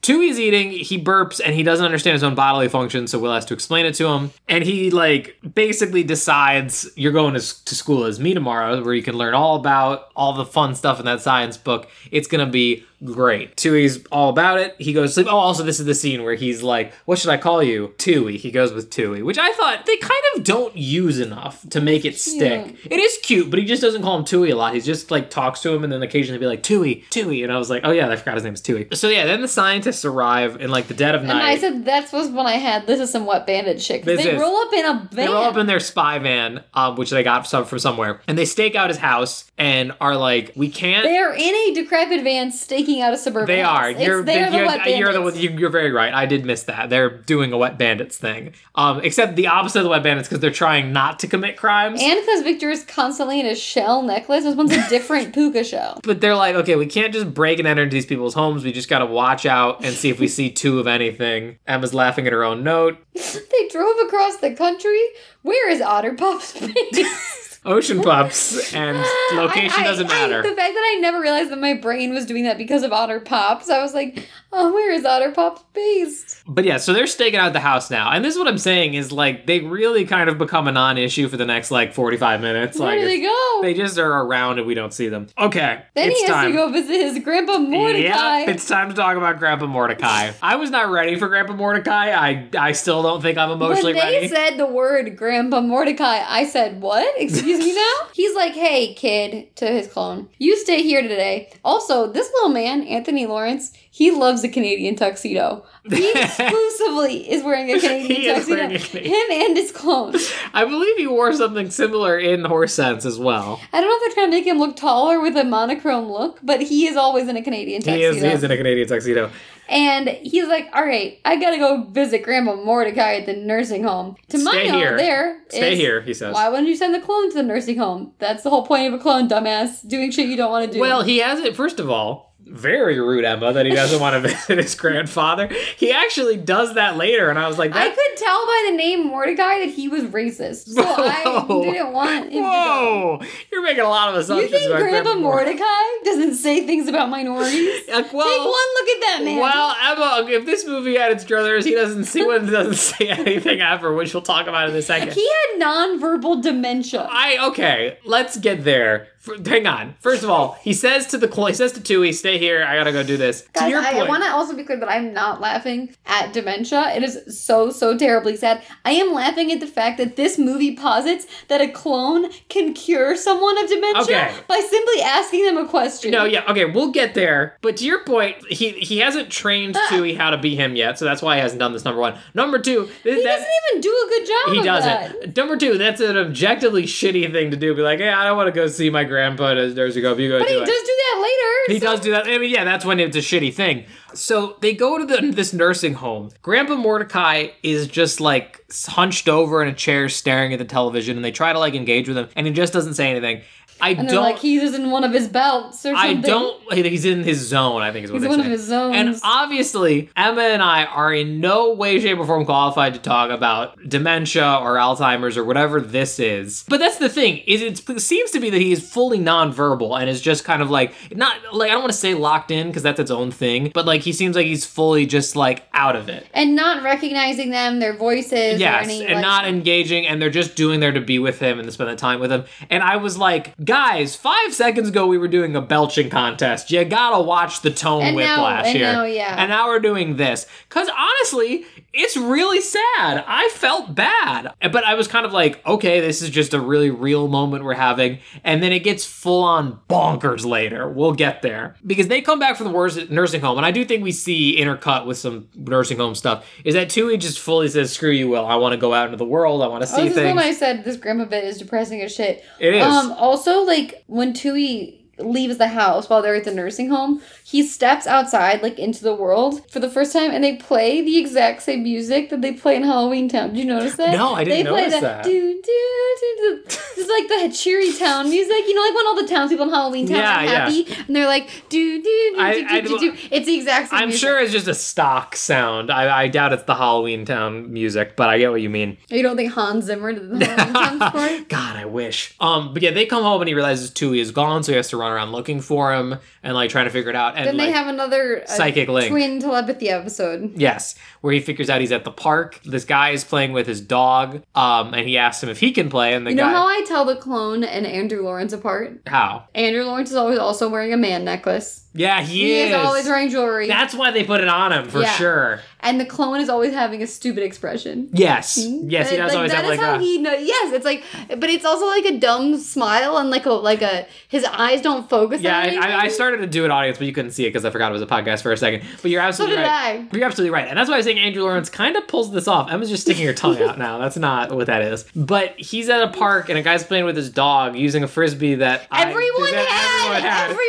Tui's 0.00 0.38
eating, 0.38 0.70
he 0.70 1.02
burps, 1.02 1.40
and 1.44 1.54
he 1.54 1.62
doesn't 1.62 1.84
understand 1.84 2.14
his 2.14 2.22
own 2.22 2.34
bodily 2.34 2.68
function, 2.68 3.06
so 3.06 3.18
Will 3.18 3.34
has 3.34 3.44
to 3.46 3.54
explain 3.54 3.84
it 3.84 3.94
to 3.96 4.06
him. 4.06 4.30
And 4.48 4.64
he, 4.64 4.90
like, 4.90 5.36
basically 5.54 6.04
decides 6.04 6.88
you're 6.94 7.12
going 7.12 7.34
to, 7.34 7.64
to 7.64 7.74
school 7.74 8.04
as 8.04 8.20
me 8.20 8.32
tomorrow, 8.32 8.82
where 8.82 8.94
you 8.94 9.02
can 9.02 9.16
learn 9.16 9.34
all 9.34 9.56
about 9.56 10.10
all 10.14 10.32
the 10.32 10.44
fun 10.44 10.74
stuff 10.74 11.00
in 11.00 11.04
that 11.06 11.20
science 11.20 11.56
book. 11.56 11.88
It's 12.10 12.28
gonna 12.28 12.46
be 12.46 12.84
great. 13.04 13.56
Tui's 13.56 14.04
all 14.10 14.30
about 14.30 14.58
it. 14.58 14.74
He 14.78 14.92
goes 14.92 15.10
to 15.10 15.14
sleep. 15.14 15.26
Oh, 15.28 15.36
also, 15.36 15.62
this 15.62 15.80
is 15.80 15.86
the 15.86 15.94
scene 15.94 16.24
where 16.24 16.34
he's 16.34 16.62
like, 16.62 16.92
What 17.04 17.18
should 17.18 17.30
I 17.30 17.36
call 17.36 17.62
you? 17.62 17.94
Tui. 17.98 18.36
He 18.36 18.50
goes 18.50 18.72
with 18.72 18.90
Tui, 18.90 19.22
which 19.22 19.38
I 19.38 19.52
thought 19.52 19.86
they 19.86 19.96
kind 19.98 20.22
of 20.34 20.44
don't 20.44 20.76
use 20.76 21.20
enough 21.20 21.68
to 21.70 21.80
make 21.80 22.04
it 22.04 22.18
stick. 22.18 22.76
It 22.84 22.98
is 22.98 23.18
cute, 23.22 23.50
but 23.50 23.58
he 23.58 23.64
just 23.64 23.82
doesn't 23.82 24.02
call 24.02 24.18
him 24.18 24.24
Tui 24.24 24.50
a 24.50 24.56
lot. 24.56 24.74
He's 24.74 24.86
just 24.86 25.10
like 25.10 25.30
talks 25.30 25.60
to 25.60 25.72
him 25.72 25.84
and 25.84 25.92
then 25.92 26.02
occasionally 26.02 26.38
be 26.38 26.46
like, 26.46 26.62
Tui, 26.62 27.04
Tui. 27.10 27.42
And 27.42 27.52
I 27.52 27.58
was 27.58 27.70
like, 27.70 27.82
Oh, 27.84 27.90
yeah, 27.90 28.08
I 28.08 28.16
forgot 28.16 28.34
his 28.34 28.44
name 28.44 28.48
name's 28.48 28.60
Tui. 28.60 28.88
So, 28.92 29.08
yeah, 29.08 29.26
then 29.26 29.42
the 29.42 29.48
scientists 29.48 30.04
arrive 30.04 30.60
in 30.60 30.70
like 30.70 30.88
the 30.88 30.94
dead 30.94 31.14
of 31.14 31.22
night. 31.22 31.36
And. 31.36 31.42
I 31.42 31.58
said 31.58 31.84
that's 31.84 32.12
was 32.12 32.30
when 32.30 32.46
I 32.46 32.54
had 32.54 32.86
this 32.86 33.00
is 33.00 33.10
some 33.10 33.26
wet 33.26 33.46
bandit 33.46 33.80
shit. 33.80 34.04
They 34.04 34.14
is. 34.14 34.40
roll 34.40 34.56
up 34.56 34.72
in 34.72 34.84
a 34.84 35.08
van. 35.12 35.26
They 35.26 35.28
roll 35.28 35.44
up 35.44 35.56
in 35.56 35.66
their 35.66 35.80
spy 35.80 36.18
van, 36.18 36.64
um, 36.74 36.96
which 36.96 37.10
they 37.10 37.22
got 37.22 37.46
some 37.46 37.64
from 37.64 37.78
somewhere, 37.78 38.20
and 38.26 38.36
they 38.36 38.44
stake 38.44 38.74
out 38.74 38.90
his 38.90 38.98
house 38.98 39.50
and 39.56 39.92
are 40.00 40.16
like, 40.16 40.52
"We 40.56 40.68
can't." 40.68 41.04
They're 41.04 41.34
in 41.34 41.54
a 41.54 41.74
decrepit 41.74 42.24
van 42.24 42.50
staking 42.50 42.87
out 43.02 43.12
a 43.12 43.18
suburban. 43.18 43.46
They 43.46 43.62
are. 43.62 43.90
You're, 43.90 44.22
they're 44.22 44.50
the 44.50 44.56
you're, 44.56 44.66
wet 44.66 44.98
you're 44.98 45.12
the 45.12 45.38
you- 45.38 45.50
you're 45.50 45.70
very 45.70 45.92
right. 45.92 46.12
I 46.12 46.26
did 46.26 46.44
miss 46.44 46.62
that. 46.64 46.88
They're 46.90 47.10
doing 47.10 47.52
a 47.52 47.58
wet 47.58 47.76
bandits 47.78 48.16
thing. 48.16 48.54
Um, 48.74 49.00
except 49.02 49.36
the 49.36 49.46
opposite 49.48 49.80
of 49.80 49.84
the 49.84 49.90
wet 49.90 50.02
bandits 50.02 50.28
because 50.28 50.40
they're 50.40 50.50
trying 50.50 50.92
not 50.92 51.18
to 51.20 51.26
commit 51.28 51.56
crimes. 51.56 52.00
And 52.02 52.18
because 52.20 52.42
Victor 52.42 52.70
is 52.70 52.84
constantly 52.84 53.40
in 53.40 53.46
a 53.46 53.54
shell 53.54 54.02
necklace, 54.02 54.44
this 54.44 54.56
one's 54.56 54.72
a 54.72 54.88
different 54.90 55.34
puka 55.34 55.62
shell. 55.64 56.00
but 56.02 56.20
they're 56.20 56.34
like, 56.34 56.54
okay, 56.54 56.76
we 56.76 56.86
can't 56.86 57.12
just 57.12 57.32
break 57.34 57.58
and 57.58 57.68
enter 57.68 57.82
into 57.82 57.94
these 57.94 58.06
people's 58.06 58.34
homes. 58.34 58.64
We 58.64 58.72
just 58.72 58.88
got 58.88 59.00
to 59.00 59.06
watch 59.06 59.44
out 59.46 59.84
and 59.84 59.94
see 59.94 60.08
if 60.08 60.18
we 60.18 60.28
see 60.28 60.50
two 60.50 60.78
of 60.78 60.86
anything. 60.86 61.58
Emma's 61.66 61.92
laughing 61.94 62.26
at 62.26 62.32
her 62.32 62.44
own 62.44 62.62
note. 62.64 62.96
They 63.58 63.68
drove 63.68 63.96
across 64.06 64.36
the 64.36 64.54
country. 64.54 65.02
Where 65.42 65.68
is 65.68 65.80
Otter 65.80 66.14
Pop's 66.14 66.52
base? 66.92 67.47
Ocean 67.68 68.00
pups, 68.02 68.72
and 68.74 68.98
location 69.34 69.78
I- 69.78 69.82
I- 69.82 69.84
doesn't 69.84 70.06
I- 70.06 70.08
matter. 70.08 70.42
the 70.42 70.48
fact 70.48 70.74
that 70.74 70.92
I 70.96 70.98
never 71.00 71.20
realized 71.20 71.50
that 71.50 71.58
my 71.58 71.74
brain 71.74 72.12
was 72.14 72.26
doing 72.26 72.44
that 72.44 72.58
because 72.58 72.82
of 72.82 72.92
Otter 72.92 73.20
Pops, 73.20 73.70
I 73.70 73.80
was 73.82 73.94
like, 73.94 74.26
oh, 74.52 74.72
where 74.72 74.92
is 74.92 75.04
Otter 75.04 75.30
Pops 75.32 75.62
based? 75.72 76.42
But 76.46 76.64
yeah, 76.64 76.76
so 76.78 76.92
they're 76.92 77.06
staking 77.06 77.38
out 77.38 77.52
the 77.52 77.60
house 77.60 77.90
now, 77.90 78.10
and 78.10 78.24
this 78.24 78.34
is 78.34 78.38
what 78.38 78.48
I'm 78.48 78.58
saying 78.58 78.94
is 78.94 79.12
like 79.12 79.46
they 79.46 79.60
really 79.60 80.04
kind 80.04 80.28
of 80.30 80.38
become 80.38 80.66
a 80.68 80.72
non-issue 80.72 81.28
for 81.28 81.36
the 81.36 81.44
next 81.46 81.70
like 81.70 81.92
45 81.94 82.40
minutes. 82.40 82.78
Where 82.78 82.88
like 82.88 83.00
do 83.00 83.04
they 83.06 83.20
go? 83.20 83.58
they 83.62 83.74
just 83.74 83.98
are 83.98 84.22
around 84.24 84.58
and 84.58 84.66
we 84.66 84.74
don't 84.74 84.92
see 84.92 85.08
them. 85.08 85.26
Okay, 85.38 85.82
then 85.94 86.10
it's 86.10 86.20
he 86.20 86.26
has 86.26 86.34
time. 86.34 86.50
to 86.52 86.56
go 86.56 86.70
visit 86.72 86.92
his 87.00 87.22
grandpa 87.22 87.58
Mordecai. 87.58 88.40
Yep, 88.40 88.48
it's 88.48 88.66
time 88.66 88.88
to 88.88 88.94
talk 88.94 89.16
about 89.16 89.38
Grandpa 89.38 89.66
Mordecai. 89.66 90.32
I 90.42 90.56
was 90.56 90.70
not 90.70 90.90
ready 90.90 91.16
for 91.18 91.28
Grandpa 91.28 91.54
Mordecai. 91.54 92.10
I 92.12 92.48
I 92.58 92.72
still 92.72 93.02
don't 93.02 93.20
think 93.20 93.38
I'm 93.38 93.50
emotionally 93.50 93.92
ready. 93.92 94.04
when 94.04 94.12
they 94.12 94.34
ready. 94.34 94.50
said 94.50 94.56
the 94.58 94.66
word 94.66 95.16
Grandpa 95.16 95.60
Mordecai, 95.60 96.22
I 96.26 96.44
said, 96.46 96.80
What? 96.80 97.06
Excuse 97.20 97.58
me 97.60 97.74
now? 97.76 98.08
He's 98.14 98.34
like, 98.34 98.52
Hey, 98.54 98.94
kid, 98.94 99.54
to 99.56 99.66
his 99.66 99.86
clone, 99.88 100.28
you 100.38 100.56
stay 100.56 100.82
here 100.82 101.02
today. 101.02 101.50
Also, 101.64 102.10
this 102.10 102.30
little 102.34 102.50
man, 102.50 102.82
Anthony 102.84 103.26
Lawrence, 103.26 103.72
he 103.98 104.12
loves 104.12 104.44
a 104.44 104.48
Canadian 104.48 104.94
tuxedo. 104.94 105.64
He 105.90 106.12
exclusively 106.14 107.30
is 107.30 107.42
wearing 107.42 107.68
a 107.70 107.80
Canadian 107.80 108.20
He 108.20 108.26
tuxedo. 108.28 108.56
wearing 108.56 108.76
a 108.76 108.78
Canadian- 108.78 109.12
Him 109.12 109.30
and 109.48 109.56
his 109.56 109.72
clone. 109.72 110.14
I 110.54 110.64
believe 110.64 110.96
he 110.96 111.06
wore 111.08 111.32
something 111.32 111.68
similar 111.70 112.16
in 112.18 112.44
Horse 112.44 112.74
Sense 112.74 113.04
as 113.04 113.18
well. 113.18 113.60
I 113.72 113.80
don't 113.80 113.88
know 113.90 113.96
if 113.96 114.00
they're 114.14 114.14
trying 114.22 114.30
to 114.30 114.36
make 114.36 114.46
him 114.46 114.58
look 114.58 114.76
taller 114.76 115.20
with 115.20 115.36
a 115.36 115.42
monochrome 115.44 116.10
look, 116.10 116.38
but 116.42 116.62
he 116.62 116.86
is 116.86 116.96
always 116.96 117.26
in 117.28 117.36
a 117.36 117.42
Canadian 117.42 117.82
He 117.82 117.86
tuxedo. 117.86 118.08
is, 118.10 118.22
he 118.22 118.28
is 118.28 118.44
in 118.44 118.50
a 118.52 118.56
Canadian 118.56 118.86
tuxedo. 118.88 119.30
And 119.70 120.08
he's 120.08 120.46
like, 120.48 120.68
all 120.72 120.84
right, 120.84 121.18
I 121.26 121.36
gotta 121.36 121.58
go 121.58 121.84
visit 121.90 122.22
Grandma 122.22 122.54
Mordecai 122.56 123.16
at 123.16 123.26
the 123.26 123.34
nursing 123.34 123.82
home. 123.84 124.16
To 124.28 124.38
my 124.42 124.52
Stay 124.52 124.68
knowledge, 124.68 124.82
here. 124.86 124.96
there 124.96 125.40
Stay 125.50 125.72
is- 125.72 125.78
here, 125.78 126.00
he 126.02 126.14
says. 126.14 126.32
Why 126.34 126.48
wouldn't 126.48 126.68
you 126.68 126.76
send 126.76 126.94
the 126.94 127.00
clone 127.00 127.28
to 127.30 127.34
the 127.34 127.42
nursing 127.42 127.76
home? 127.78 128.12
That's 128.18 128.42
the 128.44 128.50
whole 128.50 128.64
point 128.64 128.86
of 128.92 128.98
a 128.98 129.02
clone, 129.02 129.28
dumbass. 129.28 129.86
Doing 129.86 130.10
shit 130.10 130.28
you 130.28 130.36
don't 130.36 130.50
want 130.50 130.66
to 130.66 130.72
do. 130.72 130.80
Well, 130.80 131.02
he 131.02 131.18
has 131.18 131.40
it, 131.40 131.54
first 131.56 131.80
of 131.80 131.90
all, 131.90 132.27
very 132.50 132.98
rude, 133.00 133.24
Emma, 133.24 133.52
that 133.52 133.66
he 133.66 133.72
doesn't 133.72 134.00
want 134.00 134.14
to 134.14 134.20
visit 134.28 134.58
his 134.58 134.74
grandfather. 134.74 135.48
He 135.76 135.92
actually 135.92 136.36
does 136.36 136.74
that 136.74 136.96
later, 136.96 137.30
and 137.30 137.38
I 137.38 137.46
was 137.48 137.58
like, 137.58 137.72
I 137.74 137.88
could 137.88 138.16
tell 138.16 138.46
by 138.46 138.68
the 138.70 138.76
name 138.76 139.06
Mordecai 139.06 139.60
that 139.60 139.70
he 139.70 139.88
was 139.88 140.04
racist, 140.04 140.68
so 140.68 140.82
I 140.86 141.44
Whoa. 141.46 141.62
didn't 141.64 141.92
want 141.92 142.32
him. 142.32 142.42
Whoa! 142.42 143.20
You're 143.52 143.62
making 143.62 143.84
a 143.84 143.88
lot 143.88 144.08
of 144.10 144.14
assumptions. 144.16 144.52
You 144.52 144.58
think 144.58 144.76
Grandpa 144.78 145.14
Mor- 145.14 145.36
Mordecai 145.36 145.64
doesn't 146.04 146.34
say 146.34 146.66
things 146.66 146.88
about 146.88 147.08
minorities? 147.10 147.68
Uh, 147.88 148.02
Take 148.02 148.12
one 148.12 148.22
look 148.24 148.88
at 148.88 149.00
that 149.00 149.20
man. 149.24 149.40
Well, 149.40 149.74
Emma, 149.82 150.26
if 150.30 150.44
this 150.44 150.66
movie 150.66 150.96
had 150.96 151.10
its 151.10 151.24
druthers, 151.24 151.64
he 151.64 151.74
doesn't 151.74 152.04
see 152.04 152.24
one 152.24 152.46
doesn't 152.46 152.74
say 152.74 153.08
anything 153.08 153.60
ever, 153.60 153.94
which 153.94 154.12
we'll 154.12 154.22
talk 154.22 154.46
about 154.46 154.68
in 154.68 154.76
a 154.76 154.82
second. 154.82 155.12
he 155.12 155.26
had 155.26 155.60
nonverbal 155.62 156.42
dementia. 156.42 157.06
I 157.10 157.38
okay, 157.48 157.98
let's 158.04 158.36
get 158.36 158.64
there. 158.64 159.08
F- 159.26 159.46
hang 159.46 159.66
on. 159.66 159.94
First 160.00 160.22
of 160.22 160.30
all, 160.30 160.56
he 160.62 160.72
says 160.72 161.06
to 161.08 161.18
the 161.18 161.28
he 161.46 161.52
says 161.54 161.72
to 161.72 161.82
Tui, 161.82 162.12
"Stay 162.12 162.38
here. 162.38 162.64
I 162.64 162.76
gotta 162.76 162.92
go 162.92 163.02
do 163.02 163.16
this." 163.16 163.42
to 163.42 163.48
Guys, 163.54 163.74
I 163.74 164.08
want 164.08 164.22
to 164.24 164.30
also 164.30 164.54
be 164.54 164.64
clear 164.64 164.78
that 164.78 164.90
I'm 164.90 165.12
not 165.12 165.40
laughing 165.40 165.94
at 166.06 166.32
dementia. 166.32 166.92
It 166.94 167.02
is 167.02 167.38
so, 167.44 167.70
so 167.70 167.96
terribly 167.98 168.36
sad. 168.36 168.62
I 168.84 168.92
am 168.92 169.12
laughing 169.12 169.50
at 169.52 169.60
the 169.60 169.66
fact 169.66 169.98
that 169.98 170.16
this 170.16 170.38
movie 170.38 170.74
posits 170.76 171.26
that 171.48 171.60
a 171.60 171.68
clone 171.68 172.30
can 172.48 172.72
cure 172.74 173.16
someone 173.16 173.58
of 173.62 173.68
dementia 173.68 174.02
Okay. 174.02 174.34
by 174.46 174.60
simply 174.68 175.02
asking 175.02 175.44
them 175.46 175.56
a 175.58 175.66
question. 175.68 176.10
no, 176.10 176.24
yeah, 176.24 176.44
okay, 176.48 176.64
we'll 176.64 176.92
get 176.92 177.14
there. 177.14 177.56
But 177.60 177.76
to 177.78 177.84
your 177.84 178.04
point, 178.04 178.36
he 178.48 178.70
he 178.72 178.98
hasn't 178.98 179.30
trained 179.30 179.76
uh, 179.76 179.80
Tui 179.88 180.14
how 180.14 180.30
to 180.30 180.38
be 180.38 180.54
him 180.56 180.76
yet, 180.76 180.98
so 180.98 181.04
that's 181.04 181.22
why 181.22 181.36
he 181.36 181.40
hasn't 181.42 181.58
done 181.58 181.72
this. 181.72 181.84
Number 181.84 182.00
one. 182.00 182.18
Number 182.34 182.58
two, 182.58 182.88
He 183.02 183.10
that, 183.10 183.22
doesn't 183.22 183.48
even 183.70 183.80
do 183.80 183.90
a 183.90 184.08
good 184.08 184.26
job 184.26 184.52
he 184.52 184.58
of 184.60 184.64
doesn't. 184.64 185.20
that. 185.20 185.36
Number 185.36 185.56
two, 185.56 185.76
that's 185.78 186.00
an 186.00 186.16
objectively 186.16 186.84
shitty 186.84 187.30
thing 187.32 187.50
to 187.50 187.56
do. 187.56 187.74
Be 187.74 187.82
like, 187.82 187.98
hey, 187.98 188.10
I 188.10 188.24
don't 188.24 188.36
want 188.36 188.46
to 188.48 188.52
go 188.52 188.66
see 188.68 188.90
my 188.90 189.04
grandpa 189.08 189.54
as 189.54 189.74
Jersey 189.74 190.00
go. 190.00 190.16
You 190.16 190.28
go 190.28 190.38
But 190.38 190.48
do 190.48 190.54
he 190.54 190.60
it. 190.60 190.66
does 190.66 190.80
do 190.82 190.92
that 190.96 191.18
later. 191.22 191.72
He 191.74 191.80
so- 191.80 191.86
does 191.86 192.00
do 192.00 192.10
that. 192.12 192.26
I 192.28 192.38
mean, 192.38 192.50
yeah, 192.50 192.64
that's 192.64 192.84
when 192.84 193.00
it's 193.00 193.16
a 193.16 193.20
shitty 193.20 193.52
thing. 193.52 193.84
So 194.14 194.56
they 194.60 194.74
go 194.74 194.98
to 194.98 195.04
the, 195.04 195.30
this 195.32 195.52
nursing 195.52 195.94
home. 195.94 196.30
Grandpa 196.42 196.76
Mordecai 196.76 197.48
is 197.62 197.88
just 197.88 198.20
like 198.20 198.64
hunched 198.86 199.28
over 199.28 199.62
in 199.62 199.68
a 199.68 199.74
chair 199.74 200.08
staring 200.08 200.52
at 200.52 200.58
the 200.58 200.64
television, 200.64 201.16
and 201.16 201.24
they 201.24 201.32
try 201.32 201.52
to 201.52 201.58
like 201.58 201.74
engage 201.74 202.08
with 202.08 202.16
him, 202.16 202.28
and 202.36 202.46
he 202.46 202.52
just 202.52 202.72
doesn't 202.72 202.94
say 202.94 203.10
anything. 203.10 203.42
I 203.80 203.90
And 203.90 204.08
don't. 204.08 204.22
like, 204.22 204.38
he's 204.38 204.74
in 204.74 204.90
one 204.90 205.04
of 205.04 205.12
his 205.12 205.28
belts 205.28 205.84
or 205.86 205.94
something. 205.96 206.18
I 206.18 206.20
don't. 206.20 206.72
He's 206.72 207.04
in 207.04 207.22
his 207.24 207.38
zone. 207.46 207.80
I 207.82 207.92
think 207.92 208.04
is 208.04 208.10
what 208.12 208.16
He's 208.16 208.22
they 208.22 208.28
one 208.28 208.40
say. 208.40 208.46
of 208.46 208.52
his 208.52 208.64
zones. 208.66 208.96
And 208.96 209.20
obviously, 209.24 210.10
Emma 210.16 210.42
and 210.42 210.62
I 210.62 210.84
are 210.84 211.12
in 211.12 211.40
no 211.40 211.72
way, 211.74 212.00
shape, 212.00 212.18
or 212.18 212.26
form 212.26 212.44
qualified 212.44 212.94
to 212.94 213.00
talk 213.00 213.30
about 213.30 213.78
dementia 213.88 214.58
or 214.60 214.74
Alzheimer's 214.76 215.36
or 215.36 215.44
whatever 215.44 215.80
this 215.80 216.18
is. 216.18 216.64
But 216.68 216.78
that's 216.80 216.98
the 216.98 217.08
thing 217.08 217.38
is, 217.46 217.62
it 217.62 218.00
seems 218.00 218.30
to 218.32 218.40
be 218.40 218.50
that 218.50 218.60
he 218.60 218.72
is 218.72 218.86
fully 218.88 219.18
nonverbal 219.18 219.98
and 220.00 220.10
is 220.10 220.20
just 220.20 220.44
kind 220.44 220.60
of 220.62 220.70
like 220.70 220.92
not 221.14 221.36
like 221.52 221.70
I 221.70 221.72
don't 221.74 221.82
want 221.82 221.92
to 221.92 221.98
say 221.98 222.14
locked 222.14 222.50
in 222.50 222.66
because 222.68 222.82
that's 222.82 223.00
its 223.00 223.10
own 223.10 223.30
thing, 223.30 223.70
but 223.74 223.86
like 223.86 224.02
he 224.02 224.12
seems 224.12 224.36
like 224.36 224.46
he's 224.46 224.66
fully 224.66 225.06
just 225.06 225.36
like 225.36 225.64
out 225.72 225.96
of 225.96 226.08
it. 226.08 226.26
And 226.34 226.54
not 226.54 226.82
recognizing 226.82 227.50
them, 227.50 227.78
their 227.80 227.94
voices, 227.96 228.56
or 228.56 228.58
Yes, 228.58 228.84
any, 228.84 229.04
and 229.04 229.14
like- 229.14 229.22
not 229.22 229.46
engaging, 229.46 230.06
and 230.06 230.20
they're 230.20 230.30
just 230.30 230.56
doing 230.56 230.80
there 230.80 230.92
to 230.92 231.00
be 231.00 231.18
with 231.18 231.38
him 231.38 231.58
and 231.58 231.66
to 231.66 231.72
spend 231.72 231.90
the 231.90 231.96
time 231.96 232.20
with 232.20 232.30
him. 232.32 232.44
And 232.70 232.82
I 232.82 232.96
was 232.96 233.16
like, 233.16 233.54
guys, 233.68 234.16
five 234.16 234.54
seconds 234.54 234.88
ago 234.88 235.06
we 235.06 235.18
were 235.18 235.28
doing 235.28 235.54
a 235.54 235.60
belching 235.60 236.08
contest. 236.08 236.70
You 236.70 236.82
gotta 236.86 237.22
watch 237.22 237.60
the 237.60 237.70
tone 237.70 238.00
And 238.02 238.16
now- 238.16 238.36
whiplash 238.42 238.66
and 238.68 238.76
here. 238.78 238.92
now, 238.92 239.04
yeah. 239.04 239.34
And 239.38 239.50
now 239.50 239.66
we're 239.68 239.78
doing 239.78 240.16
this. 240.16 240.46
Cause 240.70 240.88
honestly, 240.98 241.66
it's 241.98 242.16
really 242.16 242.60
sad. 242.60 243.24
I 243.26 243.48
felt 243.54 243.94
bad. 243.94 244.52
But 244.72 244.84
I 244.84 244.94
was 244.94 245.08
kind 245.08 245.26
of 245.26 245.32
like, 245.32 245.64
okay, 245.66 246.00
this 246.00 246.22
is 246.22 246.30
just 246.30 246.54
a 246.54 246.60
really 246.60 246.90
real 246.90 247.28
moment 247.28 247.64
we're 247.64 247.74
having. 247.74 248.20
And 248.44 248.62
then 248.62 248.72
it 248.72 248.80
gets 248.84 249.04
full 249.04 249.42
on 249.42 249.80
bonkers 249.90 250.44
later. 250.46 250.88
We'll 250.88 251.12
get 251.12 251.42
there. 251.42 251.74
Because 251.84 252.08
they 252.08 252.20
come 252.20 252.38
back 252.38 252.56
from 252.56 252.72
the 252.72 253.06
nursing 253.10 253.40
home, 253.40 253.56
and 253.58 253.66
I 253.66 253.70
do 253.72 253.84
think 253.84 254.02
we 254.04 254.12
see 254.12 254.58
intercut 254.60 255.06
with 255.06 255.18
some 255.18 255.48
nursing 255.56 255.98
home 255.98 256.14
stuff, 256.14 256.46
is 256.64 256.74
that 256.74 256.88
Tui 256.90 257.16
just 257.18 257.38
fully 257.40 257.68
says, 257.68 257.92
screw 257.92 258.10
you, 258.10 258.28
Will. 258.28 258.46
I 258.46 258.54
want 258.56 258.72
to 258.72 258.78
go 258.78 258.94
out 258.94 259.06
into 259.06 259.16
the 259.16 259.24
world. 259.24 259.62
I 259.62 259.66
want 259.66 259.82
to 259.84 259.92
Oh, 259.92 259.96
see 259.96 260.02
this 260.04 260.12
is 260.12 260.16
things. 260.18 260.36
when 260.36 260.44
I 260.44 260.52
said 260.52 260.84
this 260.84 260.96
grandma 260.96 261.24
bit 261.24 261.42
is 261.44 261.58
depressing 261.58 262.00
as 262.02 262.14
shit. 262.14 262.44
It 262.60 262.74
is. 262.74 262.84
Um, 262.84 263.12
also, 263.12 263.62
like 263.64 264.04
when 264.06 264.32
Tui 264.32 265.04
leaves 265.18 265.58
the 265.58 265.68
house 265.68 266.08
while 266.08 266.22
they're 266.22 266.34
at 266.34 266.44
the 266.44 266.54
nursing 266.54 266.88
home, 266.90 267.20
he 267.44 267.62
steps 267.62 268.06
outside, 268.06 268.62
like 268.62 268.78
into 268.78 269.02
the 269.02 269.14
world 269.14 269.68
for 269.70 269.80
the 269.80 269.88
first 269.90 270.12
time, 270.12 270.30
and 270.30 270.42
they 270.44 270.56
play 270.56 271.00
the 271.02 271.18
exact 271.18 271.62
same 271.62 271.82
music 271.82 272.30
that 272.30 272.40
they 272.42 272.52
play 272.52 272.76
in 272.76 272.82
Halloween 272.82 273.28
Town. 273.28 273.50
Did 273.50 273.58
you 273.58 273.64
notice 273.64 273.96
that? 273.96 274.12
No, 274.12 274.34
I 274.34 274.44
didn't 274.44 274.64
they 274.64 274.70
play 274.70 274.80
notice 274.86 275.00
that. 275.00 275.22
that. 275.22 275.24
Do, 275.24 275.30
do, 275.30 276.16
do, 276.20 276.36
do. 276.38 276.62
It's 277.00 277.08
like 277.08 277.28
the 277.50 277.56
cheery 277.56 277.92
town 277.92 278.28
music. 278.28 278.56
You 278.66 278.74
know, 278.74 278.82
like 278.82 278.94
when 278.94 279.06
all 279.06 279.16
the 279.22 279.26
townspeople 279.28 279.64
in 279.66 279.70
Halloween 279.70 280.06
Town 280.08 280.16
Yeah, 280.16 280.38
are 280.40 280.44
yeah. 280.44 280.50
happy, 280.70 281.04
and 281.06 281.16
they're 281.16 281.26
like 281.26 281.48
do 281.68 282.02
do 282.02 282.32
do 282.34 282.40
I- 282.40 282.60
do 282.60 282.66
I 282.68 282.80
do. 282.80 282.98
do. 282.98 283.16
It's 283.30 283.46
the 283.46 283.56
exact 283.56 283.90
same. 283.90 284.00
I'm 284.00 284.08
music. 284.08 284.20
sure 284.28 284.38
it's 284.40 284.52
just 284.52 284.68
a 284.68 284.74
stock 284.74 285.36
sound. 285.36 285.90
I, 285.90 286.24
I 286.24 286.28
doubt 286.28 286.52
it's 286.52 286.64
the 286.64 286.74
Halloween 286.74 287.24
Town 287.24 287.72
music, 287.72 288.16
but 288.16 288.28
I 288.28 288.38
get 288.38 288.50
what 288.50 288.60
you 288.60 288.70
mean. 288.70 288.98
You 289.08 289.22
don't 289.22 289.36
think 289.36 289.52
Hans 289.52 289.84
Zimmer 289.86 290.12
did 290.12 290.30
the 290.38 290.44
Halloween 290.44 290.98
Town 290.98 291.10
score? 291.10 291.44
God, 291.48 291.76
I 291.76 291.84
wish. 291.84 292.34
Um, 292.40 292.72
but 292.74 292.82
yeah, 292.82 292.90
they 292.90 293.06
come 293.06 293.22
home 293.22 293.40
and 293.40 293.48
he 293.48 293.54
realizes 293.54 293.90
Tui 293.90 294.20
is 294.20 294.30
gone, 294.32 294.62
so 294.62 294.72
he 294.72 294.76
has 294.76 294.88
to 294.90 294.96
run 294.96 295.07
around 295.08 295.32
looking 295.32 295.60
for 295.60 295.92
him 295.94 296.16
and 296.42 296.54
like 296.54 296.70
trying 296.70 296.84
to 296.86 296.90
figure 296.90 297.10
it 297.10 297.16
out. 297.16 297.36
And 297.36 297.46
Then 297.46 297.56
they 297.56 297.66
like, 297.66 297.74
have 297.74 297.88
another 297.88 298.42
uh, 298.42 298.46
psychic 298.46 298.88
link. 298.88 299.10
twin 299.10 299.40
telepathy 299.40 299.88
episode. 299.90 300.52
Yes, 300.56 300.94
where 301.20 301.32
he 301.32 301.40
figures 301.40 301.68
out 301.70 301.80
he's 301.80 301.92
at 301.92 302.04
the 302.04 302.10
park. 302.12 302.60
This 302.64 302.84
guy 302.84 303.10
is 303.10 303.24
playing 303.24 303.52
with 303.52 303.66
his 303.66 303.80
dog, 303.80 304.42
um, 304.54 304.94
and 304.94 305.06
he 305.08 305.18
asks 305.18 305.42
him 305.42 305.48
if 305.48 305.60
he 305.60 305.72
can 305.72 305.88
play, 305.90 306.14
and 306.14 306.26
the 306.26 306.30
You 306.30 306.36
know 306.36 306.44
guy 306.44 306.52
how 306.52 306.66
I 306.66 306.84
tell 306.86 307.04
the 307.04 307.16
clone 307.16 307.64
and 307.64 307.86
Andrew 307.86 308.22
Lawrence 308.22 308.52
apart? 308.52 309.00
how? 309.06 309.44
Andrew 309.54 309.84
Lawrence 309.84 310.10
is 310.10 310.16
always 310.16 310.38
also 310.38 310.68
wearing 310.68 310.92
a 310.92 310.96
man 310.96 311.24
necklace. 311.24 311.84
Yeah, 311.94 312.20
he, 312.22 312.40
He 312.44 312.60
is. 312.60 312.68
is 312.70 312.74
always 312.76 313.06
wearing 313.06 313.28
jewelry. 313.30 313.66
That's 313.66 313.94
why 313.94 314.10
they 314.12 314.22
put 314.22 314.40
it 314.40 314.48
on 314.48 314.72
him 314.72 314.88
for 314.88 315.00
Yeah. 315.00 315.12
sure. 315.12 315.60
And 315.80 316.00
the 316.00 316.04
clone 316.04 316.40
is 316.40 316.48
always 316.48 316.72
having 316.74 317.02
a 317.02 317.06
stupid 317.06 317.42
expression. 317.42 318.08
Yes, 318.12 318.56
hmm? 318.64 318.88
yes, 318.90 319.10
he 319.10 319.16
does 319.16 319.28
like, 319.28 319.36
always 319.36 319.50
that 319.52 319.64
have 319.64 319.72
is 319.72 319.78
like 319.78 319.80
how 319.80 319.94
a. 319.96 319.98
he 320.00 320.18
know. 320.18 320.32
Yes, 320.32 320.72
it's 320.72 320.84
like, 320.84 321.04
but 321.28 321.50
it's 321.50 321.64
also 321.64 321.86
like 321.86 322.04
a 322.04 322.18
dumb 322.18 322.56
smile 322.58 323.16
and 323.18 323.30
like 323.30 323.46
a 323.46 323.52
like 323.52 323.82
a 323.82 324.06
his 324.28 324.44
eyes 324.44 324.82
don't 324.82 325.08
focus. 325.08 325.40
yeah, 325.40 325.58
on 325.58 325.82
I. 325.82 325.96
I 325.96 326.00
I 326.02 326.08
started 326.08 326.38
to 326.38 326.46
do 326.46 326.64
an 326.64 326.70
audience, 326.70 326.98
but 326.98 327.06
you 327.06 327.12
couldn't 327.12 327.30
see 327.32 327.44
it 327.44 327.50
because 327.50 327.64
I 327.64 327.70
forgot 327.70 327.90
it 327.90 327.92
was 327.92 328.02
a 328.02 328.06
podcast 328.06 328.42
for 328.42 328.52
a 328.52 328.56
second. 328.56 328.82
But 329.02 329.10
you're 329.10 329.22
So 329.22 329.28
absolutely 329.28 329.56
did 329.56 329.62
right. 329.62 330.08
I. 330.12 330.16
You're 330.16 330.24
absolutely 330.26 330.50
right. 330.50 330.68
And 330.68 330.78
that's 330.78 330.88
why 330.88 330.94
I 330.94 330.98
was 330.98 331.06
saying 331.06 331.18
Andrew 331.18 331.42
Lawrence 331.42 331.68
kind 331.70 331.96
of 331.96 332.06
pulls 332.08 332.32
this 332.32 332.48
off. 332.48 332.70
Emma's 332.70 332.88
just 332.88 333.02
sticking 333.02 333.26
her 333.26 333.32
tongue 333.34 333.60
out 333.62 333.78
now. 333.78 333.98
That's 333.98 334.16
not 334.16 334.52
what 334.52 334.66
that 334.66 334.82
is. 334.82 335.04
But 335.14 335.58
he's 335.58 335.88
at 335.88 336.02
a 336.02 336.08
park 336.08 336.48
and 336.48 336.58
a 336.58 336.62
guy's 336.62 336.84
playing 336.84 337.04
with 337.04 337.16
his 337.16 337.30
dog 337.30 337.76
using 337.76 338.02
a 338.02 338.08
frisbee 338.08 338.56
that 338.56 338.86
I- 338.90 339.08
Everyone 339.10 339.50
that 339.52 339.66
had, 339.66 340.00
everyone 340.06 340.22
had. 340.22 340.50
every 340.50 340.64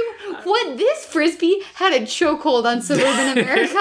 what 0.45 0.77
this 0.77 1.05
frisbee 1.05 1.61
had 1.75 1.93
a 1.93 2.05
chokehold 2.05 2.63
on 2.65 2.81
suburban 2.81 3.37
America. 3.37 3.73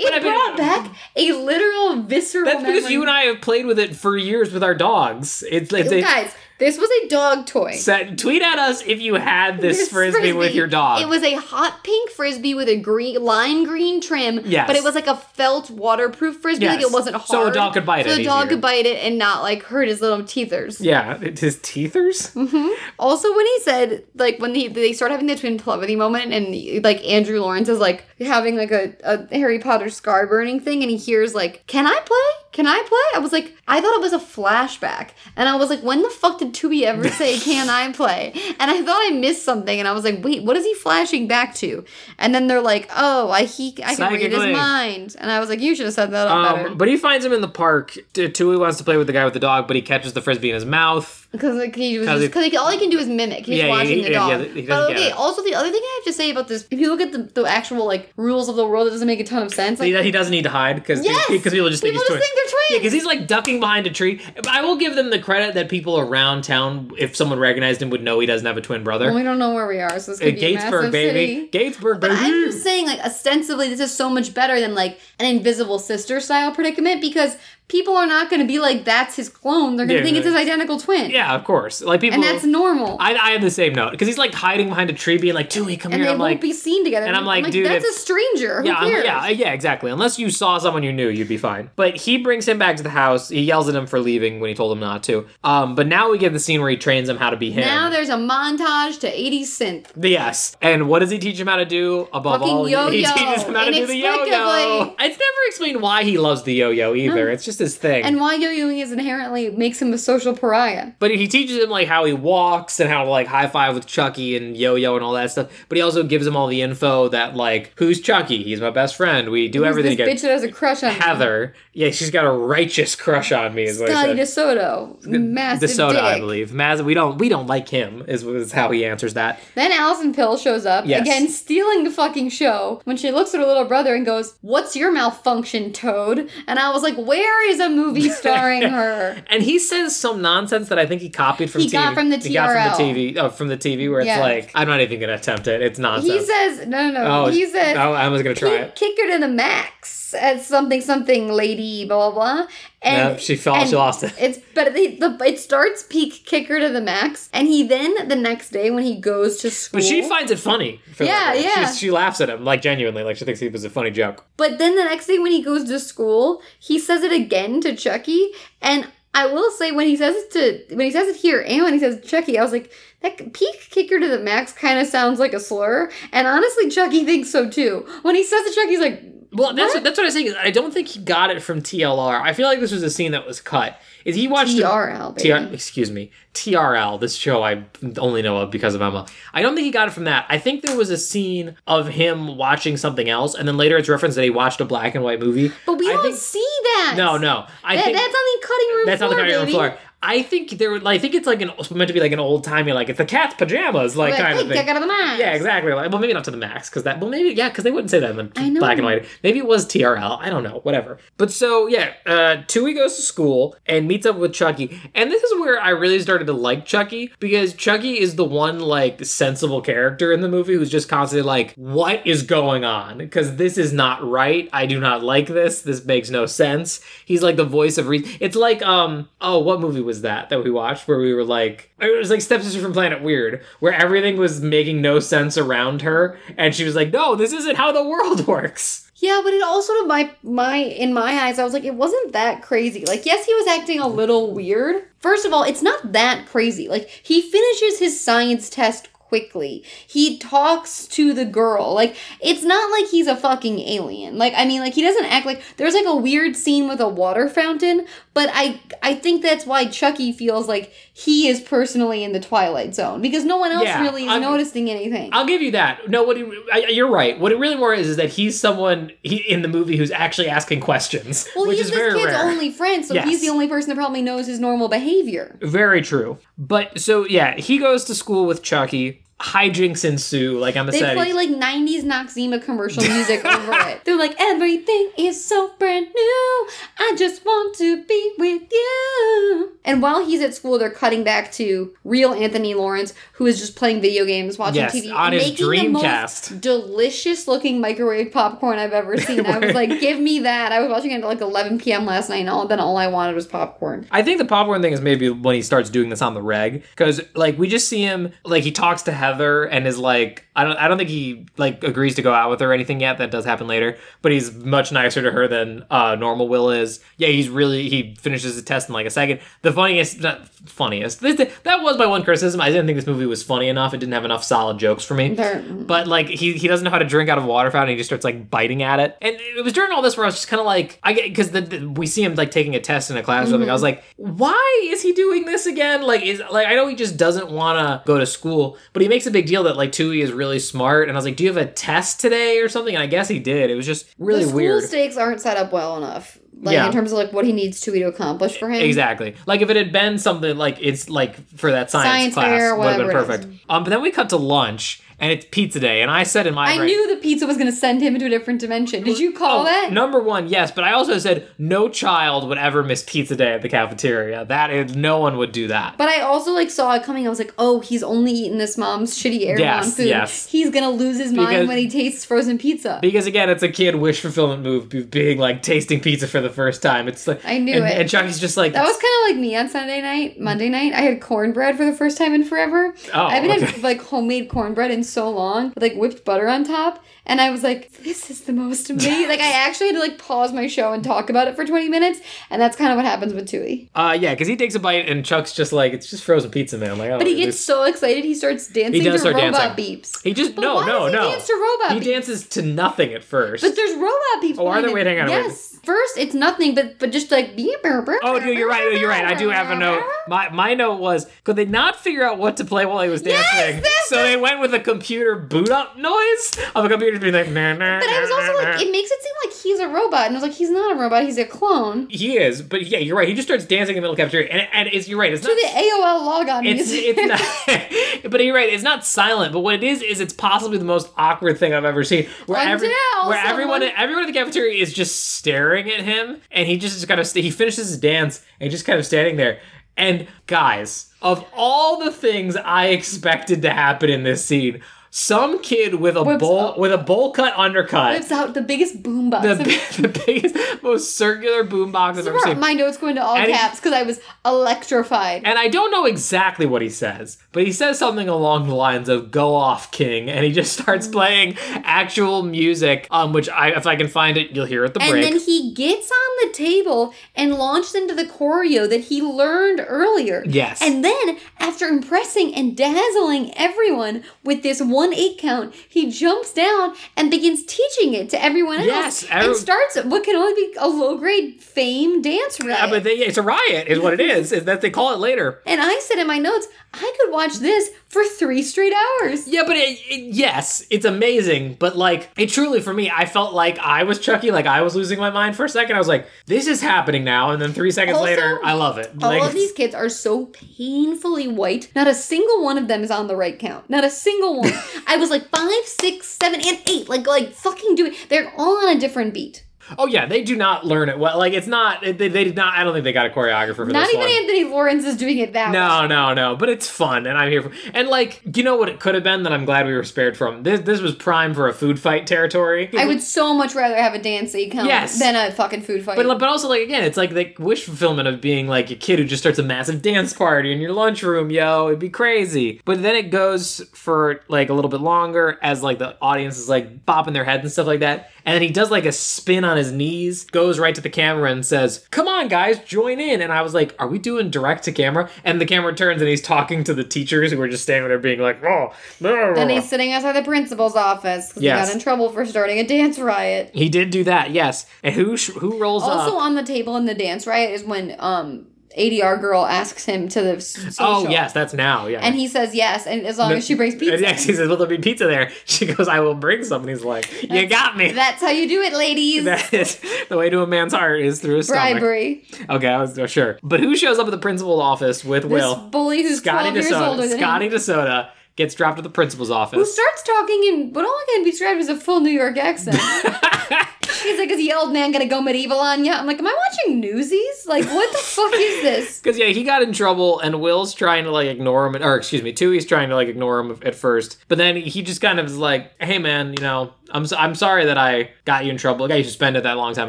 It 0.00 0.12
I 0.12 0.18
brought 0.20 0.56
back 0.56 0.67
a 1.16 1.32
literal 1.32 2.02
visceral. 2.02 2.44
That's 2.44 2.60
because 2.60 2.82
memory. 2.82 2.92
you 2.92 3.00
and 3.02 3.10
I 3.10 3.22
have 3.22 3.40
played 3.40 3.66
with 3.66 3.78
it 3.78 3.96
for 3.96 4.16
years 4.16 4.52
with 4.52 4.62
our 4.62 4.74
dogs. 4.74 5.42
It's, 5.50 5.72
it's 5.72 5.90
a, 5.90 6.00
guys. 6.00 6.34
This 6.58 6.76
was 6.76 6.90
a 7.04 7.08
dog 7.08 7.46
toy. 7.46 7.72
Set, 7.72 8.18
tweet 8.18 8.42
at 8.42 8.58
us 8.58 8.82
if 8.84 9.00
you 9.00 9.14
had 9.14 9.60
this, 9.60 9.78
This 9.78 9.88
frisbee, 9.90 10.32
with 10.32 10.54
your 10.54 10.66
dog. 10.66 11.00
It 11.00 11.08
was 11.08 11.22
a 11.22 11.34
hot 11.36 11.84
pink 11.84 12.10
frisbee 12.10 12.54
with 12.54 12.68
a 12.68 12.76
green 12.76 13.22
lime 13.22 13.64
green 13.64 14.00
trim. 14.00 14.40
Yes. 14.44 14.66
But 14.66 14.74
it 14.76 14.82
was 14.82 14.94
like 14.94 15.06
a 15.06 15.16
felt 15.16 15.70
waterproof 15.70 16.36
frisbee. 16.40 16.66
Like 16.66 16.80
it 16.80 16.90
wasn't 16.90 17.16
hard. 17.16 17.26
So 17.28 17.46
a 17.46 17.52
dog 17.52 17.74
could 17.74 17.86
bite 17.86 18.06
it. 18.06 18.10
so 18.10 18.14
it 18.14 18.16
the 18.18 18.24
dog 18.24 18.46
easier. 18.46 18.56
could 18.56 18.60
bite 18.60 18.86
it 18.86 18.98
and 19.04 19.18
not 19.18 19.42
like 19.42 19.62
hurt 19.62 19.88
his 19.88 20.00
little 20.00 20.24
teethers. 20.24 20.80
yeah, 20.80 21.16
his 21.18 21.58
teethers. 21.58 22.32
Mm-hmm. 22.34 22.68
Also, 22.98 23.34
when 23.36 23.46
he 23.46 23.60
said 23.60 24.04
like 24.16 24.40
when 24.40 24.54
he 24.54 24.68
they 24.68 24.92
start 24.92 25.12
having 25.12 25.26
the 25.26 25.36
twin 25.36 25.58
telepathy 25.58 25.94
moment 25.96 26.32
and 26.32 26.82
like 26.82 27.04
Andrew 27.04 27.40
Lawrence 27.40 27.68
is 27.68 27.78
like 27.78 28.04
having 28.20 28.56
like 28.56 28.72
a, 28.72 28.94
a 29.04 29.36
Harry 29.36 29.58
Potter 29.60 29.90
scar 29.90 30.26
burning 30.26 30.58
thing 30.58 30.82
and 30.82 30.90
he 30.90 30.96
hears 30.96 31.34
like, 31.34 31.64
"Can 31.66 31.86
I 31.86 32.00
play? 32.04 32.47
Can 32.52 32.66
I 32.66 32.82
play?" 32.86 32.98
I 33.14 33.18
was 33.20 33.32
like, 33.32 33.54
I 33.66 33.80
thought 33.80 33.94
it 33.94 34.00
was 34.00 34.12
a 34.12 34.18
flashback, 34.18 35.10
and 35.36 35.48
I 35.48 35.56
was 35.56 35.70
like, 35.70 35.80
when 35.82 36.02
the 36.02 36.10
fuck 36.10 36.38
did 36.38 36.54
Tui 36.54 36.84
ever 36.86 37.08
say, 37.20 37.38
"Can 37.38 37.68
I 37.68 37.92
play?" 37.92 38.32
And 38.58 38.70
I 38.70 38.82
thought 38.82 39.00
I 39.06 39.10
missed 39.14 39.44
something, 39.44 39.78
and 39.78 39.86
I 39.86 39.92
was 39.92 40.04
like, 40.04 40.24
wait, 40.24 40.42
what 40.42 40.56
is 40.56 40.64
he 40.64 40.74
flashing 40.74 41.28
back 41.28 41.54
to? 41.56 41.84
And 42.18 42.34
then 42.34 42.46
they're 42.46 42.62
like, 42.62 42.90
oh, 42.96 43.30
I 43.30 43.44
he 43.44 43.76
I 43.84 43.94
can 43.94 44.12
read 44.12 44.32
his 44.32 44.52
mind, 44.52 45.16
and 45.18 45.30
I 45.30 45.40
was 45.40 45.48
like, 45.48 45.60
you 45.60 45.74
should 45.74 45.86
have 45.86 45.94
said 45.94 46.10
that 46.10 46.26
up 46.26 46.56
better. 46.56 46.68
Um, 46.70 46.78
but 46.78 46.88
he 46.88 46.96
finds 46.96 47.24
him 47.24 47.32
in 47.32 47.40
the 47.40 47.48
park. 47.48 47.96
T- 48.12 48.28
Tui 48.28 48.56
wants 48.56 48.78
to 48.78 48.84
play 48.84 48.96
with 48.96 49.06
the 49.06 49.12
guy 49.12 49.24
with 49.24 49.34
the 49.34 49.40
dog, 49.40 49.66
but 49.66 49.76
he 49.76 49.82
catches 49.82 50.14
the 50.14 50.22
frisbee 50.22 50.50
in 50.50 50.54
his 50.54 50.64
mouth. 50.64 51.27
Because 51.30 51.56
like 51.58 51.74
he 51.76 51.98
was 51.98 52.06
'Cause 52.08 52.20
just 52.22 52.34
he- 52.34 52.40
because 52.40 52.58
all 52.58 52.70
he 52.70 52.78
can 52.78 52.88
do 52.88 52.98
is 52.98 53.06
mimic. 53.06 53.44
He's 53.44 53.58
Yeah, 53.58 53.68
watching 53.68 53.98
he- 53.98 54.04
the 54.04 54.10
yeah, 54.12 54.18
dog. 54.18 54.30
doesn't 54.54 54.66
but 54.66 54.90
okay, 54.92 55.10
also 55.10 55.42
the 55.44 55.54
other 55.54 55.70
thing 55.70 55.82
I 55.84 55.92
have 55.98 56.04
to 56.06 56.12
say 56.14 56.30
about 56.30 56.48
this, 56.48 56.66
if 56.70 56.78
you 56.80 56.88
look 56.88 57.02
at 57.02 57.12
the, 57.12 57.18
the 57.42 57.44
actual 57.46 57.84
like 57.86 58.10
rules 58.16 58.48
of 58.48 58.56
the 58.56 58.66
world, 58.66 58.86
it 58.86 58.90
doesn't 58.92 59.06
make 59.06 59.20
a 59.20 59.24
ton 59.24 59.42
of 59.42 59.52
sense. 59.52 59.78
Like, 59.78 59.92
he, 59.94 60.02
he 60.04 60.10
doesn't 60.10 60.30
need 60.30 60.44
to 60.44 60.48
hide 60.50 60.76
because 60.76 61.04
Yes! 61.04 61.26
because 61.28 61.52
people 61.52 61.68
just 61.68 61.82
think 61.82 61.92
People 61.92 62.02
he's 62.08 62.08
just 62.08 62.18
twins. 62.18 62.24
think 62.24 62.34
they're. 62.34 62.57
Yeah, 62.70 62.78
because 62.78 62.92
he's 62.92 63.04
like 63.06 63.26
ducking 63.26 63.60
behind 63.60 63.86
a 63.86 63.90
tree. 63.90 64.20
I 64.48 64.62
will 64.62 64.76
give 64.76 64.94
them 64.94 65.10
the 65.10 65.18
credit 65.18 65.54
that 65.54 65.68
people 65.68 65.98
around 65.98 66.42
town, 66.44 66.92
if 66.98 67.16
someone 67.16 67.38
recognized 67.38 67.80
him, 67.80 67.90
would 67.90 68.02
know 68.02 68.20
he 68.20 68.26
doesn't 68.26 68.46
have 68.46 68.56
a 68.56 68.60
twin 68.60 68.84
brother. 68.84 69.06
well, 69.06 69.14
we 69.14 69.22
don't 69.22 69.38
know 69.38 69.54
where 69.54 69.66
we 69.66 69.80
are, 69.80 69.98
so 69.98 70.12
this 70.12 70.20
Uh, 70.20 70.24
could 70.24 70.34
be 70.36 70.40
Gatesburg, 70.42 70.92
baby. 70.92 71.48
city. 71.50 71.70
Gatesburg, 71.70 72.00
But 72.00 72.10
baby. 72.10 72.20
I'm 72.22 72.44
just 72.50 72.62
saying, 72.62 72.86
like, 72.86 73.00
ostensibly, 73.00 73.68
this 73.68 73.80
is 73.80 73.94
so 73.94 74.10
much 74.10 74.34
better 74.34 74.60
than 74.60 74.74
like 74.74 74.98
an 75.18 75.26
invisible 75.26 75.78
sister 75.78 76.20
style 76.20 76.52
predicament 76.52 77.00
because 77.00 77.36
people 77.68 77.94
are 77.94 78.06
not 78.06 78.30
going 78.30 78.40
to 78.40 78.46
be 78.48 78.58
like, 78.58 78.84
"That's 78.86 79.16
his 79.16 79.28
clone." 79.28 79.76
They're 79.76 79.84
going 79.84 79.88
to 79.88 79.94
Yeah, 79.96 80.02
think 80.04 80.16
it's 80.16 80.26
his 80.26 80.34
identical 80.34 80.78
twin. 80.80 81.10
yeah, 81.10 81.34
of 81.34 81.44
course. 81.44 81.82
Like 81.82 82.00
people. 82.00 82.14
and 82.14 82.22
that's 82.24 82.44
normal. 82.44 82.96
I, 82.98 83.14
I 83.14 83.30
had 83.32 83.42
the 83.42 83.50
same 83.50 83.74
note 83.74 83.90
because 83.90 84.08
he's 84.08 84.16
like 84.16 84.32
hiding 84.34 84.68
behind 84.70 84.88
a 84.88 84.94
tree, 84.94 85.18
being 85.18 85.34
like, 85.34 85.50
"Tui, 85.50 85.76
come 85.76 85.92
and 85.92 86.00
here." 86.00 86.06
they 86.08 86.12
I'm 86.14 86.18
won't 86.18 86.32
like, 86.32 86.40
be 86.40 86.52
seen 86.54 86.82
together. 86.84 87.06
and 87.06 87.14
I'm 87.16 87.26
like, 87.26 87.50
dude, 87.50 87.66
that's 87.66 87.84
a 87.84 87.92
stranger. 87.92 88.62
Who 88.62 88.68
yeah, 88.68 88.80
cares? 88.80 89.04
yeah, 89.04 89.28
yeah, 89.28 89.52
exactly. 89.52 89.90
Unless 89.90 90.18
you 90.18 90.30
saw 90.30 90.56
someone 90.58 90.82
you 90.82 90.92
knew, 90.94 91.08
you'd 91.08 91.28
be 91.28 91.36
fine. 91.36 91.70
But 91.76 91.96
he 91.96 92.16
brings 92.18 92.48
him 92.48 92.57
back 92.58 92.76
to 92.76 92.82
the 92.82 92.90
house. 92.90 93.28
He 93.28 93.42
yells 93.42 93.68
at 93.68 93.74
him 93.74 93.86
for 93.86 94.00
leaving 94.00 94.40
when 94.40 94.48
he 94.48 94.54
told 94.54 94.72
him 94.72 94.80
not 94.80 95.02
to. 95.04 95.26
Um, 95.44 95.74
but 95.74 95.86
now 95.86 96.10
we 96.10 96.18
get 96.18 96.32
the 96.32 96.38
scene 96.38 96.60
where 96.60 96.70
he 96.70 96.76
trains 96.76 97.08
him 97.08 97.16
how 97.16 97.30
to 97.30 97.36
be 97.36 97.50
him. 97.50 97.62
Now 97.64 97.88
there's 97.90 98.08
a 98.08 98.16
montage 98.16 99.00
to 99.00 99.10
80s 99.10 99.42
synth. 99.42 99.86
Yes. 99.96 100.56
And 100.60 100.88
what 100.88 100.98
does 101.00 101.10
he 101.10 101.18
teach 101.18 101.38
him 101.38 101.46
how 101.46 101.56
to 101.56 101.64
do? 101.64 102.08
Above 102.12 102.40
Fucking 102.40 102.54
all, 102.54 102.64
he- 102.64 102.70
he 102.96 103.02
yo-yo, 103.02 103.14
teaches 103.14 103.42
him 103.44 103.54
how 103.54 103.64
to 103.64 103.72
do 103.72 103.86
the 103.86 103.96
yo-yo. 103.96 104.94
It's 104.98 105.18
never 105.18 105.38
explained 105.46 105.80
why 105.82 106.04
he 106.04 106.18
loves 106.18 106.42
the 106.42 106.54
yo-yo 106.54 106.94
either. 106.94 107.30
It's 107.30 107.44
just 107.44 107.58
his 107.58 107.76
thing. 107.76 108.04
And 108.04 108.20
why 108.20 108.34
yo-yoing 108.34 108.82
is 108.82 108.92
inherently 108.92 109.50
makes 109.50 109.80
him 109.80 109.92
a 109.92 109.98
social 109.98 110.34
pariah. 110.36 110.92
but 110.98 111.10
he 111.10 111.28
teaches 111.28 111.56
him 111.62 111.70
like 111.70 111.88
how 111.88 112.04
he 112.04 112.12
walks 112.12 112.80
and 112.80 112.90
how 112.90 113.04
to 113.04 113.10
like 113.10 113.26
high 113.26 113.48
five 113.48 113.74
with 113.74 113.86
Chucky 113.86 114.36
and 114.36 114.56
yo-yo 114.56 114.96
and 114.96 115.04
all 115.04 115.12
that 115.14 115.30
stuff. 115.30 115.48
But 115.68 115.76
he 115.76 115.82
also 115.82 116.02
gives 116.02 116.26
him 116.26 116.36
all 116.36 116.46
the 116.46 116.62
info 116.62 117.08
that 117.08 117.36
like 117.36 117.72
who's 117.76 118.00
Chucky? 118.00 118.42
He's 118.42 118.60
my 118.60 118.70
best 118.70 118.96
friend. 118.96 119.30
We 119.30 119.48
do 119.48 119.60
Who's 119.60 119.68
everything 119.68 119.90
this 119.96 120.06
together. 120.06 120.12
bitch 120.12 120.22
that 120.22 120.30
has 120.30 120.42
a 120.42 120.52
crush 120.52 120.82
on? 120.82 120.92
Heather. 120.92 121.54
Yeah, 121.72 121.90
she's 121.90 122.10
got 122.10 122.24
a 122.24 122.32
righteous 122.48 122.94
crush 122.96 123.30
on 123.32 123.54
me. 123.54 123.64
Is 123.64 123.78
what 123.78 123.90
Scotty 123.90 124.14
DeSoto. 124.14 125.04
Massive 125.06 125.68
DeSoto, 125.70 125.92
dick. 125.92 126.02
I 126.02 126.18
believe. 126.18 126.50
Maz, 126.50 126.82
we 126.84 126.94
don't 126.94 127.18
we 127.18 127.28
don't 127.28 127.46
like 127.46 127.68
him. 127.68 128.04
Is, 128.08 128.22
is 128.24 128.52
how 128.52 128.70
he 128.70 128.84
answers 128.84 129.14
that. 129.14 129.40
Then 129.54 129.70
Alison 129.72 130.14
Pill 130.14 130.36
shows 130.38 130.64
up, 130.66 130.86
Yes. 130.86 131.02
again 131.02 131.28
stealing 131.28 131.84
the 131.84 131.90
fucking 131.90 132.30
show, 132.30 132.80
when 132.84 132.96
she 132.96 133.10
looks 133.10 133.34
at 133.34 133.40
her 133.40 133.46
little 133.46 133.64
brother 133.66 133.94
and 133.94 134.04
goes, 134.06 134.34
What's 134.40 134.74
your 134.74 134.90
malfunction, 134.92 135.72
Toad? 135.72 136.28
And 136.46 136.58
I 136.58 136.70
was 136.72 136.82
like, 136.82 136.96
Where 136.96 137.50
is 137.50 137.60
a 137.60 137.68
movie 137.68 138.08
starring 138.20 138.62
her? 138.62 139.22
And 139.28 139.42
he 139.42 139.58
says 139.58 139.94
some 139.94 140.22
nonsense 140.22 140.68
that 140.68 140.78
I 140.78 140.86
think 140.86 141.02
he 141.02 141.10
copied 141.10 141.50
from 141.50 141.60
He 141.60 141.68
TV. 141.68 141.72
got 141.72 141.94
from 141.94 142.10
the 142.10 142.16
He 142.18 142.32
got 142.34 142.50
from 142.52 142.86
the 142.86 142.92
TV. 142.94 143.16
Oh, 143.18 143.28
from 143.30 143.48
the 143.48 143.56
TV 143.58 143.90
where 143.90 144.00
it's 144.00 144.18
like 144.18 144.50
I'm 144.54 144.68
not 144.68 144.80
even 144.80 145.00
gonna 145.00 145.14
attempt 145.14 145.46
it. 145.46 145.60
It's 145.62 145.78
nonsense. 145.78 146.12
He 146.12 146.20
says, 146.24 146.66
No, 146.66 146.90
no, 146.90 146.92
no. 147.04 147.24
Oh, 147.26 147.30
he 147.30 147.46
says, 147.46 147.76
I 147.76 148.08
was 148.08 148.22
gonna 148.22 148.34
try 148.34 148.50
kick, 148.50 148.60
it. 148.68 148.74
kick 148.76 148.98
her 149.04 149.12
to 149.12 149.18
the 149.18 149.28
max 149.28 150.14
at 150.14 150.40
something, 150.40 150.80
something, 150.80 151.28
lady, 151.28 151.84
blah, 151.86 152.10
blah, 152.10 152.36
blah. 152.36 152.37
And 152.82 153.20
she 153.20 153.36
fell- 153.36 153.64
she 153.66 153.74
lost 153.74 154.04
it. 154.04 154.12
It's 154.18 154.38
but 154.54 154.74
the, 154.74 154.96
the 154.96 155.18
it 155.24 155.38
starts 155.38 155.82
peak 155.82 156.24
kicker 156.24 156.60
to 156.60 156.68
the 156.68 156.80
max, 156.80 157.28
and 157.32 157.48
he 157.48 157.66
then 157.66 158.08
the 158.08 158.16
next 158.16 158.50
day 158.50 158.70
when 158.70 158.84
he 158.84 159.00
goes 159.00 159.38
to 159.38 159.50
school. 159.50 159.78
But 159.78 159.84
she 159.84 160.02
finds 160.08 160.30
it 160.30 160.38
funny. 160.38 160.80
Yeah, 161.00 161.34
that. 161.34 161.42
yeah. 161.42 161.70
She, 161.72 161.86
she 161.86 161.90
laughs 161.90 162.20
at 162.20 162.30
him 162.30 162.44
like 162.44 162.62
genuinely, 162.62 163.02
like 163.02 163.16
she 163.16 163.24
thinks 163.24 163.42
it 163.42 163.52
was 163.52 163.64
a 163.64 163.70
funny 163.70 163.90
joke. 163.90 164.24
But 164.36 164.58
then 164.58 164.76
the 164.76 164.84
next 164.84 165.06
day 165.06 165.18
when 165.18 165.32
he 165.32 165.42
goes 165.42 165.64
to 165.64 165.80
school, 165.80 166.42
he 166.58 166.78
says 166.78 167.02
it 167.02 167.12
again 167.12 167.60
to 167.62 167.74
Chucky. 167.74 168.30
And 168.62 168.88
I 169.14 169.26
will 169.26 169.50
say 169.50 169.72
when 169.72 169.86
he 169.86 169.96
says 169.96 170.14
it 170.16 170.30
to 170.68 170.76
when 170.76 170.86
he 170.86 170.92
says 170.92 171.08
it 171.08 171.16
here 171.16 171.42
and 171.46 171.62
when 171.62 171.72
he 171.72 171.80
says 171.80 172.00
Chucky, 172.04 172.38
I 172.38 172.42
was 172.42 172.52
like, 172.52 172.72
that 173.00 173.32
peak 173.32 173.68
kicker 173.70 173.98
to 173.98 174.08
the 174.08 174.18
max 174.18 174.52
kind 174.52 174.78
of 174.78 174.86
sounds 174.86 175.18
like 175.18 175.32
a 175.32 175.40
slur. 175.40 175.90
And 176.12 176.26
honestly, 176.26 176.70
Chucky 176.70 177.04
thinks 177.04 177.30
so 177.30 177.48
too. 177.48 177.86
When 178.02 178.14
he 178.14 178.24
says 178.24 178.46
it, 178.46 178.54
Chucky's 178.54 178.80
like, 178.80 179.02
Well, 179.30 179.52
that's 179.52 179.74
What? 179.74 179.84
that's 179.84 179.98
what 179.98 180.04
I 180.04 180.06
was 180.06 180.14
saying. 180.14 180.28
Is 180.28 180.34
I 180.40 180.50
don't 180.50 180.72
think 180.72 180.88
he 180.88 181.00
got 181.00 181.30
it 181.30 181.42
from 181.42 181.60
TLR. 181.60 182.20
I 182.22 182.32
feel 182.32 182.46
like 182.46 182.60
this 182.60 182.72
was 182.72 182.82
a 182.82 182.90
scene 182.90 183.12
that 183.12 183.26
was 183.26 183.40
cut. 183.40 183.78
Is 184.06 184.16
he 184.16 184.26
watched 184.26 184.56
a- 184.58 184.62
TRL, 184.62 185.14
baby. 185.16 185.28
TR, 185.28 185.52
excuse 185.52 185.90
me, 185.90 186.10
TRL. 186.32 186.98
This 186.98 187.14
show 187.14 187.42
I 187.42 187.64
only 187.98 188.22
know 188.22 188.38
of 188.38 188.50
because 188.50 188.74
of 188.74 188.80
Emma. 188.80 189.06
I 189.34 189.42
don't 189.42 189.54
think 189.54 189.66
he 189.66 189.70
got 189.70 189.88
it 189.88 189.90
from 189.90 190.04
that. 190.04 190.24
I 190.30 190.38
think 190.38 190.62
there 190.62 190.76
was 190.76 190.88
a 190.88 190.96
scene 190.96 191.56
of 191.66 191.88
him 191.88 192.38
watching 192.38 192.78
something 192.78 193.08
else, 193.10 193.34
and 193.34 193.46
then 193.46 193.58
later 193.58 193.76
it's 193.76 193.88
referenced 193.88 194.16
that 194.16 194.24
he 194.24 194.30
watched 194.30 194.60
a 194.62 194.64
black 194.64 194.94
and 194.94 195.04
white 195.04 195.20
movie. 195.20 195.52
but 195.66 195.74
we 195.78 195.90
I 195.90 195.92
don't 195.92 196.02
think- 196.04 196.16
see 196.16 196.46
that. 196.62 196.94
No, 196.96 197.18
no. 197.18 197.44
I 197.62 197.76
That- 197.76 197.84
think 197.84 197.96
that's 197.98 198.06
on 198.06 198.12
the 198.40 198.46
cutting 198.46 198.68
room 198.76 198.86
that's 198.86 198.98
floor, 199.00 199.10
on 199.10 199.16
the 199.16 199.22
cutting 199.22 199.36
room 199.36 199.44
baby. 199.44 199.52
floor. 199.52 199.78
I 200.00 200.22
think 200.22 200.50
there. 200.58 200.70
would- 200.70 200.86
I 200.86 200.96
think 200.98 201.14
it's 201.14 201.26
like 201.26 201.42
an 201.42 201.50
it's 201.58 201.70
meant 201.72 201.88
to 201.88 201.94
be 201.94 201.98
like 202.00 202.12
an 202.12 202.20
old 202.20 202.44
timey 202.44 202.72
like 202.72 202.88
it's 202.88 202.98
the 202.98 203.04
cat's 203.04 203.34
pajamas 203.34 203.96
like 203.96 204.12
Like, 204.12 204.20
kind 204.22 204.34
hey, 204.36 204.42
of 204.42 204.48
thing. 204.48 204.68
out 204.68 204.76
of 204.76 204.82
the 204.82 204.86
max. 204.88 205.18
Yeah, 205.18 205.32
exactly. 205.32 205.72
Like, 205.72 205.90
well, 205.90 206.00
maybe 206.00 206.12
not 206.12 206.24
to 206.24 206.30
the 206.30 206.36
max 206.36 206.70
because 206.70 206.84
that. 206.84 207.00
Well, 207.00 207.10
maybe 207.10 207.30
yeah, 207.30 207.48
because 207.48 207.64
they 207.64 207.70
wouldn't 207.72 207.90
say 207.90 207.98
that 207.98 208.10
in 208.10 208.16
the 208.16 208.30
I 208.36 208.48
know. 208.48 208.60
black 208.60 208.78
and 208.78 208.86
white. 208.86 209.06
Maybe 209.24 209.38
it 209.40 209.46
was 209.46 209.66
TRL. 209.66 210.18
I 210.20 210.30
don't 210.30 210.42
know. 210.44 210.60
Whatever. 210.62 210.98
But 211.16 211.32
so 211.32 211.66
yeah, 211.66 211.94
uh, 212.06 212.42
Tui 212.46 212.74
goes 212.74 212.94
to 212.96 213.02
school 213.02 213.56
and 213.66 213.88
meets 213.88 214.06
up 214.06 214.16
with 214.16 214.32
Chucky, 214.32 214.80
and 214.94 215.10
this 215.10 215.22
is 215.22 215.40
where 215.40 215.60
I 215.60 215.70
really 215.70 215.98
started 215.98 216.26
to 216.28 216.32
like 216.32 216.64
Chucky 216.64 217.12
because 217.18 217.54
Chucky 217.54 217.98
is 217.98 218.14
the 218.14 218.24
one 218.24 218.60
like 218.60 219.04
sensible 219.04 219.60
character 219.60 220.12
in 220.12 220.20
the 220.20 220.28
movie 220.28 220.54
who's 220.54 220.70
just 220.70 220.88
constantly 220.88 221.26
like, 221.26 221.54
"What 221.56 222.06
is 222.06 222.22
going 222.22 222.64
on?" 222.64 222.98
Because 222.98 223.34
this 223.36 223.58
is 223.58 223.72
not 223.72 224.08
right. 224.08 224.48
I 224.52 224.66
do 224.66 224.78
not 224.78 225.02
like 225.02 225.26
this. 225.26 225.62
This 225.62 225.84
makes 225.84 226.08
no 226.08 226.24
sense. 226.26 226.80
He's 227.04 227.22
like 227.22 227.34
the 227.36 227.44
voice 227.44 227.78
of 227.78 227.88
reason. 227.88 228.10
It's 228.20 228.36
like 228.36 228.62
um 228.62 229.08
oh 229.20 229.40
what 229.40 229.60
movie 229.60 229.87
was 229.88 230.02
that 230.02 230.28
that 230.28 230.44
we 230.44 230.50
watched 230.50 230.86
where 230.86 230.98
we 230.98 231.14
were 231.14 231.24
like 231.24 231.72
it 231.80 231.98
was 231.98 232.10
like 232.10 232.20
Stepsister 232.20 232.60
from 232.60 232.72
Planet 232.72 233.02
Weird 233.02 233.42
where 233.58 233.72
everything 233.72 234.18
was 234.18 234.40
making 234.40 234.80
no 234.80 235.00
sense 235.00 235.36
around 235.36 235.82
her 235.82 236.18
and 236.36 236.54
she 236.54 236.62
was 236.64 236.76
like 236.76 236.92
no 236.92 237.16
this 237.16 237.32
isn't 237.32 237.56
how 237.56 237.72
the 237.72 237.82
world 237.82 238.26
works. 238.28 238.84
Yeah, 239.00 239.20
but 239.22 239.32
it 239.32 239.42
also 239.44 239.72
my 239.86 240.10
my 240.24 240.56
in 240.56 240.92
my 240.92 241.12
eyes, 241.12 241.38
I 241.38 241.44
was 241.44 241.52
like, 241.52 241.64
it 241.64 241.74
wasn't 241.74 242.12
that 242.12 242.42
crazy. 242.42 242.84
Like, 242.84 243.06
yes, 243.06 243.24
he 243.24 243.34
was 243.34 243.46
acting 243.46 243.78
a 243.78 243.86
little 243.86 244.32
weird. 244.34 244.84
First 244.98 245.24
of 245.24 245.32
all, 245.32 245.44
it's 245.44 245.62
not 245.62 245.92
that 245.92 246.26
crazy. 246.26 246.68
Like, 246.68 246.88
he 246.88 247.22
finishes 247.22 247.78
his 247.78 248.00
science 248.00 248.50
test 248.50 248.88
quickly. 249.08 249.64
He 249.86 250.18
talks 250.18 250.86
to 250.88 251.12
the 251.12 251.24
girl. 251.24 251.74
Like, 251.74 251.96
it's 252.20 252.42
not 252.42 252.70
like 252.70 252.88
he's 252.90 253.06
a 253.06 253.16
fucking 253.16 253.58
alien. 253.60 254.18
Like, 254.18 254.34
I 254.36 254.44
mean, 254.44 254.60
like 254.60 254.74
he 254.74 254.82
doesn't 254.82 255.06
act 255.06 255.26
like 255.26 255.42
there's 255.56 255.74
like 255.74 255.86
a 255.86 255.96
weird 255.96 256.36
scene 256.36 256.68
with 256.68 256.80
a 256.80 256.88
water 256.88 257.28
fountain, 257.28 257.86
but 258.14 258.28
I 258.32 258.60
I 258.82 258.94
think 258.94 259.22
that's 259.22 259.46
why 259.46 259.66
Chucky 259.66 260.12
feels 260.12 260.46
like 260.48 260.72
he 260.92 261.28
is 261.28 261.40
personally 261.40 262.04
in 262.04 262.12
the 262.12 262.20
twilight 262.20 262.74
zone 262.74 263.00
because 263.00 263.24
no 263.24 263.36
one 263.38 263.50
else 263.52 263.64
Yeah, 263.64 263.82
really 263.82 264.04
is 264.04 264.10
I'm- 264.10 264.20
noticing 264.22 264.68
anything. 264.70 265.10
I'll 265.12 265.26
give 265.26 265.42
you 265.42 265.52
that. 265.52 265.88
No, 265.88 266.02
what 266.02 266.16
he, 266.16 266.24
I, 266.52 266.58
you're 266.68 266.90
right. 266.90 267.18
What 267.18 267.32
it 267.32 267.38
really 267.38 267.56
more 267.56 267.72
is 267.74 267.88
is 267.88 267.96
that 267.96 268.10
he's 268.10 268.38
someone 268.38 268.92
he, 269.02 269.16
in 269.16 269.42
the 269.42 269.48
movie 269.48 269.76
who's 269.76 269.90
actually 269.90 270.28
asking 270.28 270.60
questions, 270.60 271.26
well, 271.34 271.46
which 271.46 271.56
he's 271.58 271.66
is 271.66 271.72
this 271.72 271.78
very 271.80 271.94
kid's 271.98 272.12
rare. 272.12 272.22
only 272.24 272.50
friend, 272.50 272.84
so 272.84 272.94
Yes. 272.94 273.06
he's 273.08 273.20
the 273.20 273.28
only 273.30 273.48
person 273.48 273.70
that 273.70 273.76
probably 273.76 274.02
knows 274.02 274.26
his 274.26 274.38
normal 274.40 274.68
behavior. 274.68 275.36
Very 275.40 275.80
true. 275.82 276.18
But 276.36 276.78
so 276.80 277.06
yeah, 277.06 277.36
he 277.36 277.58
goes 277.58 277.84
to 277.86 277.94
school 277.94 278.26
with 278.26 278.42
Chucky. 278.42 278.97
Hijinks 279.20 279.84
ensue. 279.84 280.38
Like 280.38 280.56
Emma 280.56 280.70
They 280.70 280.78
said, 280.78 280.96
play 280.96 281.12
like 281.12 281.28
90s 281.28 281.82
Noxzema 281.82 282.42
commercial 282.42 282.82
music 282.84 283.24
over 283.24 283.52
it. 283.68 283.80
They're 283.84 283.98
like, 283.98 284.14
everything 284.20 284.90
is 284.96 285.24
so 285.24 285.52
brand 285.58 285.86
new. 285.94 286.48
I 286.78 286.94
just 286.96 287.24
want 287.24 287.56
to 287.56 287.82
be 287.84 288.12
with 288.18 288.42
you. 288.52 289.52
And 289.64 289.82
while 289.82 290.04
he's 290.06 290.20
at 290.22 290.34
school, 290.34 290.58
they're 290.58 290.70
cutting 290.70 291.04
back 291.04 291.30
to 291.32 291.74
real 291.84 292.12
Anthony 292.14 292.54
Lawrence, 292.54 292.94
who 293.12 293.26
is 293.26 293.38
just 293.38 293.56
playing 293.56 293.80
video 293.80 294.04
games, 294.04 294.38
watching 294.38 294.56
Yes, 294.62 294.74
TV, 294.74 294.94
on 294.94 295.12
his 295.12 295.24
making 295.30 295.46
the 295.46 295.68
most 295.70 295.84
Dreamcast. 295.84 296.40
delicious 296.40 297.28
looking 297.28 297.60
microwave 297.60 298.12
popcorn 298.12 298.58
I've 298.58 298.72
ever 298.72 298.96
seen. 298.96 299.26
I 299.26 299.38
was 299.38 299.54
like, 299.54 299.68
give 299.80 299.98
me 300.00 300.20
that. 300.20 300.52
I 300.52 300.60
was 300.60 300.70
watching 300.70 300.92
it 300.92 301.00
at 301.00 301.04
like 301.04 301.20
11 301.20 301.58
p.m. 301.58 301.84
last 301.84 302.08
night, 302.08 302.18
and 302.18 302.30
all 302.30 302.46
then 302.46 302.60
all 302.60 302.76
I 302.76 302.86
wanted 302.86 303.14
was 303.14 303.26
popcorn. 303.26 303.86
I 303.90 304.02
think 304.02 304.18
the 304.18 304.24
popcorn 304.24 304.62
thing 304.62 304.72
is 304.72 304.80
maybe 304.80 305.10
when 305.10 305.34
he 305.34 305.42
starts 305.42 305.68
doing 305.70 305.88
this 305.90 306.00
on 306.00 306.14
the 306.14 306.22
reg, 306.22 306.62
because 306.70 307.00
like 307.14 307.36
we 307.36 307.48
just 307.48 307.68
see 307.68 307.82
him 307.82 308.12
like 308.24 308.44
he 308.44 308.52
talks 308.52 308.82
to 308.82 308.92
Heather 308.92 309.07
and 309.16 309.66
is 309.66 309.78
like 309.78 310.24
I 310.36 310.44
don't 310.44 310.56
I 310.56 310.68
don't 310.68 310.78
think 310.78 310.90
he 310.90 311.26
like 311.36 311.64
agrees 311.64 311.94
to 311.96 312.02
go 312.02 312.12
out 312.12 312.30
with 312.30 312.40
her 312.40 312.50
or 312.50 312.52
anything 312.52 312.80
yet. 312.80 312.98
That 312.98 313.10
does 313.10 313.24
happen 313.24 313.46
later, 313.46 313.76
but 314.02 314.12
he's 314.12 314.32
much 314.34 314.70
nicer 314.72 315.02
to 315.02 315.10
her 315.10 315.26
than 315.28 315.64
uh, 315.70 315.94
normal 315.96 316.28
Will 316.28 316.50
is. 316.50 316.80
Yeah, 316.96 317.08
he's 317.08 317.28
really 317.28 317.68
he 317.68 317.94
finishes 317.96 318.36
the 318.36 318.42
test 318.42 318.68
in 318.68 318.72
like 318.74 318.86
a 318.86 318.90
second. 318.90 319.20
The 319.42 319.52
funniest, 319.52 320.00
not 320.00 320.28
funniest. 320.28 321.00
This, 321.00 321.16
that 321.44 321.62
was 321.62 321.76
my 321.78 321.86
one 321.86 322.04
criticism. 322.04 322.40
I 322.40 322.48
didn't 322.50 322.66
think 322.66 322.76
this 322.76 322.86
movie 322.86 323.06
was 323.06 323.22
funny 323.22 323.48
enough. 323.48 323.74
It 323.74 323.78
didn't 323.78 323.94
have 323.94 324.04
enough 324.04 324.22
solid 324.24 324.58
jokes 324.58 324.84
for 324.84 324.94
me. 324.94 325.14
They're- 325.14 325.42
But 325.48 325.86
like 325.88 326.06
he 326.08 326.34
he 326.34 326.46
doesn't 326.48 326.64
know 326.64 326.70
how 326.70 326.78
to 326.78 326.84
drink 326.84 327.10
out 327.10 327.18
of 327.18 327.24
a 327.24 327.26
water 327.26 327.50
fountain. 327.50 327.70
He 327.70 327.76
just 327.76 327.88
starts 327.88 328.04
like 328.04 328.30
biting 328.30 328.62
at 328.62 328.80
it. 328.80 328.96
And 329.00 329.16
it 329.18 329.42
was 329.44 329.52
during 329.52 329.72
all 329.72 329.82
this 329.82 329.96
where 329.96 330.04
I 330.04 330.08
was 330.08 330.14
just 330.16 330.28
kind 330.28 330.40
of 330.40 330.46
like 330.46 330.78
I 330.82 330.92
get 330.92 331.04
because 331.04 331.30
we 331.76 331.86
see 331.86 332.02
him 332.04 332.14
like 332.14 332.30
taking 332.30 332.54
a 332.54 332.60
test 332.60 332.90
in 332.90 332.96
a 332.96 333.02
class 333.02 333.26
or 333.28 333.30
something. 333.30 333.50
I 333.50 333.52
was 333.52 333.62
like, 333.62 333.82
why 333.96 334.68
is 334.72 334.82
he 334.82 334.92
doing 334.92 335.24
this 335.24 335.46
again? 335.46 335.82
Like 335.82 336.02
is 336.02 336.22
like 336.30 336.46
I 336.46 336.54
know 336.54 336.66
he 336.68 336.74
just 336.76 336.96
doesn't 336.96 337.30
want 337.30 337.58
to 337.58 337.82
go 337.86 337.98
to 337.98 338.06
school, 338.06 338.56
but 338.72 338.82
he 338.82 338.88
makes 338.88 338.97
a 339.06 339.10
big 339.10 339.26
deal 339.26 339.44
that 339.44 339.56
like 339.56 339.72
Tui 339.72 340.00
is 340.00 340.12
really 340.12 340.38
smart. 340.38 340.88
And 340.88 340.96
I 340.96 340.98
was 340.98 341.04
like, 341.04 341.16
do 341.16 341.24
you 341.24 341.32
have 341.32 341.36
a 341.36 341.46
test 341.50 342.00
today 342.00 342.38
or 342.40 342.48
something? 342.48 342.74
And 342.74 342.82
I 342.82 342.86
guess 342.86 343.08
he 343.08 343.18
did. 343.18 343.50
It 343.50 343.54
was 343.54 343.66
just 343.66 343.86
really 343.98 344.22
the 344.22 344.28
school 344.28 344.36
weird. 344.36 344.64
stakes 344.64 344.96
aren't 344.96 345.20
set 345.20 345.36
up 345.36 345.52
well 345.52 345.76
enough. 345.76 346.18
Like 346.40 346.54
Yeah. 346.54 346.66
in 346.66 346.72
terms 346.72 346.92
of 346.92 346.98
like 346.98 347.12
what 347.12 347.24
he 347.24 347.32
needs 347.32 347.60
Tui 347.60 347.80
to 347.80 347.86
accomplish 347.88 348.38
for 348.38 348.48
him. 348.48 348.62
Exactly. 348.62 349.14
Like 349.26 349.40
if 349.42 349.50
it 349.50 349.56
had 349.56 349.72
been 349.72 349.98
something 349.98 350.36
like 350.36 350.58
it's 350.60 350.88
like 350.88 351.16
for 351.36 351.50
that 351.50 351.70
science, 351.70 352.14
Science 352.14 352.14
class, 352.14 352.58
would 352.58 352.66
have 352.66 352.78
been 352.78 352.90
perfect. 352.90 353.24
Um, 353.48 353.64
but 353.64 353.70
then 353.70 353.82
we 353.82 353.90
cut 353.90 354.08
to 354.10 354.16
lunch 354.16 354.80
and 355.00 355.12
it's 355.12 355.26
pizza 355.30 355.60
day, 355.60 355.82
and 355.82 355.90
I 355.90 356.02
said 356.02 356.26
in 356.26 356.34
my 356.34 356.46
I 356.46 356.56
brain, 356.56 356.66
knew 356.66 356.94
the 356.94 357.00
pizza 357.00 357.26
was 357.26 357.36
going 357.36 357.46
to 357.48 357.56
send 357.56 357.80
him 357.80 357.94
into 357.94 358.06
a 358.06 358.08
different 358.08 358.40
dimension. 358.40 358.82
Did 358.82 358.98
you 358.98 359.12
call 359.12 359.42
Oh, 359.42 359.44
that? 359.44 359.72
Number 359.72 360.00
one, 360.00 360.28
yes, 360.28 360.50
but 360.50 360.64
I 360.64 360.72
also 360.72 360.98
said 360.98 361.28
no 361.38 361.68
child 361.68 362.28
would 362.28 362.38
ever 362.38 362.62
miss 362.62 362.82
pizza 362.82 363.14
day 363.16 363.32
at 363.32 363.42
the 363.42 363.48
cafeteria. 363.48 364.24
That 364.24 364.50
is, 364.50 364.74
no 364.74 364.98
one 364.98 365.16
would 365.18 365.32
do 365.32 365.48
that. 365.48 365.76
But 365.78 365.88
I 365.88 366.00
also 366.00 366.32
like 366.32 366.50
saw 366.50 366.74
it 366.74 366.82
coming. 366.82 367.06
I 367.06 367.10
was 367.10 367.18
like, 367.18 367.32
"Oh, 367.38 367.60
he's 367.60 367.82
only 367.82 368.12
eating 368.12 368.38
this 368.38 368.58
mom's 368.58 368.96
shitty 368.98 369.26
Airline 369.26 369.38
Yes, 369.40 369.76
food. 369.76 369.86
yes. 369.86 370.26
He's 370.26 370.50
gonna 370.50 370.70
lose 370.70 370.98
his 370.98 371.12
mind 371.12 371.46
when 371.48 371.58
he 371.58 371.68
tastes 371.68 372.04
frozen 372.04 372.38
pizza." 372.38 372.78
Because 372.82 373.06
again, 373.06 373.30
it's 373.30 373.42
a 373.42 373.48
kid 373.48 373.76
wish 373.76 374.00
fulfillment 374.00 374.42
move, 374.42 374.90
being 374.90 375.18
like 375.18 375.42
tasting 375.42 375.80
pizza 375.80 376.06
for 376.08 376.20
the 376.20 376.30
first 376.30 376.62
time. 376.62 376.88
It's 376.88 377.06
like 377.06 377.24
I 377.24 377.38
knew 377.38 377.54
and, 377.54 377.64
it. 377.64 377.80
And 377.80 377.88
Chucky's 377.88 378.18
just 378.18 378.36
like 378.36 378.52
that 378.52 378.64
was 378.64 378.76
kind 378.76 378.84
of 379.04 379.10
like 379.16 379.20
me 379.20 379.36
on 379.36 379.48
Sunday 379.48 379.80
night, 379.80 380.20
Monday 380.20 380.48
night. 380.48 380.72
I 380.72 380.80
had 380.80 381.00
cornbread 381.00 381.56
for 381.56 381.64
the 381.64 381.72
first 381.72 381.98
time 381.98 382.14
in 382.14 382.24
forever. 382.24 382.74
Oh, 382.92 383.06
I 383.06 383.14
haven't 383.14 383.30
okay. 383.30 383.46
had 383.46 383.62
like 383.62 383.80
homemade 383.80 384.28
cornbread 384.28 384.70
in 384.70 384.82
so 384.88 385.10
long, 385.10 385.50
with 385.54 385.62
like 385.62 385.74
whipped 385.74 386.04
butter 386.04 386.28
on 386.28 386.44
top. 386.44 386.84
And 387.06 387.20
I 387.22 387.30
was 387.30 387.42
like, 387.42 387.72
"This 387.72 388.10
is 388.10 388.22
the 388.22 388.32
most 388.34 388.68
amazing!" 388.70 389.08
like 389.08 389.20
I 389.20 389.30
actually 389.46 389.68
had 389.68 389.74
to 389.76 389.80
like 389.80 389.98
pause 389.98 390.32
my 390.32 390.46
show 390.46 390.72
and 390.72 390.84
talk 390.84 391.08
about 391.10 391.26
it 391.28 391.36
for 391.36 391.44
twenty 391.46 391.68
minutes, 391.68 392.00
and 392.30 392.40
that's 392.42 392.56
kind 392.56 392.70
of 392.70 392.76
what 392.76 392.84
happens 392.84 393.14
with 393.14 393.26
Tui. 393.28 393.70
uh 393.74 393.96
yeah, 393.98 394.12
because 394.14 394.28
he 394.28 394.36
takes 394.36 394.54
a 394.54 394.58
bite 394.58 394.88
and 394.88 395.04
Chuck's 395.04 395.32
just 395.32 395.52
like 395.52 395.72
it's 395.72 395.88
just 395.88 396.04
frozen 396.04 396.30
pizza, 396.30 396.58
man. 396.58 396.76
Like, 396.78 396.90
oh, 396.90 396.98
But 396.98 397.06
he 397.06 397.14
this- 397.14 397.24
gets 397.24 397.40
so 397.40 397.64
excited, 397.64 398.04
he 398.04 398.14
starts 398.14 398.48
dancing 398.48 398.82
does 398.84 399.02
to 399.02 399.08
robot 399.12 399.56
dancing. 399.56 399.64
beeps. 399.80 400.02
He 400.02 400.12
just 400.12 400.34
But 400.34 400.42
no 400.42 400.60
no 400.66 400.90
does 400.90 400.92
he 400.92 400.96
no. 400.96 401.10
dance 401.10 401.26
to 401.26 401.34
robot 401.34 401.72
he 401.72 401.80
beeps? 401.80 401.92
dances 401.92 402.28
to 402.28 402.42
nothing 402.42 402.92
at 402.92 403.02
first. 403.04 403.42
But 403.42 403.56
there's 403.56 403.74
robot 403.74 404.22
beeps. 404.22 404.36
Oh, 404.38 404.46
are 404.48 404.60
there? 404.60 404.70
it. 404.70 404.74
Wait, 404.74 404.86
hang 404.86 405.00
on, 405.00 405.08
wait. 405.08 405.24
Yes. 405.68 405.78
First, 405.78 405.98
it's 405.98 406.14
nothing, 406.14 406.54
but 406.54 406.78
but 406.78 406.90
just 406.92 407.10
like 407.10 407.36
beep, 407.36 407.58
Oh, 407.64 408.18
dude, 408.18 408.38
you're 408.38 408.48
right. 408.48 408.78
You're 408.80 408.88
right. 408.88 409.04
I 409.04 409.14
do 409.14 409.28
have 409.28 409.50
a 409.50 409.54
note. 409.56 409.82
My 410.08 410.28
my 410.30 410.54
note 410.54 410.80
was 410.80 411.06
could 411.24 411.36
they 411.36 411.44
not 411.44 411.76
figure 411.76 412.02
out 412.04 412.18
what 412.18 412.36
to 412.38 412.44
play 412.44 412.64
while 412.66 412.82
he 412.82 412.88
was 412.88 413.02
dancing? 413.02 413.60
that's 413.62 413.88
so 413.88 414.02
they 414.02 414.16
went 414.16 414.40
with 414.40 414.52
a 414.54 414.60
computer 414.60 415.16
boot 415.16 415.50
up 415.50 415.76
noise 415.78 416.38
of 416.54 416.64
a 416.64 416.68
computer 416.68 416.98
being 416.98 417.14
like. 417.14 417.28
Nah, 417.28 417.52
nah, 417.54 417.78
But 417.80 417.88
I 417.88 418.00
was 418.00 418.10
also 418.10 418.34
like, 418.42 418.60
it 418.60 418.70
makes 418.72 418.90
it 418.90 419.02
seem 419.02 419.12
like 419.24 419.34
he's 419.34 419.58
a 419.60 419.68
robot, 419.68 420.06
and 420.06 420.14
I 420.16 420.20
was 420.20 420.22
like, 420.22 420.32
he's 420.32 420.50
not 420.50 420.76
a 420.76 420.80
robot, 420.80 421.04
he's 421.04 421.18
a 421.18 421.24
clone. 421.24 421.88
he 421.90 422.16
is, 422.18 422.42
but 422.42 422.66
yeah, 422.66 422.78
you're 422.78 422.96
right. 422.96 423.08
He 423.08 423.14
just 423.14 423.26
starts 423.28 423.44
dancing 423.44 423.76
in 423.76 423.82
the 423.82 423.88
middle 423.88 423.92
of 423.92 423.96
the 423.96 424.02
cafeteria, 424.02 424.28
and, 424.30 424.48
and 424.52 424.68
it's 424.74 424.88
you're 424.88 424.98
right. 424.98 425.12
It's 425.12 425.22
To 425.22 425.28
not. 425.28 425.36
the 425.36 425.58
AOL 425.60 426.06
logon 426.06 426.46
It's 426.46 426.70
music. 426.70 426.96
it's 426.98 428.02
not, 428.02 428.02
but 428.10 428.22
you're 428.24 428.34
right. 428.34 428.52
It's 428.52 428.62
not 428.62 428.84
silent. 428.84 429.32
But 429.32 429.40
what 429.40 429.54
it 429.54 429.64
is 429.64 429.82
is 429.82 430.00
it's 430.00 430.12
possibly 430.12 430.58
the 430.58 430.64
most 430.64 430.90
awkward 430.96 431.38
thing 431.38 431.54
I've 431.54 431.64
ever 431.64 431.84
seen. 431.84 432.08
Where 432.26 432.40
every, 432.40 432.68
where 433.06 433.18
everyone 433.26 433.62
everyone 433.62 434.04
in 434.04 434.12
the 434.12 434.18
cafeteria 434.18 434.60
is 434.62 434.72
just 434.72 435.14
staring 435.14 435.57
at 435.66 435.80
him, 435.80 436.20
and 436.30 436.48
he 436.48 436.56
just 436.56 436.86
kind 436.86 437.00
of 437.00 437.06
st- 437.06 437.24
he 437.24 437.30
finishes 437.30 437.68
his 437.68 437.78
dance 437.78 438.24
and 438.40 438.50
just 438.50 438.64
kind 438.64 438.78
of 438.78 438.86
standing 438.86 439.16
there. 439.16 439.40
And 439.76 440.08
guys, 440.26 440.92
of 441.00 441.24
all 441.34 441.78
the 441.78 441.92
things 441.92 442.36
I 442.36 442.66
expected 442.66 443.42
to 443.42 443.50
happen 443.50 443.90
in 443.90 444.02
this 444.02 444.24
scene, 444.24 444.60
some 444.90 445.40
kid 445.42 445.74
with 445.76 445.96
a 445.96 446.02
Whips 446.02 446.20
bowl 446.20 446.38
up. 446.40 446.58
with 446.58 446.72
a 446.72 446.78
bowl 446.78 447.12
cut 447.12 447.34
undercut. 447.36 447.94
Whips 447.94 448.10
out 448.10 448.34
the 448.34 448.40
biggest 448.42 448.82
boombox. 448.82 449.22
the, 449.22 449.44
bi- 449.44 449.82
the 449.88 450.02
biggest, 450.06 450.62
most 450.62 450.96
circular 450.96 451.44
boombox 451.44 451.98
I've 451.98 452.06
ever 452.06 452.18
seen. 452.20 452.40
My 452.40 452.52
notes 452.54 452.76
go 452.78 452.88
into 452.88 453.02
all 453.04 453.16
And 453.16 453.26
he- 453.26 453.32
caps 453.32 453.58
because 453.60 453.72
I 453.72 453.82
was 453.82 454.00
electrified. 454.24 455.22
And 455.24 455.38
I 455.38 455.48
don't 455.48 455.70
know 455.70 455.84
exactly 455.84 456.46
what 456.46 456.62
he 456.62 456.70
says, 456.70 457.18
but 457.32 457.44
he 457.44 457.52
says 457.52 457.78
something 457.78 458.08
along 458.08 458.48
the 458.48 458.54
lines 458.54 458.88
of 458.88 459.10
"Go 459.10 459.34
off, 459.34 459.70
King," 459.70 460.08
and 460.08 460.24
he 460.24 460.32
just 460.32 460.52
starts 460.60 460.88
playing 460.88 461.36
actual 461.64 462.22
music, 462.22 462.86
um, 462.90 463.12
which 463.12 463.28
I, 463.28 463.50
if 463.50 463.66
I 463.66 463.76
can 463.76 463.88
find 463.88 464.16
it, 464.16 464.30
you'll 464.30 464.46
hear 464.46 464.64
at 464.64 464.74
the 464.74 464.80
break. 464.80 464.90
And 464.92 465.00
break. 465.00 465.12
then 465.12 465.20
he 465.20 465.52
gets 465.54 465.90
on 465.90 466.28
the 466.28 466.34
table 466.34 466.94
and 467.14 467.34
launched 467.34 467.74
into 467.74 467.94
the 467.94 468.04
choreo 468.04 468.68
that 468.68 468.82
he 468.82 469.02
learned 469.02 469.64
earlier. 469.68 470.22
Yes. 470.26 470.62
And 470.62 470.84
then, 470.84 471.18
after 471.38 471.66
impressing 471.66 472.34
and 472.34 472.56
dazzling 472.56 473.32
everyone 473.36 474.02
with 474.24 474.42
this 474.42 474.60
one 474.60 474.77
eight 474.92 475.18
count, 475.18 475.54
he 475.68 475.90
jumps 475.90 476.32
down 476.32 476.74
and 476.96 477.10
begins 477.10 477.44
teaching 477.44 477.94
it 477.94 478.08
to 478.10 478.22
everyone 478.22 478.62
Yes, 478.64 479.02
else. 479.02 479.10
every- 479.10 479.26
and 479.28 479.36
starts 479.36 479.76
what 479.84 480.04
can 480.04 480.16
only 480.16 480.34
be 480.34 480.54
a 480.58 480.68
low 480.68 480.96
grade 480.96 481.40
fame 481.42 482.00
dance 482.02 482.40
riot. 482.40 482.58
Yeah, 482.58 482.70
but 482.70 482.84
they, 482.84 482.90
it's 482.92 483.18
a 483.18 483.22
riot, 483.22 483.66
is 483.68 483.78
what 483.80 483.94
it 483.94 484.00
is. 484.00 484.32
Is 484.32 484.44
that 484.44 484.60
they 484.60 484.70
call 484.70 484.92
it 484.94 484.98
later? 484.98 485.40
and 485.46 485.60
I 485.60 485.78
said 485.80 485.98
in 485.98 486.06
my 486.06 486.18
notes, 486.18 486.46
I 486.74 486.94
could 487.00 487.10
watch 487.12 487.38
this 487.38 487.70
for 487.88 488.04
three 488.04 488.42
straight 488.42 488.72
hours. 488.74 489.26
Yeah, 489.26 489.42
but 489.46 489.56
it, 489.56 489.78
it, 489.88 490.14
yes, 490.14 490.64
it's 490.70 490.84
amazing. 490.84 491.54
But 491.58 491.76
like, 491.76 492.10
it 492.16 492.28
truly 492.28 492.60
for 492.60 492.72
me, 492.74 492.90
I 492.90 493.06
felt 493.06 493.32
like 493.34 493.58
I 493.58 493.84
was 493.84 493.98
Chucky, 493.98 494.30
like 494.30 494.46
I 494.46 494.62
was 494.62 494.76
losing 494.76 494.98
my 494.98 495.10
mind 495.10 495.36
for 495.36 495.44
a 495.44 495.48
second. 495.48 495.74
I 495.76 495.78
was 495.78 495.88
like, 495.88 496.06
"This 496.26 496.46
is 496.46 496.60
happening 496.60 497.04
now," 497.04 497.30
and 497.30 497.40
then 497.40 497.52
three 497.52 497.70
seconds 497.70 497.96
Also, 497.96 498.10
later, 498.10 498.38
I 498.44 498.52
love 498.52 498.78
it. 498.78 498.90
All 499.02 499.10
Like, 499.10 499.22
of 499.22 499.32
these 499.32 499.52
kids 499.52 499.74
are 499.74 499.88
so 499.88 500.26
painfully 500.26 501.28
white. 501.28 501.70
Not 501.74 501.88
a 501.88 501.94
single 501.94 502.44
one 502.44 502.58
of 502.58 502.68
them 502.68 502.82
is 502.82 502.90
on 502.90 503.06
the 503.06 503.16
right 503.16 503.38
count. 503.38 503.68
Not 503.70 503.84
a 503.84 503.90
single 503.90 504.40
one. 504.40 504.52
I 504.86 504.96
was 504.96 505.10
like 505.10 505.28
five, 505.30 505.64
six, 505.64 506.08
seven, 506.08 506.40
and 506.44 506.58
eight. 506.68 506.88
Like, 506.88 507.06
like 507.06 507.32
fucking 507.32 507.74
do 507.74 507.86
it. 507.86 507.96
They're 508.08 508.32
all 508.36 508.58
on 508.66 508.76
a 508.76 508.80
different 508.80 509.14
beat. 509.14 509.44
Oh 509.76 509.86
yeah, 509.86 510.06
they 510.06 510.22
do 510.22 510.36
not 510.36 510.64
learn 510.64 510.88
it 510.88 510.98
well. 510.98 511.18
Like 511.18 511.32
it's 511.32 511.46
not. 511.46 511.82
They, 511.82 511.92
they 511.92 512.24
did 512.24 512.36
not. 512.36 512.54
I 512.54 512.64
don't 512.64 512.72
think 512.72 512.84
they 512.84 512.92
got 512.92 513.06
a 513.06 513.10
choreographer 513.10 513.56
for 513.56 513.66
Not 513.66 513.86
this 513.86 513.94
even 513.94 514.00
one. 514.06 514.10
Anthony 514.10 514.44
Lawrence 514.44 514.84
is 514.84 514.96
doing 514.96 515.18
it 515.18 515.32
that 515.34 515.48
way. 515.48 515.52
No, 515.52 515.86
no, 515.86 516.14
no. 516.14 516.36
But 516.36 516.48
it's 516.48 516.68
fun, 516.68 517.06
and 517.06 517.18
I'm 517.18 517.30
here 517.30 517.42
for. 517.42 517.52
And 517.74 517.88
like, 517.88 518.20
you 518.34 518.42
know 518.42 518.56
what 518.56 518.68
it 518.68 518.80
could 518.80 518.94
have 518.94 519.04
been 519.04 519.24
that 519.24 519.32
I'm 519.32 519.44
glad 519.44 519.66
we 519.66 519.74
were 519.74 519.84
spared 519.84 520.16
from. 520.16 520.42
This 520.44 520.60
this 520.60 520.80
was 520.80 520.94
prime 520.94 521.34
for 521.34 521.48
a 521.48 521.52
food 521.52 521.78
fight 521.80 522.06
territory. 522.06 522.70
I 522.76 522.86
would 522.86 523.02
so 523.02 523.34
much 523.34 523.54
rather 523.54 523.76
have 523.76 523.94
a 523.94 524.02
dance 524.02 524.34
eight 524.34 524.52
count 524.52 524.68
Yes. 524.68 524.98
than 524.98 525.16
a 525.16 525.32
fucking 525.32 525.62
food 525.62 525.84
fight. 525.84 525.96
But, 525.96 526.06
but 526.18 526.28
also 526.28 526.48
like 526.48 526.62
again, 526.62 526.84
it's 526.84 526.96
like 526.96 527.12
the 527.14 527.34
wish 527.38 527.64
fulfillment 527.64 528.08
of 528.08 528.20
being 528.20 528.46
like 528.46 528.70
a 528.70 528.74
kid 528.76 528.98
who 528.98 529.04
just 529.04 529.22
starts 529.22 529.38
a 529.38 529.42
massive 529.42 529.82
dance 529.82 530.12
party 530.12 530.52
in 530.52 530.60
your 530.60 530.72
lunchroom, 530.72 531.30
yo, 531.30 531.68
it'd 531.68 531.78
be 531.78 531.90
crazy. 531.90 532.60
But 532.64 532.82
then 532.82 532.94
it 532.94 533.10
goes 533.10 533.60
for 533.74 534.20
like 534.28 534.48
a 534.50 534.54
little 534.54 534.70
bit 534.70 534.80
longer 534.80 535.38
as 535.42 535.62
like 535.62 535.78
the 535.78 535.96
audience 536.00 536.38
is 536.38 536.48
like 536.48 536.84
bopping 536.86 537.12
their 537.12 537.24
heads 537.24 537.42
and 537.42 537.52
stuff 537.52 537.66
like 537.66 537.80
that. 537.80 538.10
And 538.28 538.34
then 538.34 538.42
he 538.42 538.50
does 538.50 538.70
like 538.70 538.84
a 538.84 538.92
spin 538.92 539.42
on 539.42 539.56
his 539.56 539.72
knees, 539.72 540.24
goes 540.24 540.58
right 540.58 540.74
to 540.74 540.82
the 540.82 540.90
camera 540.90 541.30
and 541.32 541.46
says, 541.46 541.86
Come 541.90 542.06
on, 542.08 542.28
guys, 542.28 542.58
join 542.58 543.00
in. 543.00 543.22
And 543.22 543.32
I 543.32 543.40
was 543.40 543.54
like, 543.54 543.74
Are 543.78 543.88
we 543.88 543.98
doing 543.98 544.28
direct 544.30 544.64
to 544.64 544.72
camera? 544.72 545.08
And 545.24 545.40
the 545.40 545.46
camera 545.46 545.74
turns 545.74 546.02
and 546.02 546.10
he's 546.10 546.20
talking 546.20 546.62
to 546.64 546.74
the 546.74 546.84
teachers 546.84 547.32
who 547.32 547.38
were 547.38 547.48
just 547.48 547.62
standing 547.62 547.88
there 547.88 547.98
being 547.98 548.20
like, 548.20 548.44
Oh, 548.44 548.74
and 549.02 549.50
he's 549.50 549.66
sitting 549.66 549.94
outside 549.94 550.12
the 550.12 550.22
principal's 550.22 550.76
office 550.76 551.28
because 551.28 551.42
Yes. 551.42 551.58
he 551.68 551.72
got 551.72 551.74
in 551.76 551.80
trouble 551.82 552.10
for 552.10 552.26
starting 552.26 552.58
a 552.58 552.66
dance 552.66 552.98
riot. 552.98 553.50
he 553.54 553.70
did 553.70 553.88
do 553.88 554.04
that, 554.04 554.30
yes. 554.32 554.66
And 554.82 554.94
who 554.94 555.16
sh- 555.16 555.30
who 555.30 555.58
rolls 555.58 555.84
up? 555.84 555.90
Also 556.00 556.16
up? 556.16 556.22
on 556.22 556.34
the 556.34 556.42
table 556.42 556.76
in 556.76 556.84
the 556.84 556.94
dance 556.94 557.26
riot 557.26 557.52
is 557.52 557.64
when 557.64 557.96
um 557.98 558.44
ADR 558.76 559.20
girl 559.20 559.44
asks 559.44 559.84
him 559.84 560.08
to 560.08 560.22
the 560.22 560.36
s- 560.36 560.56
oh, 560.58 560.70
social. 560.70 561.06
Oh, 561.06 561.08
yes, 561.08 561.32
that's 561.32 561.54
now, 561.54 561.86
yeah. 561.86 562.00
And 562.00 562.14
he 562.14 562.28
says 562.28 562.54
yes, 562.54 562.86
and 562.86 563.06
as 563.06 563.18
long 563.18 563.32
as 563.32 563.46
she 563.46 563.54
brings 563.54 563.74
pizza. 563.74 564.00
Yes, 564.00 564.24
he 564.24 564.34
says, 564.34 564.48
"Will 564.48 564.56
there 564.56 564.66
be 564.66 564.78
pizza 564.78 565.06
there?" 565.06 565.30
She 565.44 565.66
goes, 565.66 565.88
"I 565.88 566.00
will 566.00 566.14
bring 566.14 566.44
some." 566.44 566.62
And 566.62 566.70
he's 566.70 566.84
like, 566.84 567.10
"You 567.22 567.46
got 567.46 567.76
me." 567.76 567.92
That's 567.92 568.20
how 568.20 568.30
you 568.30 568.48
do 568.48 568.60
it, 568.62 568.72
ladies. 568.74 569.24
that 569.24 569.52
is 569.52 569.80
the 570.08 570.16
way 570.16 570.30
to 570.30 570.42
a 570.42 570.46
man's 570.46 570.72
heart 570.72 571.00
is 571.00 571.20
through 571.20 571.36
his 571.38 571.48
stomach. 571.48 571.80
Bribery. 571.80 572.24
Okay, 572.48 572.68
I 572.68 572.80
was 572.80 572.98
oh, 572.98 573.06
sure. 573.06 573.38
But 573.42 573.60
who 573.60 573.76
shows 573.76 573.98
up 573.98 574.06
at 574.06 574.10
the 574.10 574.18
principal's 574.18 574.60
office 574.60 575.04
with 575.04 575.22
This 575.24 575.32
Will? 575.32 575.56
bully 575.70 576.02
who's 576.02 576.18
Scotty 576.18 576.50
12 576.50 576.54
years 576.56 576.72
older 576.72 577.06
than 577.08 577.18
Scotty 577.18 577.46
him. 577.46 577.52
DeSoto 577.52 578.10
gets 578.36 578.54
dropped 578.54 578.78
at 578.78 578.84
the 578.84 578.90
principal's 578.90 579.30
office. 579.30 579.56
Who 579.58 579.64
starts 579.64 580.02
talking 580.04 580.44
in 580.44 580.72
what 580.72 580.84
only 580.84 581.04
can 581.12 581.24
be 581.24 581.30
described 581.32 581.60
as 581.60 581.68
a 581.68 581.76
full 581.76 582.00
New 582.00 582.10
York 582.10 582.36
accent. 582.36 582.78
He's 584.02 584.18
like, 584.18 584.30
is 584.30 584.38
the 584.38 584.52
old 584.52 584.72
man 584.72 584.92
gonna 584.92 585.06
go 585.06 585.20
medieval 585.20 585.58
on 585.58 585.84
you? 585.84 585.92
I'm 585.92 586.06
like, 586.06 586.18
am 586.18 586.26
I 586.26 586.36
watching 586.48 586.80
Newsies? 586.80 587.46
Like, 587.46 587.64
what 587.66 587.90
the 587.92 587.98
fuck 587.98 588.32
is 588.34 588.62
this? 588.62 589.00
Because 589.08 589.18
yeah, 589.18 589.26
he 589.26 589.42
got 589.44 589.62
in 589.62 589.72
trouble, 589.72 590.18
and 590.20 590.40
Will's 590.40 590.74
trying 590.74 591.04
to 591.04 591.10
like 591.10 591.28
ignore 591.28 591.66
him, 591.66 591.82
or 591.82 591.96
excuse 591.96 592.22
me, 592.22 592.32
Tui's 592.32 592.66
trying 592.66 592.88
to 592.90 592.94
like 592.94 593.08
ignore 593.08 593.38
him 593.40 593.58
at 593.62 593.74
first, 593.74 594.18
but 594.28 594.36
then 594.38 594.56
he 594.56 594.82
just 594.82 595.00
kind 595.00 595.18
of 595.18 595.26
is 595.26 595.36
like, 595.38 595.72
"Hey 595.80 595.98
man, 595.98 596.32
you 596.34 596.42
know, 596.42 596.72
I'm 596.90 597.06
so- 597.06 597.16
I'm 597.16 597.34
sorry 597.34 597.64
that 597.66 597.78
I 597.78 598.10
got 598.24 598.44
you 598.44 598.50
in 598.50 598.56
trouble. 598.58 598.84
I 598.84 598.88
got 598.88 598.94
you 598.96 599.04
suspended 599.04 599.44
that 599.44 599.56
long 599.56 599.72
time 599.74 599.88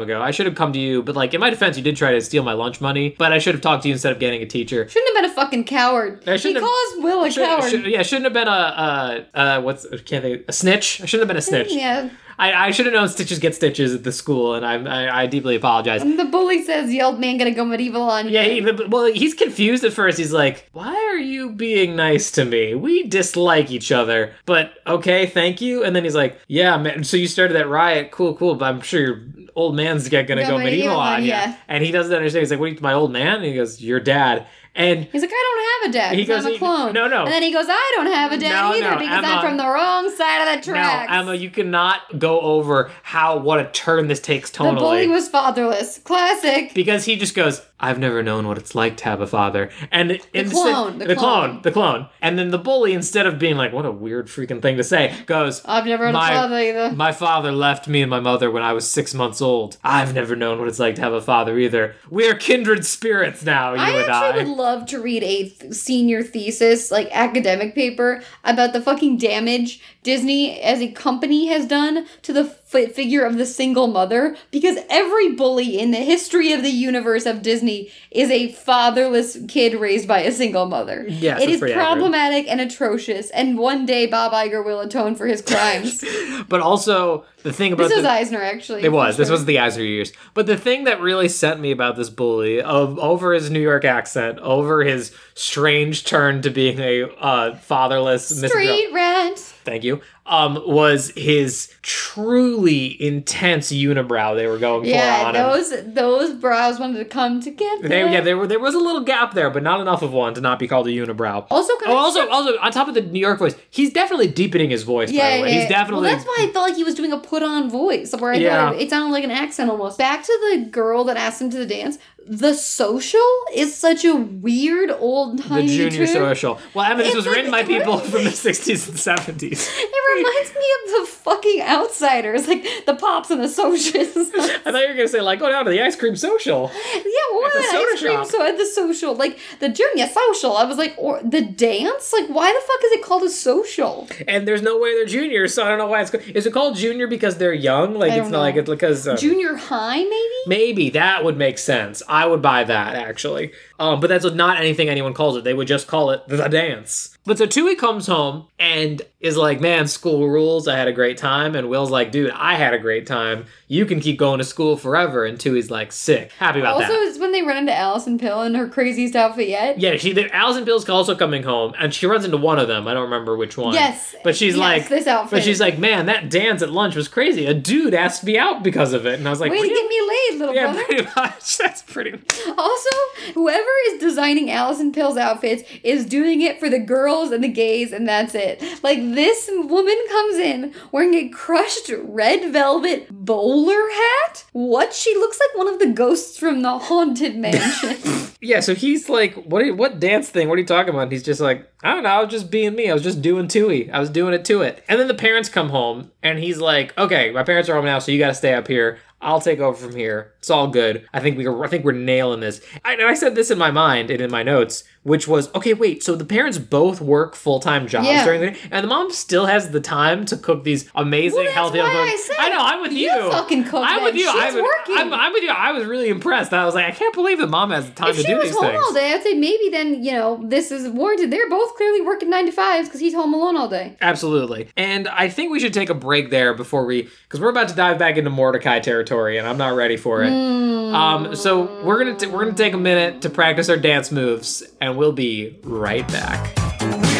ago. 0.00 0.22
I 0.22 0.30
should 0.30 0.46
have 0.46 0.54
come 0.54 0.72
to 0.72 0.78
you, 0.78 1.02
but 1.02 1.16
like 1.16 1.34
in 1.34 1.40
my 1.40 1.50
defense, 1.50 1.76
you 1.76 1.82
did 1.82 1.96
try 1.96 2.12
to 2.12 2.20
steal 2.20 2.42
my 2.42 2.52
lunch 2.54 2.80
money, 2.80 3.14
but 3.18 3.32
I 3.32 3.38
should 3.38 3.54
have 3.54 3.62
talked 3.62 3.82
to 3.82 3.88
you 3.88 3.92
instead 3.94 4.12
of 4.12 4.18
getting 4.18 4.40
a 4.42 4.46
teacher. 4.46 4.88
Shouldn't 4.88 5.14
have 5.16 5.22
been 5.22 5.30
a 5.30 5.34
fucking 5.34 5.64
coward. 5.64 6.22
I 6.26 6.36
He 6.38 6.52
have- 6.54 6.62
calls 6.62 6.94
Will 7.04 7.24
a 7.24 7.30
Should- 7.30 7.44
coward. 7.44 7.70
should- 7.70 7.86
yeah, 7.86 8.02
shouldn't 8.02 8.24
have 8.24 8.32
been 8.32 8.48
a 8.48 8.50
uh 8.50 9.24
uh 9.34 9.60
what's 9.60 9.86
can't 10.06 10.22
they 10.22 10.42
a 10.48 10.52
snitch? 10.52 11.00
I 11.02 11.06
shouldn't 11.06 11.22
have 11.28 11.28
been 11.28 11.36
a 11.36 11.42
snitch. 11.42 11.72
Yeah. 11.72 12.08
I, 12.40 12.68
I 12.68 12.70
should 12.70 12.86
have 12.86 12.94
known 12.94 13.08
stitches 13.10 13.38
get 13.38 13.54
stitches 13.54 13.94
at 13.94 14.02
the 14.02 14.12
school, 14.12 14.54
and 14.54 14.64
I 14.64 14.76
I, 14.82 15.22
I 15.22 15.26
deeply 15.26 15.56
apologize. 15.56 16.00
And 16.00 16.18
the 16.18 16.24
bully 16.24 16.64
says 16.64 16.88
the 16.88 17.02
old 17.02 17.20
man 17.20 17.36
gonna 17.36 17.50
go 17.50 17.66
medieval 17.66 18.02
on 18.02 18.26
you. 18.26 18.32
Yeah, 18.32 18.44
he, 18.44 18.62
well, 18.62 19.12
he's 19.12 19.34
confused 19.34 19.84
at 19.84 19.92
first. 19.92 20.16
He's 20.16 20.32
like, 20.32 20.66
"Why 20.72 20.94
are 20.94 21.18
you 21.18 21.50
being 21.50 21.96
nice 21.96 22.30
to 22.32 22.46
me? 22.46 22.74
We 22.74 23.06
dislike 23.06 23.70
each 23.70 23.92
other." 23.92 24.32
But 24.46 24.72
okay, 24.86 25.26
thank 25.26 25.60
you. 25.60 25.84
And 25.84 25.94
then 25.94 26.02
he's 26.02 26.14
like, 26.14 26.40
"Yeah, 26.48 26.78
man. 26.78 27.04
So 27.04 27.18
you 27.18 27.28
started 27.28 27.54
that 27.54 27.68
riot? 27.68 28.10
Cool, 28.10 28.34
cool. 28.34 28.54
But 28.54 28.74
I'm 28.74 28.80
sure 28.80 29.00
your 29.02 29.20
old 29.54 29.76
man's 29.76 30.08
gonna 30.08 30.24
Go 30.24 30.34
go 30.34 30.40
medieval 30.40 30.64
medieval 30.64 30.96
on 30.96 31.22
you." 31.22 31.28
ya. 31.28 31.52
And 31.68 31.84
he 31.84 31.92
doesn't 31.92 32.14
understand. 32.14 32.40
He's 32.40 32.50
like, 32.50 32.60
"What? 32.60 32.70
Are 32.70 32.72
you, 32.72 32.78
my 32.80 32.94
old 32.94 33.12
man?" 33.12 33.36
And 33.36 33.44
he 33.44 33.54
goes, 33.54 33.82
"Your 33.82 34.00
dad." 34.00 34.46
And 34.74 35.04
He's 35.10 35.20
like, 35.22 35.30
I 35.32 35.82
don't 35.82 35.82
have 35.82 35.90
a 35.90 35.92
dad. 35.98 36.18
He 36.18 36.24
goes, 36.24 36.46
I'm 36.46 36.54
a 36.54 36.58
clone. 36.58 36.92
no, 36.92 37.08
no. 37.08 37.24
And 37.24 37.32
then 37.32 37.42
he 37.42 37.52
goes, 37.52 37.66
I 37.68 37.92
don't 37.96 38.06
have 38.06 38.30
a 38.32 38.38
dad 38.38 38.50
No, 38.54 38.76
either 38.76 38.90
no, 38.92 38.98
because 38.98 39.18
Emma. 39.24 39.26
I'm 39.26 39.44
from 39.44 39.56
the 39.56 39.66
wrong 39.66 40.08
side 40.14 40.46
of 40.54 40.56
the 40.64 40.70
tracks. 40.70 41.10
no. 41.10 41.18
Emma, 41.18 41.34
you 41.34 41.50
cannot 41.50 42.18
go 42.20 42.40
over 42.40 42.90
how 43.02 43.38
what 43.38 43.58
a 43.58 43.68
turn 43.72 44.06
this 44.06 44.20
takes 44.20 44.50
the 44.50 44.58
tonally. 44.58 44.78
bully 44.78 45.08
was 45.08 45.28
fatherless. 45.28 45.98
Classic. 45.98 46.72
because 46.72 47.04
he 47.04 47.16
just 47.16 47.34
goes, 47.34 47.62
"I've 47.80 47.98
never 47.98 48.22
known 48.22 48.46
what 48.46 48.58
it's 48.58 48.74
like 48.74 48.96
to 48.98 49.04
have 49.04 49.20
a 49.20 49.26
father," 49.26 49.70
and 49.90 50.10
the 50.10 50.18
clone, 50.44 50.98
the 50.98 51.06
the 51.06 51.16
clone, 51.16 51.50
clone. 51.50 51.62
the 51.62 51.70
clone, 51.72 52.06
and 52.20 52.38
then 52.38 52.50
the 52.50 52.58
bully, 52.58 52.92
instead 52.92 53.26
of 53.26 53.38
being 53.38 53.56
like, 53.56 53.72
"What 53.72 53.86
a 53.86 53.90
weird 53.90 54.28
freaking 54.28 54.60
thing 54.62 54.76
to 54.76 54.84
say," 54.84 55.14
goes, 55.26 55.62
I've 55.64 55.86
never 55.86 56.06
had 56.06 56.12
My- 56.12 56.30
a 56.30 56.34
father 56.34 56.58
either. 56.58 56.92
"My 56.92 57.12
father 57.12 57.52
left 57.52 57.88
me 57.88 58.02
and 58.02 58.10
my 58.10 58.20
mother 58.20 58.50
when 58.50 58.62
I 58.62 58.72
was 58.72 58.88
six 58.88 59.14
months 59.14 59.40
old. 59.40 59.76
I've 59.82 60.14
never 60.14 60.36
known 60.36 60.58
what 60.58 60.68
it's 60.68 60.78
like 60.78 60.94
to 60.96 61.00
have 61.02 61.12
a 61.12 61.20
father 61.20 61.58
either. 61.58 61.94
We 62.10 62.28
are 62.28 62.34
kindred 62.34 62.84
spirits 62.86 63.44
now, 63.44 63.74
you 63.74 63.80
I 63.80 63.90
and 63.90 64.10
actually 64.10 64.40
I." 64.40 64.44
would 64.44 64.56
love 64.56 64.86
to 64.86 65.00
read 65.00 65.22
a 65.22 65.48
th- 65.48 65.72
senior 65.74 66.22
thesis, 66.22 66.90
like 66.90 67.08
academic 67.12 67.74
paper, 67.74 68.22
about 68.44 68.72
the 68.72 68.80
fucking 68.80 69.16
damage 69.18 69.80
Disney 70.02 70.60
as 70.60 70.80
a 70.80 70.88
company 70.88 71.46
has 71.48 71.66
done 71.66 72.06
to 72.22 72.32
the 72.32 72.44
f- 72.72 72.92
figure 72.92 73.24
of 73.24 73.36
the 73.36 73.46
single 73.46 73.86
mother. 73.86 74.36
Because 74.50 74.78
every 74.88 75.32
bully 75.32 75.78
in 75.78 75.90
the 75.90 75.98
history 75.98 76.52
of 76.52 76.62
the 76.62 76.70
universe 76.70 77.26
of 77.26 77.42
Disney 77.42 77.90
is 78.10 78.30
a 78.30 78.52
fatherless 78.52 79.38
kid 79.48 79.74
raised 79.74 80.06
by 80.08 80.20
a 80.20 80.32
single 80.32 80.66
mother. 80.66 81.06
Yes, 81.08 81.42
it 81.42 81.48
is 81.48 81.58
pretty 81.58 81.74
accurate. 81.74 81.86
problematic 81.86 82.48
and 82.48 82.60
atrocious. 82.60 83.30
And 83.30 83.58
one 83.58 83.86
day 83.86 84.06
Bob 84.06 84.32
Iger 84.32 84.64
will 84.64 84.80
atone 84.80 85.14
for 85.14 85.26
his 85.26 85.42
crimes. 85.42 86.04
but 86.48 86.60
also 86.60 87.24
the 87.42 87.52
thing 87.52 87.72
about 87.72 87.84
this 87.88 87.94
was 87.96 88.02
the- 88.04 88.10
Eisner, 88.10 88.42
actually. 88.42 88.82
It 88.82 88.92
was. 88.92 89.16
for 89.16 89.22
This 89.22 89.30
was 89.30 89.44
the 89.44 89.58
Eisner 89.58 89.84
years. 89.84 90.12
But 90.34 90.46
the 90.46 90.56
thing 90.56 90.84
that 90.84 91.00
really 91.00 91.28
sent 91.28 91.60
me 91.60 91.70
about 91.70 91.96
this 91.96 92.10
bully, 92.10 92.60
of 92.60 92.98
over 92.98 93.32
his 93.32 93.50
New 93.50 93.60
York 93.60 93.84
accent, 93.84 94.38
over 94.40 94.82
his 94.82 95.12
strange 95.34 96.04
turn 96.04 96.42
to 96.42 96.50
being 96.50 96.78
a 96.80 97.04
uh, 97.18 97.56
fatherless 97.56 98.30
Mr. 98.32 98.48
Street 98.48 98.90
rat. 98.92 99.38
Thank 99.70 99.84
you. 99.84 100.00
Um, 100.26 100.60
was 100.66 101.12
his 101.16 101.72
truly 101.82 103.00
intense 103.00 103.70
unibrow 103.70 104.34
they 104.34 104.48
were 104.48 104.58
going 104.58 104.82
for 104.82 104.88
Yeah, 104.90 105.22
on 105.26 105.36
him. 105.36 105.42
those 105.42 105.94
those 105.94 106.32
brows 106.34 106.80
wanted 106.80 106.98
to 106.98 107.04
come 107.04 107.40
together. 107.40 107.86
They, 107.88 108.00
yeah, 108.12 108.20
there 108.20 108.36
were 108.36 108.48
there 108.48 108.58
was 108.58 108.74
a 108.74 108.78
little 108.78 109.02
gap 109.02 109.32
there, 109.34 109.48
but 109.48 109.62
not 109.62 109.80
enough 109.80 110.02
of 110.02 110.12
one 110.12 110.34
to 110.34 110.40
not 110.40 110.58
be 110.58 110.66
called 110.66 110.88
a 110.88 110.90
unibrow. 110.90 111.46
Also, 111.50 111.72
Oh, 111.86 111.96
also, 111.96 112.28
also 112.28 112.58
on 112.58 112.72
top 112.72 112.88
of 112.88 112.94
the 112.94 113.00
New 113.02 113.20
York 113.20 113.38
voice, 113.38 113.54
he's 113.70 113.92
definitely 113.92 114.26
deepening 114.26 114.70
his 114.70 114.82
voice. 114.82 115.10
by 115.12 115.36
the 115.36 115.42
way, 115.42 115.52
he's 115.52 115.68
definitely. 115.68 116.02
Well, 116.08 116.12
that's 116.16 116.26
why 116.26 116.46
I 116.48 116.52
felt 116.52 116.66
like 116.68 116.76
he 116.76 116.84
was 116.84 116.94
doing 116.96 117.12
a 117.12 117.18
put-on 117.18 117.70
voice, 117.70 118.12
where 118.18 118.32
I 118.32 118.36
Yeah. 118.36 118.70
thought 118.72 118.80
it 118.80 118.90
sounded 118.90 119.12
like 119.12 119.24
an 119.24 119.30
accent 119.30 119.70
almost. 119.70 119.98
Back 119.98 120.24
to 120.24 120.38
the 120.50 120.66
girl 120.70 121.04
that 121.04 121.16
asked 121.16 121.40
him 121.40 121.50
to 121.50 121.58
the 121.58 121.66
dance. 121.66 121.98
The 122.28 122.54
social 122.54 123.20
is 123.52 123.74
such 123.74 124.04
a 124.04 124.14
weird 124.14 124.90
old 124.90 125.38
the 125.38 125.62
junior 125.66 126.06
term. 126.06 126.06
social. 126.06 126.60
Well, 126.74 126.84
I 126.84 126.90
mean, 126.90 126.98
this 126.98 127.14
was 127.14 127.26
like- 127.26 127.36
written 127.36 127.50
by 127.50 127.64
people 127.64 127.98
from 127.98 128.24
the 128.24 128.30
'60s 128.30 128.88
and 128.88 128.96
'70s. 128.96 129.68
It 130.10 130.26
reminds 130.26 130.50
me 130.54 130.66
of 130.84 131.06
the 131.06 131.12
fucking 131.12 131.62
outsiders, 131.62 132.48
like 132.48 132.66
the 132.84 132.94
pops 132.94 133.30
and 133.30 133.40
the 133.42 133.48
socials. 133.48 134.16
I 134.34 134.58
thought 134.72 134.82
you 134.82 134.88
were 134.88 134.94
gonna 134.94 135.06
say 135.08 135.20
like, 135.20 135.38
go 135.38 135.48
down 135.50 135.64
to 135.64 135.70
the 135.70 135.80
ice 135.80 135.94
cream 135.94 136.16
social. 136.16 136.68
Yeah, 136.94 137.02
what 137.32 137.46
At 137.46 137.52
the 137.52 137.58
the 137.60 137.64
soda 137.70 137.90
ice 137.94 138.00
cream 138.00 138.12
shop. 138.12 138.26
so 138.26 138.44
at 138.44 138.58
the 138.58 138.66
social, 138.66 139.14
like 139.14 139.38
the 139.60 139.68
junior 139.68 140.08
social. 140.08 140.56
I 140.56 140.64
was 140.64 140.78
like, 140.78 140.94
or 140.98 141.20
the 141.22 141.42
dance, 141.42 142.12
like 142.12 142.26
why 142.28 142.52
the 142.52 142.60
fuck 142.66 142.84
is 142.86 142.92
it 142.92 143.04
called 143.04 143.22
a 143.22 143.30
social? 143.30 144.08
And 144.26 144.46
there's 144.48 144.62
no 144.62 144.78
way 144.78 144.94
they're 144.94 145.06
juniors, 145.06 145.54
so 145.54 145.64
I 145.64 145.68
don't 145.68 145.78
know 145.78 145.86
why 145.86 146.00
it's. 146.02 146.10
called 146.10 146.24
Is 146.34 146.44
it 146.46 146.52
called 146.52 146.76
junior 146.76 147.06
because 147.06 147.38
they're 147.38 147.54
young? 147.54 147.94
Like 147.94 148.10
it's 148.12 148.22
don't 148.22 148.32
not 148.32 148.40
like 148.40 148.56
it's 148.56 148.68
because 148.68 149.06
um, 149.08 149.16
Junior 149.16 149.54
high, 149.54 149.98
maybe. 150.02 150.34
Maybe 150.46 150.90
that 150.90 151.24
would 151.24 151.36
make 151.36 151.58
sense. 151.58 152.02
I 152.10 152.26
would 152.26 152.42
buy 152.42 152.64
that 152.64 152.96
actually. 152.96 153.52
Um, 153.78 154.00
but 154.00 154.08
that's 154.08 154.24
not 154.24 154.58
anything 154.58 154.88
anyone 154.88 155.14
calls 155.14 155.36
it. 155.36 155.44
They 155.44 155.54
would 155.54 155.68
just 155.68 155.86
call 155.86 156.10
it 156.10 156.26
the 156.26 156.48
dance. 156.48 157.16
But 157.24 157.38
so 157.38 157.46
Tui 157.46 157.76
comes 157.76 158.08
home 158.08 158.48
and 158.58 159.02
is 159.20 159.36
like, 159.36 159.60
"Man, 159.60 159.86
school 159.86 160.28
rules. 160.28 160.66
I 160.66 160.76
had 160.76 160.88
a 160.88 160.92
great 160.92 161.18
time." 161.18 161.54
And 161.54 161.68
Will's 161.68 161.90
like, 161.90 162.10
"Dude, 162.10 162.30
I 162.30 162.54
had 162.54 162.74
a 162.74 162.78
great 162.78 163.06
time. 163.06 163.46
You 163.68 163.84
can 163.86 164.00
keep 164.00 164.18
going 164.18 164.38
to 164.38 164.44
school 164.44 164.76
forever." 164.76 165.24
And 165.24 165.38
Tui's 165.38 165.70
like, 165.70 165.92
"Sick, 165.92 166.32
happy 166.38 166.60
about 166.60 166.74
Also, 166.74 166.88
that." 166.88 166.92
Also, 166.94 167.08
it's 167.08 167.18
when 167.18 167.32
they 167.32 167.42
run 167.42 167.56
into 167.58 167.74
Alison 167.74 168.18
Pill 168.18 168.42
in 168.42 168.54
her 168.54 168.68
craziest 168.68 169.14
outfit 169.14 169.48
yet. 169.48 169.78
Yeah, 169.78 169.96
she. 169.96 170.12
The, 170.12 170.34
Alison 170.34 170.64
Pill's 170.64 170.88
also 170.88 171.14
coming 171.14 171.42
home, 171.42 171.74
and 171.78 171.92
she 171.92 172.06
runs 172.06 172.24
into 172.24 172.36
one 172.36 172.58
of 172.58 172.68
them. 172.68 172.88
I 172.88 172.94
don't 172.94 173.04
remember 173.04 173.36
which 173.36 173.56
one. 173.56 173.74
Yes, 173.74 174.14
but 174.24 174.34
she's 174.36 174.54
yes, 174.56 174.60
like, 174.60 174.88
this 174.88 175.06
outfit. 175.06 175.30
But 175.30 175.42
she's 175.44 175.60
like, 175.60 175.78
"Man, 175.78 176.06
that 176.06 176.30
dance 176.30 176.62
at 176.62 176.70
lunch 176.72 176.96
was 176.96 177.08
crazy. 177.08 177.46
A 177.46 177.54
dude 177.54 177.94
asked 177.94 178.24
me 178.24 178.38
out 178.38 178.62
because 178.62 178.92
of 178.92 179.06
it." 179.06 179.18
And 179.18 179.26
I 179.26 179.30
was 179.30 179.40
like, 179.40 179.50
Way 179.52 179.60
to 179.60 179.68
get 179.68 179.88
me 179.88 180.00
laid, 180.08 180.38
little 180.38 180.54
Yeah, 180.54 180.72
brother. 180.72 180.84
pretty 180.84 181.08
much. 181.16 181.58
That's 181.58 181.82
pretty. 181.82 182.12
Also, 182.56 182.90
whoever 183.34 183.68
is 183.88 184.00
designing 184.00 184.50
Alison 184.50 184.92
Pill's 184.92 185.16
outfits 185.16 185.62
is 185.82 186.06
doing 186.06 186.40
it 186.40 186.58
for 186.58 186.68
the 186.70 186.78
girls 186.78 187.30
and 187.32 187.44
the 187.44 187.48
gays, 187.48 187.92
and 187.92 188.08
that's 188.08 188.34
it. 188.34 188.62
Like, 188.82 188.98
this 189.16 189.48
woman 189.52 189.96
comes 190.08 190.36
in 190.38 190.74
wearing 190.92 191.14
a 191.14 191.28
crushed 191.28 191.90
red 192.02 192.52
velvet 192.52 193.08
bowler 193.10 193.90
hat. 193.90 194.44
What? 194.52 194.92
She 194.92 195.14
looks 195.14 195.38
like 195.38 195.58
one 195.58 195.72
of 195.72 195.78
the 195.78 195.92
ghosts 195.92 196.38
from 196.38 196.62
the 196.62 196.78
Haunted 196.78 197.36
Mansion. 197.36 197.96
Yeah, 198.42 198.60
so 198.60 198.74
he's 198.74 199.10
like, 199.10 199.34
what? 199.34 199.76
What 199.76 200.00
dance 200.00 200.30
thing? 200.30 200.48
What 200.48 200.54
are 200.54 200.62
you 200.62 200.66
talking 200.66 200.88
about? 200.94 201.02
And 201.02 201.12
he's 201.12 201.22
just 201.22 201.42
like, 201.42 201.70
I 201.82 201.92
don't 201.92 202.04
know. 202.04 202.08
I 202.08 202.22
was 202.22 202.30
just 202.30 202.50
being 202.50 202.74
me. 202.74 202.88
I 202.88 202.94
was 202.94 203.02
just 203.02 203.20
doing 203.20 203.48
Tui. 203.48 203.90
I 203.90 204.00
was 204.00 204.08
doing 204.08 204.32
it 204.32 204.46
to 204.46 204.62
it. 204.62 204.82
And 204.88 204.98
then 204.98 205.08
the 205.08 205.14
parents 205.14 205.50
come 205.50 205.68
home, 205.68 206.10
and 206.22 206.38
he's 206.38 206.56
like, 206.56 206.96
okay, 206.96 207.32
my 207.32 207.42
parents 207.42 207.68
are 207.68 207.74
home 207.74 207.84
now, 207.84 207.98
so 207.98 208.10
you 208.12 208.18
got 208.18 208.28
to 208.28 208.34
stay 208.34 208.54
up 208.54 208.66
here. 208.66 208.98
I'll 209.20 209.42
take 209.42 209.58
over 209.60 209.76
from 209.76 209.94
here. 209.94 210.32
It's 210.40 210.50
all 210.50 210.68
good. 210.68 211.06
I 211.12 211.20
think 211.20 211.36
we. 211.36 211.46
I 211.46 211.66
think 211.68 211.84
we're 211.84 211.92
nailing 211.92 212.40
this. 212.40 212.62
I, 212.82 212.94
and 212.94 213.02
I 213.02 213.12
said 213.14 213.34
this 213.34 213.50
in 213.50 213.58
my 213.58 213.70
mind 213.70 214.10
and 214.10 214.22
in 214.22 214.30
my 214.30 214.42
notes, 214.42 214.84
which 215.02 215.28
was, 215.28 215.54
okay, 215.54 215.74
wait. 215.74 216.02
So 216.02 216.16
the 216.16 216.24
parents 216.24 216.56
both 216.56 216.98
work 217.02 217.34
full 217.34 217.60
time 217.60 217.86
jobs 217.86 218.06
Yeah. 218.06 218.24
during 218.24 218.40
the 218.40 218.50
day, 218.52 218.58
and 218.70 218.82
the 218.82 218.88
mom 218.88 219.12
still 219.12 219.44
has 219.44 219.70
the 219.70 219.80
time 219.80 220.24
to 220.24 220.38
cook 220.38 220.64
these 220.64 220.90
amazing, 220.94 221.36
Well, 221.36 221.44
that's 221.44 221.54
healthy. 221.54 221.78
why 221.80 221.86
I 221.88 222.16
said 222.16 222.36
I 222.38 222.48
know. 222.48 222.58
I'm 222.58 222.80
with 222.80 222.92
you 222.92 223.00
you. 223.12 223.30
fucking 223.30 223.64
cook 223.64 223.84
I'm 223.86 224.02
with 224.02 224.14
you. 224.14 224.30
She's 224.32 224.54
I'm, 224.54 224.54
working. 224.62 224.96
I'm, 224.96 225.12
I'm 225.12 225.32
with 225.34 225.42
you. 225.42 225.50
I 225.50 225.72
was 225.72 225.84
really 225.84 226.08
impressed. 226.08 226.54
I 226.54 226.64
was 226.64 226.74
like, 226.74 226.86
I 226.86 226.90
can't 226.90 227.14
believe 227.14 227.38
that 227.38 227.48
mom 227.50 227.70
has 227.70 227.86
the 227.86 227.92
time 227.92 228.08
if 228.10 228.16
to 228.16 228.22
she 228.22 228.28
do 228.28 228.38
was 228.38 228.50
home 228.50 228.76
all 228.76 228.94
day, 228.94 229.12
I'd 229.12 229.22
say 229.22 229.34
maybe 229.34 229.68
then, 229.70 230.02
you 230.02 230.12
know, 230.12 230.40
this 230.42 230.70
is 230.70 230.88
warranted. 230.88 231.30
They're 231.30 231.50
both 231.50 231.74
clearly 231.76 232.00
working 232.00 232.30
nine 232.30 232.46
to 232.46 232.52
fives 232.52 232.88
because 232.88 233.00
he's 233.00 233.14
home 233.14 233.34
alone 233.34 233.56
all 233.58 233.68
day. 233.68 233.96
Absolutely. 234.00 234.68
And 234.76 235.06
I 235.08 235.28
think 235.28 235.50
we 235.52 235.60
should 235.60 235.74
take 235.74 235.90
a 235.90 235.94
break 235.94 236.30
there 236.30 236.54
before 236.54 236.86
we, 236.86 237.08
because 237.24 237.40
we're 237.40 237.50
about 237.50 237.68
to 237.68 237.74
dive 237.74 237.98
back 237.98 238.16
into 238.16 238.30
Mordecai 238.30 238.78
territory, 238.80 239.36
and 239.36 239.46
I'm 239.46 239.58
not 239.58 239.74
ready 239.74 239.98
for 239.98 240.22
it. 240.22 240.29
Um, 240.30 241.34
so 241.36 241.82
we're 241.84 241.98
gonna 241.98 242.16
t- 242.16 242.26
we're 242.26 242.44
gonna 242.44 242.56
take 242.56 242.74
a 242.74 242.78
minute 242.78 243.22
to 243.22 243.30
practice 243.30 243.68
our 243.68 243.76
dance 243.76 244.10
moves, 244.10 244.62
and 244.80 244.96
we'll 244.96 245.12
be 245.12 245.58
right 245.62 246.06
back. 246.08 246.56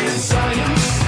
Science. 0.08 1.00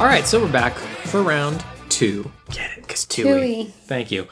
All 0.00 0.06
right, 0.06 0.26
so 0.26 0.40
we're 0.40 0.50
back 0.50 0.74
for 0.78 1.22
round 1.22 1.62
two. 1.90 2.30
Get 2.50 2.70
it? 2.72 2.80
Because 2.82 3.04
two. 3.04 3.24
Thank 3.84 4.10
you. 4.10 4.28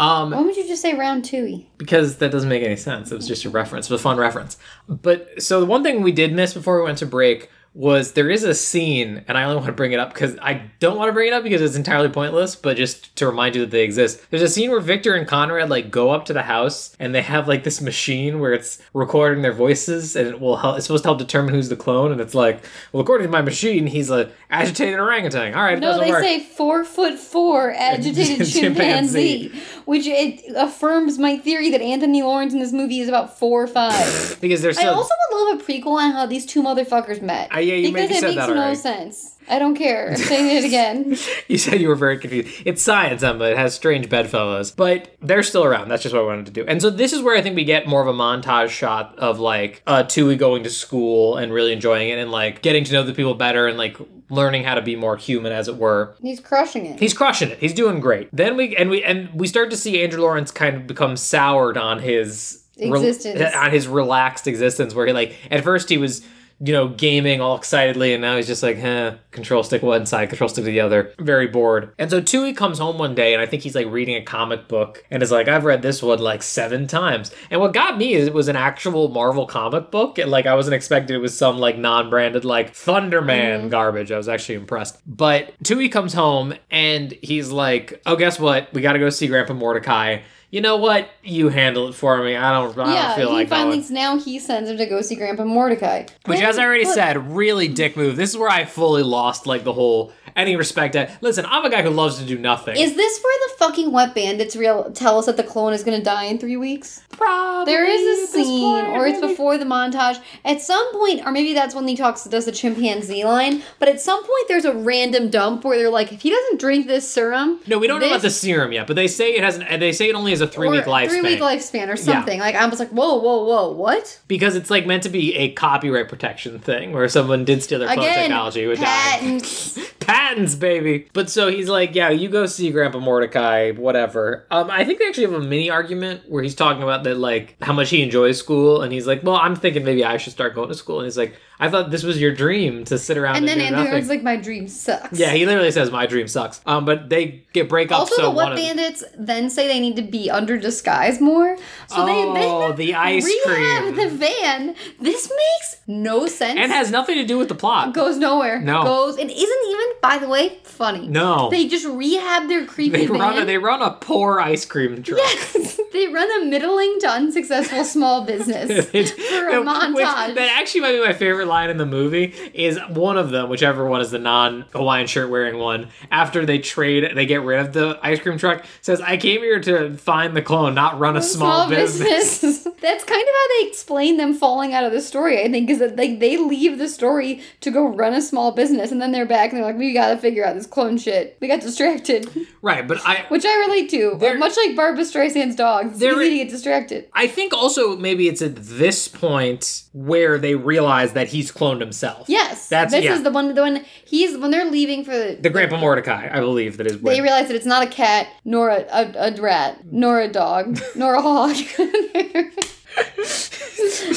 Um, 0.00 0.30
Why 0.30 0.40
would 0.40 0.56
you 0.56 0.66
just 0.66 0.82
say 0.82 0.94
round 0.94 1.24
two 1.24 1.64
because 1.78 2.16
that 2.18 2.30
doesn't 2.32 2.48
make 2.48 2.62
any 2.62 2.76
sense. 2.76 3.12
It 3.12 3.16
was 3.16 3.28
just 3.28 3.44
a 3.44 3.50
reference, 3.50 3.86
it 3.88 3.92
was 3.92 4.00
a 4.00 4.02
fun 4.02 4.16
reference. 4.16 4.56
But 4.88 5.42
so 5.42 5.60
the 5.60 5.66
one 5.66 5.82
thing 5.82 6.02
we 6.02 6.12
did 6.12 6.32
miss 6.32 6.54
before 6.54 6.78
we 6.78 6.84
went 6.84 6.98
to 6.98 7.06
break 7.06 7.50
was 7.72 8.14
there 8.14 8.28
is 8.28 8.42
a 8.42 8.52
scene, 8.52 9.24
and 9.28 9.38
I 9.38 9.44
only 9.44 9.54
want 9.54 9.66
to 9.66 9.72
bring 9.72 9.92
it 9.92 10.00
up 10.00 10.12
because 10.12 10.36
I 10.42 10.62
don't 10.80 10.96
want 10.96 11.08
to 11.08 11.12
bring 11.12 11.28
it 11.28 11.32
up 11.32 11.44
because 11.44 11.62
it's 11.62 11.76
entirely 11.76 12.08
pointless, 12.08 12.56
but 12.56 12.76
just 12.76 13.14
to 13.14 13.28
remind 13.28 13.54
you 13.54 13.60
that 13.60 13.70
they 13.70 13.84
exist. 13.84 14.20
There's 14.30 14.42
a 14.42 14.48
scene 14.48 14.72
where 14.72 14.80
Victor 14.80 15.14
and 15.14 15.24
Conrad 15.24 15.70
like 15.70 15.88
go 15.88 16.10
up 16.10 16.24
to 16.24 16.32
the 16.32 16.42
house 16.42 16.96
and 16.98 17.14
they 17.14 17.22
have 17.22 17.46
like 17.46 17.62
this 17.62 17.80
machine 17.80 18.40
where 18.40 18.52
it's 18.54 18.82
recording 18.92 19.42
their 19.42 19.52
voices 19.52 20.16
and 20.16 20.26
it 20.26 20.40
will 20.40 20.56
help. 20.56 20.78
It's 20.78 20.86
supposed 20.88 21.04
to 21.04 21.10
help 21.10 21.18
determine 21.20 21.54
who's 21.54 21.68
the 21.68 21.76
clone, 21.76 22.10
and 22.10 22.20
it's 22.20 22.34
like, 22.34 22.64
well, 22.92 23.02
according 23.02 23.28
to 23.28 23.30
my 23.30 23.40
machine, 23.42 23.86
he's 23.86 24.10
a 24.10 24.32
agitated 24.50 24.98
orangutan. 24.98 25.54
All 25.54 25.62
right, 25.62 25.78
No, 25.78 26.00
they 26.00 26.10
work. 26.10 26.24
say 26.24 26.40
four 26.40 26.82
foot 26.84 27.20
four 27.20 27.70
agitated 27.78 28.48
Chimpanzee. 28.48 29.50
chimpanzee, 29.50 29.62
which 29.90 30.06
it 30.06 30.44
affirms 30.54 31.18
my 31.18 31.36
theory 31.36 31.68
that 31.68 31.80
Anthony 31.80 32.22
Lawrence 32.22 32.52
in 32.52 32.60
this 32.60 32.72
movie 32.72 33.00
is 33.00 33.08
about 33.08 33.36
four 33.36 33.64
or 33.64 33.66
five. 33.66 34.38
because 34.40 34.62
there's 34.62 34.78
I 34.78 34.82
so 34.82 34.92
also 34.92 35.12
would 35.32 35.50
love 35.50 35.60
a 35.60 35.64
prequel 35.64 36.00
on 36.00 36.12
how 36.12 36.26
these 36.26 36.46
two 36.46 36.62
motherfuckers 36.62 37.20
met. 37.20 37.48
Ah, 37.50 37.58
yeah, 37.58 37.74
you 37.74 37.92
because 37.92 38.08
it 38.08 38.22
makes 38.22 38.46
no 38.46 38.72
sense. 38.74 39.36
I 39.48 39.58
don't 39.58 39.74
care. 39.74 40.10
I'm 40.10 40.16
saying 40.16 40.58
it 40.58 40.64
again. 40.64 41.16
You 41.48 41.58
said 41.58 41.80
you 41.80 41.88
were 41.88 41.96
very 41.96 42.16
confused. 42.18 42.62
It's 42.64 42.80
science, 42.80 43.24
Emma. 43.24 43.46
It 43.46 43.56
has 43.56 43.74
strange 43.74 44.08
bedfellows, 44.08 44.70
but 44.70 45.16
they're 45.20 45.42
still 45.42 45.64
around. 45.64 45.88
That's 45.88 46.04
just 46.04 46.14
what 46.14 46.22
I 46.22 46.24
wanted 46.24 46.46
to 46.46 46.52
do. 46.52 46.64
And 46.68 46.80
so 46.80 46.90
this 46.90 47.12
is 47.12 47.22
where 47.22 47.36
I 47.36 47.42
think 47.42 47.56
we 47.56 47.64
get 47.64 47.88
more 47.88 48.00
of 48.00 48.06
a 48.06 48.12
montage 48.12 48.68
shot 48.68 49.18
of 49.18 49.40
like 49.40 49.82
uh, 49.88 50.04
Tui 50.04 50.36
going 50.36 50.62
to 50.62 50.70
school 50.70 51.36
and 51.36 51.52
really 51.52 51.72
enjoying 51.72 52.10
it, 52.10 52.18
and 52.20 52.30
like 52.30 52.62
getting 52.62 52.84
to 52.84 52.92
know 52.92 53.02
the 53.02 53.12
people 53.12 53.34
better, 53.34 53.66
and 53.66 53.76
like 53.76 53.96
learning 54.30 54.64
how 54.64 54.74
to 54.74 54.82
be 54.82 54.96
more 54.96 55.16
human, 55.16 55.52
as 55.52 55.68
it 55.68 55.76
were. 55.76 56.14
He's 56.22 56.40
crushing 56.40 56.86
it. 56.86 56.98
He's 56.98 57.12
crushing 57.12 57.50
it. 57.50 57.58
He's 57.58 57.74
doing 57.74 58.00
great. 58.00 58.28
Then 58.32 58.56
we 58.56 58.76
and 58.76 58.88
we 58.88 59.02
and 59.04 59.28
we 59.34 59.46
start 59.46 59.70
to 59.70 59.76
see 59.76 60.02
Andrew 60.02 60.22
Lawrence 60.22 60.50
kind 60.50 60.76
of 60.76 60.86
become 60.86 61.16
soured 61.16 61.76
on 61.76 61.98
his 61.98 62.62
Existence. 62.78 63.54
on 63.54 63.70
his 63.70 63.86
relaxed 63.86 64.46
existence, 64.46 64.94
where 64.94 65.06
he 65.06 65.12
like 65.12 65.36
at 65.50 65.62
first 65.62 65.88
he 65.90 65.98
was 65.98 66.24
you 66.62 66.72
know 66.72 66.88
gaming 66.88 67.40
all 67.40 67.56
excitedly, 67.56 68.12
and 68.12 68.20
now 68.20 68.36
he's 68.36 68.46
just 68.46 68.62
like, 68.62 68.76
eh, 68.76 69.14
control 69.30 69.62
stick 69.62 69.82
one 69.82 70.04
side, 70.04 70.28
control 70.28 70.48
stick 70.48 70.64
to 70.64 70.70
the 70.70 70.80
other, 70.80 71.14
very 71.18 71.46
bored. 71.46 71.92
And 71.98 72.10
so 72.10 72.20
Tui 72.20 72.52
comes 72.52 72.78
home 72.78 72.98
one 72.98 73.14
day, 73.14 73.32
and 73.32 73.40
I 73.40 73.46
think 73.46 73.62
he's 73.62 73.74
like 73.74 73.86
reading 73.86 74.16
a 74.16 74.22
comic 74.22 74.68
book, 74.68 75.04
and 75.10 75.22
is 75.22 75.30
like, 75.30 75.48
I've 75.48 75.64
read 75.64 75.80
this 75.80 76.02
one 76.02 76.18
like 76.18 76.42
seven 76.42 76.86
times. 76.86 77.30
And 77.50 77.60
what 77.60 77.72
got 77.72 77.96
me 77.96 78.12
is 78.12 78.26
it 78.26 78.34
was 78.34 78.48
an 78.48 78.56
actual 78.56 79.08
Marvel 79.08 79.46
comic 79.46 79.90
book, 79.90 80.18
and 80.18 80.30
like 80.30 80.46
I 80.46 80.54
wasn't 80.54 80.74
expecting 80.74 81.16
it 81.16 81.20
was 81.20 81.36
some 81.36 81.58
like 81.58 81.78
non-branded 81.78 82.44
like 82.44 82.74
Thunderman 82.74 83.70
garbage. 83.70 84.12
I 84.12 84.18
was 84.18 84.28
actually 84.28 84.56
impressed. 84.56 85.00
But 85.06 85.54
Tui 85.64 85.88
comes 85.88 86.12
home 86.12 86.54
and 86.70 87.12
he's 87.22 87.50
like, 87.50 88.02
"Oh, 88.04 88.16
guess 88.16 88.38
what? 88.38 88.72
We 88.74 88.82
got 88.82 88.92
to 88.92 88.98
go 88.98 89.08
see 89.08 89.28
Grandpa 89.28 89.54
Mordecai." 89.54 90.18
You 90.50 90.60
know 90.60 90.76
what? 90.76 91.08
You 91.22 91.48
handle 91.48 91.88
it 91.88 91.92
for 91.94 92.22
me. 92.24 92.34
I 92.34 92.50
don't. 92.52 92.76
I 92.76 92.92
yeah, 92.94 93.06
don't 93.08 93.16
feel 93.16 93.28
he 93.28 93.34
like 93.34 93.48
finally 93.48 93.78
going. 93.80 93.92
now 93.94 94.18
he 94.18 94.40
sends 94.40 94.68
him 94.68 94.78
to 94.78 94.86
go 94.86 95.00
see 95.00 95.14
Grandpa 95.14 95.44
Mordecai. 95.44 96.06
Which, 96.26 96.40
as 96.40 96.58
I 96.58 96.64
already 96.64 96.84
but- 96.84 96.94
said, 96.94 97.36
really 97.36 97.68
dick 97.68 97.96
move. 97.96 98.16
This 98.16 98.30
is 98.30 98.36
where 98.36 98.48
I 98.48 98.64
fully 98.64 99.04
lost 99.04 99.46
like 99.46 99.62
the 99.62 99.72
whole 99.72 100.12
any 100.36 100.56
respect. 100.56 100.96
At, 100.96 101.22
listen, 101.22 101.44
I'm 101.48 101.64
a 101.64 101.70
guy 101.70 101.82
who 101.82 101.90
loves 101.90 102.18
to 102.18 102.24
do 102.24 102.38
nothing. 102.38 102.76
Is 102.76 102.94
this 102.96 103.20
where 103.22 103.38
the 103.48 103.54
fucking 103.58 103.92
wet 103.92 104.14
bandits 104.14 104.56
real 104.56 104.90
tell 104.92 105.18
us 105.18 105.26
that 105.26 105.36
the 105.36 105.42
clone 105.44 105.72
is 105.72 105.84
gonna 105.84 106.02
die 106.02 106.24
in 106.24 106.38
three 106.38 106.56
weeks? 106.56 107.02
Probably 107.10 107.72
There 107.72 107.84
is 107.84 108.28
a 108.28 108.32
scene, 108.32 108.62
point, 108.62 108.88
or 108.88 109.06
it's 109.06 109.20
maybe. 109.20 109.32
before 109.32 109.58
the 109.58 109.64
montage. 109.64 110.20
At 110.44 110.60
some 110.62 110.92
point, 110.92 111.26
or 111.26 111.32
maybe 111.32 111.52
that's 111.54 111.74
when 111.74 111.86
he 111.86 111.96
talks 111.96 112.24
does 112.24 112.46
the 112.46 112.52
chimpanzee 112.52 113.24
line. 113.24 113.62
But 113.78 113.88
at 113.88 114.00
some 114.00 114.20
point, 114.20 114.48
there's 114.48 114.64
a 114.64 114.72
random 114.74 115.28
dump 115.30 115.64
where 115.64 115.76
they're 115.78 115.90
like, 115.90 116.12
if 116.12 116.22
he 116.22 116.30
doesn't 116.30 116.60
drink 116.60 116.86
this 116.86 117.08
serum, 117.08 117.60
No, 117.66 117.78
we 117.78 117.86
don't 117.86 118.00
know 118.00 118.06
about 118.06 118.22
the 118.22 118.30
serum 118.30 118.72
yet, 118.72 118.86
but 118.86 118.96
they 118.96 119.08
say 119.08 119.32
it 119.34 119.44
has. 119.44 119.58
An, 119.58 119.80
they 119.80 119.92
say 119.92 120.08
it 120.08 120.14
only 120.14 120.30
has 120.30 120.40
a 120.40 120.46
three 120.46 120.68
week 120.68 120.84
lifespan 120.84 121.08
three 121.08 121.22
week 121.22 121.40
lifespan 121.40 121.88
or 121.88 121.96
something. 121.96 122.40
Like 122.40 122.54
I 122.54 122.66
was 122.66 122.78
like, 122.78 122.88
whoa, 122.90 123.16
whoa, 123.16 123.44
whoa, 123.44 123.72
what? 123.72 124.18
because 124.28 124.54
it's 124.56 124.70
like 124.70 124.86
meant 124.86 125.02
to 125.02 125.08
be 125.08 125.34
a 125.36 125.50
copyright 125.52 126.08
protection 126.08 126.58
thing 126.58 126.92
where 126.92 127.08
someone 127.08 127.44
did 127.44 127.62
steal 127.62 127.78
their 127.80 127.88
clone 127.88 127.98
Again, 128.00 128.18
technology 128.22 128.66
would 128.66 128.78
die. 128.78 129.18
patents. 130.20 130.54
baby. 130.54 131.08
But 131.12 131.30
so 131.30 131.48
he's 131.48 131.68
like, 131.68 131.94
yeah, 131.94 132.10
you 132.10 132.28
go 132.28 132.46
see 132.46 132.70
Grandpa 132.70 132.98
Mordecai, 132.98 133.72
whatever. 133.72 134.46
Um, 134.50 134.70
I 134.70 134.84
think 134.84 134.98
they 134.98 135.06
actually 135.06 135.24
have 135.24 135.34
a 135.34 135.40
mini 135.40 135.70
argument 135.70 136.22
where 136.28 136.42
he's 136.42 136.54
talking 136.54 136.82
about 136.82 137.04
that, 137.04 137.16
like 137.16 137.56
how 137.62 137.72
much 137.72 137.90
he 137.90 138.02
enjoys 138.02 138.38
school, 138.38 138.82
and 138.82 138.92
he's 138.92 139.06
like, 139.06 139.22
well, 139.22 139.36
I'm 139.36 139.56
thinking 139.56 139.84
maybe 139.84 140.04
I 140.04 140.16
should 140.16 140.32
start 140.32 140.54
going 140.54 140.68
to 140.68 140.74
school, 140.74 141.00
and 141.00 141.06
he's 141.06 141.18
like, 141.18 141.36
I 141.60 141.68
thought 141.70 141.90
this 141.90 142.02
was 142.02 142.20
your 142.20 142.32
dream 142.34 142.84
to 142.86 142.98
sit 142.98 143.18
around 143.18 143.36
and, 143.36 143.48
And 143.48 143.48
then 143.48 143.58
do 143.58 143.64
Anthony 143.64 143.84
nothing. 143.84 143.98
was 144.00 144.08
like, 144.08 144.22
my 144.22 144.36
dream 144.36 144.66
sucks. 144.66 145.18
yeah, 145.18 145.30
he 145.32 145.44
literally 145.46 145.70
says 145.70 145.90
my 145.90 146.06
dream 146.06 146.26
sucks. 146.26 146.60
Um, 146.66 146.84
but 146.84 147.08
they 147.10 147.42
get 147.52 147.68
break 147.68 147.92
up. 147.92 148.00
Also, 148.00 148.14
so 148.16 148.22
the 148.22 148.30
of 148.52 148.56
Bandits 148.56 149.04
then 149.18 149.50
say 149.50 149.68
they 149.68 149.78
need 149.80 149.96
to 149.96 150.02
be 150.02 150.30
under 150.30 150.56
disguise 150.58 151.20
more. 151.20 151.56
So 151.88 151.96
Oh, 151.98 152.06
they, 152.06 152.40
they 152.40 152.84
the 152.86 152.94
ice 152.94 153.24
rehab 153.26 153.82
cream. 153.82 153.96
the 153.96 154.08
van. 154.16 154.74
This 155.00 155.28
makes 155.30 155.76
no 155.86 156.26
sense. 156.26 156.58
and 156.58 156.72
has 156.72 156.90
nothing 156.90 157.16
to 157.16 157.24
do 157.26 157.36
with 157.38 157.48
the 157.48 157.54
plot. 157.54 157.92
goes 157.94 158.16
nowhere. 158.16 158.60
No. 158.60 158.82
goes 158.84 159.16
and 159.18 159.30
isn't 159.30 159.68
even, 159.68 159.86
by 160.02 160.18
the 160.18 160.28
way, 160.28 160.58
funny. 160.64 161.06
No. 161.08 161.50
they 161.50 161.68
just 161.68 161.86
rehab 161.86 162.48
their 162.48 162.64
creepy 162.64 162.96
They 162.98 163.06
van. 163.06 163.18
run 163.18 163.38
a, 163.38 163.44
they 163.44 163.58
run 163.58 163.82
a 163.82 163.90
poor 163.92 164.40
ice 164.40 164.64
cream 164.64 165.02
truck. 165.02 165.18
Yes, 165.22 165.78
they 165.92 166.06
run 166.08 166.42
a 166.42 166.44
middling 166.46 166.98
to 167.00 167.08
unsuccessful 167.08 167.84
small 167.84 168.24
business 168.24 168.86
for 168.86 169.48
a 169.48 169.60
Which- 169.60 169.68
montage. 169.68 170.34
that 170.36 170.56
actually 170.58 170.80
might 170.82 170.92
be 170.92 171.00
my 171.04 171.12
favorite 171.12 171.48
line 171.50 171.68
in 171.68 171.76
the 171.76 171.84
movie 171.84 172.32
is 172.54 172.78
one 172.88 173.18
of 173.18 173.30
them, 173.30 173.50
whichever 173.50 173.84
one 173.86 174.00
is 174.00 174.10
the 174.10 174.18
non 174.18 174.62
Hawaiian 174.72 175.06
shirt 175.06 175.28
wearing 175.28 175.58
one. 175.58 175.88
After 176.10 176.46
they 176.46 176.58
trade, 176.58 177.14
they 177.14 177.26
get 177.26 177.42
rid 177.42 177.60
of 177.60 177.72
the 177.74 177.98
ice 178.02 178.20
cream 178.20 178.38
truck. 178.38 178.64
Says, 178.80 179.00
"I 179.02 179.18
came 179.18 179.42
here 179.42 179.60
to 179.60 179.94
find 179.98 180.34
the 180.34 180.40
clone, 180.42 180.74
not 180.74 180.98
run 180.98 181.16
a 181.16 181.22
small, 181.22 181.68
business." 181.68 182.40
That's 182.80 183.04
kind 183.04 183.22
of 183.22 183.34
how 183.34 183.48
they 183.60 183.68
explain 183.68 184.16
them 184.16 184.32
falling 184.32 184.72
out 184.72 184.84
of 184.84 184.92
the 184.92 185.02
story. 185.02 185.42
I 185.44 185.50
think 185.50 185.68
is 185.68 185.80
that 185.80 185.96
like 185.96 186.18
they 186.20 186.38
leave 186.38 186.78
the 186.78 186.88
story 186.88 187.42
to 187.60 187.70
go 187.70 187.86
run 187.86 188.14
a 188.14 188.22
small 188.22 188.52
business, 188.52 188.90
and 188.90 189.02
then 189.02 189.12
they're 189.12 189.26
back 189.26 189.50
and 189.50 189.58
they're 189.58 189.66
like, 189.66 189.76
"We 189.76 189.92
gotta 189.92 190.16
figure 190.16 190.46
out 190.46 190.54
this 190.54 190.66
clone 190.66 190.96
shit. 190.96 191.36
We 191.40 191.48
got 191.48 191.60
distracted," 191.60 192.30
right, 192.62 192.86
but 192.88 192.98
I 193.06 193.26
which 193.28 193.44
I 193.44 193.54
relate 193.66 193.90
to. 193.90 194.12
Uh, 194.12 194.16
there- 194.16 194.38
Much 194.38 194.56
like 194.56 194.74
Barbra 194.76 195.04
Streisand's 195.04 195.56
dogs, 195.56 195.90
it's 195.90 195.98
There- 196.00 196.20
easy 196.22 196.30
to 196.38 196.44
get 196.44 196.50
distracted. 196.50 197.08
I 197.12 197.26
think 197.26 197.52
also 197.52 197.96
maybe 197.96 198.28
it's 198.28 198.40
at 198.40 198.56
this 198.56 199.08
point 199.08 199.82
where 199.92 200.38
they 200.38 200.54
realize 200.54 201.12
that 201.12 201.28
he's 201.40 201.50
cloned 201.52 201.80
himself. 201.80 202.28
Yes, 202.28 202.68
That's- 202.68 202.92
this 202.92 203.04
yeah. 203.04 203.14
is 203.14 203.22
the 203.22 203.30
one. 203.30 203.54
The 203.54 203.60
one 203.62 203.84
he's 204.04 204.36
when 204.36 204.50
they're 204.50 204.70
leaving 204.70 205.04
for 205.04 205.12
the, 205.12 205.38
The 205.40 205.50
Grandpa 205.50 205.78
Mordecai, 205.78 206.28
I 206.30 206.40
believe 206.40 206.76
that 206.76 206.86
is 206.86 206.98
when. 206.98 207.14
They 207.14 207.20
realize 207.20 207.48
that 207.48 207.56
it's 207.56 207.66
not 207.66 207.82
a 207.82 207.86
cat, 207.86 208.28
nor 208.44 208.68
a, 208.70 208.82
a, 208.92 209.32
a 209.32 209.40
rat, 209.40 209.84
nor 209.90 210.20
a 210.20 210.28
dog, 210.28 210.78
nor 210.94 211.14
a 211.14 211.22
hog. 211.22 211.56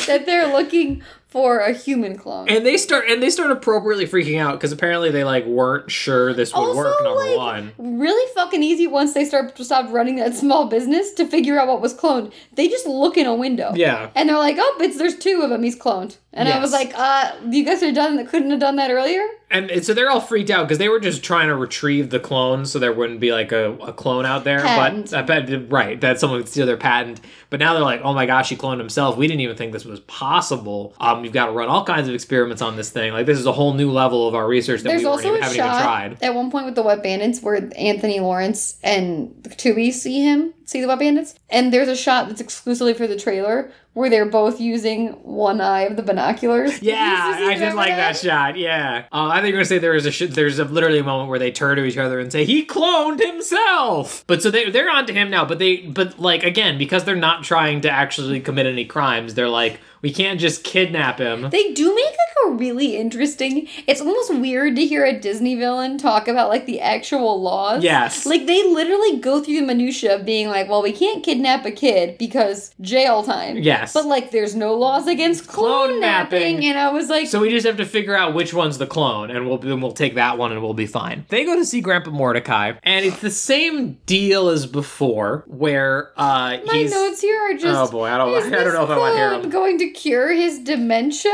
that 0.08 0.24
they're 0.26 0.52
looking 0.52 1.02
for 1.28 1.60
a 1.60 1.74
human 1.74 2.16
clone. 2.16 2.48
and 2.48 2.64
they 2.64 2.78
start 2.78 3.06
and 3.10 3.24
they 3.24 3.30
start 3.30 3.50
appropriately 3.50 4.06
freaking 4.06 4.40
out 4.40 4.54
because 4.54 4.72
apparently 4.72 5.10
they 5.10 5.24
like 5.24 5.46
weren't 5.46 5.90
sure 5.90 6.32
this 6.32 6.54
would 6.54 6.60
also, 6.60 6.76
work. 6.76 6.96
Number 7.04 7.26
like, 7.36 7.38
one. 7.38 7.98
really 8.00 8.34
fucking 8.36 8.62
easy 8.62 8.86
once 8.86 9.14
they 9.16 9.26
start 9.26 9.58
stopped 9.58 9.90
running 9.92 10.18
that 10.18 10.36
small 10.36 10.68
business 10.68 11.12
to 11.14 11.26
figure 11.26 11.60
out 11.60 11.68
what 11.68 11.82
was 11.82 11.96
cloned. 11.96 12.32
They 12.54 12.68
just 12.68 12.86
look 12.86 13.18
in 13.18 13.26
a 13.26 13.34
window. 13.34 13.72
Yeah. 13.74 14.12
And 14.14 14.30
they're 14.30 14.38
like, 14.38 14.58
oh, 14.60 14.78
it's 14.82 14.98
there's 15.00 15.18
two 15.18 15.42
of 15.42 15.50
them. 15.50 15.64
He's 15.64 15.80
cloned. 15.80 16.18
And 16.36 16.50
I 16.50 16.60
was 16.60 16.72
like, 16.72 16.94
uh, 16.96 17.32
you 17.50 17.64
guys 17.64 17.84
are 17.84 17.92
done 17.92 18.16
that 18.18 18.28
couldn't 18.28 18.50
have 18.50 18.60
done 18.60 18.76
that 18.78 18.90
earlier? 18.90 19.24
And, 19.52 19.86
so 19.86 19.94
they're 19.94 20.10
all 20.10 20.20
freaked 20.20 20.50
out 20.50 20.68
because 20.68 20.80
they 20.80 20.90
were 20.90 21.00
just 21.00 21.24
trying 21.24 21.48
to 21.48 21.56
retrieve 21.56 22.10
the 22.10 22.20
clone 22.20 22.66
so 22.66 22.80
there 22.80 22.92
wouldn't 22.92 23.20
be 23.20 23.32
like 23.32 23.52
a, 23.52 23.74
a 23.74 23.94
clone 23.94 24.26
out 24.26 24.44
there. 24.44 24.62
Patent. 24.62 25.12
But 25.12 25.20
I 25.20 25.22
bet 25.22 25.72
right 25.72 26.02
that 26.02 26.20
someone 26.20 26.40
would 26.40 26.50
steal 26.50 26.66
their 26.66 26.76
patent. 26.76 27.22
But 27.52 27.60
now 27.60 27.74
they're 27.74 27.84
like, 27.84 28.02
oh 28.04 28.16
my 28.16 28.26
gosh, 28.26 28.50
he 28.50 28.56
cloned 28.56 28.80
himself. 28.80 29.16
We 29.16 29.28
didn't 29.28 29.42
even 29.42 29.56
think 29.56 29.74
this 29.74 29.86
was 29.86 30.00
possible. 30.02 30.96
Um, 31.00 31.22
we've 31.22 31.32
got 31.32 31.46
to 31.46 31.52
run 31.52 31.70
all 31.70 31.86
kinds 31.86 32.08
of 32.08 32.16
experiments 32.16 32.64
on 32.64 32.76
this 32.78 32.90
thing. 32.90 33.14
Like 33.14 33.28
this 33.28 33.38
is 33.38 33.46
a 33.46 33.52
whole 33.54 33.76
new 33.76 33.92
level 33.92 34.28
of 34.28 34.34
our 34.34 34.48
research 34.48 34.82
that 34.82 34.90
There's 34.90 35.04
we 35.04 35.08
also 35.08 35.28
even, 35.28 35.42
a 35.42 35.44
haven't 35.44 35.58
even 35.58 35.70
shot 35.70 35.84
tried. 35.84 36.24
at 36.24 36.34
one 36.34 36.50
point 36.50 36.66
with 36.66 36.74
the 36.74 36.84
Wet 36.84 37.04
Bandits 37.04 37.44
where 37.44 37.70
Anthony 37.78 38.20
Lawrence 38.20 38.80
and 38.82 39.54
Tui 39.58 39.92
see 39.92 40.22
him, 40.24 40.56
see 40.66 40.82
the 40.82 40.88
web 40.88 40.98
Bandits, 40.98 41.36
and 41.52 41.72
there's 41.72 41.90
a 41.90 41.96
shot 41.96 42.28
that's 42.28 42.42
exclusively 42.42 42.96
for 42.96 43.06
the 43.06 43.20
trailer 43.20 43.72
where 43.94 44.10
they're 44.10 44.26
both 44.26 44.60
using 44.60 45.10
one 45.24 45.62
eye 45.62 45.82
of 45.82 45.96
the 45.96 46.04
binoculars. 46.04 46.82
Yeah, 46.82 47.38
I 47.40 47.56
did 47.56 47.76
like 47.76 47.90
that 47.90 48.18
shot. 48.18 48.58
Yeah, 48.58 49.06
uh, 49.12 49.28
I 49.28 49.36
think 49.42 49.52
you're 49.52 49.60
gonna 49.60 49.66
say 49.66 49.78
there 49.78 49.96
is 49.96 50.06
a 50.06 50.12
sh- 50.12 50.30
there's 50.30 50.60
a 50.60 50.66
literally 50.66 51.00
a 51.00 51.04
moment 51.04 51.30
where 51.30 51.40
they 51.40 51.52
turn 51.52 51.78
to 51.78 51.84
each 51.84 51.98
other 51.98 52.20
and 52.20 52.32
say 52.32 52.46
he 52.46 52.66
cloned 52.66 53.20
himself. 53.24 54.24
But 54.28 54.42
so 54.42 54.50
they 54.52 54.70
they're 54.70 54.90
on 54.90 55.06
to 55.08 55.14
him 55.14 55.30
now. 55.30 55.46
But 55.46 55.60
they 55.60 55.78
but 55.78 56.20
like 56.20 56.44
again 56.44 56.78
because 56.78 57.04
they're 57.04 57.16
not 57.16 57.44
trying 57.44 57.82
to 57.82 57.90
actually 57.90 58.40
commit 58.40 58.66
any 58.66 58.86
crimes. 58.86 59.34
They're 59.36 59.50
like 59.50 59.80
we 60.04 60.14
can't 60.14 60.40
just 60.40 60.64
kidnap 60.64 61.18
him. 61.18 61.50
They 61.50 61.74
do 61.74 61.96
make 61.96 62.06
like 62.06 62.18
a 62.46 62.52
really 62.52 62.96
interesting? 62.98 63.68
It's 63.88 64.02
almost 64.02 64.36
weird 64.36 64.76
to 64.76 64.86
hear 64.86 65.04
a 65.06 65.18
Disney 65.20 65.56
villain 65.56 65.98
talk 65.98 66.28
about 66.28 66.50
like 66.50 66.66
the 66.68 66.80
actual 66.82 67.42
laws. 67.42 67.84
Yes. 67.84 68.26
Like 68.26 68.46
they 68.46 68.62
literally 68.68 69.18
go 69.18 69.42
through 69.42 69.56
the 69.62 69.66
minutia 69.66 70.16
of 70.16 70.26
being 70.26 70.50
like, 70.50 70.70
well, 70.70 70.84
we 70.84 70.92
can't 70.92 71.24
kidnap 71.24 71.66
a 71.66 71.72
kid 71.72 72.18
because 72.18 72.76
jail 72.82 73.24
time. 73.24 73.58
Yes. 73.58 73.94
But 73.94 74.06
like 74.06 74.30
there's 74.32 74.56
no 74.56 74.76
laws 74.76 75.08
against 75.08 75.48
clone, 75.48 75.64
Clone 75.90 76.02
napping. 76.02 76.56
napping. 76.58 76.66
And 76.66 76.78
I 76.78 76.90
was 76.92 77.10
like, 77.10 77.28
So 77.28 77.40
we 77.40 77.50
just 77.50 77.66
have 77.66 77.78
to 77.78 77.86
figure 77.86 78.16
out 78.16 78.34
which 78.34 78.54
one's 78.54 78.78
the 78.78 78.88
clone, 78.88 79.32
and 79.32 79.48
we'll 79.48 79.58
then 79.58 79.80
we'll 79.82 79.94
take 79.94 80.16
that 80.16 80.38
one, 80.38 80.52
and 80.52 80.62
we'll 80.62 80.74
be 80.74 80.86
fine. 80.86 81.26
They 81.30 81.46
go 81.46 81.56
to 81.56 81.64
see 81.66 81.80
Grandpa 81.82 82.12
Mordecai, 82.12 82.74
and 82.84 83.06
it's 83.06 83.20
the 83.22 83.32
same 83.32 83.98
deal 84.06 84.50
as 84.50 84.66
before, 84.66 85.46
where 85.48 86.12
uh, 86.18 86.58
my 86.66 86.84
notes 86.84 87.22
here 87.22 87.40
are 87.40 87.54
just. 87.54 87.66
Oh, 87.66 87.90
boy, 87.90 88.08
I 88.10 88.18
don't- 88.18 88.34
I 88.54 88.64
don't 88.64 88.74
know 88.74 88.84
if 88.84 88.90
I 88.90 88.98
wanna 88.98 89.16
hear 89.16 89.30
clone 89.30 89.42
them. 89.44 89.50
Going 89.52 89.78
to 89.80 89.93
cure 89.94 90.32
his 90.34 90.60
dementia, 90.60 91.32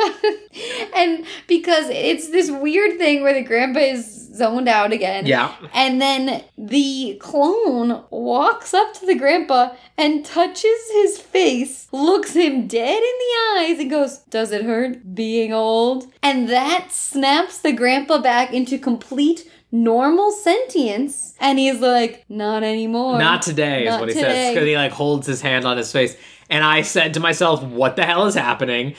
and 0.96 1.26
because 1.48 1.90
it's 1.90 2.30
this 2.30 2.50
weird 2.52 2.98
thing 2.98 3.22
where 3.24 3.34
the 3.34 3.44
grandpa 3.44 3.80
is 3.80 4.30
zoned 4.36 4.68
out 4.70 4.94
again. 4.94 5.26
yeah. 5.26 5.54
And 5.74 6.00
then 6.02 6.44
the 6.58 7.18
clone 7.20 8.04
walks 8.10 8.74
up 8.74 8.94
to 8.96 9.06
the 9.06 9.16
grandpa 9.16 9.72
and 9.98 10.24
touches 10.24 10.80
his 10.94 11.20
face, 11.20 11.88
looks 11.92 12.34
him 12.34 12.68
dead 12.68 12.98
in 12.98 13.02
the 13.02 13.60
eyes, 13.60 13.80
and 13.80 13.90
goes, 13.90 14.20
Does 14.30 14.52
it 14.52 14.64
hurt 14.64 15.14
being 15.16 15.52
old? 15.54 16.06
And 16.24 16.48
that 16.50 16.92
snaps 16.92 17.60
the 17.60 17.74
grandpa 17.74 18.22
back 18.22 18.54
into 18.54 18.78
complete 18.78 19.50
normal 19.72 20.32
sentience. 20.32 21.34
And 21.40 21.60
he's 21.60 21.80
like, 21.80 22.26
Not 22.30 22.64
anymore. 22.64 23.18
Not 23.20 23.42
today 23.42 23.88
is 23.88 24.00
what 24.00 24.10
he 24.10 24.16
says 24.16 24.24
today. 24.24 24.54
because 24.54 24.68
he 24.68 24.76
like 24.76 24.92
holds 24.92 25.28
his 25.28 25.42
hand 25.42 25.66
on 25.66 25.78
his 25.78 25.92
face. 25.92 26.16
And 26.50 26.64
I 26.64 26.82
said 26.82 27.14
to 27.14 27.20
myself, 27.20 27.62
"What 27.64 27.96
the 27.96 28.06
hell 28.06 28.26
is 28.26 28.36
happening?" 28.36 28.96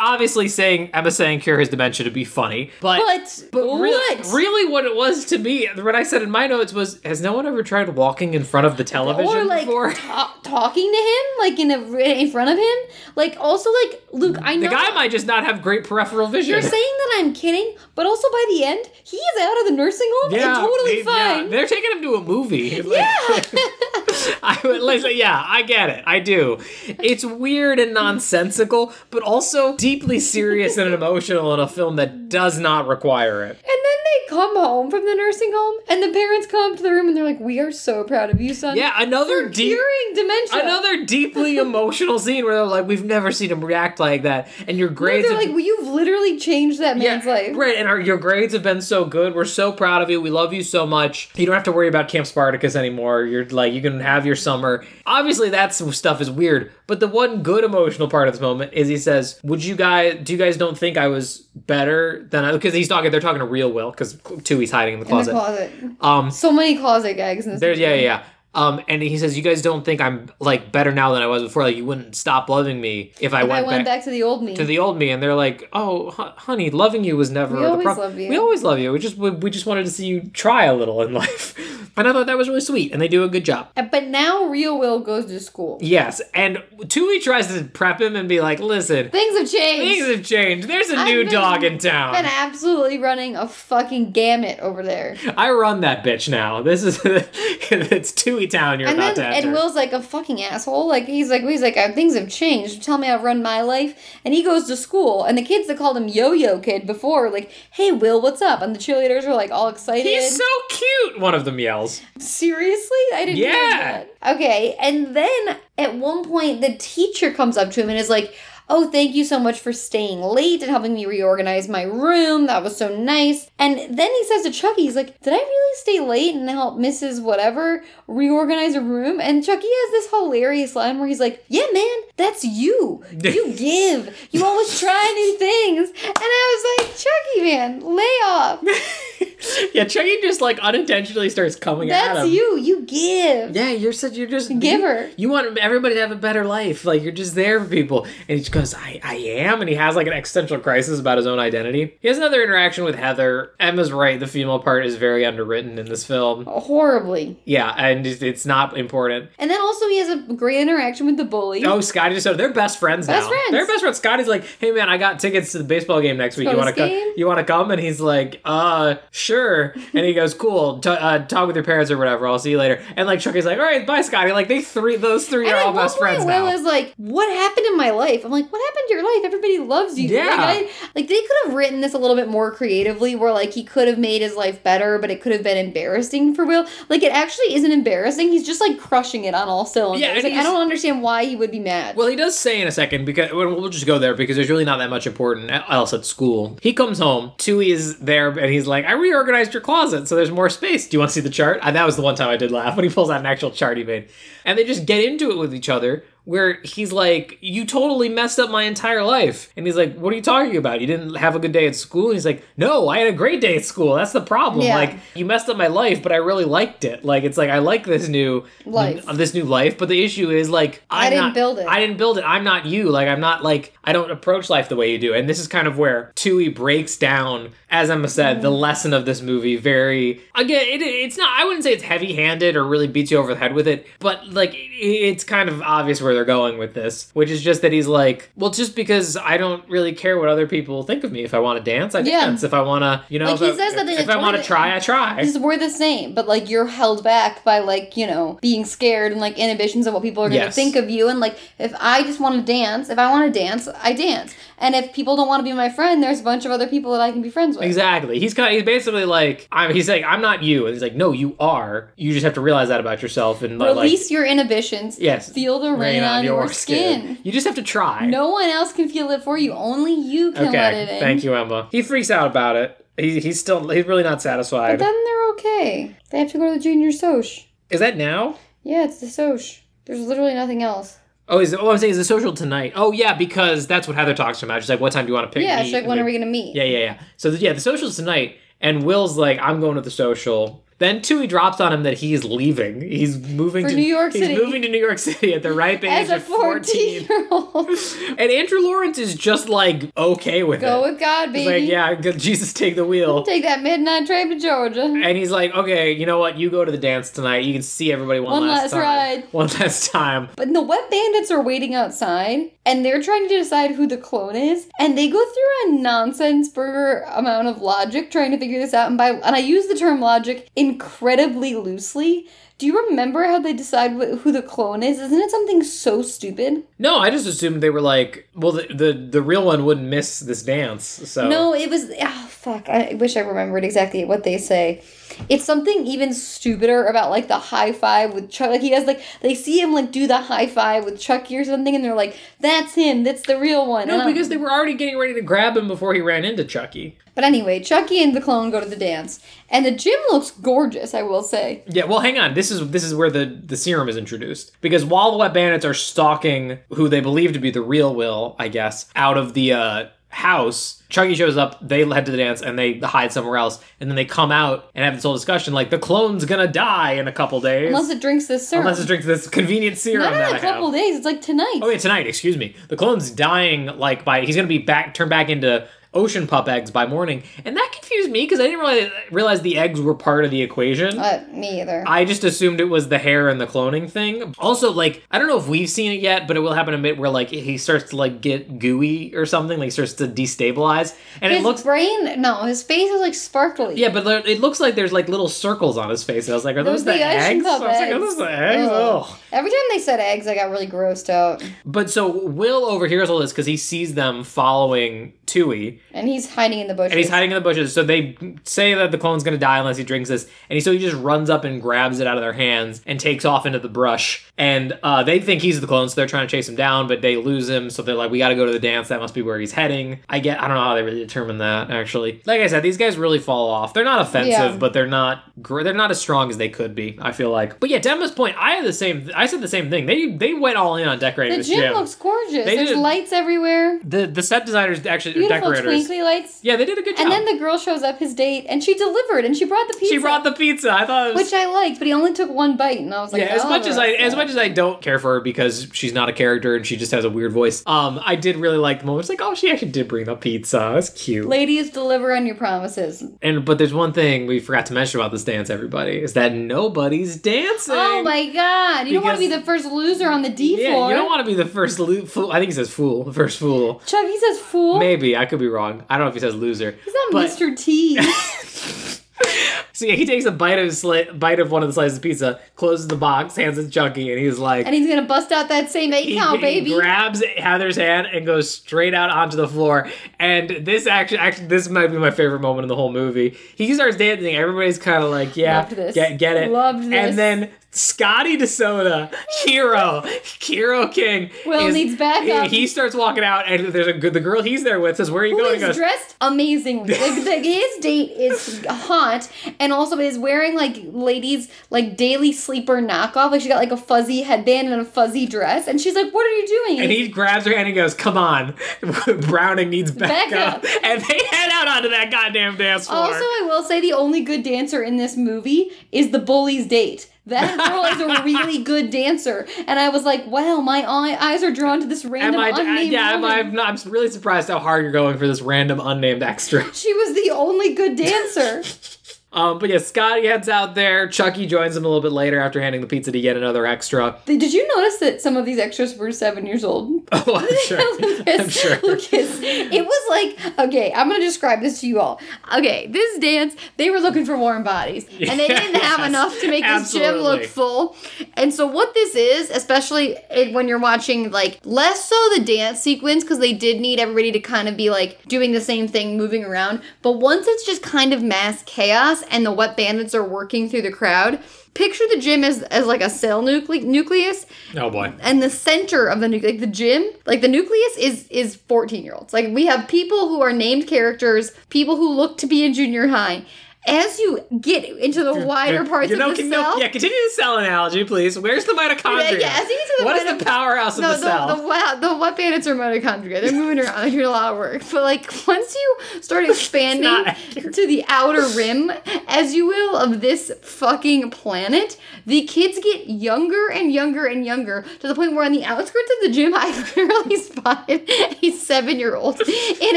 Obviously, 0.00 0.48
saying 0.48 0.90
Emma 0.92 1.12
saying 1.12 1.40
cure 1.40 1.58
his 1.60 1.68
dementia 1.68 2.02
to 2.04 2.10
be 2.10 2.24
funny, 2.24 2.72
but 2.80 2.98
But, 2.98 3.44
but 3.52 3.66
what? 3.68 4.26
really, 4.32 4.68
what 4.70 4.84
it 4.84 4.96
was 4.96 5.24
to 5.26 5.38
me, 5.38 5.68
what 5.76 5.94
I 5.94 6.02
said 6.02 6.22
in 6.22 6.30
my 6.30 6.48
notes 6.48 6.72
was, 6.72 7.00
"Has 7.04 7.20
no 7.20 7.32
one 7.34 7.46
ever 7.46 7.62
tried 7.62 7.88
walking 7.94 8.34
in 8.34 8.42
front 8.42 8.66
of 8.66 8.76
the 8.76 8.82
television 8.82 9.32
or 9.36 9.44
like 9.44 9.66
before?" 9.66 9.92
ta- 9.92 10.36
talking 10.42 10.90
to 10.90 10.98
him, 10.98 11.38
like 11.38 11.58
in 11.60 11.70
a 11.70 11.98
in 12.20 12.30
front 12.32 12.50
of 12.50 12.58
him, 12.58 12.76
like 13.14 13.36
also 13.38 13.70
like 13.84 14.02
Luke. 14.10 14.38
I 14.42 14.56
know 14.56 14.68
The 14.68 14.74
guy 14.74 14.90
might 14.90 15.12
just 15.12 15.26
not 15.26 15.44
have 15.44 15.62
great 15.62 15.84
peripheral 15.84 16.26
vision. 16.26 16.50
You're 16.50 16.62
saying 16.62 16.72
that 16.98 17.16
I'm 17.18 17.32
kidding, 17.32 17.76
but 17.94 18.06
also 18.06 18.28
by 18.30 18.44
the 18.50 18.64
end, 18.64 18.84
he 19.04 19.18
is 19.18 19.40
out 19.40 19.60
of 19.60 19.66
the 19.66 19.72
nursing 19.72 20.10
home 20.22 20.34
and 20.34 20.42
totally 20.66 20.90
they- 21.02 21.10
yeah, 21.10 21.34
fine. 21.36 21.50
they're 21.50 21.68
taking 21.68 21.92
him 21.92 22.02
to 22.02 22.14
a 22.16 22.20
movie. 22.22 22.82
Like- 22.90 22.98
Yeah. 22.98 23.60
I 24.42 24.58
would 24.64 25.16
yeah, 25.16 25.42
I 25.46 25.62
get 25.62 25.90
it. 25.90 26.02
I 26.06 26.18
do. 26.20 26.58
It's 26.86 27.24
weird 27.24 27.78
and 27.78 27.94
nonsensical, 27.94 28.92
but 29.10 29.22
also 29.22 29.59
deeply 29.76 30.18
serious 30.20 30.76
and 30.76 30.92
emotional 30.92 31.52
in 31.54 31.60
a 31.60 31.68
film 31.68 31.96
that 31.96 32.28
does 32.28 32.58
not 32.58 32.86
require 32.86 33.42
it. 33.44 33.50
And 33.50 33.58
then 33.64 33.98
they 34.04 34.28
come 34.28 34.56
home 34.56 34.90
from 34.90 35.04
the 35.04 35.14
nursing 35.14 35.50
home, 35.52 35.80
and 35.88 36.02
the 36.02 36.12
parents 36.12 36.46
come 36.46 36.72
up 36.72 36.76
to 36.78 36.82
the 36.82 36.90
room 36.90 37.08
and 37.08 37.16
they're 37.16 37.24
like, 37.24 37.40
"We 37.40 37.58
are 37.60 37.72
so 37.72 38.04
proud 38.04 38.30
of 38.30 38.40
you, 38.40 38.54
son. 38.54 38.76
Yeah, 38.76 38.92
another 38.96 39.48
deep 39.48 39.76
curing 39.76 40.14
dementia." 40.14 40.60
Another 40.62 41.04
deeply 41.04 41.56
emotional 41.66 42.18
scene 42.18 42.44
where 42.44 42.54
they're 42.54 42.64
like, 42.64 42.86
"We've 42.86 43.04
never 43.04 43.32
seen 43.32 43.50
him 43.50 43.64
react 43.64 43.98
like 44.00 44.22
that," 44.22 44.48
and 44.68 44.78
your 44.78 44.88
No, 44.90 44.94
grades. 44.94 45.26
they're 45.28 45.36
have- 45.36 45.44
like, 45.46 45.50
well, 45.54 45.64
"You've 45.64 45.86
literally 45.88 46.38
changed 46.38 46.80
that 46.80 46.96
man's 46.98 47.24
life." 47.26 47.56
Right, 47.56 47.76
and 47.76 47.88
our, 47.88 47.98
your 48.00 48.16
grades 48.18 48.52
have 48.52 48.62
been 48.62 48.82
so 48.82 49.04
good. 49.04 49.34
We're 49.34 49.44
so 49.44 49.72
proud 49.72 50.02
of 50.02 50.10
you. 50.10 50.20
We 50.20 50.30
love 50.30 50.52
you 50.52 50.62
so 50.62 50.86
much. 50.86 51.30
You 51.34 51.46
don't 51.46 51.54
have 51.54 51.64
to 51.64 51.72
worry 51.72 51.88
about 51.88 52.08
Camp 52.08 52.26
Spartacus 52.26 52.76
anymore. 52.76 53.22
You're 53.24 53.46
like, 53.46 53.72
you 53.72 53.82
can 53.82 54.00
have 54.00 54.24
your 54.26 54.36
summer. 54.36 54.84
Obviously, 55.06 55.50
that 55.50 55.74
stuff 55.74 56.20
is 56.20 56.30
weird, 56.30 56.72
but 56.90 57.00
the 57.00 57.08
one 57.08 57.42
good 57.42 57.64
emotional 57.64 58.08
part 58.08 58.28
of 58.28 58.34
this 58.34 58.40
moment 58.40 58.72
is 58.74 58.88
he 58.88 58.98
says, 58.98 59.40
"Would 59.44 59.64
you 59.64 59.76
guys? 59.76 60.18
Do 60.22 60.32
you 60.34 60.38
guys 60.38 60.56
don't 60.58 60.76
think 60.76 60.98
I 60.98 61.06
was 61.06 61.38
better 61.54 62.26
than 62.30 62.44
I?" 62.44 62.52
Because 62.52 62.74
he's 62.74 62.88
talking. 62.88 63.10
They're 63.10 63.20
talking 63.20 63.38
to 63.38 63.46
real 63.46 63.72
Will 63.72 63.90
because 63.92 64.14
Tui's 64.44 64.70
hiding 64.72 64.94
in 64.94 65.00
the 65.00 65.06
In 65.06 65.16
the 65.16 65.32
closet. 65.32 65.32
closet. 65.32 65.90
Um, 66.02 66.30
So 66.30 66.52
many 66.52 66.76
closet 66.76 67.14
gags 67.14 67.46
in 67.46 67.52
this. 67.52 67.60
there's 67.60 67.78
yeah, 67.78 67.94
yeah, 67.94 68.02
yeah. 68.02 68.22
Um, 68.52 68.80
and 68.88 69.00
he 69.00 69.16
says, 69.16 69.36
"You 69.36 69.44
guys 69.44 69.62
don't 69.62 69.84
think 69.84 70.00
I'm 70.00 70.28
like 70.40 70.72
better 70.72 70.90
now 70.90 71.12
than 71.12 71.22
I 71.22 71.26
was 71.26 71.44
before? 71.44 71.62
Like 71.62 71.76
you 71.76 71.84
wouldn't 71.84 72.16
stop 72.16 72.48
loving 72.48 72.80
me 72.80 73.12
if 73.20 73.32
I 73.32 73.42
If 73.42 73.48
went, 73.48 73.64
I 73.64 73.68
went 73.68 73.84
back." 73.84 73.98
back 73.98 74.04
to 74.04 74.10
the 74.10 74.24
old 74.24 74.42
me. 74.42 74.56
to 74.56 74.64
the 74.64 74.78
old 74.80 74.98
me, 74.98 75.10
and 75.10 75.22
they're 75.22 75.36
like, 75.36 75.68
"Oh, 75.72 76.10
hu- 76.10 76.22
honey, 76.36 76.70
loving 76.70 77.04
you 77.04 77.16
was 77.16 77.30
never 77.30 77.54
We 77.54 77.62
the 77.62 77.68
always 77.68 77.84
problem. 77.84 78.10
love 78.10 78.18
you." 78.18 78.28
We 78.28 78.36
always 78.38 78.62
love 78.64 78.78
you. 78.80 78.90
We 78.92 78.98
just 78.98 79.16
we, 79.16 79.30
we 79.30 79.50
just 79.50 79.66
wanted 79.66 79.84
to 79.84 79.90
see 79.92 80.06
you 80.06 80.22
try 80.32 80.64
a 80.64 80.74
little 80.74 81.00
in 81.02 81.12
life." 81.22 81.56
and 81.96 82.06
I 82.08 82.12
thought 82.12 82.26
that 82.26 82.38
was 82.38 82.48
really 82.48 82.60
sweet, 82.60 82.92
and 82.92 83.00
they 83.02 83.08
do 83.08 83.24
a 83.24 83.28
good 83.28 83.44
job. 83.44 83.68
But 83.76 84.06
now 84.06 84.44
real 84.46 84.78
Will 84.78 85.00
goes 85.00 85.26
to 85.26 85.38
school. 85.40 85.78
Yes, 85.80 86.20
and 86.34 86.62
Tui 86.88 87.20
tries 87.20 87.48
to 87.48 87.64
prep 87.64 88.00
him 88.00 88.16
and 88.16 88.28
be 88.28 88.40
like, 88.40 88.58
"Listen, 88.58 89.10
Things 89.10 89.38
have 89.38 89.48
changed. 89.50 89.84
things 89.84 90.16
have 90.16 90.24
changed. 90.24 90.66
There's 90.68 90.90
a 90.90 90.96
I've 90.96 91.06
new 91.06 91.22
been- 91.24 91.32
dog 91.32 91.62
in 91.62 91.78
town. 91.78 92.14
been 92.14 92.24
absolutely 92.26 92.98
running 92.98 93.36
a 93.36 93.46
fucking 93.46 94.10
gamut 94.12 94.58
over 94.60 94.82
there. 94.82 95.16
I 95.36 95.50
run 95.52 95.82
that 95.82 96.02
bitch 96.04 96.28
now. 96.28 96.62
This 96.62 96.82
is 96.82 97.00
it's 97.04 98.12
Town. 98.46 98.80
You're 98.80 98.88
and 98.88 98.98
about 98.98 99.16
then 99.16 99.30
to 99.30 99.36
enter." 99.36 99.48
and 99.48 99.52
Will's 99.56 99.74
like 99.74 99.92
a 99.92 100.02
fucking 100.02 100.42
asshole. 100.42 100.88
Like 100.88 101.06
he's 101.06 101.30
like 101.30 101.42
he's 101.42 101.62
like 101.62 101.76
uh, 101.76 101.92
things 101.92 102.14
have 102.14 102.28
changed. 102.28 102.82
Tell 102.82 102.98
me 102.98 103.08
I've 103.08 103.22
run 103.22 103.42
my 103.42 103.60
life. 103.62 104.18
And 104.24 104.34
he 104.34 104.42
goes 104.42 104.66
to 104.68 104.76
school, 104.76 105.24
and 105.24 105.36
the 105.38 105.42
kids 105.42 105.66
that 105.68 105.78
called 105.78 105.96
him 105.96 106.08
Yo-Yo 106.08 106.58
Kid 106.60 106.86
before, 106.86 107.30
like, 107.30 107.50
hey 107.72 107.92
Will, 107.92 108.20
what's 108.20 108.42
up? 108.42 108.62
And 108.62 108.74
the 108.74 108.78
cheerleaders 108.78 109.24
are 109.24 109.34
like 109.34 109.50
all 109.50 109.68
excited. 109.68 110.04
He's 110.06 110.36
so 110.36 110.44
cute. 110.68 111.20
One 111.20 111.34
of 111.34 111.44
them 111.44 111.58
yells. 111.58 112.00
Seriously, 112.18 112.98
I 113.14 113.24
didn't 113.24 113.38
Yeah. 113.38 113.50
know 113.50 113.70
that. 113.70 114.34
Okay, 114.34 114.76
and 114.80 115.14
then 115.16 115.56
at 115.78 115.94
one 115.96 116.24
point 116.24 116.60
the 116.60 116.74
teacher 116.76 117.32
comes 117.32 117.56
up 117.56 117.70
to 117.72 117.82
him 117.82 117.88
and 117.88 117.98
is 117.98 118.10
like. 118.10 118.34
Oh, 118.72 118.88
thank 118.88 119.16
you 119.16 119.24
so 119.24 119.40
much 119.40 119.58
for 119.58 119.72
staying 119.72 120.20
late 120.20 120.62
and 120.62 120.70
helping 120.70 120.94
me 120.94 121.04
reorganize 121.04 121.68
my 121.68 121.82
room. 121.82 122.46
That 122.46 122.62
was 122.62 122.76
so 122.76 122.96
nice. 122.96 123.50
And 123.58 123.76
then 123.76 124.10
he 124.12 124.24
says 124.24 124.44
to 124.44 124.52
Chucky, 124.52 124.82
he's 124.82 124.94
like, 124.94 125.20
Did 125.22 125.32
I 125.32 125.38
really 125.38 125.76
stay 125.78 125.98
late 125.98 126.36
and 126.36 126.48
help 126.48 126.78
Mrs. 126.78 127.20
Whatever 127.20 127.82
reorganize 128.06 128.76
a 128.76 128.80
room? 128.80 129.20
And 129.20 129.44
Chucky 129.44 129.66
has 129.66 129.90
this 129.90 130.10
hilarious 130.10 130.76
line 130.76 131.00
where 131.00 131.08
he's 131.08 131.18
like, 131.18 131.44
Yeah, 131.48 131.66
man, 131.72 131.96
that's 132.16 132.44
you. 132.44 133.02
You 133.10 133.52
give. 133.56 134.28
You 134.30 134.44
always 134.44 134.78
try 134.78 135.12
new 135.16 135.36
things. 135.36 135.90
And 135.90 136.14
I 136.16 136.76
was 136.78 136.86
like, 136.86 136.96
Chucky, 136.96 137.50
man, 137.50 137.80
lay 137.80 138.02
off. 138.24 138.62
yeah, 139.74 139.84
Chucky 139.84 140.20
just 140.22 140.40
like 140.40 140.58
unintentionally 140.60 141.30
starts 141.30 141.56
coming 141.56 141.90
at 141.90 142.14
That's 142.14 142.26
him. 142.28 142.32
you. 142.34 142.58
You 142.58 142.82
give. 142.82 143.54
Yeah, 143.56 143.70
you're 143.70 143.92
such 143.92 144.14
you're 144.14 144.26
just 144.28 144.50
Giver. 144.58 145.06
You, 145.08 145.14
you 145.16 145.28
want 145.28 145.58
everybody 145.58 145.94
to 145.94 146.00
have 146.00 146.10
a 146.10 146.16
better 146.16 146.44
life. 146.44 146.84
Like 146.84 147.02
you're 147.02 147.12
just 147.12 147.34
there 147.34 147.60
for 147.62 147.68
people. 147.68 148.04
And 148.04 148.14
he 148.28 148.38
just 148.38 148.52
goes, 148.52 148.74
I, 148.74 149.00
I 149.02 149.14
am, 149.16 149.60
and 149.60 149.68
he 149.68 149.76
has 149.76 149.96
like 149.96 150.06
an 150.06 150.12
existential 150.12 150.58
crisis 150.58 150.98
about 150.98 151.18
his 151.18 151.26
own 151.26 151.38
identity. 151.38 151.96
He 152.00 152.08
has 152.08 152.16
another 152.16 152.42
interaction 152.42 152.84
with 152.84 152.94
Heather. 152.94 153.52
Emma's 153.60 153.92
right, 153.92 154.18
the 154.18 154.26
female 154.26 154.58
part 154.58 154.84
is 154.86 154.96
very 154.96 155.24
underwritten 155.24 155.78
in 155.78 155.86
this 155.86 156.04
film. 156.04 156.44
Horribly. 156.46 157.38
Yeah, 157.44 157.74
and 157.76 158.06
it's 158.06 158.22
it's 158.22 158.46
not 158.46 158.76
important. 158.76 159.30
And 159.38 159.50
then 159.50 159.60
also 159.60 159.86
he 159.88 159.98
has 159.98 160.08
a 160.08 160.34
great 160.34 160.60
interaction 160.60 161.06
with 161.06 161.16
the 161.16 161.24
bully. 161.24 161.64
Oh, 161.64 161.80
Scotty 161.80 162.14
just 162.14 162.24
so 162.24 162.34
they're 162.34 162.52
best 162.52 162.78
friends 162.78 163.06
Best 163.06 163.24
now. 163.24 163.28
friends. 163.28 163.50
They're 163.50 163.66
best 163.66 163.80
friends. 163.80 163.96
Scotty's 163.98 164.28
like, 164.28 164.44
hey 164.58 164.70
man, 164.70 164.88
I 164.88 164.98
got 164.98 165.18
tickets 165.18 165.52
to 165.52 165.58
the 165.58 165.64
baseball 165.64 166.00
game 166.00 166.16
next 166.16 166.36
week. 166.36 166.46
go 166.46 166.52
You 166.52 166.56
want 166.58 166.74
to 166.74 166.80
come? 166.80 167.14
You 167.16 167.26
want 167.26 167.38
to 167.38 167.44
come? 167.44 167.70
And 167.70 167.80
he's 167.80 168.00
like, 168.00 168.40
uh, 168.44 168.96
sure. 169.10 169.74
and 169.94 170.04
he 170.04 170.14
goes, 170.14 170.34
cool. 170.34 170.78
T- 170.78 170.90
uh, 170.90 171.24
talk 171.26 171.46
with 171.46 171.56
your 171.56 171.64
parents 171.64 171.90
or 171.90 171.98
whatever. 171.98 172.26
I'll 172.26 172.38
see 172.38 172.50
you 172.50 172.58
later. 172.58 172.82
And 172.96 173.06
like 173.06 173.20
Chucky's 173.20 173.44
like, 173.44 173.58
all 173.58 173.64
right, 173.64 173.86
bye, 173.86 174.02
Scotty. 174.02 174.32
Like 174.32 174.48
they 174.48 174.62
three, 174.62 174.96
those 174.96 175.28
three 175.28 175.48
and 175.48 175.56
are 175.56 175.66
all 175.66 175.72
best 175.72 175.98
friends 175.98 176.24
Will 176.24 176.46
now. 176.46 176.52
is 176.52 176.62
like, 176.62 176.94
"What 176.96 177.28
happened 177.30 177.66
in 177.66 177.76
my 177.76 177.90
life?" 177.90 178.24
I'm 178.24 178.30
like, 178.30 178.50
"What 178.50 178.60
happened 178.60 178.84
to 178.88 178.94
your 178.94 179.04
life? 179.04 179.24
Everybody 179.24 179.58
loves 179.58 179.98
you." 179.98 180.08
Yeah. 180.08 180.26
Like, 180.26 180.38
I, 180.38 180.70
like 180.94 181.08
they 181.08 181.20
could 181.20 181.36
have 181.44 181.54
written 181.54 181.80
this 181.80 181.94
a 181.94 181.98
little 181.98 182.16
bit 182.16 182.28
more 182.28 182.52
creatively, 182.52 183.14
where 183.14 183.32
like 183.32 183.52
he 183.52 183.64
could 183.64 183.88
have 183.88 183.98
made 183.98 184.22
his 184.22 184.36
life 184.36 184.62
better, 184.62 184.98
but 184.98 185.10
it 185.10 185.20
could 185.20 185.32
have 185.32 185.42
been 185.42 185.56
embarrassing 185.56 186.34
for 186.34 186.44
Will. 186.44 186.66
Like 186.88 187.02
it 187.02 187.12
actually 187.12 187.54
isn't 187.54 187.70
embarrassing. 187.70 188.28
He's 188.28 188.46
just 188.46 188.60
like 188.60 188.78
crushing 188.78 189.24
it 189.24 189.34
on 189.34 189.48
all 189.48 189.66
cylinders. 189.66 190.00
Yeah, 190.00 190.14
like, 190.14 190.24
I 190.32 190.42
don't 190.42 190.60
understand 190.60 191.02
why 191.02 191.24
he 191.24 191.36
would 191.36 191.50
be 191.50 191.60
mad. 191.60 191.96
Well, 191.96 192.08
he 192.08 192.16
does 192.16 192.38
say 192.38 192.60
in 192.60 192.68
a 192.68 192.72
second 192.72 193.04
because 193.04 193.32
well, 193.32 193.48
we'll 193.48 193.70
just 193.70 193.86
go 193.86 193.98
there 193.98 194.14
because 194.14 194.36
there's 194.36 194.50
really 194.50 194.64
not 194.64 194.78
that 194.78 194.90
much 194.90 195.06
important 195.06 195.50
else 195.50 195.92
at 195.92 196.04
school. 196.04 196.58
He 196.62 196.72
comes 196.72 196.98
home, 196.98 197.32
Tui 197.38 197.70
is 197.70 197.98
there, 197.98 198.30
and 198.30 198.52
he's 198.52 198.66
like, 198.66 198.84
"I 198.84 198.92
reorganized 199.00 199.54
your 199.54 199.60
closet, 199.60 200.06
so 200.08 200.14
there's 200.14 200.30
more 200.30 200.48
space. 200.50 200.88
Do 200.88 200.94
you 200.94 200.98
want 200.98 201.10
to 201.10 201.14
see 201.14 201.20
the 201.20 201.30
chart?" 201.30 201.60
That 201.62 201.86
was 201.86 201.96
the 201.96 202.02
one 202.02 202.14
time 202.14 202.28
I 202.28 202.36
did 202.36 202.50
laugh 202.50 202.76
when 202.76 202.84
he 202.84 202.94
pulls 202.94 203.10
out 203.10 203.20
an 203.20 203.26
actual 203.26 203.50
chart 203.50 203.76
he 203.78 203.84
made, 203.84 204.10
and 204.44 204.58
they 204.58 204.64
just 204.64 204.86
get 204.86 205.04
into 205.04 205.30
it 205.30 205.38
with 205.38 205.54
each 205.54 205.68
other. 205.68 206.04
Where 206.30 206.60
he's 206.62 206.92
like, 206.92 207.38
"You 207.40 207.66
totally 207.66 208.08
messed 208.08 208.38
up 208.38 208.50
my 208.50 208.62
entire 208.62 209.02
life," 209.02 209.52
and 209.56 209.66
he's 209.66 209.74
like, 209.74 209.96
"What 209.96 210.12
are 210.12 210.16
you 210.16 210.22
talking 210.22 210.56
about? 210.56 210.80
You 210.80 210.86
didn't 210.86 211.16
have 211.16 211.34
a 211.34 211.40
good 211.40 211.50
day 211.50 211.66
at 211.66 211.74
school?" 211.74 212.06
And 212.06 212.14
he's 212.14 212.24
like, 212.24 212.44
"No, 212.56 212.88
I 212.88 212.98
had 212.98 213.08
a 213.08 213.12
great 213.12 213.40
day 213.40 213.56
at 213.56 213.64
school. 213.64 213.94
That's 213.96 214.12
the 214.12 214.20
problem. 214.20 214.64
Yeah. 214.64 214.76
Like, 214.76 214.94
you 215.16 215.24
messed 215.24 215.48
up 215.48 215.56
my 215.56 215.66
life, 215.66 216.04
but 216.04 216.12
I 216.12 216.16
really 216.16 216.44
liked 216.44 216.84
it. 216.84 217.04
Like, 217.04 217.24
it's 217.24 217.36
like 217.36 217.50
I 217.50 217.58
like 217.58 217.84
this 217.84 218.06
new 218.06 218.44
Life. 218.64 219.04
this 219.06 219.34
new 219.34 219.42
life. 219.42 219.76
But 219.76 219.88
the 219.88 220.04
issue 220.04 220.30
is 220.30 220.48
like 220.48 220.84
I'm 220.88 221.06
I 221.06 221.10
didn't 221.10 221.24
not- 221.24 221.34
build 221.34 221.58
it. 221.58 221.66
I 221.66 221.80
didn't 221.80 221.96
build 221.96 222.18
it. 222.18 222.24
I'm 222.24 222.44
not 222.44 222.64
you. 222.64 222.90
Like 222.90 223.08
I'm 223.08 223.20
not 223.20 223.42
like 223.42 223.74
I 223.82 223.92
don't 223.92 224.12
approach 224.12 224.48
life 224.48 224.68
the 224.68 224.76
way 224.76 224.92
you 224.92 224.98
do. 224.98 225.12
And 225.14 225.28
this 225.28 225.40
is 225.40 225.48
kind 225.48 225.66
of 225.66 225.78
where 225.78 226.12
Tui 226.14 226.48
breaks 226.48 226.96
down, 226.96 227.50
as 227.70 227.90
Emma 227.90 228.06
said, 228.06 228.40
the 228.40 228.50
mm. 228.50 228.60
lesson 228.60 228.92
of 228.92 229.04
this 229.04 229.20
movie. 229.20 229.56
Very 229.56 230.20
again, 230.36 230.62
it, 230.68 230.80
it's 230.80 231.16
not. 231.16 231.30
I 231.36 231.44
wouldn't 231.44 231.64
say 231.64 231.72
it's 231.72 231.82
heavy 231.82 232.14
handed 232.14 232.54
or 232.54 232.64
really 232.64 232.86
beats 232.86 233.10
you 233.10 233.18
over 233.18 233.34
the 233.34 233.40
head 233.40 233.52
with 233.52 233.66
it, 233.66 233.86
but 233.98 234.28
like 234.28 234.54
it, 234.54 234.58
it's 234.78 235.24
kind 235.24 235.48
of 235.48 235.60
obvious 235.62 236.00
where 236.00 236.19
they're 236.20 236.26
going 236.26 236.58
with 236.58 236.74
this, 236.74 237.10
which 237.14 237.30
is 237.30 237.40
just 237.42 237.62
that 237.62 237.72
he's 237.72 237.86
like, 237.86 238.30
well, 238.36 238.50
just 238.50 238.76
because 238.76 239.16
I 239.16 239.38
don't 239.38 239.66
really 239.70 239.94
care 239.94 240.18
what 240.18 240.28
other 240.28 240.46
people 240.46 240.82
think 240.82 241.02
of 241.02 241.10
me. 241.10 241.22
If 241.24 241.32
I 241.32 241.38
want 241.38 241.64
to 241.64 241.70
dance, 241.70 241.94
I 241.94 242.00
Yeah. 242.00 242.26
dance. 242.26 242.42
If 242.42 242.52
I 242.52 242.60
want 242.60 242.82
to, 242.82 243.02
you 243.08 243.18
know, 243.18 243.24
Like, 243.24 243.34
if, 243.36 243.40
he 243.40 243.46
I, 243.46 243.56
says 243.56 243.74
something 243.74 243.96
if 243.98 244.06
like, 244.06 244.16
I 244.16 244.20
want 244.20 244.36
to 244.36 244.42
try, 244.42 244.76
I 244.76 244.78
try. 244.80 245.14
Because 245.16 245.38
we're 245.38 245.56
the 245.56 245.70
same, 245.70 246.12
but 246.14 246.28
like 246.28 246.50
you're 246.50 246.66
held 246.66 247.02
back 247.02 247.42
by 247.42 247.60
like, 247.60 247.96
you 247.96 248.06
know, 248.06 248.38
being 248.42 248.66
scared 248.66 249.12
and 249.12 249.20
like 249.20 249.38
inhibitions 249.38 249.86
of 249.86 249.94
what 249.94 250.02
people 250.02 250.22
are 250.22 250.28
going 250.28 250.40
to 250.40 250.46
Yes. 250.48 250.54
think 250.54 250.76
of 250.76 250.90
you. 250.90 251.08
And 251.08 251.20
like, 251.20 251.36
if 251.58 251.72
I 251.80 252.02
just 252.02 252.20
want 252.20 252.34
to 252.36 252.42
dance, 252.52 252.90
if 252.90 252.98
I 252.98 253.10
want 253.10 253.32
to 253.32 253.40
dance, 253.40 253.66
I 253.82 253.94
dance. 253.94 254.34
And 254.58 254.74
if 254.74 254.92
people 254.92 255.16
don't 255.16 255.26
want 255.26 255.40
to 255.40 255.44
be 255.44 255.54
my 255.54 255.70
friend, 255.70 256.02
there's 256.02 256.20
a 256.20 256.22
bunch 256.22 256.44
of 256.44 256.50
other 256.52 256.66
people 256.66 256.92
that 256.92 257.00
I 257.00 257.10
can 257.12 257.22
be 257.22 257.30
friends 257.30 257.56
with. 257.56 257.64
Exactly. 257.64 258.18
He's 258.18 258.34
kind. 258.34 258.48
Of, 258.48 258.54
He's 258.56 258.62
basically 258.64 259.06
like, 259.06 259.48
I'm. 259.50 259.72
He's 259.72 259.88
like, 259.88 260.04
I'm 260.04 260.20
not 260.20 260.42
you, 260.42 260.66
and 260.66 260.74
he's 260.74 260.82
like, 260.82 260.94
no, 260.94 261.12
you 261.12 261.34
are. 261.40 261.88
You 261.96 262.12
just 262.12 262.24
have 262.24 262.34
to 262.34 262.42
realize 262.42 262.68
that 262.68 262.78
about 262.78 263.00
yourself 263.00 263.42
and 263.42 263.58
like, 263.58 263.74
Release 263.74 264.10
your 264.10 264.26
inhibitions. 264.26 264.98
yes, 265.00 265.32
Feel 265.32 265.60
the 265.60 265.72
rain, 265.72 265.99
on, 266.04 266.24
your, 266.24 266.48
skin. 266.52 267.18
You 267.22 267.32
just 267.32 267.46
have 267.46 267.56
to 267.56 267.62
try. 267.62 268.06
No 268.06 268.30
one 268.30 268.48
else 268.48 268.72
can 268.72 268.88
feel 268.88 269.10
it 269.10 269.22
for 269.22 269.38
you. 269.38 269.52
Only 269.52 269.94
you 269.94 270.32
can 270.32 270.52
let 270.52 270.74
it 270.74 270.82
Okay. 270.84 270.94
in. 270.96 271.00
Thank 271.00 271.24
you, 271.24 271.34
Emma. 271.34 271.68
He 271.70 271.82
freaks 271.82 272.10
out 272.10 272.26
about 272.26 272.56
it. 272.56 272.86
He, 272.96 273.20
he's 273.20 273.40
still. 273.40 273.68
He's 273.68 273.86
really 273.86 274.02
not 274.02 274.20
satisfied. 274.20 274.78
But 274.78 274.84
then 274.84 275.04
they're 275.04 275.30
okay. 275.30 275.96
They 276.10 276.18
have 276.18 276.32
to 276.32 276.38
go 276.38 276.46
to 276.48 276.54
the 276.54 276.60
junior 276.60 276.92
soch. 276.92 277.46
Is 277.70 277.80
that 277.80 277.96
now? 277.96 278.36
Yeah, 278.62 278.84
it's 278.84 279.00
the 279.00 279.08
soch. 279.08 279.62
There's 279.86 280.00
literally 280.00 280.34
nothing 280.34 280.62
else. 280.62 280.98
Oh, 281.28 281.38
is 281.38 281.54
oh, 281.54 281.70
I'm 281.70 281.78
saying 281.78 281.92
is 281.92 281.96
the 281.96 282.04
social 282.04 282.32
tonight? 282.32 282.72
Oh, 282.74 282.90
yeah, 282.90 283.14
because 283.14 283.68
that's 283.68 283.86
what 283.86 283.96
Heather 283.96 284.14
talks 284.14 284.40
to 284.40 284.46
him 284.46 284.50
about. 284.50 284.62
She's 284.62 284.68
like, 284.68 284.80
"What 284.80 284.92
time 284.92 285.06
do 285.06 285.10
you 285.10 285.14
want 285.14 285.30
to 285.30 285.34
pick?" 285.34 285.44
yeah, 285.46 285.58
meet?" 285.58 285.64
she's 285.66 285.72
like, 285.72 285.86
when 285.86 285.98
are 286.00 286.04
we 286.04 286.12
gonna 286.12 286.26
meet? 286.26 286.56
Yeah, 286.56 286.64
yeah, 286.64 286.78
yeah. 286.78 287.00
So 287.16 287.30
the, 287.30 287.38
yeah, 287.38 287.52
the 287.52 287.60
social's 287.60 287.94
tonight, 287.96 288.36
and 288.60 288.82
Will's 288.82 289.16
like, 289.16 289.38
"I'm 289.40 289.60
going 289.60 289.76
to 289.76 289.80
the 289.80 289.90
social." 289.92 290.64
Then 290.80 291.00
Tui 291.02 291.26
drops 291.28 291.60
on 291.60 291.72
him 291.72 291.84
that 291.84 291.98
he's 291.98 292.24
leaving. 292.24 292.80
He's 292.80 293.16
moving 293.18 293.64
For 293.64 293.70
to 293.70 293.76
New 293.76 293.82
York 293.82 294.12
he's 294.14 294.22
City. 294.22 294.34
moving 294.34 294.62
to 294.62 294.68
New 294.68 294.78
York 294.80 294.98
City 294.98 295.34
at 295.34 295.42
the 295.42 295.52
ripe 295.52 295.84
age 295.84 295.90
As 295.90 296.10
a 296.10 296.16
of 296.16 296.24
14. 296.24 297.06
14 297.06 297.06
year 297.06 297.28
old. 297.30 297.68
And 298.18 298.30
Andrew 298.30 298.60
Lawrence 298.60 298.98
is 298.98 299.14
just 299.14 299.48
like 299.48 299.94
okay 299.96 300.42
with 300.42 300.62
it. 300.62 300.66
Go 300.66 300.82
with 300.82 300.98
God, 300.98 301.28
He's 301.34 301.46
baby. 301.46 301.66
like, 301.72 302.02
yeah, 302.02 302.10
Jesus, 302.12 302.52
take 302.52 302.74
the 302.76 302.84
wheel. 302.84 303.22
Take 303.24 303.44
that 303.44 303.62
midnight 303.62 304.06
train 304.06 304.30
to 304.30 304.38
Georgia. 304.40 304.82
And 304.82 305.16
he's 305.16 305.30
like, 305.30 305.54
okay, 305.54 305.92
you 305.92 306.06
know 306.06 306.18
what? 306.18 306.38
You 306.38 306.50
go 306.50 306.64
to 306.64 306.72
the 306.72 306.78
dance 306.78 307.10
tonight. 307.10 307.44
You 307.44 307.52
can 307.52 307.62
see 307.62 307.92
everybody 307.92 308.18
one, 308.20 308.40
One 308.40 308.48
last, 308.48 308.72
time. 308.72 308.80
ride. 308.80 309.24
One 309.32 309.46
last 309.60 309.92
time. 309.92 310.28
But 310.36 310.52
the 310.52 310.62
wet 310.62 310.90
bandits 310.90 311.30
are 311.30 311.40
waiting 311.42 311.74
outside 311.74 312.50
and 312.66 312.84
they're 312.84 313.02
trying 313.02 313.28
to 313.28 313.38
decide 313.38 313.72
who 313.72 313.86
the 313.86 313.96
clone 313.96 314.34
is. 314.36 314.66
And 314.78 314.96
they 314.96 315.08
go 315.08 315.18
through 315.24 315.74
a 315.74 315.80
nonsense 315.82 316.48
burger 316.48 317.02
amount 317.10 317.48
of 317.48 317.58
logic 317.60 318.10
trying 318.10 318.30
to 318.32 318.38
figure 318.38 318.58
this 318.58 318.72
out. 318.74 318.88
And 318.88 318.96
by 318.98 319.10
and 319.10 319.36
I 319.36 319.40
use 319.40 319.66
the 319.68 319.74
term 319.76 320.00
logic 320.00 320.48
incredibly 320.70 321.54
loosely. 321.54 322.26
Do 322.58 322.66
you 322.66 322.86
remember 322.88 323.24
how 323.24 323.38
they 323.38 323.52
decide 323.54 323.92
wh- 323.92 324.18
who 324.20 324.32
the 324.32 324.42
clone 324.42 324.82
is? 324.82 324.98
Isn't 324.98 325.20
it 325.20 325.30
something 325.30 325.62
so 325.62 326.02
stupid? 326.02 326.64
No, 326.78 326.98
I 326.98 327.08
just 327.10 327.26
assumed 327.26 327.62
they 327.62 327.70
were 327.70 327.80
like, 327.80 328.28
well, 328.34 328.52
the 328.52 328.66
the, 328.82 328.92
the 328.92 329.22
real 329.22 329.44
one 329.44 329.64
wouldn't 329.64 329.88
miss 329.88 330.20
this 330.20 330.42
dance. 330.42 330.84
So 330.84 331.28
No, 331.28 331.54
it 331.54 331.70
was. 331.70 331.90
Oh, 332.00 332.26
fuck. 332.28 332.68
I 332.68 332.94
wish 333.00 333.16
I 333.16 333.20
remembered 333.20 333.64
exactly 333.64 334.04
what 334.04 334.24
they 334.24 334.36
say. 334.38 334.82
It's 335.28 335.44
something 335.44 335.86
even 335.86 336.12
stupider 336.12 336.86
about 336.86 337.10
like 337.10 337.28
the 337.28 337.38
high 337.38 337.72
five 337.72 338.14
with 338.14 338.30
Chuck. 338.30 338.50
Like 338.50 338.60
he 338.60 338.70
has 338.72 338.86
like 338.86 339.02
they 339.22 339.34
see 339.34 339.60
him 339.60 339.72
like 339.72 339.92
do 339.92 340.06
the 340.06 340.18
high 340.18 340.46
five 340.46 340.84
with 340.84 341.00
Chucky 341.00 341.36
or 341.36 341.44
something, 341.44 341.74
and 341.74 341.84
they're 341.84 341.94
like, 341.94 342.16
"That's 342.40 342.74
him. 342.74 343.04
That's 343.04 343.22
the 343.22 343.38
real 343.38 343.66
one." 343.66 343.88
No, 343.88 344.06
because 344.06 344.28
they 344.28 344.36
were 344.36 344.50
already 344.50 344.74
getting 344.74 344.98
ready 344.98 345.14
to 345.14 345.22
grab 345.22 345.56
him 345.56 345.68
before 345.68 345.94
he 345.94 346.00
ran 346.00 346.24
into 346.24 346.44
Chucky. 346.44 346.98
But 347.14 347.24
anyway, 347.24 347.60
Chucky 347.60 348.02
and 348.02 348.14
the 348.14 348.20
clone 348.20 348.50
go 348.50 348.60
to 348.60 348.66
the 348.66 348.76
dance, 348.76 349.20
and 349.50 349.66
the 349.66 349.70
gym 349.72 349.98
looks 350.10 350.30
gorgeous. 350.30 350.94
I 350.94 351.02
will 351.02 351.22
say. 351.22 351.64
Yeah, 351.66 351.84
well, 351.84 352.00
hang 352.00 352.18
on. 352.18 352.34
This 352.34 352.50
is 352.50 352.70
this 352.70 352.84
is 352.84 352.94
where 352.94 353.10
the 353.10 353.26
the 353.26 353.56
serum 353.56 353.88
is 353.88 353.96
introduced 353.96 354.52
because 354.60 354.84
while 354.84 355.10
the 355.10 355.18
wet 355.18 355.34
bandits 355.34 355.64
are 355.64 355.74
stalking 355.74 356.58
who 356.70 356.88
they 356.88 357.00
believe 357.00 357.32
to 357.32 357.38
be 357.38 357.50
the 357.50 357.62
real 357.62 357.94
Will, 357.94 358.36
I 358.38 358.48
guess, 358.48 358.88
out 358.94 359.18
of 359.18 359.34
the 359.34 359.52
uh, 359.52 359.86
house, 360.10 360.82
Chucky 360.88 361.14
shows 361.14 361.36
up. 361.36 361.56
They 361.66 361.84
head 361.86 362.04
to 362.06 362.10
the 362.12 362.18
dance 362.18 362.42
and 362.42 362.58
they 362.58 362.78
hide 362.78 363.12
somewhere 363.12 363.36
else, 363.38 363.60
and 363.80 363.88
then 363.88 363.96
they 363.96 364.04
come 364.04 364.30
out 364.32 364.70
and 364.74 364.84
have 364.84 364.94
this 364.94 365.04
whole 365.04 365.14
discussion 365.14 365.54
like 365.54 365.70
the 365.70 365.78
clone's 365.78 366.24
gonna 366.24 366.48
die 366.48 366.92
in 366.92 367.08
a 367.08 367.12
couple 367.12 367.40
days 367.40 367.68
Unless 367.68 367.90
it 367.90 368.00
drinks 368.00 368.26
this 368.26 368.46
syrup. 368.46 368.64
unless 368.64 368.80
it 368.80 368.86
drinks 368.86 369.06
this 369.06 369.28
convenient 369.28 369.78
serum 369.78 370.02
Not 370.02 370.12
that 370.12 370.30
in 370.30 370.36
a 370.36 370.40
couple 370.40 370.70
days. 370.72 370.96
It's 370.96 371.04
like 371.04 371.20
tonight. 371.20 371.60
Oh 371.62 371.68
yeah, 371.70 371.78
tonight. 371.78 372.06
Excuse 372.06 372.36
me. 372.36 372.54
The 372.68 372.76
clone's 372.76 373.10
dying 373.10 373.66
like 373.66 374.04
by 374.04 374.22
he's 374.24 374.36
gonna 374.36 374.48
be 374.48 374.58
back 374.58 374.94
turned 374.94 375.10
back 375.10 375.28
into 375.28 375.66
ocean 375.92 376.26
pup 376.26 376.48
eggs 376.48 376.70
by 376.70 376.86
morning, 376.86 377.22
and 377.44 377.56
that 377.56 377.70
confused 377.72 378.10
me 378.10 378.22
because 378.24 378.38
I 378.40 378.44
didn't 378.44 378.60
realize, 378.60 378.90
realize 379.10 379.42
the 379.42 379.58
eggs 379.58 379.80
were 379.80 379.94
part 379.94 380.24
of 380.24 380.30
the 380.30 380.40
equation. 380.42 380.98
Uh, 380.98 381.24
me 381.32 381.60
either. 381.60 381.82
I 381.86 382.04
just 382.04 382.22
assumed 382.24 382.60
it 382.60 382.66
was 382.68 382.88
the 382.88 382.98
hair 382.98 383.28
and 383.28 383.40
the 383.40 383.46
cloning 383.46 383.90
thing. 383.90 384.34
Also, 384.38 384.72
like, 384.72 385.02
I 385.10 385.18
don't 385.18 385.26
know 385.28 385.38
if 385.38 385.48
we've 385.48 385.68
seen 385.68 385.92
it 385.92 386.00
yet, 386.00 386.28
but 386.28 386.36
it 386.36 386.40
will 386.40 386.52
happen 386.52 386.74
a 386.74 386.78
bit 386.78 386.96
where 386.98 387.10
like 387.10 387.30
he 387.30 387.58
starts 387.58 387.90
to 387.90 387.96
like 387.96 388.20
get 388.20 388.58
gooey 388.58 389.14
or 389.16 389.26
something, 389.26 389.58
like 389.58 389.72
starts 389.72 389.94
to 389.94 390.06
destabilize, 390.06 390.96
and 391.20 391.32
his 391.32 391.40
it 391.40 391.44
looks. 391.44 391.62
brain. 391.62 392.20
No, 392.20 392.42
his 392.44 392.62
face 392.62 392.90
is 392.90 393.00
like 393.00 393.14
sparkly. 393.14 393.74
Yeah, 393.76 393.88
but 393.90 394.04
there- 394.04 394.26
it 394.26 394.40
looks 394.40 394.60
like 394.60 394.74
there's 394.76 394.92
like 394.92 395.08
little 395.08 395.28
circles 395.28 395.76
on 395.76 395.90
his 395.90 396.04
face. 396.04 396.28
I 396.28 396.34
was 396.34 396.44
like, 396.44 396.56
are 396.56 396.62
those, 396.62 396.84
Those 396.84 396.94
the, 396.94 396.98
the 396.98 397.04
eggs? 397.04 397.44
I 397.46 397.50
was 397.52 397.60
like, 397.60 397.90
are 397.92 397.98
those 397.98 398.16
the 398.16 398.30
eggs? 398.30 398.68
Ugh. 398.68 398.72
Oh. 398.72 399.19
Every 399.32 399.50
time 399.50 399.60
they 399.70 399.78
said 399.78 400.00
eggs, 400.00 400.26
I 400.26 400.34
got 400.34 400.50
really 400.50 400.66
grossed 400.66 401.08
out. 401.10 401.42
But 401.64 401.90
so 401.90 402.08
Will 402.26 402.64
overhears 402.64 403.08
all 403.10 403.18
this 403.18 403.32
because 403.32 403.46
he 403.46 403.56
sees 403.56 403.94
them 403.94 404.24
following 404.24 405.12
Tui, 405.26 405.80
And 405.92 406.08
he's 406.08 406.28
hiding 406.34 406.58
in 406.58 406.66
the 406.66 406.74
bushes. 406.74 406.90
and 406.92 406.98
he's 406.98 407.08
hiding 407.08 407.30
in 407.30 407.36
the 407.36 407.40
bushes. 407.40 407.72
So 407.72 407.84
they 407.84 408.16
say 408.44 408.74
that 408.74 408.90
the 408.90 408.98
clone's 408.98 409.22
gonna 409.22 409.38
die 409.38 409.58
unless 409.58 409.76
he 409.76 409.84
drinks 409.84 410.08
this, 410.08 410.24
and 410.48 410.56
he 410.56 410.60
so 410.60 410.72
he 410.72 410.78
just 410.78 410.96
runs 410.96 411.30
up 411.30 411.44
and 411.44 411.62
grabs 411.62 412.00
it 412.00 412.06
out 412.08 412.16
of 412.16 412.22
their 412.22 412.32
hands 412.32 412.82
and 412.86 412.98
takes 412.98 413.24
off 413.24 413.46
into 413.46 413.60
the 413.60 413.68
brush. 413.68 414.26
And 414.36 414.76
uh, 414.82 415.02
they 415.04 415.20
think 415.20 415.42
he's 415.42 415.60
the 415.60 415.66
clone, 415.68 415.88
so 415.88 415.94
they're 415.94 416.06
trying 416.08 416.26
to 416.26 416.30
chase 416.30 416.48
him 416.48 416.56
down, 416.56 416.88
but 416.88 417.00
they 417.02 417.16
lose 417.16 417.48
him. 417.48 417.70
So 417.70 417.82
they're 417.82 417.94
like, 417.94 418.10
"We 418.10 418.18
got 418.18 418.30
to 418.30 418.34
go 418.34 418.46
to 418.46 418.52
the 418.52 418.58
dance. 418.58 418.88
That 418.88 418.98
must 419.00 419.14
be 419.14 419.22
where 419.22 419.38
he's 419.38 419.52
heading." 419.52 420.00
I 420.08 420.18
get. 420.18 420.40
I 420.42 420.48
don't 420.48 420.56
know 420.56 420.64
how 420.64 420.74
they 420.74 420.82
really 420.82 420.98
determine 421.00 421.38
that. 421.38 421.70
Actually, 421.70 422.22
like 422.26 422.40
I 422.40 422.46
said, 422.48 422.62
these 422.62 422.76
guys 422.78 422.96
really 422.96 423.18
fall 423.20 423.50
off. 423.50 423.74
They're 423.74 423.84
not 423.84 424.00
offensive, 424.00 424.30
Yeah. 424.32 424.56
but 424.56 424.72
they're 424.72 424.86
not. 424.86 425.22
Gr- 425.42 425.62
they're 425.62 425.74
not 425.74 425.90
as 425.92 426.00
strong 426.00 426.30
as 426.30 426.38
they 426.38 426.48
could 426.48 426.74
be. 426.74 426.98
I 427.00 427.12
feel 427.12 427.30
like. 427.30 427.60
But 427.60 427.70
yeah, 427.70 427.78
to 427.78 427.90
Emma's 427.90 428.10
point, 428.10 428.36
I 428.38 428.52
had 428.52 428.64
the 428.64 428.72
same. 428.72 429.10
I 429.14 429.19
said 429.26 429.40
the 429.40 429.48
same 429.48 429.70
thing. 429.70 429.86
They 429.86 430.06
they 430.10 430.34
went 430.34 430.56
all 430.56 430.76
in 430.76 430.88
on 430.88 430.98
decorating 430.98 431.32
the 431.32 431.38
this 431.38 431.48
gym 431.48 431.60
gym. 431.60 431.74
looks 431.74 431.94
gorgeous. 431.94 432.44
They 432.44 432.56
There's 432.56 432.70
did- 432.70 432.78
lights 432.78 433.12
everywhere. 433.12 433.80
the 433.84 434.06
the 434.06 434.22
set 434.22 434.46
designers 434.46 434.84
actually 434.86 435.14
Beautiful 435.14 435.50
decorators. 435.50 435.64
twinkly 435.64 436.02
lights. 436.02 436.38
Yeah, 436.42 436.56
they 436.56 436.64
did 436.64 436.78
a 436.78 436.82
good 436.82 436.96
job. 436.96 437.04
And 437.04 437.12
then 437.12 437.24
the 437.26 437.38
girl 437.38 437.58
shows 437.58 437.82
up 437.82 437.98
his 437.98 438.14
date, 438.14 438.46
and 438.48 438.62
she 438.62 438.74
delivered, 438.74 439.24
and 439.24 439.36
she 439.36 439.44
brought 439.44 439.66
the 439.68 439.74
pizza. 439.74 439.94
she 439.94 439.98
brought 439.98 440.24
the 440.24 440.32
pizza. 440.32 440.70
I 440.72 440.86
thought 440.86 441.08
it 441.08 441.14
was 441.14 441.24
which 441.24 441.32
I 441.32 441.46
liked, 441.46 441.78
but 441.78 441.86
he 441.86 441.92
only 441.92 442.12
took 442.12 442.30
one 442.30 442.56
bite, 442.56 442.80
and 442.80 442.92
I 442.94 443.00
was 443.02 443.12
like, 443.12 443.22
yeah, 443.22 443.34
as 443.34 443.42
oh, 443.44 443.48
much 443.48 443.66
as 443.66 443.78
I 443.78 443.88
as 443.88 444.14
much 444.16 444.28
as 444.30 444.36
I 444.36 444.48
don't 444.48 444.80
care 444.82 444.98
for 444.98 445.14
her 445.14 445.20
because 445.20 445.68
she's 445.72 445.92
not 445.92 446.08
a 446.08 446.12
character 446.12 446.54
and 446.56 446.66
she 446.66 446.76
just 446.76 446.92
has 446.92 447.04
a 447.04 447.10
weird 447.10 447.32
voice. 447.32 447.62
Um, 447.66 448.00
I 448.04 448.16
did 448.16 448.36
really 448.36 448.58
like 448.58 448.80
the 448.80 448.86
moment. 448.86 449.02
It's 449.02 449.08
like, 449.08 449.20
oh, 449.22 449.34
she 449.34 449.50
actually 449.50 449.72
did 449.72 449.88
bring 449.88 450.04
the 450.04 450.16
pizza. 450.16 450.70
That's 450.74 450.90
cute. 450.90 451.26
Ladies, 451.28 451.70
deliver 451.70 452.14
on 452.14 452.26
your 452.26 452.36
promises. 452.36 453.02
And 453.22 453.44
but 453.44 453.58
there's 453.58 453.74
one 453.74 453.92
thing 453.92 454.26
we 454.26 454.40
forgot 454.40 454.66
to 454.66 454.72
mention 454.72 455.00
about 455.00 455.12
this 455.12 455.24
dance, 455.24 455.50
everybody, 455.50 456.00
is 456.02 456.14
that 456.14 456.32
nobody's 456.34 457.16
dancing. 457.16 457.74
Oh 457.76 458.02
my 458.02 458.26
god! 458.30 458.86
You 458.86 458.94
don't 458.94 459.09
want 459.10 459.20
to 459.22 459.28
be 459.28 459.36
the 459.36 459.42
first 459.42 459.66
loser 459.66 460.10
on 460.10 460.22
the 460.22 460.28
D 460.30 460.62
Yeah, 460.62 460.72
floor. 460.72 460.90
you 460.90 460.96
don't 460.96 461.06
want 461.06 461.20
to 461.20 461.26
be 461.26 461.34
the 461.34 461.46
first 461.46 461.78
lo- 461.78 462.04
fool. 462.06 462.32
I 462.32 462.38
think 462.38 462.50
he 462.50 462.54
says 462.54 462.70
fool, 462.70 463.04
the 463.04 463.12
first 463.22 463.38
fool. 463.38 463.80
Chuck, 463.86 464.06
he 464.06 464.18
says 464.18 464.38
fool. 464.40 464.78
Maybe 464.78 465.16
I 465.16 465.26
could 465.26 465.38
be 465.38 465.48
wrong. 465.48 465.84
I 465.88 465.96
don't 465.96 466.04
know 466.06 466.08
if 466.08 466.14
he 466.14 466.20
says 466.20 466.34
loser. 466.34 466.72
He's 466.84 466.94
not 466.94 467.12
but- 467.12 467.30
Mr. 467.30 467.56
T. 467.56 467.98
So 469.80 469.86
yeah, 469.86 469.94
he 469.94 470.04
takes 470.04 470.26
a 470.26 470.30
bite 470.30 470.58
of 470.58 470.66
his 470.66 470.82
sli- 470.82 471.18
bite 471.18 471.40
of 471.40 471.50
one 471.50 471.62
of 471.62 471.68
the 471.70 471.72
slices 471.72 471.96
of 471.96 472.02
pizza, 472.02 472.38
closes 472.54 472.86
the 472.86 472.96
box, 472.96 473.34
hands 473.34 473.56
it 473.56 473.64
to 473.64 473.70
Chucky, 473.70 474.12
and 474.12 474.20
he's 474.20 474.38
like, 474.38 474.66
and 474.66 474.74
he's 474.74 474.86
gonna 474.86 475.06
bust 475.06 475.32
out 475.32 475.48
that 475.48 475.70
same 475.70 475.94
eight 475.94 476.04
he, 476.04 476.16
count, 476.18 476.36
he 476.40 476.42
baby. 476.42 476.74
grabs 476.74 477.22
Heather's 477.38 477.76
hand 477.76 478.06
and 478.08 478.26
goes 478.26 478.50
straight 478.50 478.92
out 478.92 479.08
onto 479.08 479.38
the 479.38 479.48
floor. 479.48 479.88
And 480.18 480.50
this 480.50 480.86
actually, 480.86 481.16
actually, 481.16 481.46
this 481.46 481.70
might 481.70 481.86
be 481.86 481.96
my 481.96 482.10
favorite 482.10 482.40
moment 482.40 482.64
in 482.64 482.68
the 482.68 482.76
whole 482.76 482.92
movie. 482.92 483.38
He 483.56 483.72
starts 483.72 483.96
dancing. 483.96 484.36
Everybody's 484.36 484.76
kind 484.76 485.02
of 485.02 485.10
like, 485.10 485.34
"Yeah, 485.34 485.66
get 485.94 486.18
get 486.18 486.36
it." 486.36 486.50
Loved 486.50 486.84
this. 486.84 486.92
And 486.92 487.18
then 487.18 487.50
Scotty 487.72 488.36
DeSoto, 488.36 489.14
hero, 489.44 490.02
hero 490.40 490.88
king, 490.88 491.30
Will 491.46 491.68
is- 491.68 491.74
needs 491.74 491.96
backup. 491.96 492.48
He, 492.48 492.60
he 492.60 492.66
starts 492.66 492.96
walking 492.96 493.22
out, 493.22 493.44
and 493.46 493.68
there's 493.72 493.86
a 493.86 493.92
good 493.92 494.12
the 494.12 494.18
girl 494.18 494.42
he's 494.42 494.64
there 494.64 494.80
with 494.80 494.96
says, 494.96 495.08
"Where 495.08 495.22
are 495.22 495.26
you 495.26 495.36
Who 495.36 495.42
going?" 495.44 495.54
is 495.54 495.60
He 495.60 495.66
goes, 495.68 495.76
dressed 495.76 496.16
amazingly. 496.20 496.94
Like, 496.98 497.24
the, 497.24 497.38
his 497.38 497.76
date 497.80 498.10
is 498.10 498.66
hot, 498.68 499.30
and 499.60 499.69
also 499.72 499.98
is 499.98 500.18
wearing 500.18 500.54
like 500.54 500.78
ladies 500.84 501.48
like 501.70 501.96
daily 501.96 502.32
sleeper 502.32 502.80
knockoff. 502.80 503.30
Like 503.30 503.40
she 503.40 503.48
got 503.48 503.58
like 503.58 503.72
a 503.72 503.76
fuzzy 503.76 504.22
headband 504.22 504.68
and 504.68 504.80
a 504.80 504.84
fuzzy 504.84 505.26
dress, 505.26 505.66
and 505.66 505.80
she's 505.80 505.94
like, 505.94 506.12
"What 506.12 506.26
are 506.26 506.36
you 506.36 506.46
doing?" 506.46 506.80
And 506.80 506.90
he 506.90 507.08
grabs 507.08 507.46
her 507.46 507.54
hand 507.54 507.66
and 507.66 507.74
goes, 507.74 507.94
"Come 507.94 508.16
on, 508.16 508.54
Browning 509.20 509.70
needs 509.70 509.90
backup." 509.90 510.62
Backup. 510.62 510.84
And 510.84 511.02
they 511.02 511.20
head 511.30 511.50
out 511.52 511.68
onto 511.68 511.88
that 511.90 512.10
goddamn 512.10 512.56
dance 512.56 512.86
floor. 512.86 512.98
Also, 512.98 513.22
I 513.22 513.46
will 513.46 513.62
say 513.62 513.80
the 513.80 513.92
only 513.92 514.20
good 514.22 514.42
dancer 514.42 514.82
in 514.82 514.96
this 514.96 515.16
movie 515.16 515.70
is 515.92 516.10
the 516.10 516.18
bully's 516.18 516.66
date. 516.66 517.10
That 517.26 517.56
girl 517.70 517.84
is 517.84 518.00
a 518.00 518.24
really 518.24 518.62
good 518.62 518.90
dancer, 518.90 519.46
and 519.66 519.78
I 519.78 519.90
was 519.90 520.04
like, 520.04 520.26
"Wow, 520.26 520.60
my 520.60 520.84
eyes 520.86 521.42
are 521.42 521.52
drawn 521.52 521.80
to 521.80 521.86
this 521.86 522.04
random 522.04 522.40
I, 522.40 522.50
uh, 522.50 522.60
unnamed 522.60 522.92
yeah, 522.92 523.14
woman." 523.14 523.30
I'm, 523.30 523.52
not, 523.54 523.86
I'm 523.86 523.92
really 523.92 524.10
surprised 524.10 524.48
how 524.48 524.58
hard 524.58 524.82
you're 524.82 524.92
going 524.92 525.16
for 525.18 525.26
this 525.26 525.40
random 525.40 525.80
unnamed 525.80 526.22
extra. 526.22 526.72
She 526.74 526.92
was 526.92 527.14
the 527.14 527.30
only 527.30 527.74
good 527.74 527.96
dancer. 527.96 528.62
Um, 529.32 529.58
but 529.60 529.70
yeah, 529.70 529.78
Scotty 529.78 530.26
heads 530.26 530.48
out 530.48 530.74
there. 530.74 531.06
Chucky 531.08 531.46
joins 531.46 531.76
him 531.76 531.84
a 531.84 531.88
little 531.88 532.02
bit 532.02 532.10
later 532.12 532.40
after 532.40 532.60
handing 532.60 532.80
the 532.80 532.86
pizza 532.88 533.12
to 533.12 533.18
yet 533.18 533.36
another 533.36 533.64
extra. 533.64 534.18
Did 534.26 534.52
you 534.52 534.66
notice 534.76 534.98
that 534.98 535.20
some 535.20 535.36
of 535.36 535.46
these 535.46 535.58
extras 535.58 535.96
were 535.96 536.10
seven 536.10 536.46
years 536.46 536.64
old? 536.64 537.08
Oh, 537.12 537.34
I'm 537.36 537.48
sure. 537.66 538.00
Lucas, 538.00 538.40
I'm 538.40 538.48
sure. 538.48 538.80
Lucas, 538.82 539.40
it 539.42 539.84
was 539.84 540.08
like 540.08 540.58
okay. 540.68 540.92
I'm 540.94 541.08
gonna 541.08 541.20
describe 541.20 541.60
this 541.60 541.80
to 541.80 541.86
you 541.88 542.00
all. 542.00 542.20
Okay, 542.56 542.86
this 542.86 543.18
dance 543.18 543.56
they 543.76 543.90
were 543.90 543.98
looking 543.98 544.24
for 544.24 544.38
warm 544.38 544.62
bodies, 544.62 545.06
and 545.18 545.38
they 545.38 545.48
didn't 545.48 545.80
have 545.82 546.06
enough 546.06 546.38
to 546.40 546.48
make 546.48 546.64
this 546.64 546.92
gym 546.92 547.16
look 547.16 547.44
full. 547.44 547.96
And 548.34 548.54
so 548.54 548.66
what 548.66 548.94
this 548.94 549.16
is, 549.16 549.50
especially 549.50 550.16
when 550.52 550.68
you're 550.68 550.78
watching 550.78 551.30
like 551.32 551.60
less 551.64 552.08
so 552.08 552.16
the 552.36 552.44
dance 552.44 552.80
sequence 552.80 553.24
because 553.24 553.40
they 553.40 553.52
did 553.52 553.80
need 553.80 553.98
everybody 553.98 554.30
to 554.32 554.40
kind 554.40 554.68
of 554.68 554.76
be 554.76 554.88
like 554.88 555.22
doing 555.26 555.50
the 555.52 555.60
same 555.60 555.88
thing, 555.88 556.16
moving 556.16 556.44
around. 556.44 556.80
But 557.02 557.18
once 557.18 557.46
it's 557.48 557.66
just 557.66 557.82
kind 557.82 558.12
of 558.14 558.22
mass 558.22 558.62
chaos 558.66 559.19
and 559.30 559.44
the 559.44 559.52
wet 559.52 559.76
bandits 559.76 560.14
are 560.14 560.24
working 560.24 560.68
through 560.68 560.82
the 560.82 560.90
crowd. 560.92 561.40
Picture 561.74 562.04
the 562.12 562.18
gym 562.18 562.42
as, 562.42 562.62
as 562.64 562.86
like 562.86 563.00
a 563.00 563.08
cell 563.08 563.42
nucle- 563.42 563.84
nucleus 563.84 564.44
Oh 564.76 564.90
boy. 564.90 565.12
and 565.20 565.40
the 565.42 565.48
center 565.50 566.06
of 566.06 566.20
the 566.20 566.28
like 566.28 566.58
the 566.60 566.66
gym 566.66 567.04
like 567.26 567.40
the 567.42 567.48
nucleus 567.48 567.96
is 567.96 568.26
is 568.28 568.56
14 568.56 569.04
year 569.04 569.14
olds 569.14 569.32
like 569.32 569.54
we 569.54 569.66
have 569.66 569.86
people 569.86 570.28
who 570.28 570.40
are 570.42 570.52
named 570.52 570.88
characters 570.88 571.52
people 571.68 571.94
who 571.96 572.08
look 572.12 572.38
to 572.38 572.46
be 572.48 572.64
in 572.64 572.74
junior 572.74 573.06
high 573.06 573.44
as 573.86 574.18
you 574.18 574.44
get 574.60 574.84
into 574.84 575.24
the 575.24 575.34
wider 575.34 575.84
parts 575.86 576.10
you 576.10 576.16
know, 576.16 576.30
of 576.30 576.36
the 576.36 576.42
can- 576.42 576.50
no, 576.50 576.62
cell 576.62 576.80
yeah, 576.80 576.88
continue 576.88 577.16
the 577.16 577.32
cell 577.34 577.56
analogy, 577.56 578.04
please. 578.04 578.38
Where's 578.38 578.66
the 578.66 578.72
mitochondria? 578.72 579.40
Yeah, 579.40 579.58
as 579.58 579.68
you 579.68 579.76
get 579.76 579.86
to 579.86 579.94
the 580.00 580.04
what 580.04 580.16
is 580.16 580.38
the 580.38 580.44
powerhouse 580.44 580.98
of 580.98 581.02
no, 581.02 581.12
the 581.12 581.18
cell? 581.18 581.46
the, 581.48 581.54
the, 581.56 582.08
the 582.08 582.16
wet 582.16 582.36
bandits 582.36 582.66
are 582.66 582.74
mitochondria. 582.74 583.40
They're 583.40 583.52
moving 583.52 583.78
around. 583.84 584.02
They're 584.02 584.10
doing 584.10 584.26
a 584.26 584.30
lot 584.30 584.52
of 584.52 584.58
work. 584.58 584.82
But 584.90 585.02
like 585.02 585.32
once 585.46 585.74
you 585.74 585.96
start 586.20 586.44
expanding 586.44 587.24
to 587.54 587.86
the 587.86 588.04
outer 588.08 588.46
rim, 588.54 588.92
as 589.26 589.54
you 589.54 589.66
will, 589.66 589.96
of 589.96 590.20
this 590.20 590.52
fucking 590.60 591.30
planet, 591.30 591.98
the 592.26 592.44
kids 592.44 592.78
get 592.82 593.08
younger 593.08 593.70
and 593.70 593.90
younger 593.90 594.26
and 594.26 594.44
younger 594.44 594.84
to 595.00 595.08
the 595.08 595.14
point 595.14 595.32
where 595.32 595.44
on 595.44 595.52
the 595.52 595.64
outskirts 595.64 596.10
of 596.18 596.28
the 596.28 596.34
gym, 596.34 596.52
I 596.54 596.68
literally 596.76 597.36
spotted 597.36 598.10
a 598.42 598.50
seven-year-old 598.50 599.40
in 599.40 599.96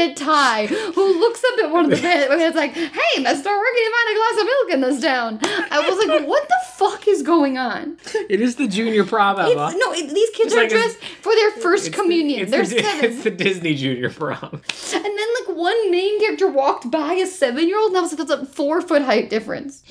a 0.00 0.14
tie 0.14 0.66
who 0.66 1.20
looks 1.20 1.42
up 1.52 1.58
at 1.64 1.70
one 1.70 1.84
of 1.84 1.90
the 1.90 1.96
bandits 2.02 2.32
and 2.32 2.40
it's 2.40 2.56
like, 2.56 2.72
"Hey, 2.72 3.22
Mister, 3.22 3.50
we're 3.50 3.73
gonna 3.74 3.96
find 3.98 4.08
a 4.10 4.18
glass 4.18 4.40
of 4.40 4.46
milk 4.46 4.70
in 4.72 4.80
this 4.80 5.00
town." 5.02 5.38
I 5.70 5.88
was 5.88 6.06
like, 6.06 6.28
"What 6.28 6.48
the 6.48 6.56
fuck 6.74 7.08
is 7.08 7.22
going 7.22 7.58
on?" 7.58 7.96
it 8.28 8.40
is 8.40 8.56
the 8.56 8.66
junior 8.68 9.04
prom, 9.04 9.38
Emma. 9.38 9.68
It's, 9.68 9.76
no, 9.76 9.92
it, 9.92 10.14
these 10.14 10.30
kids 10.30 10.52
It's 10.52 10.54
are 10.54 10.62
like 10.62 10.70
a- 10.70 10.74
dressed 10.74 10.98
for 11.20 11.34
their 11.34 11.50
first 11.52 11.84
the- 11.86 11.90
communion. 11.90 12.40
it's 12.42 12.50
They're 12.50 12.64
the, 12.64 12.82
seven. 12.82 13.04
It's 13.10 13.24
the 13.24 13.30
Disney 13.30 13.74
junior 13.74 14.10
prom. 14.10 14.62
And 14.94 15.04
then, 15.04 15.28
like, 15.40 15.56
one 15.56 15.90
main 15.90 16.20
character 16.20 16.48
walked 16.48 16.90
by 16.90 17.14
a 17.14 17.26
seven 17.26 17.68
year 17.68 17.78
old, 17.78 17.88
and 17.90 17.98
I 17.98 18.00
was 18.00 18.12
like, 18.16 18.26
that's 18.26 18.42
a 18.42 18.46
four 18.46 18.80
foot 18.80 19.02
height 19.02 19.30
difference. 19.30 19.82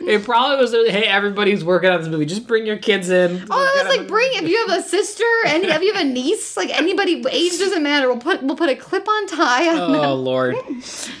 It 0.00 0.24
probably 0.24 0.56
was, 0.58 0.72
a, 0.74 0.90
hey, 0.90 1.04
everybody's 1.04 1.64
working 1.64 1.90
on 1.90 2.00
this 2.00 2.08
movie. 2.08 2.26
Just 2.26 2.46
bring 2.46 2.66
your 2.66 2.78
kids 2.78 3.10
in. 3.10 3.44
Oh, 3.50 3.54
I 3.56 3.82
was 3.84 3.96
like, 3.96 4.08
bring 4.08 4.28
if 4.34 4.48
you 4.48 4.66
have 4.66 4.78
a 4.78 4.82
sister, 4.82 5.24
and 5.46 5.64
if 5.64 5.82
you 5.82 5.92
have 5.92 6.02
a 6.04 6.08
niece, 6.08 6.56
like 6.56 6.70
anybody, 6.70 7.22
age 7.30 7.58
doesn't 7.58 7.82
matter. 7.82 8.08
We'll 8.08 8.18
put 8.18 8.42
we'll 8.42 8.56
put 8.56 8.68
a 8.68 8.76
clip 8.76 9.08
on 9.08 9.26
tie 9.26 9.68
on 9.68 9.78
oh, 9.78 9.92
them. 9.92 10.00
Oh 10.04 10.14
lord. 10.14 10.56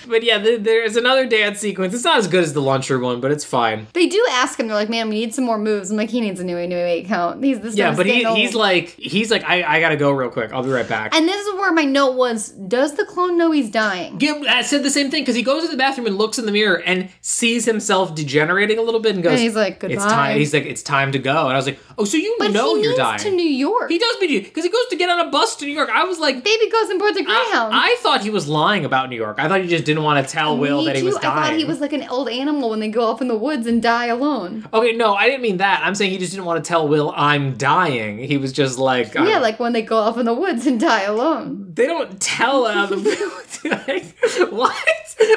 But 0.06 0.22
yeah, 0.22 0.38
th- 0.38 0.62
there's 0.62 0.96
another 0.96 1.26
dance 1.26 1.58
sequence. 1.60 1.94
It's 1.94 2.04
not 2.04 2.11
as 2.18 2.28
good 2.28 2.42
as 2.44 2.52
the 2.52 2.62
launcher 2.62 2.98
one, 2.98 3.20
but 3.20 3.30
it's 3.30 3.44
fine. 3.44 3.86
They 3.92 4.06
do 4.06 4.24
ask 4.30 4.58
him. 4.58 4.66
They're 4.68 4.76
like, 4.76 4.88
"Man, 4.90 5.08
we 5.08 5.16
need 5.16 5.34
some 5.34 5.44
more 5.44 5.58
moves." 5.58 5.90
I'm 5.90 5.96
like, 5.96 6.10
"He 6.10 6.20
needs 6.20 6.40
a 6.40 6.44
new 6.44 6.56
new 6.66 6.76
eight 6.76 7.06
count." 7.06 7.42
He's 7.42 7.60
this. 7.60 7.76
Yeah, 7.76 7.94
but 7.94 8.06
he, 8.06 8.24
he's 8.34 8.54
like 8.54 8.90
he's 8.90 9.30
like 9.30 9.44
I, 9.44 9.62
I 9.76 9.80
gotta 9.80 9.96
go 9.96 10.10
real 10.12 10.30
quick. 10.30 10.52
I'll 10.52 10.62
be 10.62 10.70
right 10.70 10.88
back. 10.88 11.14
And 11.14 11.26
this 11.28 11.46
is 11.46 11.54
where 11.54 11.72
my 11.72 11.84
note 11.84 12.12
was: 12.16 12.48
Does 12.50 12.94
the 12.94 13.04
clone 13.04 13.36
know 13.36 13.50
he's 13.50 13.70
dying? 13.70 14.18
Gib 14.18 14.44
I 14.48 14.62
said 14.62 14.82
the 14.82 14.90
same 14.90 15.10
thing 15.10 15.22
because 15.22 15.36
he 15.36 15.42
goes 15.42 15.62
to 15.64 15.68
the 15.70 15.76
bathroom 15.76 16.06
and 16.06 16.16
looks 16.18 16.38
in 16.38 16.46
the 16.46 16.52
mirror 16.52 16.80
and 16.84 17.08
sees 17.20 17.64
himself 17.64 18.14
degenerating 18.14 18.78
a 18.78 18.82
little 18.82 19.00
bit 19.00 19.14
and 19.14 19.22
goes, 19.22 19.32
And 19.32 19.40
he's 19.40 19.56
like, 19.56 19.82
"It's 19.84 19.94
"Goodbye." 20.02 20.08
time." 20.08 20.38
He's 20.38 20.52
like, 20.54 20.64
"It's 20.66 20.82
time 20.82 21.12
to 21.12 21.18
go." 21.18 21.30
And 21.46 21.52
I 21.52 21.56
was 21.56 21.66
like, 21.66 21.78
"Oh, 21.98 22.04
so 22.04 22.16
you 22.16 22.36
But 22.38 22.52
know 22.52 22.76
you're 22.76 22.96
dying?" 22.96 23.18
to 23.20 23.30
New 23.30 23.42
York. 23.42 23.90
he 23.90 23.98
does 23.98 24.16
because 24.22 24.64
he 24.64 24.70
goes 24.70 24.86
to 24.90 24.96
get 24.96 25.10
on 25.10 25.26
a 25.26 25.30
bus 25.30 25.56
to 25.56 25.64
New 25.66 25.72
York. 25.72 25.90
I 25.92 26.04
was 26.04 26.18
like, 26.18 26.44
Baby 26.44 26.70
goes 26.70 26.88
and 26.90 26.98
boards 26.98 27.16
a 27.16 27.20
I, 27.20 27.24
greyhound. 27.24 27.74
I 27.74 27.96
thought 28.00 28.22
he 28.22 28.30
was 28.30 28.46
lying 28.48 28.84
about 28.84 29.10
New 29.10 29.16
York. 29.16 29.36
I 29.38 29.48
thought 29.48 29.60
he 29.60 29.66
just 29.68 29.84
didn't 29.84 30.02
want 30.04 30.24
to 30.26 30.32
tell 30.32 30.56
Will 30.56 30.78
Me 30.80 30.86
that 30.86 30.94
he 30.96 31.00
too. 31.02 31.06
was 31.06 31.16
I 31.16 31.22
dying. 31.22 31.42
thought 31.50 31.58
he 31.58 31.64
was 31.64 31.80
like 31.80 31.92
an 31.92 32.01
old 32.08 32.28
animal 32.28 32.70
when 32.70 32.80
they 32.80 32.88
go 32.88 33.04
off 33.06 33.20
in 33.20 33.28
the 33.28 33.36
woods 33.36 33.66
and 33.66 33.82
die 33.82 34.06
alone. 34.06 34.66
Okay, 34.72 34.92
no, 34.92 35.14
I 35.14 35.26
didn't 35.26 35.42
mean 35.42 35.58
that. 35.58 35.82
I'm 35.84 35.94
saying 35.94 36.10
he 36.10 36.18
just 36.18 36.32
didn't 36.32 36.44
want 36.46 36.64
to 36.64 36.68
tell 36.68 36.86
Will 36.88 37.12
I'm 37.16 37.56
dying. 37.56 38.18
He 38.18 38.36
was 38.36 38.52
just 38.52 38.78
like, 38.78 39.14
Yeah, 39.14 39.38
like 39.38 39.58
when 39.60 39.72
they 39.72 39.82
go 39.82 39.98
off 39.98 40.18
in 40.18 40.26
the 40.26 40.34
woods 40.34 40.66
and 40.66 40.78
die 40.80 41.02
alone. 41.02 41.72
they 41.74 41.86
don't 41.86 42.20
tell 42.20 42.64
other 42.66 42.96
people. 42.96 43.28
like, 43.86 44.16
what? 44.50 44.74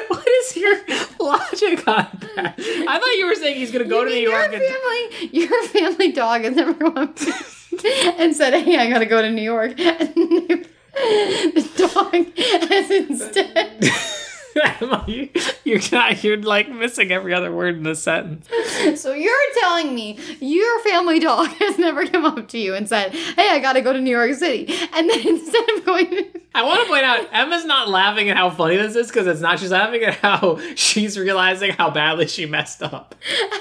What 0.08 0.26
is 0.26 0.56
your 0.56 0.74
logic 1.20 1.86
on 1.86 2.08
that? 2.36 2.54
I 2.58 2.98
thought 2.98 3.18
you 3.18 3.26
were 3.26 3.34
saying 3.36 3.56
he's 3.56 3.70
gonna 3.70 3.84
go 3.84 4.04
to 4.04 4.10
New 4.10 4.16
your 4.16 4.32
York 4.32 4.52
and. 4.52 4.62
family, 4.62 5.28
your 5.32 5.62
family 5.68 6.12
dog 6.12 6.42
has 6.42 6.56
never 6.56 6.74
come 6.74 6.96
up 6.96 7.14
to 7.16 7.26
you 7.26 7.90
and 8.18 8.34
said, 8.34 8.54
"Hey, 8.64 8.78
I 8.78 8.90
gotta 8.90 9.06
go 9.06 9.22
to 9.22 9.30
New 9.30 9.42
York." 9.42 9.78
And 10.98 11.52
the 11.54 11.68
dog 11.76 12.38
has 12.38 12.90
instead. 12.90 13.84
Emma, 14.64 15.04
you, 15.08 15.28
you're 15.64 15.80
not. 15.92 16.22
You're 16.22 16.36
like 16.38 16.68
missing 16.68 17.12
every 17.12 17.34
other 17.34 17.52
word 17.52 17.76
in 17.76 17.82
the 17.82 17.94
sentence. 17.94 18.48
So 18.96 19.12
you're 19.12 19.34
telling 19.60 19.94
me 19.94 20.18
your 20.40 20.80
family 20.80 21.18
dog 21.18 21.48
has 21.58 21.78
never 21.78 22.06
come 22.06 22.24
up 22.24 22.48
to 22.48 22.58
you 22.58 22.74
and 22.74 22.88
said, 22.88 23.12
"Hey, 23.12 23.50
I 23.50 23.58
gotta 23.58 23.80
go 23.80 23.92
to 23.92 24.00
New 24.00 24.10
York 24.10 24.34
City," 24.34 24.66
and 24.94 25.10
then 25.10 25.26
instead 25.26 25.68
of 25.70 25.84
going. 25.84 26.26
I 26.54 26.62
want 26.62 26.80
to 26.80 26.86
point 26.86 27.04
out 27.04 27.28
Emma's 27.32 27.66
not 27.66 27.88
laughing 27.88 28.30
at 28.30 28.36
how 28.36 28.48
funny 28.48 28.76
this 28.76 28.96
is 28.96 29.08
because 29.08 29.26
it's 29.26 29.40
not. 29.40 29.58
She's 29.58 29.72
laughing 29.72 30.02
at 30.02 30.14
how 30.14 30.58
she's 30.74 31.18
realizing 31.18 31.72
how 31.72 31.90
badly 31.90 32.26
she 32.28 32.46
messed 32.46 32.82
up. 32.82 33.14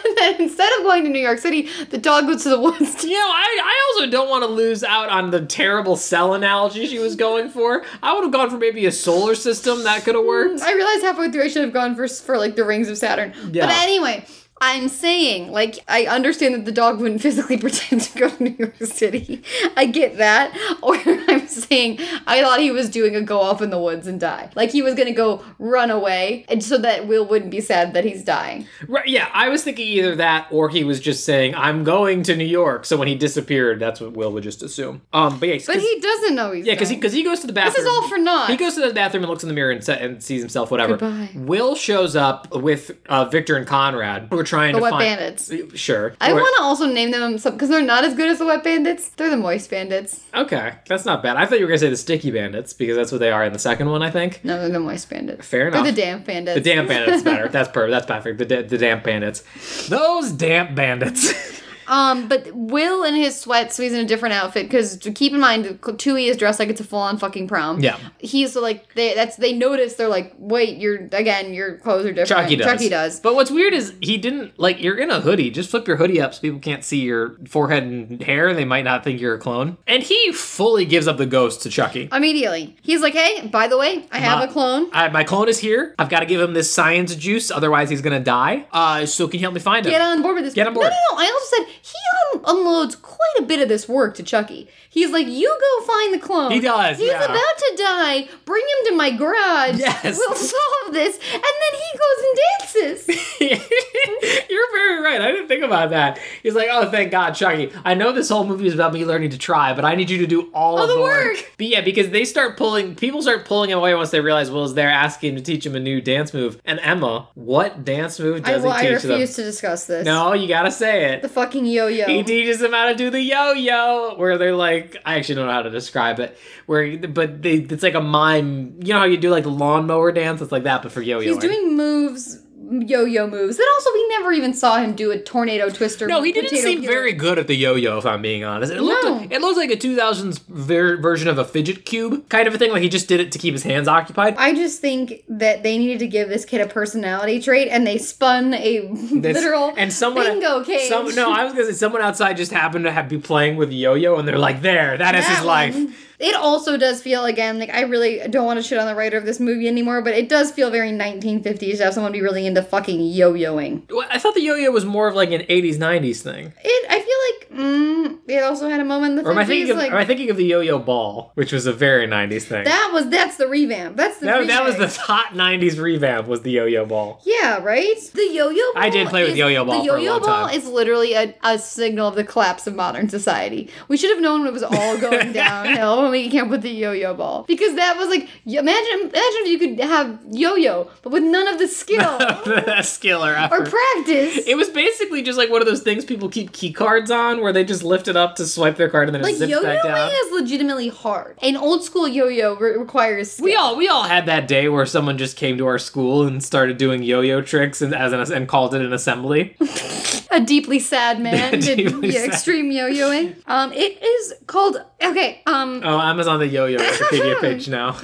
And 0.06 0.18
then 0.18 0.42
instead 0.42 0.72
of 0.78 0.84
going 0.84 1.04
to 1.04 1.10
New 1.10 1.20
York 1.20 1.40
City, 1.40 1.68
the 1.90 1.98
dog 1.98 2.28
goes 2.28 2.44
to 2.44 2.50
the 2.50 2.60
woods. 2.60 3.04
You 3.04 3.12
know, 3.12 3.28
I, 3.28 3.62
I 3.64 3.94
also 3.94 4.10
don't 4.10 4.30
want 4.30 4.44
to 4.44 4.50
lose 4.50 4.82
out 4.84 5.10
on 5.10 5.32
the 5.32 5.46
terrible 5.46 5.98
cell 5.98 6.34
analogy 6.34 6.86
she 6.88 7.00
was 7.00 7.18
going 7.18 7.50
for. 7.50 7.84
I 8.02 8.14
would 8.14 8.24
have 8.24 8.32
gone 8.32 8.50
for 8.50 8.58
maybe 8.58 8.86
a 8.86 8.92
solar 8.92 9.36
system 9.36 9.84
that 9.84 10.06
could 10.06 10.16
have 10.16 10.24
worked. 10.26 10.62
I 10.62 10.72
realized 10.86 11.06
halfway 11.06 11.32
through 11.32 11.44
I 11.44 11.48
should 11.48 11.64
have 11.64 11.74
gone 11.74 11.96
for 11.96 12.08
for 12.08 12.38
like 12.38 12.56
the 12.56 12.64
rings 12.64 12.90
of 12.90 12.98
Saturn. 12.98 13.34
Yeah. 13.52 13.66
But 13.66 13.76
anyway, 13.76 14.26
I'm 14.62 14.88
saying 14.88 15.52
like 15.52 15.80
I 15.88 16.06
understand 16.06 16.56
that 16.56 16.64
the 16.66 16.72
dog 16.72 17.00
wouldn't 17.02 17.22
physically 17.22 17.58
pretend 17.66 18.02
to 18.02 18.20
go 18.20 18.30
to 18.30 18.44
New 18.44 18.56
York 18.58 18.78
City. 18.84 19.44
I 19.76 19.86
get 19.86 20.18
that. 20.18 20.54
Or 20.86 20.96
I'm 20.98 21.48
saying 21.48 22.00
I 22.28 22.42
thought 22.44 22.60
he 22.60 22.70
was 22.70 22.90
doing 22.90 23.16
a 23.16 23.22
go 23.22 23.40
off 23.42 23.62
in 23.62 23.70
the 23.72 23.80
woods 23.80 24.06
and 24.08 24.20
die. 24.20 24.52
Like 24.56 24.70
he 24.72 24.82
was 24.84 24.94
gonna 24.94 25.14
go 25.14 25.44
run 25.58 25.90
away, 25.90 26.46
and 26.48 26.64
so 26.64 26.78
that 26.80 27.08
Will 27.08 27.26
wouldn't 27.26 27.50
be 27.50 27.60
sad 27.60 27.94
that 27.96 28.04
he's 28.06 28.24
dying. 28.24 28.68
Right, 28.88 29.08
yeah, 29.08 29.30
I 29.34 29.50
was 29.50 29.64
thinking 29.64 29.88
either 29.88 30.16
that 30.18 30.48
or 30.52 30.70
he 30.70 30.84
was 30.84 31.00
just 31.00 31.26
saying, 31.26 31.56
I'm 31.56 31.84
going 31.84 32.22
to 32.24 32.36
New 32.36 32.46
York. 32.46 32.86
So 32.86 32.98
when 32.98 33.08
he 33.08 33.16
disappeared, 33.16 33.80
that's 33.80 34.00
what 34.00 34.14
Will 34.14 34.32
would 34.34 34.44
just 34.44 34.62
assume. 34.62 35.02
Um, 35.12 35.40
but 35.40 35.50
yeah, 35.50 35.58
But 35.66 35.80
he 35.80 36.00
doesn't 36.00 36.36
know 36.36 36.52
he's 36.52 36.66
Yeah, 36.68 36.74
because 36.74 36.90
he 36.90 36.96
because 36.96 37.14
he 37.14 37.24
goes 37.24 37.40
to 37.40 37.48
the 37.48 37.54
bathroom. 37.54 37.74
This 37.74 37.84
is 37.84 37.88
all 37.88 38.08
for 38.08 38.18
naught. 38.18 38.50
He 38.52 38.58
goes 38.58 38.76
to 38.76 38.82
the 38.82 38.94
bathroom 38.94 39.24
and 39.24 39.30
looks 39.30 39.44
in 39.44 39.50
the 39.50 39.56
mirror 39.56 39.72
and, 39.72 39.84
se- 39.84 40.00
and 40.04 40.24
sees 40.24 40.42
himself. 40.42 40.70
Whatever. 40.70 40.98
Goodbye. 40.98 41.30
Will 41.36 41.76
shows 41.76 42.16
up 42.16 42.54
with 42.56 42.92
uh, 43.08 43.26
Victor 43.26 43.56
and 43.56 43.66
Conrad. 43.66 44.30
We're 44.32 44.44
trying 44.46 44.74
The 44.74 44.80
to 44.80 44.84
Wet 44.84 44.92
find 44.92 45.04
Bandits. 45.20 45.52
Sure. 45.80 46.14
I 46.22 46.32
want 46.34 46.56
to 46.58 46.64
also 46.64 46.86
name 46.88 47.12
them 47.12 47.38
some 47.38 47.54
because 47.54 47.70
they're 47.70 47.82
not 47.82 48.04
as 48.06 48.14
good 48.14 48.30
as 48.30 48.40
the 48.40 48.46
Wet 48.46 48.64
Bandits. 48.64 49.10
They're 49.10 49.30
the 49.30 49.38
Moist 49.38 49.70
Bandits. 49.70 50.24
Okay, 50.34 50.74
that's 50.88 51.06
not 51.06 51.22
bad. 51.24 51.38
I 51.38 51.46
thought 51.46 51.60
you 51.60 51.66
were 51.66 51.70
gonna 51.70 51.80
say 51.80 51.90
the 51.90 51.98
Sticky 51.98 52.32
Bandits 52.32 52.74
because 52.74 52.96
that's 52.96 53.12
what 53.12 53.20
they 53.20 53.32
are 53.32 53.44
in 53.44 53.54
the 53.54 53.60
second 53.60 53.90
one. 53.90 54.02
I 54.02 54.12
think. 54.12 54.40
No, 54.44 54.58
they're 54.60 54.70
the 54.70 54.80
Moist 54.80 55.10
Bandits. 55.10 55.48
Fair 55.48 55.72
They're 55.72 55.82
enough. 55.82 55.96
the 55.96 56.02
Damp 56.02 56.26
Bandits. 56.26 56.56
The 56.56 56.62
damp 56.62 56.88
bandits 56.88 57.24
better. 57.24 57.48
That's 57.48 57.70
perfect. 57.70 57.92
That's 57.92 58.06
perfect. 58.06 58.38
The, 58.40 58.46
da- 58.46 58.62
the 58.68 58.78
damp 58.78 59.04
bandits. 59.04 59.44
Those 59.90 60.32
damp 60.32 60.76
bandits. 60.76 61.62
Um, 61.88 62.28
but 62.28 62.50
Will 62.54 63.04
in 63.04 63.16
his 63.16 63.40
sweats, 63.40 63.76
so 63.76 63.84
he's 63.84 63.94
in 63.94 64.00
a 64.00 64.08
different 64.08 64.34
outfit 64.34 64.68
because 64.68 64.98
keep 65.16 65.34
in 65.34 65.40
mind, 65.40 65.80
Tui 65.98 66.26
is 66.28 66.38
dressed 66.38 66.60
like 66.60 66.70
it's 66.70 66.82
a 66.82 66.84
full 66.84 67.00
on 67.00 67.18
fucking 67.18 67.48
prom. 67.48 67.80
Yeah. 67.80 67.98
he's 68.20 68.56
like 68.56 68.94
they 68.96 69.14
that's 69.14 69.36
they 69.38 69.54
notice 69.54 69.96
they're 69.96 70.08
like, 70.08 70.34
wait, 70.38 70.78
you're 70.78 71.06
again, 71.12 71.54
your 71.54 71.78
clothes 71.78 72.06
are 72.06 72.12
different. 72.12 72.44
Chucky 72.44 72.56
does. 72.56 72.66
Chucky 72.66 72.90
does. 72.90 73.20
But 73.20 73.36
what's 73.36 73.52
weird 73.52 73.74
is 73.74 73.94
he 74.02 74.18
didn't 74.18 74.58
like 74.60 74.82
you're 74.82 74.98
in 74.98 75.12
a 75.12 75.20
hoodie. 75.22 75.50
Just 75.52 75.70
flip 75.70 75.88
your 75.88 75.98
hoodie 75.98 76.22
up 76.22 76.34
so 76.34 76.42
people 76.42 76.60
can't 76.60 76.84
see 76.84 77.02
your 77.02 77.38
forehead 77.48 77.84
and 77.84 78.22
hair. 78.22 78.54
They 78.54 78.66
might 78.66 78.84
not 78.84 79.04
think 79.04 79.20
you're 79.22 79.36
a 79.36 79.40
clone. 79.40 79.78
And 79.88 80.04
he 80.04 80.32
fully 80.32 80.86
gives 80.86 81.08
up 81.08 81.18
the 81.18 81.26
ghost 81.26 81.62
to 81.64 81.70
Chucky. 81.70 82.10
Immediately, 82.12 82.76
he's 82.82 83.02
like, 83.02 83.14
hey, 83.14 83.48
by 83.48 83.68
the 83.68 83.78
way, 83.78 84.06
I 84.12 84.20
have 84.20 84.48
a 84.48 84.52
clone. 84.52 84.90
I, 84.92 85.10
my 85.10 85.24
clone 85.24 85.50
is 85.50 85.60
here. 85.60 85.96
I've 86.00 86.10
got 86.10 86.22
to 86.22 86.26
give 86.26 86.42
him 86.42 86.54
this 86.54 86.72
science 86.74 87.16
juice, 87.16 87.52
otherwise 87.52 87.90
he's 87.90 88.02
gonna 88.02 88.20
die. 88.20 88.66
Uh, 88.72 89.06
so 89.06 89.28
can 89.28 89.40
you 89.40 89.46
help 89.46 89.54
me 89.54 89.60
find 89.60 89.86
him? 89.86 89.92
Get 89.92 90.02
on 90.02 90.22
board 90.22 90.36
with 90.36 90.46
this. 90.46 90.54
Get 90.54 90.68
on 90.68 90.74
board. 90.74 90.86
No, 90.86 90.90
no, 90.90 91.18
no. 91.18 91.24
I 91.24 91.32
also 91.32 91.56
said 91.58 91.75
he 91.82 91.98
un- 92.34 92.42
unloads 92.46 92.96
quite 92.96 93.36
a 93.40 93.44
bit 93.44 93.62
of 93.62 93.70
this 93.70 93.88
work 93.88 94.16
to 94.16 94.24
Chucky. 94.24 94.68
He's 94.90 95.12
like, 95.12 95.28
"You 95.28 95.48
go 95.50 95.86
find 95.86 96.14
the 96.14 96.20
clone." 96.20 96.52
He 96.52 96.60
does, 96.60 96.98
He's 96.98 97.08
yeah. 97.08 97.24
about 97.24 97.58
to 97.58 97.76
die. 97.78 98.28
Bring 98.46 98.64
him 98.64 98.92
to 98.92 98.96
my 98.96 99.12
garage. 99.12 99.80
Yes. 99.80 100.18
We'll 100.18 100.36
solve 100.36 100.94
this. 100.94 101.18
And 101.18 101.44
then 101.44 101.74
he 101.74 101.98
goes 101.98 102.26
and 102.26 102.38
dances. 102.60 103.40
You're 104.50 104.72
very 104.72 105.02
right. 105.02 105.22
I 105.22 105.32
didn't 105.32 105.48
think 105.48 105.64
about 105.64 105.90
that. 105.92 106.20
He's 106.44 106.56
like, 106.56 106.70
oh, 106.72 106.90
thank 106.90 107.12
God, 107.12 107.32
Chucky. 107.32 107.72
I 107.84 107.94
know 107.94 108.12
this 108.12 108.30
whole 108.30 108.46
movie 108.46 108.68
is 108.68 108.74
about 108.74 108.94
me 108.94 109.06
learning 109.06 109.32
to 109.32 109.38
try, 109.38 109.74
but 109.74 109.86
I 109.86 109.96
need 109.96 110.10
you 110.10 110.18
to 110.20 110.28
do 110.28 110.50
all, 110.54 110.80
of 110.80 110.88
the 110.88 110.96
the 110.96 111.02
work. 111.02 111.54
But 111.58 111.68
yeah, 111.68 111.82
because 111.82 112.10
they 112.10 112.26
start 112.26 112.58
pulling, 112.58 112.96
people 112.96 113.22
start 113.22 113.46
pulling 113.46 113.70
him 113.70 113.80
away 113.80 113.94
once 113.96 114.12
they 114.12 114.22
realize 114.22 114.50
Will's 114.52 114.74
there 114.74 114.90
asking 114.90 115.32
him 115.32 115.36
to 115.38 115.42
teach 115.44 115.66
him 115.66 115.76
a 115.76 115.80
new 115.80 116.02
dance 116.02 116.34
move. 116.34 116.62
And 116.66 116.80
Emma, 116.82 117.28
what 117.36 117.84
dance 117.86 118.20
move 118.20 118.42
I, 118.46 118.52
does 118.52 118.64
well, 118.64 118.74
he 118.74 118.88
teach 118.88 119.02
them? 119.02 119.12
I 119.12 119.14
refuse 119.16 119.36
them? 119.36 119.44
to 119.44 119.52
discuss 119.52 119.86
this. 119.86 120.06
No, 120.06 120.34
you 120.34 120.48
gotta 120.48 120.72
say 120.72 121.14
it. 121.14 121.22
The 121.22 121.30
fucking 121.30 121.65
yo-yo. 121.66 122.06
He 122.06 122.24
teaches 122.24 122.60
them 122.60 122.74
how 122.74 122.88
to 122.88 122.96
do 122.96 123.10
the 123.10 123.22
yo-yo, 123.22 124.16
where 124.16 124.38
they're 124.38 124.56
like, 124.56 124.98
I 125.06 125.16
actually 125.16 125.36
don't 125.36 125.48
know 125.48 125.54
how 125.54 125.62
to 125.64 125.70
describe 125.70 126.20
it. 126.20 126.38
Where, 126.66 126.98
but 126.98 127.42
they, 127.42 127.56
it's 127.56 127.84
like 127.84 127.94
a 127.94 128.02
mime. 128.02 128.80
You 128.82 128.94
know 128.94 129.00
how 129.00 129.06
you 129.06 129.18
do 129.18 129.30
like 129.30 129.44
the 129.44 129.52
lawnmower 129.52 130.12
dance? 130.12 130.42
It's 130.42 130.52
like 130.52 130.64
that, 130.64 130.84
but 130.84 130.92
for 130.92 131.02
yo-yo. 131.02 131.34
He's 131.34 131.38
doing 131.38 131.76
moves, 131.76 132.42
yo-yo 132.70 133.28
moves. 133.28 133.58
That 133.58 133.68
also 133.76 133.90
we 133.94 134.08
never 134.10 134.32
even 134.32 134.54
saw 134.54 134.78
him 134.78 134.96
do 134.96 135.12
a 135.12 135.20
tornado 135.20 135.70
twister. 135.70 136.08
No, 136.08 136.22
he 136.24 136.32
didn't 136.32 136.50
seem 136.58 136.82
peel. 136.82 136.90
very 136.92 137.14
good 137.14 137.38
at 137.40 137.48
the 137.48 137.56
yo-yo. 137.56 137.98
If 137.98 138.06
I'm 138.06 138.22
being 138.22 138.44
honest, 138.44 138.72
it 138.72 138.82
looked 138.82 139.04
No. 139.04 139.12
like, 139.14 139.32
it 139.32 139.42
looks 139.42 139.58
like 139.58 139.72
a 139.72 139.76
2000s 139.78 140.40
ver- 140.48 140.98
version 140.98 141.28
of 141.28 141.38
a 141.38 141.46
fidget 141.46 141.86
cube 141.86 142.28
kind 142.30 142.48
of 142.48 142.56
a 142.56 142.58
thing. 142.58 142.72
Like 142.72 142.82
he 142.82 142.90
just 142.90 143.08
did 143.08 143.20
it 143.20 143.32
to 143.34 143.40
keep 143.40 143.54
his 143.54 143.64
hands 143.64 143.88
occupied. 143.88 144.36
I 144.38 144.54
just 144.54 144.82
think 144.82 145.24
that 145.30 145.64
they 145.64 145.78
needed 145.78 146.00
to 146.00 146.08
give 146.08 146.30
this 146.30 146.46
kid 146.46 146.62
a 146.62 146.68
personality 146.68 147.42
trait, 147.42 147.68
and 147.70 147.86
they 147.86 147.98
spun 147.98 148.54
a 148.54 148.88
This- 148.94 149.36
literal 149.36 149.74
and 149.78 149.92
someone 149.94 150.26
bingo 150.26 150.64
cage. 150.64 150.90
Some, 150.90 151.14
no, 151.16 151.32
I 151.32 151.44
was 151.44 151.54
gonna 151.54 151.66
say 151.66 151.74
someone 151.74 152.02
outside 152.02 152.38
just 152.38 152.52
happened 152.52 152.86
to 152.86 152.92
have, 152.92 153.10
be 153.10 153.18
playing 153.18 153.56
with 153.58 153.72
yo-yo, 153.72 154.16
and 154.18 154.28
they're 154.28 154.38
like, 154.40 154.62
"There, 154.62 154.98
that 154.98 155.16
is 155.16 155.26
That 155.26 155.38
his 155.38 155.46
life." 155.46 156.05
It 156.20 156.36
also 156.36 156.78
does 156.78 157.02
feel 157.02 157.26
again 157.26 157.60
like 157.60 157.70
I 157.70 157.82
really 157.82 158.20
don't 158.30 158.46
want 158.46 158.58
to 158.58 158.64
shit 158.64 158.78
on 158.78 158.88
the 158.88 158.96
writer 158.96 159.18
of 159.18 159.26
this 159.26 159.40
movie 159.40 159.68
anymore, 159.68 160.02
but 160.02 160.14
it 160.14 160.30
does 160.30 160.52
feel 160.52 160.70
very 160.72 160.92
1950s 160.92 161.78
to 161.78 161.84
have 161.86 161.94
someone 161.94 162.12
be 162.12 162.22
really 162.22 162.46
into 162.46 162.62
fucking 162.62 163.02
yo-yoing. 163.02 163.84
Well, 163.92 164.08
I 164.10 164.20
thought 164.20 164.34
the 164.36 164.42
yo-yo 164.42 164.72
was 164.72 164.86
more 164.86 165.08
of 165.08 165.16
like 165.16 165.32
an 165.32 165.42
80s, 165.42 165.76
90s 165.78 166.22
thing. 166.22 166.54
It 166.64 166.86
I 166.90 167.00
feel 167.00 167.60
like 167.60 167.66
mm, 167.66 168.20
it 168.30 168.44
also 168.44 168.70
had 168.70 168.80
a 168.80 168.86
moment 168.86 169.12
in 169.12 169.24
the 169.24 169.30
Or 169.30 169.32
am 169.32 169.38
I 169.38 169.46
thinking 169.46 169.72
of? 169.72 169.78
like 169.78 169.92
am 169.92 169.98
I 169.98 170.06
thinking 170.06 170.30
of 170.30 170.38
the 170.38 170.46
yo-yo 170.46 170.80
ball, 170.80 171.32
which 171.36 171.52
was 171.52 171.66
a 171.66 171.74
very 171.74 172.08
90s 172.08 172.44
thing? 172.44 172.64
that 172.66 172.90
was 172.94 173.10
that's 173.10 173.38
the 173.38 173.48
revamp. 173.48 173.98
That's 173.98 174.18
the 174.20 174.28
that, 174.28 174.48
that 174.48 174.64
was 174.64 174.78
the 174.78 174.88
hot 174.88 175.34
90s 175.34 175.80
revamp. 175.80 176.28
Was 176.28 176.42
the 176.42 176.52
yo-yo 176.52 176.86
ball? 176.86 177.22
Yeah, 177.26 177.58
right? 177.64 177.96
The 178.14 178.30
yo-yo 178.32 178.74
ball 178.74 178.84
I 178.84 178.90
did 178.90 179.08
play 179.10 179.24
with 179.26 179.36
yo-yo 179.36 179.66
ball 179.66 179.82
The 179.82 179.90
for 179.90 179.96
a 179.98 180.02
yo-yo 180.02 180.20
ball 180.20 180.48
time. 180.48 180.56
is 180.56 180.66
literally 180.68 181.14
a, 181.14 181.36
a 181.44 181.58
signal 181.60 182.08
of 182.08 182.16
the 182.16 182.24
collapse 182.24 182.68
of 182.68 182.76
modern 182.76 183.10
society. 183.10 183.70
We 183.88 183.98
should 183.98 184.12
have 184.12 184.22
known 184.22 184.40
when 184.42 184.48
it 184.50 184.54
was 184.54 184.64
all 184.64 184.98
going 184.98 185.32
downhill 185.34 186.05
when 186.06 186.12
we 186.24 186.30
came 186.30 186.46
up 186.46 186.50
with 186.52 186.62
the 186.62 186.70
yo-yo 186.72 187.14
ball. 187.14 187.44
Because 187.48 187.76
that 187.76 187.98
was 187.98 188.08
like 188.10 188.30
imagine 188.46 189.00
imagine 189.02 189.14
if 189.14 189.48
you 189.48 189.60
could 189.60 189.80
have 189.80 190.20
yo-yo, 190.32 190.90
but 191.02 191.12
with 191.12 191.24
none 191.24 191.48
of 191.48 191.60
the 191.60 191.68
skill 191.68 192.20
skill 192.84 193.24
or 193.26 193.34
or 193.52 193.66
practice. 193.66 194.46
It 194.48 194.56
was 194.58 194.70
basically 194.70 195.22
just 195.22 195.38
like 195.38 195.50
one 195.50 195.62
of 195.62 195.68
those 195.68 195.82
things 195.82 196.06
people 196.06 196.30
keep 196.30 196.52
key 196.54 196.72
cards 196.72 197.12
on, 197.12 197.42
where 197.42 197.52
they 197.54 197.64
just 197.64 197.84
lift 197.84 198.08
it 198.08 198.16
up 198.16 198.36
to 198.36 198.46
swipe 198.46 198.78
their 198.78 198.90
card 198.90 199.08
and 199.08 199.16
then 199.16 199.22
like 199.24 199.36
it 199.36 199.38
zips 199.38 199.62
back 199.62 199.84
down. 199.84 199.98
yo-yoing 199.98 200.26
is 200.26 200.42
legitimately 200.42 200.90
hard. 200.90 201.38
An 201.42 201.58
old 201.58 201.84
school 201.84 202.08
yo-yo 202.08 202.56
re- 202.56 202.78
requires 202.78 203.32
skill. 203.32 203.46
We 203.46 203.56
all 203.56 203.76
we 203.76 203.88
all 203.88 204.04
had 204.04 204.26
that 204.28 204.48
day 204.48 204.70
where 204.70 204.86
someone 204.86 205.18
just 205.18 205.38
came 205.38 205.58
to 205.58 205.66
our 205.68 205.80
school 205.80 206.28
and 206.28 206.44
started 206.44 206.78
doing 206.78 207.04
yo-yo 207.04 207.42
tricks 207.42 207.82
and 207.82 207.94
as 207.96 208.14
an, 208.14 208.32
and 208.34 208.48
called 208.48 208.74
it 208.76 208.82
an 208.82 208.94
assembly. 208.94 209.56
a 210.32 210.40
deeply 210.42 210.80
sad 210.80 211.20
man 211.22 211.60
did 211.60 211.80
yeah, 212.04 212.26
extreme 212.26 212.72
yo-yoing. 212.72 213.36
Um, 213.48 213.72
it 213.74 214.02
is 214.04 214.34
called 214.48 214.78
okay. 215.02 215.42
Um, 215.46 215.82
Oh, 215.84 215.95
Oh, 215.96 216.02
Amazon 216.02 216.40
the 216.40 216.48
yo-yo 216.48 216.78
Wikipedia 216.78 217.40
page 217.40 217.70
now. 217.70 217.98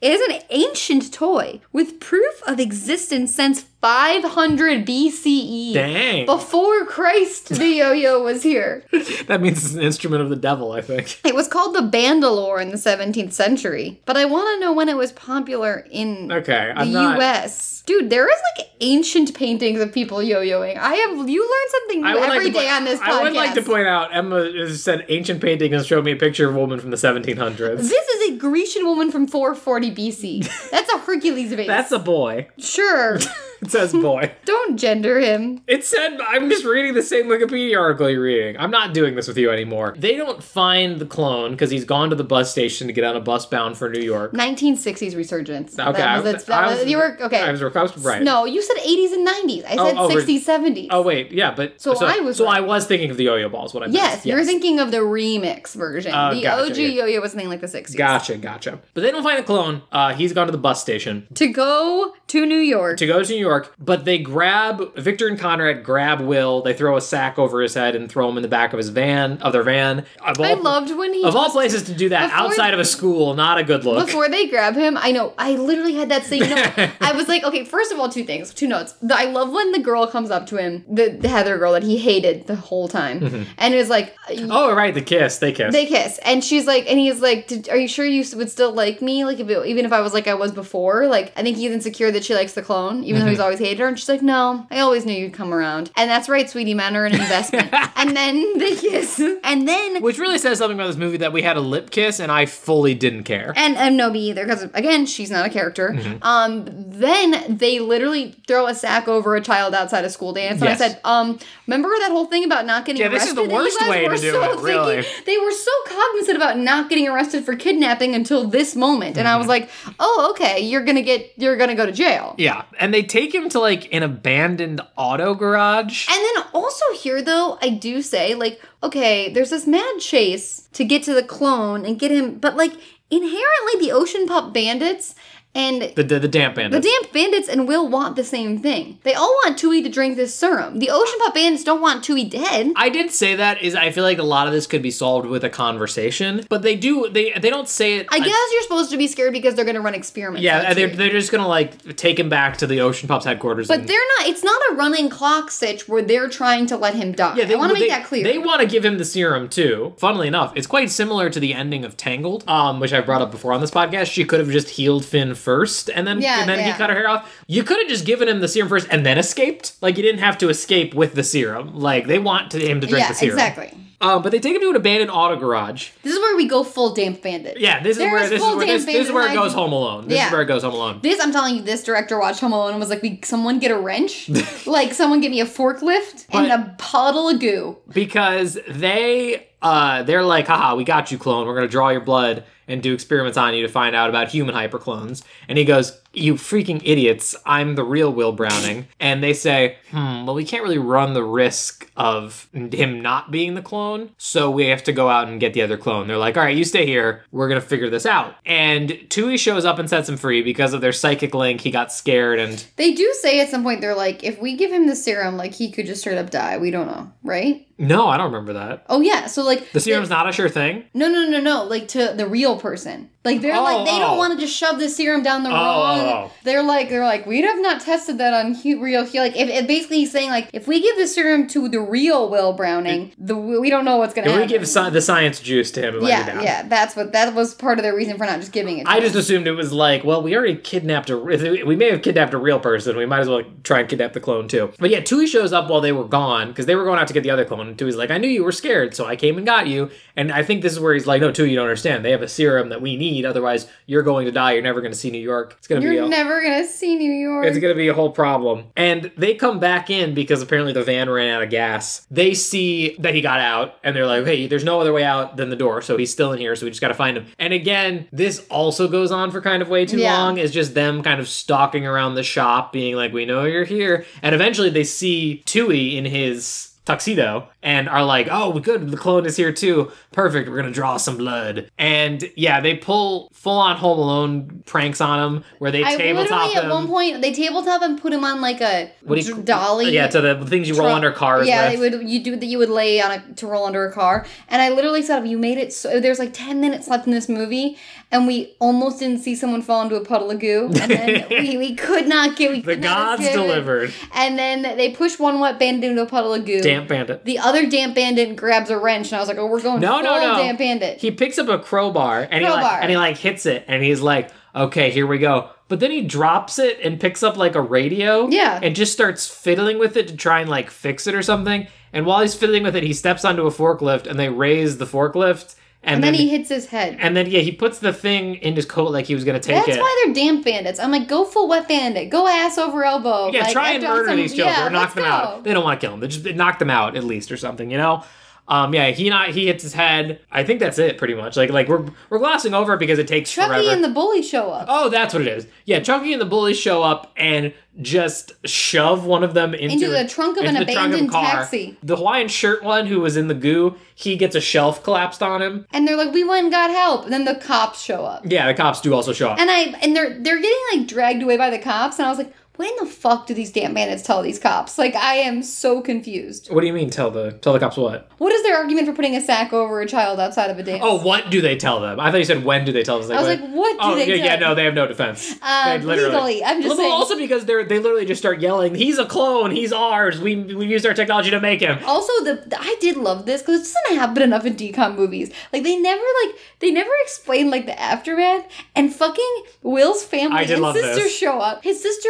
It 0.00 0.12
is 0.12 0.20
an 0.28 0.42
ancient 0.50 1.12
toy 1.12 1.60
with 1.72 2.00
proof 2.00 2.42
of 2.46 2.58
existence 2.58 3.34
since 3.34 3.64
500 3.82 4.86
BCE. 4.86 5.74
Dang, 5.74 6.24
Before 6.26 6.84
Christ, 6.86 7.48
the 7.48 7.66
yo-yo 7.66 8.22
was 8.22 8.42
here. 8.44 8.84
that 9.26 9.40
means 9.40 9.64
it's 9.64 9.74
an 9.74 9.82
instrument 9.82 10.22
of 10.22 10.30
the 10.30 10.36
devil. 10.36 10.72
I 10.72 10.80
think. 10.80 11.20
It 11.32 11.34
was 11.34 11.48
called 11.48 11.74
the 11.74 11.80
bandolore 11.80 12.60
in 12.62 12.68
the 12.70 12.76
17th 12.76 13.32
century, 13.32 14.00
but 14.06 14.16
I 14.16 14.24
want 14.26 14.54
to 14.54 14.60
know 14.60 14.72
when 14.72 14.88
it 14.88 14.96
was 14.96 15.10
popular 15.12 15.84
in 15.90 16.30
Okay, 16.30 16.72
the 16.74 16.80
I'm 16.80 16.92
not. 16.92 17.16
U.S. 17.18 17.82
Dude, 17.84 18.10
there 18.10 18.28
is 18.28 18.38
like 18.58 18.68
ancient 18.80 19.34
paintings 19.34 19.80
of 19.80 19.92
people 19.92 20.22
yo-yoing. 20.22 20.76
I 20.76 20.94
have 20.94 21.28
you 21.28 21.40
learn 21.42 21.70
something 21.70 22.00
new 22.02 22.18
every 22.18 22.44
like 22.44 22.52
day 22.52 22.60
point- 22.60 22.72
on 22.72 22.84
this 22.84 23.00
podcast. 23.00 23.08
I 23.08 23.22
would 23.24 23.32
like 23.32 23.54
to 23.54 23.62
point 23.62 23.86
out 23.88 24.14
Emma 24.14 24.44
has 24.52 24.82
said 24.82 25.04
ancient 25.08 25.40
painting 25.40 25.74
and 25.74 25.84
showed 25.84 26.04
me 26.04 26.12
a 26.12 26.16
picture 26.16 26.48
of 26.48 26.54
a 26.54 26.58
woman 26.58 26.78
from 26.78 26.90
the 26.90 26.96
1700s. 26.96 27.78
this 27.78 27.90
is 27.92 28.30
a 28.30 28.36
Grecian 28.36 28.84
woman 28.86 29.10
from 29.10 29.26
440 29.26 29.90
BC. 29.94 30.70
That's 30.70 30.92
a 30.92 30.98
Hercules 30.98 31.52
vase. 31.52 31.66
That's 31.66 31.90
a 31.92 31.98
boy. 31.98 32.46
sure. 32.58 33.18
It 33.62 33.70
says 33.70 33.92
boy. 33.92 34.32
Don't 34.44 34.76
gender 34.76 35.20
him. 35.20 35.62
It 35.66 35.84
said, 35.84 36.18
I'm 36.20 36.48
just 36.50 36.64
reading 36.64 36.94
the 36.94 37.02
same 37.02 37.26
Wikipedia 37.26 37.78
article 37.78 38.10
you're 38.10 38.20
reading. 38.22 38.56
I'm 38.58 38.70
not 38.70 38.92
doing 38.92 39.14
this 39.14 39.28
with 39.28 39.38
you 39.38 39.50
anymore. 39.50 39.94
They 39.96 40.16
don't 40.16 40.42
find 40.42 41.00
the 41.00 41.06
clone 41.06 41.52
because 41.52 41.70
he's 41.70 41.84
gone 41.84 42.10
to 42.10 42.16
the 42.16 42.24
bus 42.24 42.50
station 42.50 42.86
to 42.88 42.92
get 42.92 43.04
on 43.04 43.16
a 43.16 43.20
bus 43.20 43.46
bound 43.46 43.76
for 43.78 43.88
New 43.88 44.00
York. 44.00 44.32
1960s 44.32 45.16
resurgence. 45.16 45.78
Okay, 45.78 45.92
That 45.92 46.08
I 46.08 46.20
was, 46.20 46.44
that 46.44 46.66
was- 46.66 46.78
was- 46.80 46.90
you 46.90 46.96
were 46.96 47.16
okay. 47.22 47.40
I 47.42 47.50
was, 47.52 47.62
I 47.62 47.66
was 47.82 47.96
right. 48.04 48.22
No, 48.22 48.44
you 48.44 48.60
said 48.62 48.76
80s 48.78 49.12
and 49.12 49.26
90s. 49.26 49.64
I 49.64 49.76
said 49.76 49.94
oh, 49.96 50.08
we're- 50.08 50.22
60s, 50.24 50.44
70s. 50.44 50.88
Oh 50.90 51.02
wait, 51.02 51.30
yeah, 51.32 51.54
but 51.54 51.80
So 51.80 51.94
I 52.04 52.20
was 52.20 52.36
so 52.38 52.44
right. 52.46 52.58
I 52.58 52.60
was 52.60 52.86
thinking 52.86 53.10
of 53.10 53.16
the 53.16 53.24
yo-yo 53.24 53.48
balls. 53.48 53.74
What 53.74 53.82
I 53.84 53.86
yes, 53.86 54.16
missed. 54.16 54.26
you're 54.26 54.44
thinking 54.44 54.80
of 54.80 54.90
the 54.90 54.98
remix 54.98 55.74
version. 55.74 56.12
Oh, 56.14 56.34
the 56.34 56.42
gotcha, 56.42 56.70
OG 56.72 56.76
yeah. 56.78 56.86
yo-yo 57.04 57.20
was 57.20 57.30
something 57.32 57.48
like 57.48 57.60
the 57.60 57.66
60s. 57.66 57.96
Gotcha, 57.96 58.36
gotcha. 58.38 58.80
But 58.94 59.02
they 59.02 59.10
don't 59.10 59.22
find 59.22 59.38
the 59.38 59.42
clone. 59.44 59.82
Uh, 59.92 60.14
he's 60.14 60.32
gone 60.32 60.46
to 60.46 60.52
the 60.52 60.58
bus 60.58 60.80
station 60.80 61.26
To 61.34 61.46
go 61.48 62.14
to 62.28 62.46
New 62.46 62.56
York. 62.58 62.96
to 62.98 63.06
go 63.06 63.22
to 63.22 63.32
New 63.32 63.38
York, 63.38 63.51
but 63.78 64.04
they 64.04 64.18
grab 64.18 64.94
Victor 64.96 65.28
and 65.28 65.38
Conrad 65.38 65.84
grab 65.84 66.20
Will. 66.20 66.62
They 66.62 66.74
throw 66.74 66.96
a 66.96 67.00
sack 67.00 67.38
over 67.38 67.60
his 67.62 67.74
head 67.74 67.94
and 67.94 68.10
throw 68.10 68.28
him 68.28 68.36
in 68.36 68.42
the 68.42 68.48
back 68.48 68.72
of 68.72 68.78
his 68.78 68.88
van, 68.90 69.38
of 69.42 69.52
their 69.52 69.62
van. 69.62 70.04
Of 70.24 70.38
all, 70.40 70.46
I 70.46 70.54
loved 70.54 70.94
when 70.96 71.12
he 71.14 71.24
of 71.24 71.36
all 71.36 71.50
places 71.50 71.82
to 71.84 71.94
do 71.94 72.08
that 72.10 72.30
outside 72.32 72.74
of 72.74 72.80
a 72.80 72.84
school. 72.84 73.34
Not 73.34 73.58
a 73.58 73.64
good 73.64 73.84
look. 73.84 74.06
Before 74.06 74.28
they 74.28 74.46
grab 74.48 74.74
him, 74.74 74.96
I 74.98 75.12
know, 75.12 75.34
I 75.38 75.54
literally 75.54 75.94
had 75.94 76.08
that 76.10 76.24
same 76.24 76.40
note. 76.48 76.90
I 77.00 77.12
was 77.12 77.28
like, 77.28 77.44
okay, 77.44 77.64
first 77.64 77.92
of 77.92 77.98
all, 77.98 78.08
two 78.08 78.24
things, 78.24 78.52
two 78.54 78.66
notes. 78.68 78.92
The- 79.02 79.16
I 79.16 79.24
love 79.26 79.52
when 79.52 79.72
the 79.72 79.78
girl 79.80 80.06
comes 80.06 80.30
up 80.30 80.46
to 80.48 80.56
him, 80.56 80.84
the, 80.88 81.08
the 81.10 81.28
Heather 81.28 81.58
girl 81.58 81.72
that 81.72 81.82
he 81.82 81.98
hated 81.98 82.46
the 82.46 82.56
whole 82.56 82.88
time, 82.88 83.20
Mm-hmm. 83.20 83.42
and 83.58 83.74
is 83.74 83.88
like, 83.88 84.16
oh 84.50 84.74
right, 84.74 84.92
the 84.94 85.02
kiss. 85.02 85.38
They 85.38 85.52
kiss. 85.52 85.72
They 85.72 85.86
kiss, 85.86 86.18
and 86.24 86.42
she's 86.42 86.66
like, 86.66 86.88
and 86.90 86.98
he's 86.98 87.20
like, 87.20 87.46
"Did- 87.48 87.68
"Are 87.68 87.76
you 87.76 87.86
sure 87.88 88.04
you 88.04 88.24
would 88.36 88.50
still 88.50 88.72
like 88.72 89.00
me? 89.02 89.24
Like, 89.24 89.38
if 89.40 89.48
it, 89.48 89.66
even 89.66 89.84
if 89.84 89.92
I 89.92 90.00
was 90.00 90.12
like 90.14 90.26
I 90.28 90.34
was 90.34 90.50
before, 90.52 91.06
like, 91.06 91.32
I 91.36 91.42
think 91.42 91.56
he's 91.56 91.70
insecure 91.72 92.10
that 92.10 92.24
she 92.24 92.34
likes 92.34 92.52
the 92.54 92.62
clone, 92.62 93.04
even 93.04 93.20
though 93.20 93.28
he's 93.28 93.38
always 93.42 93.58
hated 93.58 93.78
her." 93.80 93.86
And 93.88 93.98
she's 93.98 94.08
like, 94.08 94.22
"No, 94.22 94.66
I 94.70 94.80
always 94.80 95.04
knew 95.04 95.12
you'd 95.14 95.32
come 95.34 95.52
around." 95.52 95.90
And 95.96 96.08
that's 96.10 96.28
right, 96.28 96.48
sweetie, 96.48 96.74
men 96.74 96.96
are 96.96 97.04
an 97.04 97.12
investment. 97.12 97.72
and 97.96 98.16
then 98.16 98.58
they 98.58 98.74
kiss, 98.76 99.20
and 99.44 99.68
then 99.68 100.02
Which 100.02 100.18
really 100.18 100.38
says 100.38 100.58
something 100.58 100.78
about 100.78 100.86
this 100.88 100.96
movie 100.96 101.18
that 101.18 101.32
we 101.32 101.42
had 101.42 101.56
a 101.56 101.60
lip 101.60 101.90
kiss 101.90 102.18
and 102.20 102.32
I 102.32 102.46
fully 102.46 102.94
didn't 102.94 103.24
care. 103.24 103.52
and 103.56 103.76
and 103.76 103.98
Nobi 103.98 104.16
either 104.16 104.44
because 104.44 104.62
again 104.74 105.06
she's 105.06 105.30
not 105.30 105.44
a 105.46 105.50
character. 105.50 105.90
Mm-hmm. 105.90 106.22
Um, 106.22 106.64
then 106.66 107.56
they 107.58 107.78
literally 107.80 108.34
throw 108.46 108.66
a 108.66 108.74
sack 108.74 109.08
over 109.08 109.34
a 109.36 109.40
child 109.40 109.74
outside 109.74 110.04
a 110.04 110.10
school 110.10 110.32
dance, 110.32 110.60
and 110.60 110.68
Yes. 110.70 110.80
I 110.80 110.88
said, 110.88 111.00
um, 111.04 111.38
remember 111.66 111.88
that 112.00 112.10
whole 112.10 112.26
thing 112.26 112.44
about 112.44 112.64
not 112.66 112.84
getting 112.84 113.00
Yeah, 113.02 113.08
this 113.08 113.24
arrested? 113.24 113.40
is 113.42 113.48
the 113.48 113.54
worst 113.54 113.88
way 113.88 114.08
to 114.08 114.16
do 114.16 114.30
so 114.30 114.52
it, 114.52 114.60
really. 114.62 115.02
thinking- 115.02 115.22
They 115.26 115.38
were 115.38 115.50
so 115.50 115.70
cognizant 115.86 116.36
about 116.36 116.58
not 116.58 116.88
getting 116.88 117.08
arrested 117.08 117.44
for 117.44 117.54
kidnapping 117.56 118.14
until 118.14 118.46
this 118.46 118.76
moment, 118.76 119.16
and 119.18 119.26
I 119.26 119.32
Mm-hmm. 119.32 119.38
was 119.38 119.48
like, 119.48 119.70
oh, 119.98 120.28
okay, 120.32 120.60
you're 120.60 120.84
gonna 120.84 121.02
get, 121.02 121.32
you're 121.36 121.56
gonna 121.56 121.74
go 121.74 121.86
to 121.86 121.92
jail. 121.92 122.34
Yeah, 122.38 122.62
and 122.78 122.92
they 122.94 123.02
take 123.02 123.31
him 123.34 123.48
to 123.50 123.60
like 123.60 123.92
an 123.92 124.02
abandoned 124.02 124.80
auto 124.96 125.34
garage. 125.34 126.08
And 126.08 126.18
then 126.18 126.44
also 126.52 126.84
here 126.94 127.22
though, 127.22 127.58
I 127.62 127.70
do 127.70 128.02
say 128.02 128.34
like, 128.34 128.60
okay, 128.82 129.32
there's 129.32 129.50
this 129.50 129.66
mad 129.66 129.98
chase 130.00 130.68
to 130.72 130.84
get 130.84 131.02
to 131.04 131.14
the 131.14 131.22
clone 131.22 131.84
and 131.84 131.98
get 131.98 132.10
him, 132.10 132.38
but 132.38 132.56
like 132.56 132.72
inherently 133.10 133.80
the 133.80 133.92
Ocean 133.92 134.26
Pup 134.26 134.52
Bandits 134.52 135.14
and 135.54 135.82
The 135.94 136.02
the, 136.02 136.18
the 136.18 136.28
damp 136.28 136.54
bandits. 136.56 136.84
the. 136.84 136.90
Damp 136.90 137.12
Bandits 137.12 137.48
and 137.48 137.68
Will 137.68 137.86
want 137.88 138.16
the 138.16 138.24
same 138.24 138.58
thing. 138.58 138.98
They 139.02 139.12
all 139.14 139.28
want 139.44 139.58
Tui 139.58 139.82
to 139.82 139.88
drink 139.90 140.16
this 140.16 140.34
serum. 140.34 140.78
The 140.78 140.88
Ocean 140.90 141.18
Pup 141.20 141.34
Bandits 141.34 141.62
don't 141.64 141.80
want 141.82 142.02
Tui 142.02 142.24
dead. 142.24 142.72
I 142.76 142.88
did 142.88 143.10
say 143.10 143.34
that 143.36 143.60
is 143.60 143.74
I 143.74 143.90
feel 143.90 144.02
like 144.04 144.18
a 144.18 144.22
lot 144.22 144.46
of 144.46 144.52
this 144.54 144.66
could 144.66 144.80
be 144.82 144.90
solved 144.90 145.26
with 145.26 145.44
a 145.44 145.50
conversation, 145.50 146.46
but 146.48 146.62
they 146.62 146.76
do 146.76 147.08
they 147.10 147.32
they 147.32 147.50
don't 147.50 147.68
say 147.68 147.98
it. 147.98 148.06
I 148.10 148.18
guess 148.18 148.52
you're 148.52 148.62
supposed 148.62 148.90
to 148.92 148.96
be 148.96 149.06
scared 149.06 149.32
because 149.32 149.54
they're 149.54 149.64
gonna 149.64 149.80
run 149.80 149.94
experiments. 149.94 150.42
yeah, 150.42 150.72
they're 150.74 150.88
they're 150.88 151.10
just 151.10 151.30
gonna 151.32 151.46
like 151.48 151.96
take 151.96 152.18
him 152.18 152.28
back 152.28 152.56
to 152.58 152.66
the 152.66 152.80
Ocean 152.80 153.08
Pups 153.08 153.24
headquarters. 153.24 153.68
But 153.68 153.80
and, 153.80 153.88
they're 153.88 153.98
not. 154.18 154.28
It's 154.28 154.44
not 154.44 154.60
a 154.70 154.74
running 154.74 155.08
clock 155.10 155.50
sitch 155.50 155.88
where 155.88 156.02
they're 156.02 156.28
trying 156.28 156.66
to 156.66 156.76
let 156.76 156.94
him 156.94 157.12
die. 157.12 157.34
yeah, 157.36 157.44
they 157.44 157.54
I 157.54 157.58
want 157.58 157.70
to 157.70 157.74
they- 157.74 157.80
make 157.80 157.90
that 157.90 158.04
clear. 158.04 158.24
They 158.24 158.38
want 158.38 158.60
to 158.62 158.66
give 158.66 158.84
him 158.84 158.96
the 158.98 159.04
serum 159.04 159.48
too. 159.48 159.92
Funnily 159.98 160.28
enough, 160.28 160.52
it's 160.56 160.66
quite 160.66 160.90
similar 160.90 161.28
to 161.30 161.38
the 161.40 161.52
ending 161.54 161.84
of 161.84 161.96
Tangled, 161.96 162.48
um, 162.48 162.80
which 162.80 162.92
I 162.92 163.00
brought 163.00 163.20
up 163.22 163.30
before 163.30 163.52
on 163.52 163.60
this 163.60 163.70
podcast. 163.70 164.06
She 164.10 164.24
could 164.24 164.40
have 164.40 164.50
just 164.50 164.70
healed 164.70 165.04
Flynn 165.04 165.34
first, 165.42 165.90
and 165.90 166.06
then 166.06 166.20
Yeah, 166.22 166.40
and 166.40 166.48
then 166.48 166.64
he 166.64 166.72
cut 166.72 166.88
her 166.90 166.96
hair 166.96 167.08
off. 167.08 167.30
You 167.46 167.62
could 167.64 167.78
have 167.78 167.88
just 167.88 168.06
given 168.06 168.28
him 168.28 168.40
the 168.40 168.48
serum 168.48 168.68
first 168.68 168.86
and 168.90 169.04
then 169.04 169.18
escaped. 169.18 169.74
Like 169.80 169.96
you 169.96 170.02
didn't 170.02 170.20
have 170.20 170.38
to 170.38 170.48
escape 170.48 170.94
with 170.94 171.14
the 171.14 171.24
serum. 171.24 171.78
Like 171.78 172.06
they 172.06 172.18
want 172.18 172.50
to, 172.52 172.58
him 172.58 172.80
to 172.80 172.86
drink 172.86 173.02
yeah, 173.02 173.08
the 173.08 173.14
serum. 173.14 173.38
exactly. 173.38 173.78
Um, 174.00 174.20
but 174.20 174.32
they 174.32 174.40
take 174.40 174.56
him 174.56 174.60
to 174.62 174.70
an 174.70 174.74
abandoned 174.74 175.12
auto 175.12 175.36
garage. 175.36 175.90
This 176.02 176.12
is 176.12 176.18
where 176.18 176.36
we 176.36 176.48
go 176.48 176.64
full 176.64 176.92
damp 176.92 177.22
bandit. 177.22 177.60
Yeah, 177.60 177.80
this 177.80 177.92
is 177.92 177.98
There 177.98 178.10
where 178.10 178.24
is 178.24 178.30
this 178.30 178.42
is 178.42 178.56
where 178.56 178.66
this, 178.66 178.84
this 178.84 179.06
is 179.06 179.12
where 179.12 179.30
it 179.30 179.32
goes. 179.34 179.52
Home 179.54 179.72
Alone. 179.72 180.08
This 180.08 180.18
Yeah. 180.18 180.26
is 180.26 180.32
where 180.32 180.42
it 180.42 180.46
goes 180.46 180.62
Home 180.64 180.74
Alone. 180.74 180.98
This, 181.04 181.20
I'm 181.20 181.30
telling 181.30 181.54
you, 181.54 181.62
this 181.62 181.84
director 181.84 182.18
watched 182.18 182.40
Home 182.40 182.52
Alone 182.52 182.72
and 182.72 182.80
was 182.80 182.88
like, 182.90 183.00
"We 183.00 183.20
someone 183.22 183.60
get 183.60 183.70
a 183.70 183.78
wrench, 183.78 184.28
like 184.66 184.92
someone 184.92 185.20
get 185.20 185.30
me 185.30 185.40
a 185.40 185.46
forklift 185.46 186.26
and 186.32 186.50
a 186.50 186.74
puddle 186.78 187.28
of 187.28 187.38
goo." 187.38 187.76
because 187.92 188.58
they 188.68 189.46
uh 189.62 190.02
they're 190.02 190.24
like 190.24 190.48
haha 190.48 190.74
we 190.74 190.82
got 190.82 191.12
you 191.12 191.18
clone 191.18 191.46
we're 191.46 191.54
gonna 191.54 191.68
draw 191.68 191.90
your 191.90 192.00
blood 192.00 192.42
and 192.68 192.82
do 192.82 192.92
experiments 192.94 193.36
on 193.38 193.54
you 193.54 193.62
to 193.62 193.68
find 193.68 193.94
out 193.96 194.08
about 194.08 194.28
human 194.28 194.54
hyperclones. 194.54 195.22
And 195.48 195.58
he 195.58 195.64
goes 195.64 195.98
you 196.14 196.34
freaking 196.34 196.82
idiots 196.84 197.34
i'm 197.46 197.74
the 197.74 197.82
real 197.84 198.12
will 198.12 198.32
browning. 198.32 198.86
And 199.00 199.22
they 199.22 199.32
say 199.32 199.76
hmm 199.90 200.26
well 200.26 200.34
we 200.34 200.44
can't 200.44 200.62
really 200.62 200.78
run 200.78 201.14
the 201.14 201.24
risk 201.24 201.90
of 201.96 202.48
him 202.52 203.00
not 203.00 203.30
being 203.30 203.54
the 203.54 203.62
clone 203.62 204.10
so 204.18 204.50
we 204.50 204.66
have 204.66 204.84
to 204.84 204.92
go 204.92 205.08
out 205.08 205.28
and 205.28 205.40
get 205.40 205.54
the 205.54 205.62
other 205.62 205.76
clone. 205.78 206.08
They're 206.08 206.18
like 206.18 206.36
all 206.36 206.42
right 206.42 206.56
you 206.56 206.64
stay 206.64 206.86
here. 206.86 207.24
We're 207.32 207.48
gonna 207.48 207.60
figure 207.60 207.88
this 207.90 208.06
out. 208.06 208.34
And 208.44 208.98
tui 209.08 209.36
shows 209.38 209.64
up 209.64 209.78
and 209.78 209.88
sets 209.88 210.08
him 210.08 210.16
free 210.16 210.42
because 210.42 210.74
of 210.74 210.80
their 210.80 210.92
psychic 210.92 211.34
link. 211.34 211.62
He 211.62 211.70
got 211.70 211.92
scared 211.92 212.38
and 212.38 212.64
They 212.76 212.92
do 212.92 213.10
say 213.20 213.40
at 213.40 213.48
some 213.48 213.62
point 213.62 213.80
they're 213.80 213.94
like, 213.94 214.22
"If 214.22 214.38
we 214.40 214.56
give 214.56 214.70
him 214.70 214.86
the 214.86 214.96
serum, 214.96 215.36
like 215.36 215.54
he 215.54 215.70
could 215.70 215.86
just 215.86 216.02
straight 216.02 216.18
up 216.18 216.30
die. 216.30 216.58
We 216.58 216.70
don't 216.70 216.86
know, 216.86 217.10
right?" 217.22 217.66
no 217.78 218.06
i 218.06 218.16
don't 218.16 218.26
remember 218.26 218.52
that. 218.52 218.84
Oh 218.88 219.00
yeah, 219.00 219.26
so 219.26 219.42
like 219.42 219.72
the 219.72 219.80
serum's 219.80 220.10
not 220.10 220.28
a 220.28 220.32
sure 220.32 220.48
thing? 220.48 220.84
No, 220.94 221.08
no, 221.08 221.28
no, 221.28 221.40
no. 221.40 221.64
Like 221.64 221.88
to 221.88 222.12
the 222.14 222.26
real 222.26 222.51
person. 222.56 223.08
Like 223.24 223.40
they're 223.40 223.54
Oh, 223.54 223.62
like 223.62 223.84
they 223.86 223.92
oh. 223.92 223.96
oh. 223.96 223.98
don't 224.00 224.18
want 224.18 224.32
to 224.34 224.38
just 224.44 224.56
shove 224.56 224.78
the 224.80 224.88
serum 224.88 225.22
down 225.22 225.44
the 225.44 225.50
oh, 225.50 225.52
wrong. 225.52 226.00
oh, 226.00 226.04
oh. 226.26 226.32
They're 226.42 226.62
like 226.62 226.88
they're 226.88 227.04
like 227.04 227.24
we 227.26 227.40
have 227.42 227.60
not 227.60 227.80
tested 227.80 228.18
that 228.18 228.34
on 228.34 228.56
real. 228.80 229.04
hu-" 229.04 229.18
Like 229.18 229.36
if, 229.36 229.48
if 229.48 229.66
basically 229.66 229.98
he's 229.98 230.10
saying 230.10 230.30
like 230.30 230.50
if 230.52 230.66
we 230.66 230.80
give 230.82 230.96
the 230.96 231.06
serum 231.06 231.46
to 231.48 231.68
the 231.68 231.80
real 231.80 232.28
Will 232.28 232.52
Browning, 232.52 233.12
the 233.18 233.36
we 233.36 233.70
don't 233.70 233.84
know 233.84 233.96
what's 233.98 234.12
gonna 234.14 234.28
If 234.30 234.36
we 234.40 234.46
give 234.46 234.62
sci- 234.62 234.90
the 234.90 235.00
science 235.00 235.38
juice 235.40 235.70
to 235.72 235.80
him 235.80 235.94
and 235.94 236.02
let 236.02 236.28
him 236.28 236.38
yeah, 236.38 236.42
yeah. 236.42 236.62
That's 236.68 236.96
what 236.96 237.12
that 237.12 237.34
was 237.34 237.54
part 237.54 237.78
of 237.78 237.82
their 237.84 237.94
reason 237.94 238.16
for 238.18 238.24
not 238.24 238.40
just 238.40 238.52
giving 238.52 238.78
it. 238.78 238.84
To 238.84 238.90
I 238.90 238.96
him. 238.96 239.02
just 239.04 239.14
assumed 239.14 239.46
it 239.46 239.52
was 239.52 239.72
like, 239.72 240.02
well, 240.04 240.22
we 240.22 240.34
already 240.36 240.56
kidnapped 240.56 241.08
a. 241.10 241.16
We 241.16 241.76
may 241.76 241.90
have 241.90 242.02
kidnapped 242.02 242.34
a 242.34 242.38
real 242.38 242.58
person. 242.58 242.96
We 242.96 243.06
might 243.06 243.20
as 243.20 243.28
well 243.28 243.42
try 243.62 243.80
and 243.80 243.88
kidnap 243.88 244.14
the 244.14 244.20
clone 244.20 244.48
too. 244.48 244.72
But 244.80 244.90
yeah, 244.90 245.00
Tui 245.00 245.26
shows 245.28 245.52
up 245.52 245.70
while 245.70 245.80
they 245.80 245.92
were 245.92 246.04
gone 246.04 246.48
because 246.48 246.66
they 246.66 246.74
were 246.74 246.84
going 246.84 246.98
out 246.98 247.06
to 247.06 247.14
get 247.14 247.22
the 247.22 247.30
other 247.30 247.44
clone. 247.44 247.68
And 247.68 247.78
Tui's 247.78 247.94
like, 247.96 248.10
I 248.10 248.18
knew 248.18 248.28
you 248.28 248.42
were 248.42 248.52
scared, 248.52 248.94
so 248.96 249.06
I 249.06 249.14
came 249.14 249.36
and 249.36 249.46
got 249.46 249.68
you. 249.68 249.90
And 250.16 250.32
I 250.32 250.42
think 250.42 250.62
this 250.62 250.72
is 250.72 250.80
where 250.80 250.92
he's 250.94 251.06
like, 251.06 251.20
No, 251.20 251.30
Tui, 251.30 251.48
you 251.50 251.56
don't 251.56 251.64
understand. 251.66 252.04
They 252.04 252.10
have 252.10 252.22
a 252.22 252.28
serum 252.28 252.41
that 252.50 252.80
we 252.82 252.96
need. 252.96 253.24
Otherwise, 253.24 253.68
you're 253.86 254.02
going 254.02 254.26
to 254.26 254.32
die. 254.32 254.52
You're 254.52 254.62
never 254.62 254.80
going 254.80 254.92
to 254.92 254.98
see 254.98 255.10
New 255.10 255.20
York. 255.20 255.54
It's 255.58 255.66
going 255.68 255.80
to 255.80 255.88
be 255.88 255.94
You're 255.94 256.08
never 256.08 256.42
gonna 256.42 256.66
see 256.66 256.96
New 256.96 257.12
York. 257.12 257.46
it's 257.46 257.58
going 257.58 257.72
to 257.72 257.76
be 257.78 257.88
a 257.88 257.94
whole 257.94 258.10
problem. 258.10 258.64
And 258.76 259.10
they 259.16 259.34
come 259.34 259.58
back 259.60 259.90
in 259.90 260.14
because 260.14 260.42
apparently 260.42 260.72
the 260.72 260.82
van 260.84 261.08
ran 261.08 261.28
out 261.34 261.42
of 261.42 261.50
gas. 261.50 262.06
They 262.10 262.34
see 262.34 262.96
that 262.98 263.14
he 263.14 263.20
got 263.20 263.40
out 263.40 263.76
and 263.84 263.94
they're 263.94 264.06
like, 264.06 264.24
hey, 264.24 264.46
there's 264.46 264.64
no 264.64 264.80
other 264.80 264.92
way 264.92 265.04
out 265.04 265.36
than 265.36 265.50
the 265.50 265.56
door. 265.56 265.82
So 265.82 265.96
he's 265.96 266.12
still 266.12 266.32
in 266.32 266.38
here. 266.38 266.56
So 266.56 266.66
we 266.66 266.70
just 266.70 266.80
got 266.80 266.88
to 266.88 266.94
find 266.94 267.16
him. 267.16 267.26
And 267.38 267.52
again, 267.52 268.08
this 268.12 268.44
also 268.50 268.88
goes 268.88 269.10
on 269.12 269.30
for 269.30 269.40
kind 269.40 269.62
of 269.62 269.68
way 269.68 269.86
too 269.86 269.98
Yeah. 269.98 270.16
long. 270.18 270.38
It's 270.38 270.52
just 270.52 270.74
them 270.74 271.02
kind 271.02 271.20
of 271.20 271.28
stalking 271.28 271.86
around 271.86 272.14
the 272.14 272.22
shop, 272.22 272.72
being 272.72 272.96
like, 272.96 273.12
we 273.12 273.24
know 273.24 273.44
you're 273.44 273.64
here. 273.64 274.04
And 274.22 274.34
eventually 274.34 274.70
they 274.70 274.84
see 274.84 275.42
Tui 275.46 275.96
in 275.96 276.04
his 276.04 276.71
tuxedo 276.84 277.48
and 277.62 277.88
are 277.88 278.04
like, 278.04 278.28
oh, 278.30 278.58
good, 278.58 278.90
the 278.90 278.96
clone 278.96 279.24
is 279.24 279.36
here 279.36 279.52
too. 279.52 279.90
Perfect, 280.12 280.48
we're 280.48 280.56
gonna 280.56 280.72
draw 280.72 280.96
some 280.96 281.16
blood. 281.16 281.70
And 281.78 282.24
yeah, 282.36 282.60
they 282.60 282.76
pull 282.76 283.30
full 283.32 283.58
on 283.58 283.76
Home 283.76 283.98
Alone 283.98 284.62
pranks 284.66 285.00
on 285.00 285.18
him 285.36 285.44
where 285.58 285.70
they 285.70 285.84
I 285.84 285.96
tabletop 285.96 286.30
literally 286.48 286.56
at 286.56 286.64
him. 286.64 286.70
one 286.70 286.86
point 286.88 287.22
they 287.22 287.32
tabletop 287.32 287.82
and 287.82 288.00
put 288.00 288.12
him 288.12 288.24
on 288.24 288.40
like 288.40 288.60
a 288.60 288.90
What 289.02 289.20
do 289.20 289.26
you- 289.26 289.42
dolly. 289.42 289.92
Yeah, 289.94 290.08
to 290.08 290.20
the 290.20 290.44
things 290.46 290.68
you 290.68 290.74
roll 290.76 290.88
under 290.88 291.12
cars 291.12 291.46
Yeah, 291.46 291.70
with. 291.70 291.80
they 291.80 291.96
would 291.98 292.08
you 292.08 292.22
do 292.22 292.36
that 292.36 292.46
you 292.46 292.58
would 292.58 292.70
lay 292.70 293.00
on 293.00 293.10
a 293.12 293.34
to 293.34 293.46
roll 293.46 293.64
under 293.64 293.86
a 293.86 293.92
car. 293.92 294.26
And 294.48 294.60
I 294.60 294.70
literally 294.70 295.02
said 295.02 295.26
you 295.28 295.38
made 295.38 295.58
it 295.58 295.72
so 295.72 296.00
there's 296.00 296.18
like 296.18 296.32
ten 296.32 296.60
minutes 296.60 296.88
left 296.88 297.06
in 297.06 297.12
this 297.12 297.28
movie 297.28 297.78
and 298.12 298.26
we 298.26 298.54
almost 298.60 299.00
didn't 299.00 299.18
see 299.20 299.34
someone 299.34 299.62
fall 299.62 299.82
into 299.82 299.96
a 299.96 300.04
puddle 300.04 300.30
of 300.30 300.38
goo. 300.38 300.66
And 300.80 300.90
then 300.90 301.26
we, 301.30 301.56
we 301.56 301.74
could 301.74 302.06
not 302.06 302.36
get 302.36 302.50
we 302.52 302.60
the 302.60 302.76
gods 302.76 303.24
it. 303.24 303.32
delivered. 303.32 303.92
And 304.12 304.38
then 304.38 304.62
they 304.76 304.90
push 304.92 305.18
one 305.18 305.40
wet 305.40 305.58
bandit 305.58 305.90
into 305.90 306.02
a 306.02 306.06
puddle 306.06 306.34
of 306.34 306.44
goo. 306.44 306.60
Damp 306.60 306.88
bandit. 306.88 307.24
The 307.24 307.38
other 307.38 307.68
damp 307.68 307.94
bandit 307.94 308.36
grabs 308.36 308.70
a 308.70 308.78
wrench 308.78 309.08
and 309.08 309.14
I 309.16 309.20
was 309.20 309.28
like, 309.28 309.38
Oh, 309.38 309.46
we're 309.46 309.62
going 309.62 309.80
No, 309.80 310.00
no, 310.00 310.20
no. 310.20 310.36
damp 310.36 310.58
bandit. 310.58 310.98
He 311.00 311.10
picks 311.10 311.38
up 311.38 311.48
a 311.48 311.58
crowbar 311.58 312.28
and 312.30 312.44
he 312.44 312.48
like 312.50 312.60
Crowbar. 312.60 312.80
and 312.82 312.90
he 312.90 312.96
like 312.96 313.16
hits 313.16 313.46
it 313.46 313.64
and 313.66 313.82
he's 313.82 314.00
like, 314.00 314.30
okay, 314.54 314.90
here 314.90 315.06
we 315.06 315.18
go. 315.18 315.48
But 315.68 315.80
then 315.80 315.90
he 315.90 316.02
drops 316.02 316.58
it 316.58 316.78
and 316.84 317.00
picks 317.00 317.22
up 317.22 317.38
like 317.38 317.54
a 317.54 317.62
radio. 317.62 318.28
Yeah. 318.28 318.60
And 318.62 318.76
just 318.76 318.92
starts 318.92 319.26
fiddling 319.26 319.78
with 319.78 319.96
it 319.96 320.08
to 320.08 320.16
try 320.16 320.40
and 320.40 320.50
like 320.50 320.70
fix 320.70 321.06
it 321.06 321.14
or 321.14 321.22
something. 321.22 321.66
And 321.94 322.04
while 322.04 322.20
he's 322.20 322.34
fiddling 322.34 322.62
with 322.62 322.76
it, 322.76 322.82
he 322.82 322.92
steps 322.92 323.24
onto 323.24 323.46
a 323.46 323.50
forklift 323.50 324.06
and 324.06 324.18
they 324.18 324.28
raise 324.28 324.76
the 324.76 324.84
forklift. 324.84 325.54
And, 325.84 325.96
and 325.96 326.04
then 326.04 326.14
he 326.14 326.28
hits 326.28 326.48
his 326.48 326.66
head. 326.66 326.96
and 327.00 327.16
then 327.16 327.28
yeah, 327.28 327.40
he 327.40 327.50
puts 327.50 327.80
the 327.80 327.92
thing 327.92 328.36
in 328.36 328.54
his 328.54 328.64
coat 328.66 328.92
like 328.92 329.06
he 329.06 329.14
was 329.14 329.24
gonna 329.24 329.40
take 329.40 329.56
That's 329.56 329.66
it. 329.66 329.70
That's 329.72 329.82
why 329.82 330.02
they're 330.04 330.14
damp 330.14 330.44
bandits. 330.44 330.78
I'm 330.78 330.92
like, 330.92 331.08
go 331.08 331.24
full 331.24 331.48
wet 331.48 331.66
bandit. 331.66 332.08
Go 332.08 332.28
ass 332.28 332.56
over 332.56 332.84
elbow. 332.84 333.32
Yeah, 333.32 333.40
Like, 333.42 333.52
try 333.52 333.70
and 333.72 333.82
murder 333.82 334.08
some- 334.10 334.16
these 334.16 334.32
children 334.34 334.54
yeah, 334.56 334.66
or 334.66 334.70
knock 334.70 334.94
them 334.94 335.02
go. 335.04 335.10
out. 335.10 335.44
They 335.44 335.52
don't 335.52 335.64
want 335.64 335.80
to 335.80 335.84
kill 335.86 335.90
them. 335.92 336.00
They 336.00 336.06
just 336.08 336.24
knock 336.36 336.60
them 336.60 336.70
out 336.70 336.94
at 336.96 337.02
least 337.02 337.32
or 337.32 337.36
something, 337.36 337.68
you 337.70 337.78
know. 337.78 338.04
Um, 338.48 338.74
yeah, 338.74 338.90
he 338.90 339.08
not 339.08 339.30
he 339.30 339.46
hits 339.46 339.62
his 339.62 339.72
head. 339.72 340.20
I 340.30 340.42
think 340.44 340.58
that's 340.60 340.78
it, 340.78 340.98
pretty 340.98 341.14
much. 341.14 341.36
Like 341.36 341.50
like 341.50 341.68
we're 341.68 341.86
we're 342.10 342.18
glossing 342.18 342.54
over 342.54 342.74
it 342.74 342.78
because 342.78 342.98
it 342.98 343.06
takes 343.08 343.30
Chucky 343.32 343.48
forever. 343.48 343.70
and 343.70 343.84
the 343.84 343.88
bully 343.88 344.22
show 344.22 344.50
up. 344.50 344.66
oh, 344.68 344.88
that's 344.88 345.14
what 345.14 345.22
it 345.22 345.28
is. 345.28 345.46
Yeah, 345.64 345.80
Chucky 345.80 346.12
and 346.12 346.20
the 346.20 346.26
bully 346.26 346.52
show 346.52 346.82
up 346.82 347.12
and 347.16 347.54
just 347.80 348.32
shove 348.46 349.06
one 349.06 349.22
of 349.24 349.32
them 349.32 349.54
into, 349.54 349.72
Into 349.86 349.88
the 349.88 350.06
trunk 350.06 350.36
of 350.36 350.44
an 350.44 350.56
into 350.56 350.64
the 350.66 350.72
trunk 350.72 350.86
of 350.88 350.92
a 350.92 351.04
abandoned 351.04 351.10
car. 351.12 351.24
taxi. 351.24 351.78
The 351.82 351.96
Hawaiian 351.96 352.28
shirt 352.28 352.62
one 352.62 352.86
who 352.86 353.00
was 353.00 353.16
in 353.16 353.28
the 353.28 353.34
goo, 353.34 353.76
he 353.94 354.16
gets 354.16 354.34
a 354.36 354.40
shelf 354.42 354.82
collapsed 354.82 355.22
on 355.22 355.40
him. 355.40 355.66
And 355.72 355.88
they're 355.88 355.96
like, 355.96 356.12
we 356.12 356.22
went 356.24 356.42
and 356.44 356.52
got 356.52 356.68
help. 356.70 357.04
And 357.04 357.12
then 357.12 357.24
the 357.24 357.36
cops 357.36 357.80
show 357.80 358.04
up. 358.04 358.24
Yeah, 358.26 358.46
the 358.48 358.54
cops 358.54 358.80
do 358.82 358.92
also 358.92 359.12
show 359.14 359.30
up. 359.30 359.38
And 359.38 359.50
I 359.50 359.74
and 359.80 359.96
they're 359.96 360.18
they're 360.20 360.40
getting 360.42 360.58
like 360.76 360.86
dragged 360.88 361.22
away 361.22 361.36
by 361.38 361.48
the 361.48 361.58
cops. 361.60 361.98
And 361.98 362.06
I 362.06 362.10
was 362.10 362.18
like, 362.18 362.34
what 362.62 362.80
in 362.80 362.86
the 362.86 362.90
fuck 362.92 363.26
do 363.26 363.34
these 363.34 363.50
damn 363.50 363.74
bandits 363.74 364.02
tell 364.02 364.22
these 364.22 364.38
cops? 364.38 364.78
Like, 364.78 364.94
I 364.94 365.14
am 365.16 365.42
so 365.42 365.80
confused. 365.80 366.48
what 366.50 366.60
do 366.60 366.66
you 366.66 366.72
mean? 366.72 366.90
Tell 366.90 367.10
the 367.10 367.32
tell 367.32 367.52
the 367.52 367.58
cops 367.58 367.76
what? 367.76 368.08
What 368.18 368.32
is 368.32 368.42
their 368.42 368.56
argument 368.56 368.86
for 368.86 368.92
putting 368.92 369.16
a 369.16 369.20
sack 369.20 369.52
over 369.52 369.80
a 369.80 369.86
child 369.86 370.20
outside 370.20 370.50
of 370.50 370.58
a 370.58 370.62
dance? 370.62 370.82
Oh, 370.84 371.02
what 371.02 371.30
do 371.30 371.40
they 371.40 371.56
tell 371.56 371.80
them? 371.80 371.98
I 371.98 372.10
thought 372.10 372.18
you 372.18 372.24
said 372.24 372.44
when 372.44 372.64
do 372.64 372.72
they 372.72 372.82
tell 372.82 373.00
them? 373.00 373.10
I 373.10 373.20
was 373.20 373.26
like, 373.26 373.40
what 373.50 373.72
do 373.72 373.78
oh, 373.80 373.94
they 373.96 374.06
yeah, 374.08 374.24
yeah, 374.24 374.36
no, 374.36 374.54
they 374.54 374.64
have 374.64 374.74
no 374.74 374.86
defense. 374.86 375.34
Uh, 375.42 375.78
They 375.78 375.84
literally- 375.84 376.12
legally, 376.12 376.44
I'm 376.44 376.62
just 376.62 376.76
saying. 376.76 376.92
Also 376.92 377.16
because 377.16 377.44
they're 377.46 377.64
they 377.64 377.78
literally 377.78 378.04
just 378.06 378.20
start 378.20 378.40
yelling, 378.40 378.74
"He's 378.74 378.98
a 378.98 379.06
clone. 379.06 379.50
He's 379.50 379.72
ours. 379.72 380.20
We 380.20 380.36
we 380.36 380.66
used 380.66 380.86
our 380.86 380.94
technology 380.94 381.30
to 381.30 381.40
make 381.40 381.60
him." 381.60 381.78
Also, 381.86 382.12
the, 382.24 382.44
the- 382.46 382.60
I 382.60 382.76
did 382.80 382.96
love 382.96 383.26
this 383.26 383.42
because 383.42 383.60
it 383.60 383.74
doesn't 383.74 383.98
happen 384.00 384.22
enough 384.22 384.44
in 384.44 384.54
DCOM 384.54 384.96
movies. 384.96 385.32
Like 385.52 385.62
they 385.62 385.76
never 385.76 386.02
like 386.24 386.36
they 386.60 386.70
never 386.70 386.90
explain 387.02 387.50
like 387.50 387.66
the 387.66 387.78
aftermath. 387.80 388.46
And 388.74 388.94
fucking 388.94 389.42
Will's 389.62 390.04
family 390.04 390.36
I 390.38 390.44
did 390.44 390.54
and 390.54 390.62
love 390.62 390.76
sister 390.76 391.02
this. 391.04 391.16
show 391.16 391.38
up. 391.38 391.62
His 391.64 391.82
sister 391.82 392.08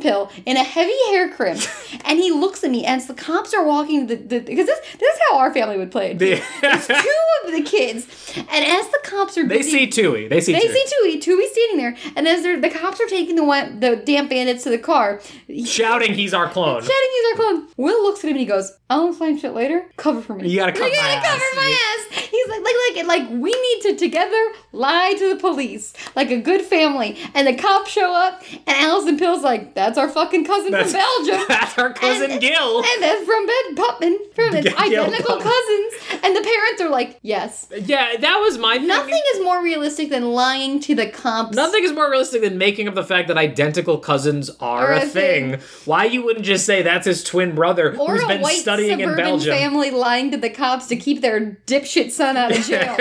Pill 0.00 0.30
in 0.46 0.56
a 0.56 0.62
heavy 0.64 0.96
hair 1.10 1.28
crimp, 1.30 1.60
and 2.04 2.18
he 2.18 2.30
looks 2.30 2.62
at 2.64 2.70
me 2.70 2.84
as 2.86 3.06
the 3.06 3.14
cops 3.14 3.52
are 3.54 3.64
walking 3.64 4.06
the 4.06 4.16
because 4.16 4.66
this 4.66 4.78
this 4.98 5.14
is 5.14 5.20
how 5.30 5.38
our 5.38 5.52
family 5.52 5.76
would 5.76 5.90
play 5.90 6.14
There's 6.14 6.40
two 6.60 6.94
of 7.46 7.52
the 7.52 7.62
kids, 7.62 8.06
and 8.36 8.64
as 8.64 8.88
the 8.88 9.00
cops 9.04 9.36
are 9.36 9.46
they 9.46 9.58
busy- 9.58 9.70
see 9.70 9.86
Tui. 9.88 10.28
They 10.28 10.40
see 10.40 10.52
they 10.52 10.60
Tui. 10.60 10.72
see 10.72 10.84
Tui. 11.02 11.18
Tui's 11.18 11.50
standing 11.52 11.76
there, 11.78 11.96
and 12.16 12.26
as 12.28 12.42
they're, 12.42 12.60
the 12.60 12.70
cops 12.70 13.00
are 13.00 13.06
taking 13.06 13.34
the 13.36 13.44
wet, 13.44 13.80
the 13.80 13.96
damp 13.96 14.30
bandits 14.30 14.64
to 14.64 14.70
the 14.70 14.78
car, 14.78 15.20
shouting, 15.64 16.14
"He's 16.14 16.32
our 16.34 16.48
clone." 16.48 16.82
Shouting 16.92 17.10
he's 17.12 17.32
our 17.32 17.36
clone. 17.36 17.68
Will 17.76 18.02
looks 18.02 18.20
at 18.20 18.24
him 18.24 18.30
and 18.32 18.40
he 18.40 18.46
goes, 18.46 18.72
I'll 18.90 19.08
explain 19.08 19.38
shit 19.38 19.52
later. 19.54 19.86
Cover 19.96 20.20
for 20.20 20.34
me. 20.34 20.48
You 20.48 20.56
gotta 20.58 20.72
cover 20.72 20.86
You 20.86 20.94
gotta 20.94 21.16
my 21.16 21.22
cover 21.26 21.42
ass. 21.42 21.56
my 21.56 21.78
ass. 22.12 22.28
He's 22.30 22.48
like, 22.48 22.60
like, 22.62 23.06
like, 23.06 23.06
like, 23.06 23.30
we 23.30 23.50
need 23.50 23.82
to 23.82 23.96
together 23.96 24.52
lie 24.72 25.14
to 25.18 25.34
the 25.34 25.36
police 25.40 25.92
like 26.14 26.30
a 26.30 26.38
good 26.40 26.60
family. 26.62 27.18
And 27.34 27.46
the 27.46 27.54
cops 27.54 27.90
show 27.90 28.12
up, 28.14 28.42
and 28.52 28.68
Alison 28.68 29.18
Pill's 29.18 29.42
like, 29.42 29.71
that's 29.74 29.98
our 29.98 30.08
fucking 30.08 30.44
cousin 30.44 30.72
That's, 30.72 30.92
from 30.92 31.00
Belgium. 31.00 31.44
that's 31.48 31.78
our 31.78 31.92
cousin 31.92 32.30
And- 32.32 32.40
Gil. 32.40 32.78
And 32.84 33.02
that's 33.02 33.24
from 33.24 33.46
Ben 33.46 33.74
Putman, 33.76 34.34
from 34.34 34.54
his 34.56 34.66
identical 34.74 35.36
cousins. 35.36 35.92
And 36.22 36.36
the 36.36 36.40
parents 36.42 36.80
are 36.82 36.88
like, 36.90 37.18
yes. 37.22 37.68
Yeah, 37.70 38.16
that 38.18 38.38
was 38.38 38.58
my 38.58 38.78
thing. 38.78 38.86
Nothing 38.88 39.20
is 39.34 39.42
more 39.42 39.62
realistic 39.62 40.10
than 40.10 40.30
lying 40.32 40.80
to 40.80 40.94
the 40.94 41.06
cops. 41.08 41.56
Nothing 41.56 41.84
is 41.84 41.92
more 41.92 42.10
realistic 42.10 42.42
than 42.42 42.58
making 42.58 42.88
up 42.88 42.94
the 42.94 43.04
fact 43.04 43.28
that 43.28 43.36
identical 43.38 43.98
cousins 43.98 44.50
are 44.60 44.88
Are 44.88 44.92
a 44.92 45.02
a 45.02 45.06
thing. 45.06 45.58
Why 45.84 46.04
you 46.04 46.24
wouldn't 46.24 46.44
just 46.44 46.66
say 46.66 46.82
that's 46.82 47.06
his 47.06 47.24
twin 47.24 47.54
brother 47.54 47.96
Or 47.98 48.16
who's 48.16 48.24
been 48.26 48.44
studying 48.44 49.00
in 49.00 49.14
Belgium? 49.16 49.54
family 49.54 49.90
lying 49.90 50.30
to 50.32 50.36
the 50.36 50.50
cops 50.50 50.86
to 50.88 50.96
keep 50.96 51.20
their 51.22 51.58
dipshit 51.66 52.10
son 52.10 52.36
out 52.36 52.52
of 52.56 52.64
jail. 52.66 52.96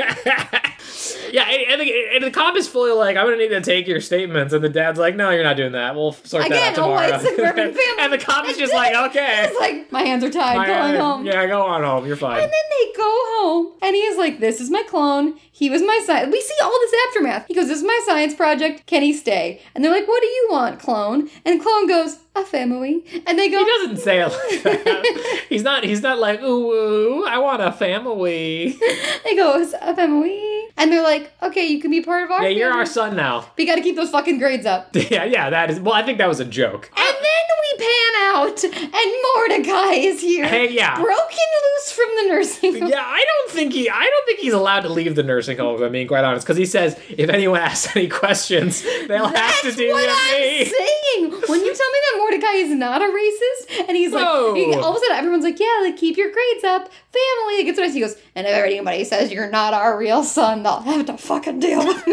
Yeah, 1.31 1.43
and, 1.49 1.71
and, 1.71 1.81
the, 1.81 2.05
and 2.15 2.23
the 2.25 2.31
cop 2.31 2.57
is 2.57 2.67
fully 2.67 2.91
like, 2.91 3.15
I'm 3.15 3.25
gonna 3.25 3.37
need 3.37 3.49
to 3.49 3.61
take 3.61 3.87
your 3.87 4.01
statements, 4.01 4.53
and 4.53 4.61
the 4.63 4.67
dad's 4.69 4.99
like, 4.99 5.15
No, 5.15 5.29
you're 5.29 5.43
not 5.45 5.55
doing 5.55 5.71
that. 5.71 5.95
We'll 5.95 6.11
sort 6.11 6.45
Again, 6.45 6.57
that 6.57 6.60
tomorrow. 6.75 6.93
white 7.11 7.21
suburban 7.21 7.73
family. 7.73 7.81
and 7.99 8.13
the 8.13 8.17
cop 8.17 8.45
is 8.47 8.57
just 8.57 8.73
like, 8.73 8.93
Okay, 8.95 9.45
It's 9.47 9.59
like 9.59 9.91
my 9.91 10.03
hands 10.03 10.23
are 10.23 10.29
tied, 10.29 10.57
My- 10.57 10.67
going 10.67 10.95
home. 10.95 11.25
Yeah, 11.25 11.45
go 11.47 11.61
on 11.63 11.83
home. 11.83 12.05
You're 12.05 12.15
fine. 12.15 12.33
And 12.41 12.43
then 12.43 12.51
they 12.51 12.93
go 12.97 13.09
home, 13.39 13.73
and 13.81 13.95
he 13.95 14.01
is 14.01 14.17
like, 14.17 14.39
"This 14.39 14.59
is 14.61 14.69
my 14.69 14.83
clone. 14.83 15.35
He 15.51 15.69
was 15.69 15.81
my 15.81 16.01
science." 16.05 16.31
We 16.31 16.41
see 16.41 16.53
all 16.63 16.71
this 16.71 16.93
aftermath. 17.07 17.45
He 17.47 17.53
goes, 17.55 17.67
"This 17.67 17.77
is 17.79 17.83
my 17.83 17.99
science 18.05 18.33
project. 18.35 18.85
Can 18.85 19.01
he 19.01 19.13
stay?" 19.13 19.61
And 19.73 19.83
they're 19.83 19.91
like, 19.91 20.07
"What 20.07 20.21
do 20.21 20.27
you 20.27 20.47
want, 20.51 20.79
clone?" 20.79 21.29
And 21.45 21.61
clone 21.61 21.87
goes, 21.87 22.17
"A 22.35 22.43
family." 22.45 23.03
And 23.25 23.37
they 23.39 23.49
go, 23.49 23.59
He 23.59 23.65
doesn't 23.65 23.97
say 23.97 24.21
it 24.21 24.27
like 24.27 24.63
that. 24.63 25.43
he's 25.49 25.63
not. 25.63 25.83
He's 25.83 26.01
not 26.01 26.19
like, 26.19 26.41
ooh, 26.41 26.71
ooh, 26.71 27.25
I 27.25 27.37
want 27.39 27.61
a 27.61 27.71
family. 27.71 28.77
They 29.23 29.35
goes, 29.35 29.73
"A 29.81 29.95
family." 29.95 30.39
And 30.77 30.91
they're 30.91 31.03
like, 31.03 31.31
"Okay, 31.43 31.67
you 31.67 31.79
can 31.81 31.91
be 31.91 32.01
part 32.01 32.23
of 32.23 32.31
our 32.31 32.41
Yeah, 32.43 32.49
you're 32.49 32.71
our 32.73 32.85
son 32.85 33.15
now. 33.15 33.41
But 33.41 33.59
you 33.59 33.65
got 33.65 33.75
to 33.75 33.81
keep 33.81 33.95
those 33.95 34.09
fucking 34.09 34.39
grades 34.39 34.65
up." 34.65 34.95
Yeah, 34.95 35.25
yeah. 35.25 35.49
That 35.49 35.69
is. 35.69 35.79
Well, 35.79 35.93
I 35.93 36.03
think 36.03 36.17
that 36.19 36.27
was 36.27 36.39
a 36.39 36.45
joke. 36.45 36.89
And 36.95 37.15
then 37.15 37.45
we 37.61 37.77
pan 37.77 38.35
out, 38.35 38.63
and 38.63 39.11
Mordecai 39.35 39.93
is 39.95 40.21
here, 40.21 40.45
Hey, 40.47 40.71
yeah. 40.71 40.95
broken 40.95 41.17
loose 41.17 41.91
from 41.91 42.05
the 42.21 42.29
nursing 42.33 42.79
home. 42.79 42.89
Yeah, 42.89 43.03
I 43.05 43.23
don't 43.27 43.51
think 43.51 43.73
he. 43.73 43.89
I 43.89 43.99
don't 44.03 44.25
think 44.25 44.39
he's 44.39 44.53
allowed 44.53 44.81
to 44.81 44.89
leave 44.89 45.15
the 45.15 45.23
nursing 45.23 45.57
home. 45.57 45.75
If 45.75 45.81
I'm 45.81 45.91
being 45.91 46.07
quite 46.07 46.23
honest, 46.23 46.45
because 46.45 46.57
he 46.57 46.65
says 46.65 46.97
if 47.09 47.29
anyone 47.29 47.59
asks 47.59 47.95
any 47.95 48.07
questions, 48.07 48.81
they'll 49.07 49.27
have 49.27 49.61
to 49.61 49.67
That's 49.71 49.77
what 49.77 49.93
with 49.95 50.09
I'm 50.09 50.41
me. 50.41 50.65
saying. 50.65 51.31
When 51.47 51.59
you 51.59 51.75
tell 51.75 51.91
me 51.91 51.99
that 52.11 52.17
Mordecai 52.17 52.53
is 52.63 52.69
not 52.75 53.01
a 53.01 53.05
racist, 53.05 53.87
and 53.87 53.97
he's 53.97 54.11
like, 54.13 54.23
Whoa. 54.25 54.53
he- 54.53 54.73
all 54.75 54.91
of 54.91 54.95
a 54.95 54.99
sudden 54.99 55.17
everyone's 55.17 55.43
like, 55.43 55.59
yeah, 55.59 55.79
like 55.81 55.97
keep 55.97 56.17
your 56.17 56.31
grades 56.31 56.63
up, 56.63 56.83
family. 57.11 57.57
Like, 57.57 57.65
it's 57.67 57.79
what 57.79 57.91
he 57.91 57.99
goes. 57.99 58.15
And 58.35 58.47
if 58.47 58.53
anybody 58.53 59.03
says 59.03 59.31
you're 59.31 59.49
not 59.49 59.73
our 59.73 59.97
real 59.97 60.23
son, 60.23 60.63
they'll 60.79 60.93
have 60.97 61.05
to 61.07 61.17
fucking 61.17 61.59
deal 61.59 61.85
with. 61.85 62.03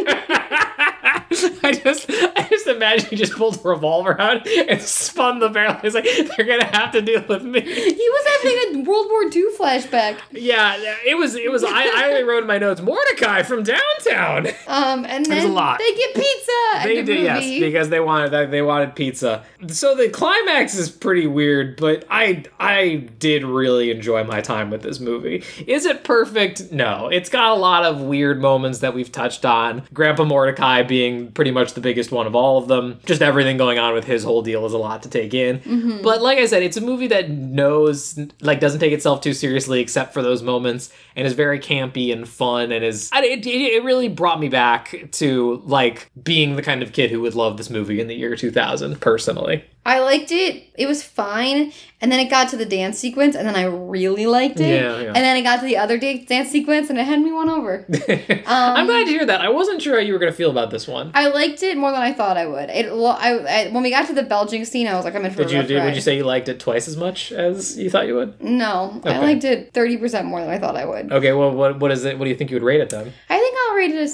I 1.62 1.72
just, 1.85 2.06
I 2.09 2.47
just 2.48 2.66
imagine 2.66 3.10
he 3.10 3.16
just 3.16 3.35
pulled 3.35 3.56
a 3.62 3.68
revolver 3.68 4.18
out 4.18 4.47
and 4.48 4.80
spun 4.80 5.40
the 5.40 5.48
barrel. 5.51 5.74
He's 5.82 5.94
like, 5.94 6.05
they're 6.05 6.47
gonna 6.47 6.64
have 6.64 6.90
to 6.93 7.02
deal 7.02 7.22
with 7.28 7.43
me. 7.43 7.60
he 7.60 7.93
was 8.10 8.43
having 8.43 8.80
a 8.80 8.89
World 8.89 9.09
War 9.10 9.24
II 9.24 9.44
flashback. 9.59 10.18
Yeah, 10.30 10.74
it 11.06 11.16
was, 11.18 11.35
it 11.35 11.51
was. 11.52 11.62
I, 11.64 11.70
I 11.70 12.09
only 12.09 12.22
wrote 12.22 12.43
in 12.43 12.47
my 12.47 12.56
notes 12.59 12.80
Mordecai 12.80 13.43
from 13.43 13.62
downtown. 13.62 14.47
Um, 14.66 15.05
and 15.05 15.26
There's 15.26 15.43
then 15.43 15.51
a 15.51 15.55
lot. 15.55 15.78
they 15.78 15.94
get 15.94 16.14
pizza. 16.14 16.52
They 16.85 16.97
the 16.97 17.02
did, 17.02 17.22
yes, 17.22 17.60
because 17.60 17.89
they 17.90 18.01
wanted 18.01 18.51
they 18.51 18.62
wanted 18.62 18.94
pizza. 18.94 19.44
So 19.68 19.94
the 19.94 20.09
climax 20.09 20.74
is 20.74 20.89
pretty 20.89 21.26
weird, 21.26 21.76
but 21.76 22.05
I 22.10 22.44
I 22.59 23.09
did 23.18 23.44
really 23.44 23.90
enjoy 23.90 24.24
my 24.24 24.40
time 24.40 24.70
with 24.70 24.82
this 24.82 24.98
movie. 24.98 25.44
Is 25.66 25.85
it 25.85 26.05
perfect? 26.05 26.72
No, 26.72 27.09
it's 27.09 27.28
got 27.28 27.51
a 27.51 27.60
lot 27.60 27.85
of 27.85 28.01
weird 28.01 28.38
moments 28.39 28.78
that 28.81 28.94
we've 28.94 29.10
touched 29.10 29.44
on. 29.44 29.82
Grandpa 29.93 30.24
Mordecai 30.24 30.82
being 30.82 31.32
pretty 31.32 31.51
much 31.51 31.74
the 31.74 31.81
biggest 31.81 32.12
one 32.12 32.27
of 32.27 32.35
all 32.35 32.59
of 32.59 32.69
them. 32.69 33.01
Just 33.05 33.23
everything 33.23 33.56
going 33.56 33.78
on 33.78 33.94
with 33.94 34.05
his 34.05 34.24
whole 34.24 34.43
deal 34.43 34.65
is 34.66 34.73
a 34.73 34.78
lot 34.78 35.02
to 35.02 35.10
take 35.10 35.35
in. 35.35 35.60
Mm-hmm. 35.60 36.02
But 36.02 36.23
like 36.23 36.39
I 36.39 36.47
said, 36.47 36.62
it's 36.62 36.77
a 36.77 36.81
movie 36.81 37.09
that 37.09 37.31
knows 37.31 38.19
like 38.40 38.60
doesn't 38.60 38.81
take 38.81 38.93
itself 38.93 39.20
too 39.20 39.32
seriously 39.32 39.81
except 39.81 40.12
for 40.12 40.23
those 40.23 40.43
moments, 40.43 40.93
and 41.16 41.27
is 41.27 41.35
very 41.35 41.59
campy 41.59 42.12
and 42.12 42.28
fun, 42.28 42.73
and 42.73 42.85
is 42.85 43.10
it, 43.15 43.47
it, 43.47 43.47
it 43.47 43.85
really 43.85 44.09
brought 44.09 44.40
me 44.40 44.48
back 44.48 44.94
to 45.12 45.62
like 45.65 46.10
being 46.23 46.56
the 46.56 46.62
kind 46.62 46.82
of 46.82 46.93
kid 46.93 47.10
who 47.10 47.20
would 47.20 47.35
love 47.35 47.56
this 47.56 47.70
movie 47.70 48.01
in 48.01 48.06
the 48.06 48.15
year 48.15 48.36
2000 48.36 49.01
personally. 49.01 49.65
I 49.89 50.01
liked 50.01 50.31
it. 50.31 50.65
It 50.74 50.86
was 50.86 51.02
fine. 51.02 51.73
And 52.01 52.12
then 52.12 52.20
it 52.20 52.28
got 52.28 52.51
to 52.51 52.56
the 52.56 52.66
dance 52.66 52.98
sequence, 52.98 53.35
and 53.35 53.48
then 53.48 53.56
I 53.56 53.65
really 53.65 54.27
liked 54.27 54.60
it. 54.60 54.82
Yeah, 54.82 55.01
yeah. 55.01 55.06
And 55.06 55.16
then 55.16 55.36
it 55.36 55.43
got 55.43 55.60
to 55.60 55.65
the 55.66 55.78
other 55.78 55.98
da- 55.98 56.24
dance 56.27 56.51
sequence, 56.51 56.90
and 56.90 56.98
it 56.98 57.05
had 57.05 57.20
me 57.20 57.32
won 57.32 57.48
over. 57.48 57.86
I'm 58.47 58.86
glad 58.86 59.06
to 59.06 59.10
hear 59.10 59.24
that. 59.27 59.40
I 59.40 59.48
wasn't 59.48 59.82
sure 59.82 59.97
how 59.97 60.02
you 60.02 60.12
were 60.12 60.19
going 60.19 60.31
to 60.31 60.36
feel 60.36 60.51
about 60.51 60.70
this 60.70 60.86
one. 60.86 61.10
I 61.15 61.28
liked 61.28 61.62
it 61.62 61.77
more 61.77 61.90
than 61.90 62.02
I 62.02 62.12
thought 62.12 62.36
I 62.36 62.47
would. 62.47 62.69
It, 62.70 62.86
I, 62.93 63.39
I, 63.39 63.69
when 63.70 63.82
we 63.82 63.90
got 63.90 64.06
to 64.09 64.12
the 64.12 64.23
belching 64.23 64.65
scene, 64.66 64.86
I 64.86 64.94
was 64.94 65.06
like, 65.06 65.16
I'm 65.16 65.24
in 65.24 65.32
for 65.32 65.39
Did 65.39 65.51
a 65.51 65.56
you 65.56 65.62
did, 65.62 65.82
would 65.82 65.94
you 65.97 66.02
say 66.02 66.16
you 66.19 66.24
liked 66.24 66.48
it 66.48 66.60
twice 66.60 66.86
as 66.86 66.97
much 66.97 67.32
as 67.32 67.77
you 67.78 67.90
thought 67.90 68.06
you 68.06 68.15
would? 68.15 68.40
No, 68.43 69.01
I 69.05 69.19
liked 69.19 69.44
it 69.44 69.73
30% 69.73 70.24
more 70.27 70.40
than 70.40 70.51
I 70.51 70.59
thought 70.59 70.77
I 70.77 70.85
would. 70.85 71.10
Okay, 71.10 71.32
well 71.32 71.51
what 71.51 71.81
what 71.81 71.90
is 71.90 72.05
it? 72.05 72.19
What 72.19 72.27
do 72.27 72.31
you 72.31 72.36
think 72.36 72.51
you 72.51 72.56
would 72.56 72.62
rate 72.62 72.81
it 72.81 72.90
then? 72.90 73.12
I 73.28 73.39
think 73.39 73.56
I'll 73.66 73.74
rate 73.74 73.90
it 73.90 74.02
a 74.02 74.09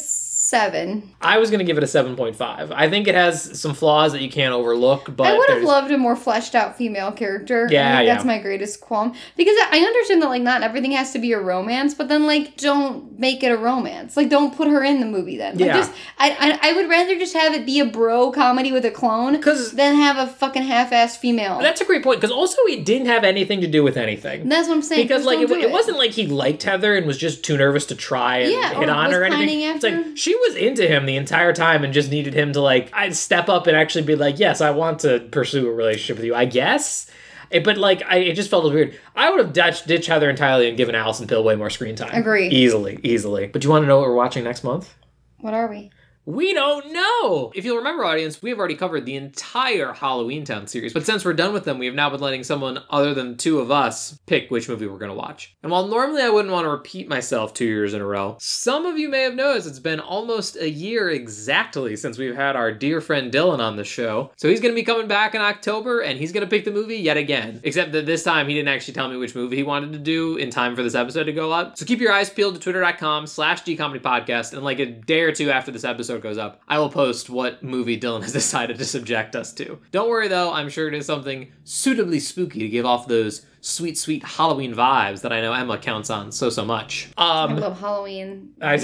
7. 0.55 1.15
I 1.21 1.39
was 1.39 1.51
going 1.51 1.59
to 1.59 1.65
give 1.65 1.77
it 1.79 1.83
a 1.83 1.87
7.5. 1.87 2.71
I 2.73 2.89
think 2.89 3.09
it 3.09 3.15
has 3.15 3.61
some 3.61 3.75
flaws 3.75 4.13
that 4.13 4.21
you 4.23 4.31
can't 4.31 4.55
overlook, 4.55 5.15
but 5.17 5.27
I 5.27 5.33
would 5.37 5.49
have 5.49 5.57
there's- 5.57 5.67
loved 5.67 5.91
a 5.91 5.99
more 5.99 6.17
fleshed 6.17 6.55
out 6.55 6.77
female 6.79 7.11
character. 7.13 7.69
Yeah, 7.71 8.01
yeah. 8.01 8.13
that's 8.15 8.25
my 8.25 8.39
greatest 8.39 8.81
qualm. 8.81 9.15
Because 9.37 9.57
I 9.71 9.79
understand 9.79 10.23
that, 10.23 10.29
like, 10.29 10.43
not 10.43 10.63
everything 10.63 10.93
has 10.93 11.13
to 11.13 11.19
be 11.19 11.33
a 11.33 11.41
romance, 11.41 11.95
but 11.95 12.09
then, 12.09 12.27
like, 12.27 12.57
don't 12.57 13.19
make 13.19 13.43
it 13.43 13.49
a 13.51 13.57
romance. 13.57 14.17
Like, 14.17 14.29
don't 14.29 14.55
put 14.57 14.69
her 14.69 14.83
in 14.85 15.01
the 15.01 15.07
movie 15.07 15.37
then. 15.37 15.57
Like, 15.59 15.67
Yeah. 15.67 15.77
just, 15.79 15.93
I, 16.19 16.31
I, 16.63 16.71
I 16.71 16.73
would 16.75 16.89
rather 16.89 17.19
just 17.19 17.35
have 17.35 17.53
it 17.55 17.67
be 17.67 17.81
a 17.81 17.85
bro 17.87 18.31
comedy 18.31 18.71
with 18.71 18.85
a 18.85 18.91
clone 18.91 19.41
'Cause- 19.43 19.73
than 19.73 19.97
have 19.97 20.17
a 20.19 20.27
fucking 20.31 20.63
half 20.63 20.91
assed 20.91 21.17
female. 21.19 21.59
That's 21.61 21.81
a 21.81 21.85
great 21.85 22.03
point 22.05 22.21
because 22.21 22.31
also 22.35 22.59
it 22.69 22.85
didn't 22.85 23.07
have 23.09 23.25
anything 23.25 23.61
to 23.63 23.67
do 23.67 23.83
with 23.83 23.97
anything. 23.97 24.49
that's 24.49 24.69
what 24.69 24.75
I'm 24.75 24.83
saying. 24.83 25.03
because 25.07 25.25
like 25.25 25.39
it, 25.41 25.49
do 25.49 25.55
it 25.55 25.71
wasn't 25.71 25.97
like 25.99 26.11
he 26.13 26.27
liked 26.27 26.63
Heather 26.63 26.95
and 26.97 27.07
was 27.07 27.19
just 27.19 27.43
too 27.43 27.57
nervous 27.57 27.87
to 27.87 27.95
try 27.95 28.39
and 28.39 28.53
Yeah, 28.53 28.75
hit 28.79 28.89
or 28.89 28.93
on 28.93 29.11
her 29.11 29.23
or 29.23 29.25
anything. 29.25 29.47
pining 29.49 29.61
It's 29.63 29.85
after. 29.85 29.97
like 30.09 30.17
she 30.17 30.35
was 30.35 30.44
into 30.57 30.87
him 30.87 31.07
the 31.07 31.17
entire 31.17 31.53
time 31.53 31.85
and 31.85 31.93
just 31.93 32.11
needed 32.11 32.35
him 32.35 32.53
to 32.53 32.61
like 32.61 32.93
step 33.13 33.49
up 33.49 33.67
and 33.67 33.77
actually 33.77 34.05
be 34.05 34.17
like, 34.17 34.39
yes, 34.39 34.61
I 34.61 34.71
want 34.71 35.01
to 35.01 35.21
pursue 35.31 35.69
a 35.69 35.73
relationship 35.73 36.17
with 36.17 36.27
you. 36.27 36.35
I 36.35 36.45
guess. 36.45 37.11
It, 37.51 37.63
but 37.63 37.77
like, 37.77 38.03
I, 38.09 38.17
it 38.17 38.35
just 38.35 38.51
felt 38.51 38.65
weird. 38.73 38.99
I 39.15 39.31
would 39.31 39.39
have 39.39 39.53
ditched, 39.53 39.87
ditched 39.87 40.09
Heather 40.09 40.29
entirely 40.29 40.67
and 40.67 40.77
given 40.77 40.95
Alison 40.95 41.27
Pill 41.27 41.45
way 41.45 41.55
more 41.55 41.71
screen 41.71 41.95
time. 41.95 42.13
Agree. 42.13 42.49
Easily, 42.49 42.99
easily. 43.05 43.47
But 43.47 43.63
do 43.63 43.67
you 43.67 43.71
want 43.71 43.85
to 43.85 43.87
know 43.87 44.01
what 44.01 44.09
we're 44.09 44.15
watching 44.15 44.43
next 44.43 44.65
month? 44.65 44.93
What 45.39 45.55
are 45.55 45.69
we? 45.69 45.91
We 46.27 46.55
don't 46.55 46.91
know. 46.91 47.53
If 47.55 47.67
you'll 47.67 47.77
remember, 47.77 48.03
audience, 48.03 48.41
we 48.41 48.49
have 48.49 48.59
already 48.59 48.77
covered 48.77 49.05
the 49.05 49.17
entire 49.17 49.93
Halloweentown 49.93 50.67
series, 50.67 50.95
but 50.95 51.05
since 51.05 51.23
we're 51.23 51.35
done 51.35 51.53
with 51.53 51.65
them, 51.65 51.79
we 51.79 51.85
have 51.85 51.95
now 51.95 52.09
been 52.09 52.21
letting 52.21 52.45
someone 52.45 52.79
other 52.89 53.13
than 53.13 53.37
two 53.37 53.61
of 53.61 53.71
us 53.71 54.19
pick 54.27 54.51
which 54.51 54.67
movie 54.67 54.87
we're 54.87 54.97
going 54.97 55.11
to 55.11 55.17
watch. 55.17 55.55
And 55.63 55.71
while 55.71 55.87
normally 55.87 56.23
I 56.23 56.31
wouldn't 56.31 56.53
want 56.53 56.65
to 56.65 56.71
repeat 56.71 57.09
myself 57.09 57.53
two 57.53 57.67
years 57.67 57.93
in 57.93 58.01
a 58.01 58.07
row, 58.07 58.39
some 58.41 58.87
of 58.87 58.97
you 58.97 59.11
may 59.11 59.21
have 59.21 59.35
noticed 59.35 59.67
it's 59.67 59.79
been 59.79 60.01
almost 60.01 60.57
a 60.57 60.71
year 60.71 61.11
exactly 61.11 61.95
since 61.95 62.17
we've 62.17 62.35
had 62.35 62.57
our 62.57 62.73
dear 62.73 63.03
friend 63.03 63.31
Dylan 63.31 63.59
on 63.59 63.77
the 63.77 63.85
show. 63.85 64.31
So 64.37 64.49
he's 64.49 64.61
going 64.61 64.73
to 64.73 64.81
be 64.81 64.83
coming 64.83 65.09
back 65.09 65.35
in 65.35 65.43
October, 65.43 66.01
and 66.01 66.19
he's 66.19 66.33
going 66.33 66.47
to 66.47 66.51
pick 66.51 66.65
the 66.65 66.71
movie 66.71 66.97
yet 66.97 67.19
again. 67.19 67.61
Except 67.65 67.93
that 67.93 68.07
this 68.07 68.23
time 68.23 68.49
he 68.49 68.55
didn't 68.55 68.69
actually 68.69 68.95
tell 68.95 69.11
me 69.11 69.19
which 69.19 69.35
movie 69.35 69.57
he 69.57 69.63
wanted 69.63 69.93
to 69.93 69.99
do 69.99 70.37
in 70.37 70.49
time 70.49 70.75
for 70.75 70.83
this 70.83 70.95
episode 70.95 71.25
to 71.25 71.33
go 71.35 71.53
up. 71.53 71.77
So 71.77 71.85
keep 71.85 72.01
your 72.01 72.13
eyes 72.13 72.31
peeled 72.31 72.55
to 72.55 72.61
twitter.com 72.63 73.27
slash 73.27 73.63
dcomedypodcast, 73.65 74.55
and 74.55 74.65
like 74.65 74.79
a 74.79 74.87
day 74.87 75.21
or 75.21 75.33
two 75.33 75.51
after 75.51 75.71
this 75.71 75.85
episode 75.85 76.14
goes 76.23 76.39
up, 76.39 76.61
I 76.69 76.79
will 76.79 76.91
post 76.91 77.31
what 77.31 77.63
movie 77.63 77.99
Dylan 77.99 78.23
has 78.23 78.33
decided 78.41 78.79
to 78.79 78.85
subject 78.85 79.37
us 79.37 79.53
to. 79.55 79.79
Don't 79.91 80.09
worry 80.09 80.29
though, 80.29 80.53
I'm 80.53 80.69
sure 80.69 80.89
it 80.89 80.95
is 80.95 81.07
something 81.07 81.53
suitably 81.65 82.21
spooky 82.21 82.61
to 82.61 82.69
give 82.69 82.87
off 82.87 83.07
those 83.09 83.47
sweet, 83.65 83.97
sweet 83.97 84.23
Halloween 84.23 84.75
vibes 84.75 85.23
that 85.23 85.33
I 85.33 85.41
know 85.41 85.53
Emma 85.53 85.79
counts 85.79 86.11
on 86.11 86.31
so, 86.33 86.51
so 86.51 86.65
much. 86.65 87.09
Um, 87.17 87.53
I 87.53 87.55
love 87.55 87.81
Halloween. 87.81 88.51
I, 88.61 88.75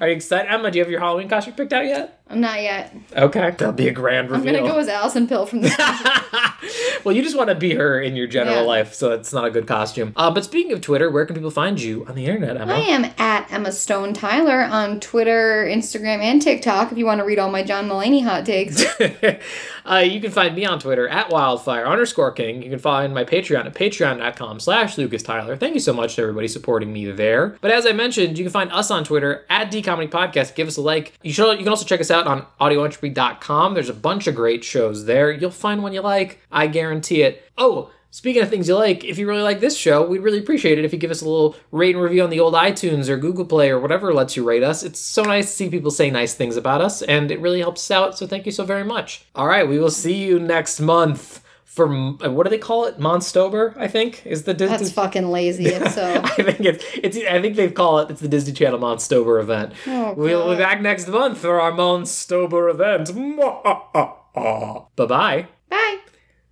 are 0.00 0.08
you 0.08 0.14
excited? 0.14 0.50
Emma, 0.50 0.70
do 0.70 0.78
you 0.78 0.84
have 0.84 0.90
your 0.90 1.00
Halloween 1.00 1.28
costume 1.28 1.54
picked 1.54 1.72
out 1.72 1.84
yet? 1.84 2.22
I'm 2.28 2.40
not 2.40 2.62
yet. 2.62 2.94
Okay. 3.14 3.40
That'll 3.50 3.72
be 3.72 3.88
a 3.88 3.92
grand 3.92 4.30
reveal. 4.30 4.40
I'm 4.40 4.46
reveal. 4.46 4.60
gonna 4.62 4.72
go 4.74 4.80
as 4.80 4.88
Alison 4.88 5.28
Pill 5.28 5.44
from 5.44 5.60
this. 5.60 5.76
well, 7.04 7.14
you 7.14 7.22
just 7.22 7.36
want 7.36 7.50
to 7.50 7.54
be 7.54 7.74
her 7.74 8.00
in 8.00 8.16
your 8.16 8.26
general 8.26 8.56
Yeah. 8.56 8.62
life, 8.62 8.94
so 8.94 9.10
it's 9.12 9.34
not 9.34 9.44
a 9.44 9.50
good 9.50 9.66
costume. 9.66 10.14
Uh, 10.16 10.30
but 10.30 10.42
speaking 10.44 10.72
of 10.72 10.80
Twitter, 10.80 11.10
where 11.10 11.26
can 11.26 11.34
people 11.36 11.50
find 11.50 11.78
you 11.78 12.06
on 12.06 12.14
the 12.14 12.24
internet, 12.24 12.56
Emma? 12.58 12.72
I 12.72 12.78
am 12.78 13.04
at 13.18 13.52
Emma 13.52 13.70
Stone 13.70 14.14
Tyler 14.14 14.62
on 14.62 14.98
Twitter, 15.00 15.66
Instagram, 15.68 16.20
and 16.20 16.40
TikTok. 16.40 16.90
If 16.90 16.96
you 16.96 17.04
want 17.04 17.18
to 17.18 17.24
read 17.24 17.38
all 17.38 17.50
my 17.50 17.62
John 17.62 17.86
Mulaney 17.86 18.24
hot 18.24 18.46
takes. 18.46 18.82
uh, 19.84 19.96
you 19.98 20.20
can 20.20 20.30
find 20.30 20.56
me 20.56 20.64
on 20.64 20.78
Twitter 20.78 21.06
at 21.08 21.28
wildfire 21.28 21.86
underscore 21.86 22.32
king. 22.32 22.62
You 22.62 22.70
can 22.70 22.78
find 22.78 23.12
my 23.12 23.24
Patreon 23.24 23.66
at 23.66 23.74
patreon.com 23.82 24.60
slash 24.60 24.96
Lucas 24.96 25.22
Tyler. 25.22 25.56
Thank 25.56 25.74
you 25.74 25.80
so 25.80 25.92
much 25.92 26.14
to 26.14 26.22
everybody 26.22 26.46
supporting 26.46 26.92
me 26.92 27.10
there. 27.10 27.56
But 27.60 27.72
as 27.72 27.84
I 27.84 27.92
mentioned, 27.92 28.38
you 28.38 28.44
can 28.44 28.52
find 28.52 28.70
us 28.70 28.90
on 28.90 29.02
Twitter 29.02 29.44
at 29.50 29.72
DComedy 29.72 30.08
Podcast. 30.08 30.54
Give 30.54 30.68
us 30.68 30.76
a 30.76 30.82
like. 30.82 31.12
You 31.22 31.32
should 31.32 31.50
you 31.52 31.64
can 31.64 31.68
also 31.68 31.84
check 31.84 32.00
us 32.00 32.10
out 32.10 32.26
on 32.26 32.46
audioentropy.com. 32.60 33.74
There's 33.74 33.88
a 33.88 33.94
bunch 33.94 34.26
of 34.28 34.34
great 34.36 34.62
shows 34.62 35.06
there. 35.06 35.32
You'll 35.32 35.50
find 35.50 35.82
one 35.82 35.92
you 35.92 36.00
like. 36.00 36.38
I 36.52 36.68
guarantee 36.68 37.22
it. 37.22 37.42
Oh, 37.58 37.90
Speaking 38.14 38.42
of 38.42 38.50
things 38.50 38.68
you 38.68 38.76
like, 38.76 39.04
if 39.04 39.16
you 39.16 39.26
really 39.26 39.40
like 39.40 39.60
this 39.60 39.74
show, 39.74 40.06
we'd 40.06 40.18
really 40.20 40.38
appreciate 40.38 40.78
it 40.78 40.84
if 40.84 40.92
you 40.92 40.98
give 40.98 41.10
us 41.10 41.22
a 41.22 41.24
little 41.24 41.56
rate 41.70 41.94
and 41.94 42.04
review 42.04 42.22
on 42.22 42.28
the 42.28 42.40
old 42.40 42.52
iTunes 42.52 43.08
or 43.08 43.16
Google 43.16 43.46
Play 43.46 43.70
or 43.70 43.80
whatever 43.80 44.12
lets 44.12 44.36
you 44.36 44.44
rate 44.44 44.62
us. 44.62 44.82
It's 44.82 45.00
so 45.00 45.22
nice 45.22 45.46
to 45.46 45.52
see 45.52 45.70
people 45.70 45.90
say 45.90 46.10
nice 46.10 46.34
things 46.34 46.58
about 46.58 46.82
us, 46.82 47.00
and 47.00 47.30
it 47.30 47.40
really 47.40 47.60
helps 47.60 47.90
us 47.90 47.90
out, 47.90 48.18
so 48.18 48.26
thank 48.26 48.44
you 48.44 48.52
so 48.52 48.66
very 48.66 48.84
much. 48.84 49.24
All 49.34 49.46
right, 49.46 49.66
we 49.66 49.78
will 49.78 49.90
see 49.90 50.12
you 50.12 50.38
next 50.38 50.78
month 50.78 51.41
for, 51.72 51.88
uh, 51.88 52.30
what 52.30 52.44
do 52.44 52.50
they 52.50 52.58
call 52.58 52.84
it? 52.84 52.98
Monstober, 52.98 53.74
I 53.78 53.88
think, 53.88 54.26
is 54.26 54.42
the 54.42 54.52
Disney. 54.52 54.76
That's 54.76 54.92
fucking 54.92 55.30
lazy. 55.30 55.66
If 55.68 55.92
so. 55.92 56.20
I 56.24 56.28
think 56.28 56.60
it's, 56.60 56.84
it's 56.94 57.16
I 57.16 57.40
think 57.40 57.56
they 57.56 57.70
call 57.70 58.00
it 58.00 58.10
it's 58.10 58.20
the 58.20 58.28
Disney 58.28 58.52
Channel 58.52 58.78
Monstober 58.78 59.40
event. 59.40 59.72
Oh, 59.86 60.12
we'll 60.12 60.50
be 60.50 60.56
back 60.58 60.82
next 60.82 61.08
month 61.08 61.38
for 61.38 61.58
our 61.62 61.72
Monstober 61.72 62.70
event. 62.70 63.08
Bye 64.96 65.06
bye. 65.06 65.48
Bye. 65.70 65.98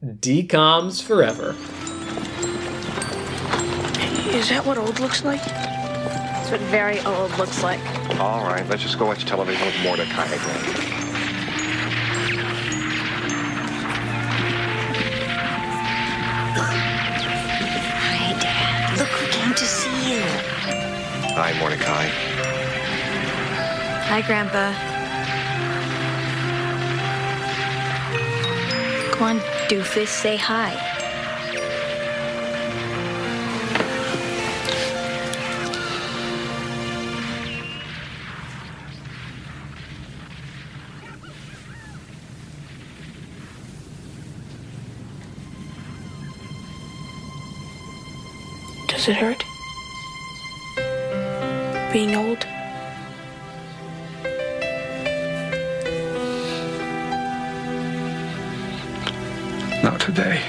DCOMs 0.02 1.02
forever. 1.02 1.51
Is 4.34 4.48
that 4.48 4.64
what 4.64 4.78
old 4.78 5.01
looks 5.01 5.22
like? 5.22 5.44
That's 5.44 6.51
what 6.51 6.60
very 6.62 6.98
old 7.01 7.36
looks 7.36 7.62
like. 7.62 7.80
All 8.18 8.42
right, 8.44 8.66
let's 8.70 8.82
just 8.82 8.98
go 8.98 9.05
watch 9.05 9.26
television 9.26 9.66
with 9.66 9.76
Mordecai 9.82 10.24
again. 10.24 10.99
Hi, 16.62 18.32
Dad. 18.41 18.99
Look 18.99 19.09
who 19.09 19.27
came 19.31 19.55
to 19.55 19.65
see 19.65 20.12
you. 20.12 20.23
Hi, 21.35 21.53
Mordecai. 21.59 22.07
Hi, 24.09 24.20
Grandpa. 24.23 24.73
Come 29.12 29.23
on, 29.23 29.41
doofus, 29.69 30.09
say 30.09 30.37
hi. 30.37 30.90
Does 49.01 49.09
it 49.09 49.16
hurt? 49.16 49.44
Being 51.90 52.14
old? 52.16 52.47
Not 59.82 60.01
today. 60.01 60.43